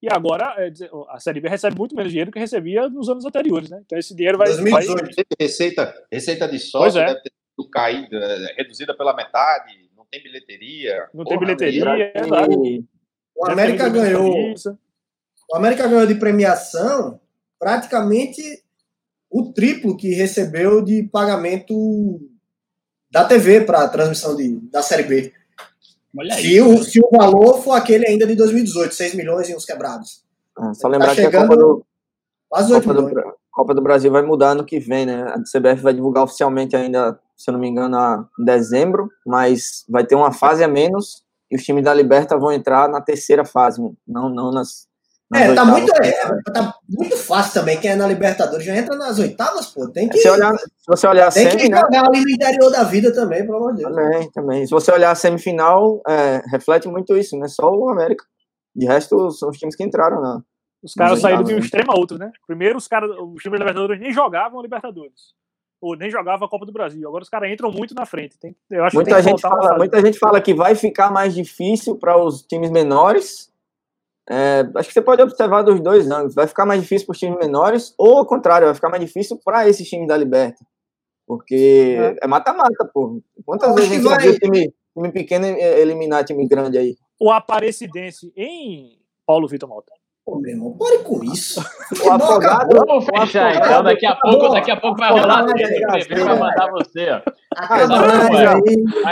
e 0.00 0.08
agora 0.10 0.54
é, 0.58 0.72
a 1.10 1.18
Série 1.18 1.40
B 1.40 1.48
recebe 1.48 1.76
muito 1.76 1.94
menos 1.94 2.10
dinheiro 2.10 2.30
que 2.30 2.38
recebia 2.38 2.88
nos 2.88 3.08
anos 3.08 3.24
anteriores, 3.24 3.68
né? 3.68 3.80
Então 3.84 3.98
esse 3.98 4.14
dinheiro 4.14 4.38
vai. 4.38 4.46
2018. 4.46 5.02
Vai... 5.02 5.24
Receita, 5.40 6.06
receita 6.10 6.48
de 6.48 6.58
sócio 6.58 7.00
é. 7.00 7.06
deve 7.06 7.22
ter 7.22 7.32
sido 7.32 7.70
caída, 7.70 8.16
é, 8.16 8.54
reduzida 8.56 8.96
pela 8.96 9.14
metade, 9.14 9.90
não 9.96 10.06
tem 10.08 10.22
bilheteria. 10.22 11.08
Não 11.12 11.24
tem 11.24 11.38
bilheteria, 11.38 11.84
é 11.84 12.20
verdade. 12.20 12.84
O 13.36 13.46
América 13.50 13.88
ganhou. 13.88 14.54
O 15.50 15.56
América 15.56 15.88
ganhou 15.88 16.06
de 16.06 16.14
premiação 16.14 17.20
praticamente 17.58 18.42
o 19.30 19.52
triplo 19.52 19.96
que 19.96 20.14
recebeu 20.14 20.82
de 20.82 21.02
pagamento 21.02 22.20
da 23.10 23.24
TV 23.24 23.62
para 23.62 23.82
a 23.82 23.88
transmissão 23.88 24.36
de, 24.36 24.60
da 24.70 24.82
Série 24.82 25.02
B. 25.02 25.32
Olha 26.16 26.34
se, 26.34 26.60
o, 26.60 26.82
se 26.82 27.00
o 27.00 27.08
valor 27.10 27.62
for 27.62 27.72
aquele 27.72 28.06
ainda 28.06 28.26
de 28.26 28.34
2018, 28.34 28.94
6 28.94 29.14
milhões 29.14 29.48
e 29.48 29.54
uns 29.54 29.64
quebrados. 29.64 30.22
Ah, 30.56 30.72
só 30.74 30.88
lembrar 30.88 31.14
tá 31.14 31.14
que 31.16 31.36
a 31.36 31.40
Copa 31.42 31.56
do, 31.56 31.84
quase 32.48 32.72
8 32.72 32.86
Copa 32.86 33.02
do, 33.02 33.34
Copa 33.50 33.74
do 33.74 33.82
Brasil 33.82 34.10
vai 34.10 34.22
mudar 34.22 34.54
no 34.54 34.64
que 34.64 34.78
vem, 34.78 35.04
né? 35.04 35.22
A 35.22 35.38
CBF 35.40 35.82
vai 35.82 35.92
divulgar 35.92 36.24
oficialmente 36.24 36.74
ainda, 36.74 37.18
se 37.36 37.50
eu 37.50 37.52
não 37.52 37.60
me 37.60 37.68
engano, 37.68 37.96
em 38.38 38.44
dezembro, 38.44 39.08
mas 39.26 39.84
vai 39.88 40.04
ter 40.04 40.14
uma 40.14 40.32
fase 40.32 40.64
a 40.64 40.68
menos 40.68 41.22
e 41.50 41.56
os 41.56 41.62
times 41.62 41.84
da 41.84 41.94
Liberta 41.94 42.36
vão 42.36 42.52
entrar 42.52 42.88
na 42.88 43.00
terceira 43.00 43.44
fase, 43.44 43.80
não, 44.06 44.28
não 44.28 44.50
nas, 44.50 44.87
é, 45.34 45.54
tá 45.54 45.62
muito, 45.62 45.92
é, 46.02 46.12
tá 46.52 46.74
muito 46.88 47.16
fácil 47.16 47.60
também. 47.60 47.78
Quem 47.78 47.90
é 47.90 47.96
na 47.96 48.06
Libertadores 48.06 48.64
já 48.64 48.74
entra 48.74 48.96
nas 48.96 49.18
oitavas, 49.18 49.66
pô. 49.66 49.86
Tem 49.86 50.08
que. 50.08 50.18
Se, 50.18 50.30
olhar, 50.30 50.56
se 50.56 50.86
você 50.86 51.06
olhar 51.06 51.28
a 51.28 51.30
tem 51.30 51.50
semi, 51.50 51.62
que 51.62 51.68
né? 51.68 51.76
jogar 51.76 52.02
né? 52.02 52.08
ali 52.08 52.22
no 52.22 52.30
interior 52.30 52.70
da 52.70 52.82
vida 52.84 53.12
também, 53.12 53.44
pelo 53.44 53.58
amor 53.58 53.74
de 53.74 53.82
Deus. 53.82 53.94
Também, 53.94 54.30
também. 54.30 54.64
Se 54.66 54.70
você 54.70 54.90
olhar 54.90 55.10
a 55.10 55.14
semifinal, 55.14 56.00
é, 56.08 56.42
reflete 56.50 56.88
muito 56.88 57.14
isso, 57.14 57.38
né? 57.38 57.46
Só 57.46 57.70
o 57.70 57.90
América. 57.90 58.24
De 58.74 58.86
resto, 58.86 59.30
são 59.32 59.50
os 59.50 59.58
times 59.58 59.76
que 59.76 59.84
entraram 59.84 60.20
na. 60.22 60.40
Os 60.82 60.94
caras 60.94 61.20
saíram 61.20 61.42
de 61.42 61.54
um 61.54 61.58
extremo 61.58 61.92
a 61.92 61.98
outro, 61.98 62.16
né? 62.16 62.30
Primeiro, 62.46 62.78
os 62.78 62.88
caras, 62.88 63.10
os 63.10 63.42
times 63.42 63.58
da 63.58 63.66
Libertadores 63.66 64.00
nem 64.00 64.12
jogavam 64.12 64.60
a 64.60 64.62
Libertadores. 64.62 65.34
Ou 65.80 65.94
nem 65.94 66.10
jogavam 66.10 66.46
a 66.46 66.50
Copa 66.50 66.64
do 66.64 66.72
Brasil. 66.72 67.06
Agora 67.06 67.22
os 67.22 67.28
caras 67.28 67.52
entram 67.52 67.70
muito 67.70 67.94
na 67.94 68.06
frente. 68.06 68.38
Tem, 68.38 68.56
eu 68.70 68.82
acho 68.82 68.96
muita, 68.96 69.14
que 69.14 69.22
gente 69.22 69.40
fala, 69.42 69.76
muita 69.76 70.00
gente 70.00 70.18
fala 70.18 70.40
que 70.40 70.54
vai 70.54 70.74
ficar 70.74 71.10
mais 71.10 71.34
difícil 71.34 71.96
para 71.96 72.16
os 72.16 72.42
times 72.42 72.70
menores 72.70 73.52
é, 74.30 74.68
acho 74.74 74.88
que 74.88 74.94
você 74.94 75.00
pode 75.00 75.22
observar 75.22 75.62
dos 75.62 75.80
dois 75.80 76.10
ângulos. 76.10 76.34
Vai 76.34 76.46
ficar 76.46 76.66
mais 76.66 76.80
difícil 76.80 77.06
para 77.06 77.12
os 77.14 77.18
times 77.18 77.38
menores, 77.38 77.94
ou 77.96 78.18
ao 78.18 78.26
contrário, 78.26 78.66
vai 78.66 78.74
ficar 78.74 78.90
mais 78.90 79.04
difícil 79.04 79.40
para 79.42 79.68
esses 79.68 79.88
times 79.88 80.06
da 80.06 80.16
Liberta. 80.16 80.64
Porque 81.26 81.96
é 82.22 82.26
mata-mata, 82.26 82.74
é 82.82 82.86
pô. 82.86 83.22
Quantas 83.44 83.74
vezes 83.74 83.90
a 83.90 83.94
gente 83.94 84.04
vai... 84.04 84.18
viu 84.18 84.38
time, 84.38 84.74
time 84.94 85.12
pequeno 85.12 85.46
eliminar 85.46 86.24
time 86.24 86.46
grande 86.46 86.78
aí? 86.78 86.96
O 87.20 87.30
Aparecidense 87.30 88.32
em 88.36 88.98
Paulo 89.26 89.48
Vitor 89.48 89.68
Malta. 89.68 89.92
Pô, 90.28 90.38
meu 90.38 90.50
irmão, 90.50 90.76
pare 90.76 90.98
com 90.98 91.24
isso. 91.24 91.58
O 92.04 92.12
afogado. 92.12 92.76
Vamos 92.86 93.06
fechar, 93.06 93.56
então. 93.56 93.82
Daqui 93.82 94.04
a 94.04 94.14
pouco, 94.14 94.48
daqui 94.50 94.70
a 94.70 94.76
pouco 94.76 94.98
vai 94.98 95.10
rolar. 95.10 95.46
Vai 95.46 96.38
mandar 96.38 96.70
você, 96.70 97.08
ó. 97.08 97.22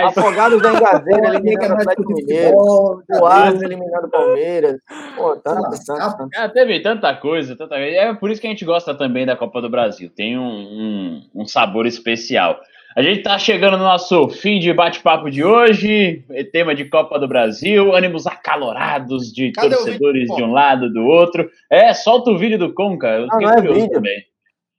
Afogados 0.07 0.61
da 0.61 0.75
Engazeira 0.75 1.29
eliminando 1.29 1.73
o 1.73 1.77
Atlético 1.79 2.13
Mineiro. 2.13 2.57
O 2.59 3.27
Asa 3.27 3.65
eliminando 3.65 4.09
o 4.09 4.11
Palmeiras. 4.11 4.79
Pô, 5.17 5.37
tanto, 5.37 5.71
tanto, 5.87 6.29
tanto. 6.31 6.53
teve 6.53 6.81
tanta 6.81 7.15
coisa, 7.17 7.57
tanta 7.57 7.77
coisa. 7.77 7.97
É 7.97 8.15
por 8.15 8.31
isso 8.31 8.43
que 8.43 8.47
a 8.47 8.51
gente 8.51 8.67
gosta 8.67 8.95
também 8.95 9.25
da 9.25 9.37
Copa 9.37 9.63
do 9.63 9.71
Brasil. 9.71 10.11
Tem 10.15 10.39
um, 10.39 10.43
um, 10.43 11.23
um 11.35 11.47
sabor 11.47 11.87
especial. 11.87 12.61
A 12.97 13.03
gente 13.03 13.19
está 13.19 13.39
chegando 13.39 13.77
no 13.77 13.85
nosso 13.85 14.27
fim 14.31 14.59
de 14.59 14.73
bate-papo 14.73 15.31
de 15.31 15.45
hoje, 15.45 16.25
tema 16.51 16.75
de 16.75 16.87
Copa 16.87 17.19
do 17.19 17.29
Brasil, 17.29 17.95
ânimos 17.95 18.27
acalorados 18.27 19.31
de 19.31 19.53
Cadê 19.53 19.77
torcedores 19.77 20.35
de 20.35 20.43
um 20.43 20.51
lado 20.51 20.91
do 20.91 21.05
outro. 21.05 21.47
É, 21.71 21.93
solta 21.93 22.31
o 22.31 22.39
vídeo 22.39 22.59
do 22.59 22.73
Conca, 22.73 23.09
eu 23.09 23.27
não, 23.27 23.39
não 23.39 23.51
é 23.51 23.61
vídeo. 23.61 23.91
também. 23.91 24.25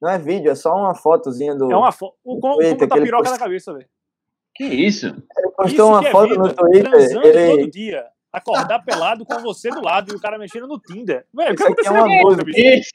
Não 0.02 0.10
é 0.10 0.18
vídeo, 0.18 0.50
é 0.50 0.56
só 0.56 0.76
uma 0.76 0.96
fotozinha 0.96 1.54
do. 1.54 1.72
É 1.72 1.78
uma 1.78 1.92
foto. 1.92 2.16
O 2.26 2.40
Conca 2.40 2.88
tá 2.88 2.96
piroca 2.96 3.26
post... 3.26 3.34
na 3.34 3.38
cabeça, 3.38 3.72
velho. 3.72 3.86
Que 4.56 4.64
isso? 4.64 5.06
Ele 5.06 5.52
postou 5.56 5.68
isso 5.68 5.88
uma 5.88 6.08
é 6.08 6.12
foto 6.12 6.30
vida, 6.30 6.42
no 6.42 6.54
Twitter. 6.56 6.90
Transando 6.90 7.28
ele... 7.28 7.52
todo 7.52 7.70
dia. 7.72 8.04
Acordar 8.34 8.80
pelado 8.80 9.26
com 9.28 9.40
você 9.44 9.70
do 9.70 9.84
lado 9.84 10.12
e 10.12 10.16
o 10.16 10.20
cara 10.20 10.40
mexendo 10.40 10.66
no 10.66 10.80
Tinder. 10.80 11.24
Velho, 11.32 11.54
o 11.54 11.56
que 11.56 11.64
aconteceu 11.64 11.96
é 11.96 12.02
uma 12.02 12.24
música, 12.24 12.44
bicho? 12.44 12.90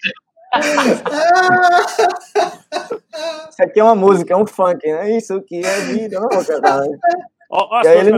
Isso 3.51 3.63
aqui 3.63 3.81
é 3.81 3.85
uma 3.85 3.95
música, 3.95 4.35
é 4.35 4.37
um 4.37 4.47
funk, 4.47 4.87
né? 4.87 5.17
Isso 5.17 5.41
que 5.43 5.65
é 5.65 5.81
vida, 5.81 6.21
não 6.21 6.29
vou 6.29 6.45
cantar. 6.45 6.85
E 7.85 7.89
aí 7.89 7.99
ele 7.99 8.13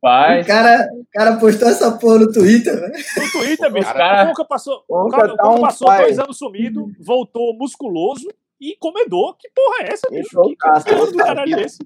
Pai. 0.00 0.42
O 0.42 0.46
cara, 0.46 0.88
o 0.92 1.06
cara 1.10 1.36
postou 1.36 1.68
essa 1.68 1.90
porra 1.92 2.18
no 2.18 2.32
Twitter, 2.32 2.74
né? 2.80 2.92
No 3.16 3.32
Twitter, 3.32 3.72
bicho. 3.72 3.92
Cara, 3.92 4.24
o 4.24 4.28
Conca 4.28 4.44
passou, 4.44 4.84
o 4.86 5.08
cara, 5.08 5.36
tá 5.36 5.50
um 5.50 5.60
passou 5.60 5.88
dois 5.88 6.18
anos 6.18 6.38
sumido, 6.38 6.90
voltou 7.00 7.56
musculoso 7.56 8.28
e 8.60 8.76
comedor. 8.76 9.36
Que 9.36 9.48
porra 9.50 9.82
é 9.82 9.92
essa, 9.92 10.08
bicho? 10.10 10.40
Que 10.42 10.56
conteúdo 10.56 11.12
do 11.12 11.18
caralho 11.18 11.58
é 11.58 11.62
esse? 11.62 11.78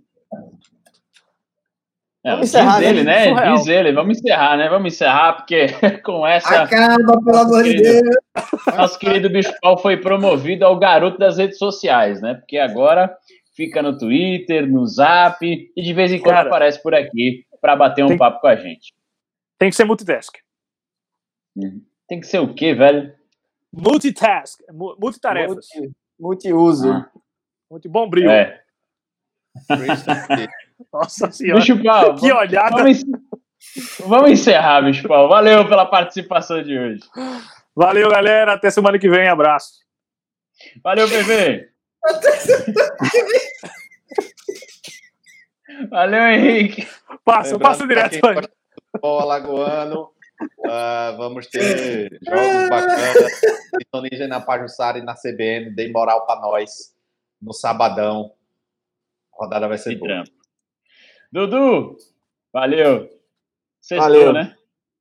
É, 2.23 2.33
vamos 2.33 2.49
encerrar, 2.49 2.79
diz 2.79 2.89
ele, 2.89 3.03
né? 3.03 3.33
né? 3.33 3.53
Diz 3.55 3.67
ele, 3.67 3.93
vamos 3.93 4.19
encerrar, 4.19 4.57
né? 4.59 4.69
Vamos 4.69 4.93
encerrar, 4.93 5.33
porque 5.37 5.67
com 6.05 6.27
essa. 6.27 6.65
Acaba, 6.65 7.19
pelo 7.25 7.39
amor 7.39 7.65
de 7.65 7.77
Deus! 7.77 8.17
Nosso 8.77 8.99
querido 8.99 9.31
Bicho 9.31 9.53
Paulo 9.63 9.79
foi 9.79 9.97
promovido 9.97 10.67
ao 10.67 10.79
garoto 10.79 11.17
das 11.19 11.39
redes 11.39 11.57
sociais, 11.57 12.21
né? 12.21 12.35
Porque 12.35 12.59
agora 12.59 13.17
fica 13.57 13.83
no 13.83 13.97
Twitter, 13.97 14.71
no 14.71 14.87
Zap 14.87 15.39
e 15.43 15.83
de 15.83 15.93
vez 15.95 16.13
em 16.13 16.19
quando 16.19 16.35
Cara, 16.35 16.49
aparece 16.49 16.83
por 16.83 16.95
aqui 16.95 17.47
para 17.61 17.75
bater 17.75 18.05
um 18.05 18.09
tem, 18.09 18.19
papo 18.19 18.41
com 18.41 18.49
a 18.49 18.57
gente. 18.57 18.93
Tem 19.59 19.71
que 19.71 19.77
ser 19.77 19.85
multitask. 19.85 20.35
Uhum. 21.57 21.83
Tem 22.07 22.21
que 22.21 22.27
ser 22.27 22.39
o 22.39 22.55
quê, 22.55 22.75
velho? 22.75 23.15
Multitask, 23.73 24.61
multitarefas. 24.73 25.67
Multi, 25.75 25.93
multiuso. 26.19 26.93
Ah. 26.93 27.11
Muito 27.71 27.89
bom 27.89 28.11
brilho. 28.11 28.31
É. 28.31 28.61
Nossa 30.93 31.31
senhora. 31.31 31.61
Bicho 31.61 31.83
Paulo, 31.83 32.19
que 32.19 32.33
olhada. 32.33 32.77
Vamos, 32.77 33.03
vamos 34.01 34.31
encerrar, 34.31 34.83
Bicho 34.83 35.07
Paulo. 35.07 35.29
Valeu 35.29 35.69
pela 35.69 35.87
participação 35.87 36.63
de 36.63 36.79
hoje. 36.79 37.01
Valeu, 37.75 38.11
galera. 38.11 38.55
Até 38.55 38.71
semana 38.71 38.99
que 38.99 39.09
vem. 39.09 39.29
Abraço. 39.29 39.81
Valeu, 40.83 41.09
PV. 41.09 41.69
Até 42.05 42.33
semana 42.33 42.97
que 43.11 43.23
vem. 43.23 43.41
Valeu, 45.89 46.23
Henrique. 46.25 46.89
Passa, 47.25 47.59
passa 47.59 47.87
direto. 47.87 48.19
Futebol 48.19 49.21
alagoano. 49.21 50.11
Uh, 50.59 51.17
vamos 51.17 51.47
ter 51.47 52.19
jogos 52.23 52.69
bacanas. 52.69 53.41
Sintonizem 53.79 54.29
na 54.29 54.41
Pajussara 54.41 54.99
e 54.99 55.03
na 55.03 55.15
CBN. 55.15 55.71
Dei 55.71 55.91
moral 55.91 56.27
para 56.27 56.41
nós 56.41 56.95
no 57.41 57.53
sabadão. 57.53 58.33
A 59.35 59.45
rodada 59.45 59.69
vai 59.69 59.79
ser 59.79 59.97
boa. 59.97 60.25
Dudu, 61.33 61.97
valeu. 62.53 63.09
Sextou, 63.81 64.09
valeu. 64.09 64.33
né? 64.33 64.55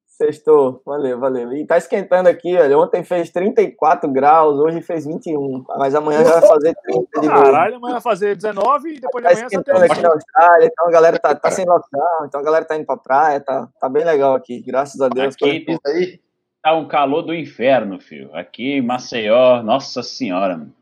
Sextou, 0.05 0.81
valeu, 0.85 1.17
valeu. 1.17 1.53
E 1.53 1.65
tá 1.65 1.77
esquentando 1.77 2.27
aqui, 2.27 2.55
olha. 2.57 2.77
Ontem 2.77 3.03
fez 3.03 3.29
34 3.31 4.11
graus, 4.11 4.59
hoje 4.59 4.81
fez 4.81 5.05
21. 5.05 5.63
Mas 5.77 5.95
amanhã 5.95 6.23
já 6.25 6.39
vai 6.39 6.49
fazer 6.49 6.75
30 6.75 7.21
de 7.21 7.27
novo. 7.27 7.41
Caralho, 7.43 7.75
amanhã 7.77 7.93
vai 7.93 8.01
fazer 8.01 8.35
19 8.35 8.89
e 8.89 8.99
depois 8.99 9.23
tá 9.23 9.29
de 9.29 9.35
amanhã 9.35 9.47
esquentando 9.47 9.85
aqui 9.85 10.01
na 10.01 10.09
Austrália, 10.09 10.65
então 10.65 10.87
a 10.87 10.91
galera 10.91 11.17
tá, 11.19 11.33
tá 11.35 11.51
sem 11.51 11.65
lockdown, 11.65 12.25
então 12.25 12.41
a 12.41 12.43
galera 12.43 12.65
tá 12.65 12.75
indo 12.75 12.85
pra 12.85 12.97
praia, 12.97 13.39
tá, 13.39 13.69
tá 13.79 13.87
bem 13.87 14.03
legal 14.03 14.35
aqui, 14.35 14.61
graças 14.61 14.99
a 14.99 15.07
Deus. 15.07 15.35
Aqui, 15.35 15.65
isso 15.67 15.81
aí. 15.85 16.19
tá 16.61 16.75
um 16.75 16.87
calor 16.87 17.21
do 17.21 17.33
inferno, 17.33 17.99
filho. 17.99 18.29
Aqui 18.35 18.73
em 18.73 18.81
Maceió, 18.81 19.63
nossa 19.63 20.03
senhora. 20.03 20.57
Mano. 20.57 20.75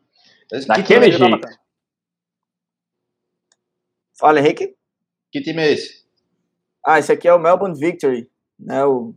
Daquele 0.67 1.11
jeito. 1.11 1.47
Fala, 4.19 4.39
Henrique. 4.39 4.75
Que 5.31 5.41
time 5.41 5.61
é 5.61 5.73
esse? 5.73 6.05
Ah, 6.85 6.99
esse 6.99 7.11
aqui 7.11 7.27
é 7.27 7.33
o 7.33 7.39
Melbourne 7.39 7.77
Victory. 7.77 8.29
Né, 8.59 8.83
o, 8.85 9.13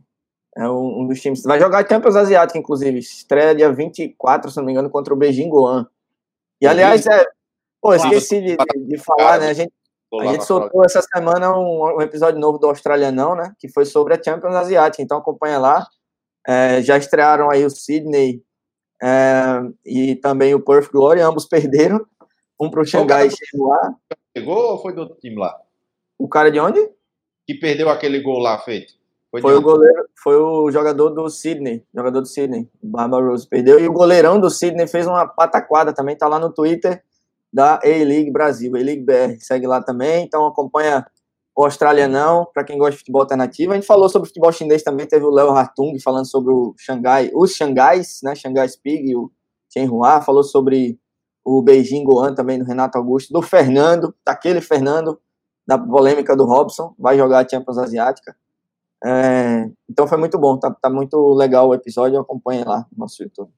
é 0.57 0.67
um, 0.69 1.07
dos 1.07 1.21
times. 1.21 1.43
Vai 1.43 1.59
jogar 1.59 1.87
Champions 1.87 2.15
Asiática, 2.15 2.59
inclusive. 2.59 2.99
Estreia 2.99 3.55
dia 3.55 3.71
24, 3.71 4.51
se 4.51 4.57
não 4.57 4.65
me 4.65 4.71
engano, 4.71 4.89
contra 4.89 5.13
o 5.13 5.17
Beijing 5.17 5.49
Goan. 5.49 5.87
E, 6.59 6.67
aliás, 6.67 7.05
é. 7.07 7.25
Pô, 7.81 7.95
esqueci 7.95 8.41
de, 8.41 8.57
de, 8.57 8.85
de 8.87 8.97
falar, 8.97 9.39
né? 9.39 9.47
A 9.47 9.53
gente, 9.53 9.73
a 10.19 10.25
gente 10.27 10.45
soltou 10.45 10.85
essa 10.85 11.01
semana 11.01 11.57
um, 11.57 11.97
um, 11.97 12.01
episódio 12.01 12.39
novo 12.39 12.59
do 12.59 12.67
Australianão, 12.67 13.35
né? 13.35 13.53
Que 13.57 13.69
foi 13.69 13.85
sobre 13.85 14.13
a 14.13 14.21
Champions 14.21 14.53
Asiática. 14.55 15.01
Então 15.01 15.17
acompanha 15.17 15.57
lá. 15.57 15.87
É, 16.47 16.81
já 16.81 16.97
estrearam 16.97 17.49
aí 17.49 17.65
o 17.65 17.69
Sydney 17.69 18.43
é, 19.01 19.61
e 19.85 20.15
também 20.15 20.53
o 20.53 20.63
Perth 20.63 20.91
Glory, 20.91 21.21
ambos 21.21 21.45
perderam. 21.49 22.05
Um 22.59 22.69
para 22.69 22.81
o 22.81 22.85
Xangai 22.85 23.29
Shenhua. 23.29 23.95
Pegou 24.33 24.73
ou 24.73 24.81
foi 24.81 24.93
do 24.93 25.07
time 25.15 25.37
lá? 25.37 25.59
O 26.21 26.27
cara 26.27 26.51
de 26.51 26.59
onde? 26.59 26.79
Que 27.47 27.55
perdeu 27.55 27.89
aquele 27.89 28.21
gol 28.21 28.37
lá 28.37 28.59
feito. 28.59 28.93
Foi, 29.31 29.41
foi 29.41 29.55
o 29.55 29.61
goleiro, 29.61 30.05
foi 30.21 30.35
o 30.35 30.69
jogador 30.69 31.09
do 31.09 31.29
Sydney, 31.29 31.83
jogador 31.95 32.21
do 32.21 32.27
Sydney, 32.27 32.69
Barbara 32.83 33.25
Rose 33.25 33.47
perdeu 33.47 33.79
e 33.79 33.87
o 33.87 33.93
goleirão 33.93 34.39
do 34.39 34.49
Sydney 34.49 34.85
fez 34.87 35.07
uma 35.07 35.25
pataquada 35.25 35.93
também, 35.93 36.17
tá 36.17 36.27
lá 36.27 36.37
no 36.37 36.51
Twitter 36.51 37.01
da 37.51 37.75
A-League 37.75 38.29
Brasil, 38.29 38.75
A-League 38.75 39.03
BR, 39.03 39.39
segue 39.39 39.65
lá 39.65 39.81
também, 39.81 40.25
então 40.25 40.45
acompanha 40.45 41.07
o 41.55 41.63
Australianão, 41.63 42.45
para 42.53 42.63
quem 42.63 42.77
gosta 42.77 42.91
de 42.91 42.97
futebol 42.97 43.21
alternativo. 43.21 43.71
A 43.71 43.75
gente 43.75 43.87
falou 43.87 44.09
sobre 44.09 44.27
futebol 44.27 44.51
chinês 44.51 44.83
também, 44.83 45.07
teve 45.07 45.25
o 45.25 45.31
Léo 45.31 45.49
Hartung 45.49 45.97
falando 45.99 46.25
sobre 46.29 46.51
o 46.51 46.75
Xangai, 46.77 47.31
os 47.33 47.55
Xangais, 47.55 48.19
né, 48.23 48.35
Xangai 48.35 48.67
Spig, 48.67 49.15
o 49.15 49.31
Chen 49.71 49.89
Hua, 49.89 50.21
falou 50.21 50.43
sobre 50.43 50.99
o 51.43 51.61
Beijing 51.61 52.03
Goan 52.03 52.35
também, 52.35 52.59
do 52.59 52.65
Renato 52.65 52.97
Augusto, 52.97 53.33
do 53.33 53.41
Fernando, 53.41 54.13
daquele 54.25 54.61
Fernando, 54.61 55.19
da 55.71 55.77
polêmica 55.77 56.35
do 56.35 56.45
Robson, 56.45 56.93
vai 56.99 57.17
jogar 57.17 57.39
a 57.39 57.47
Champions 57.47 57.77
Asiática. 57.77 58.35
É, 59.03 59.69
então 59.89 60.05
foi 60.05 60.17
muito 60.17 60.37
bom, 60.37 60.59
tá, 60.59 60.69
tá 60.69 60.89
muito 60.89 61.33
legal 61.33 61.69
o 61.69 61.73
episódio, 61.73 62.19
acompanha 62.19 62.65
lá 62.67 62.85
no 62.91 62.99
nosso 62.99 63.23
YouTube. 63.23 63.49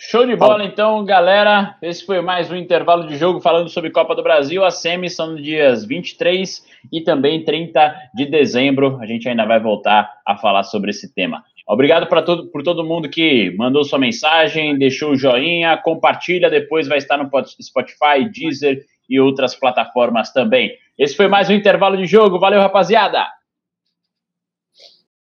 Show 0.00 0.26
de 0.26 0.34
bola, 0.34 0.64
então, 0.64 1.04
galera. 1.04 1.76
Esse 1.82 2.04
foi 2.04 2.20
mais 2.20 2.50
um 2.50 2.56
intervalo 2.56 3.06
de 3.06 3.16
jogo 3.16 3.40
falando 3.40 3.68
sobre 3.68 3.90
Copa 3.90 4.14
do 4.14 4.22
Brasil. 4.22 4.64
As 4.64 4.80
semis 4.80 5.14
são 5.14 5.32
nos 5.32 5.42
dias 5.42 5.84
23 5.84 6.64
e 6.90 7.02
também 7.02 7.44
30 7.44 7.94
de 8.14 8.26
dezembro. 8.26 8.98
A 9.00 9.06
gente 9.06 9.28
ainda 9.28 9.44
vai 9.44 9.60
voltar 9.60 10.10
a 10.26 10.36
falar 10.36 10.64
sobre 10.64 10.90
esse 10.90 11.14
tema. 11.14 11.44
Obrigado 11.68 12.08
para 12.08 12.22
todo, 12.22 12.50
por 12.50 12.62
todo 12.62 12.84
mundo 12.84 13.08
que 13.08 13.54
mandou 13.56 13.84
sua 13.84 13.98
mensagem, 13.98 14.76
deixou 14.76 15.12
o 15.12 15.16
joinha, 15.16 15.76
compartilha, 15.76 16.50
depois 16.50 16.88
vai 16.88 16.98
estar 16.98 17.16
no 17.16 17.30
Spotify, 17.62 18.28
Deezer 18.32 18.84
e 19.08 19.20
outras 19.20 19.54
plataformas 19.54 20.32
também. 20.32 20.72
Esse 20.98 21.16
foi 21.16 21.28
mais 21.28 21.50
um 21.50 21.54
intervalo 21.54 21.96
de 21.96 22.06
jogo. 22.06 22.38
Valeu, 22.38 22.60
rapaziada! 22.60 23.26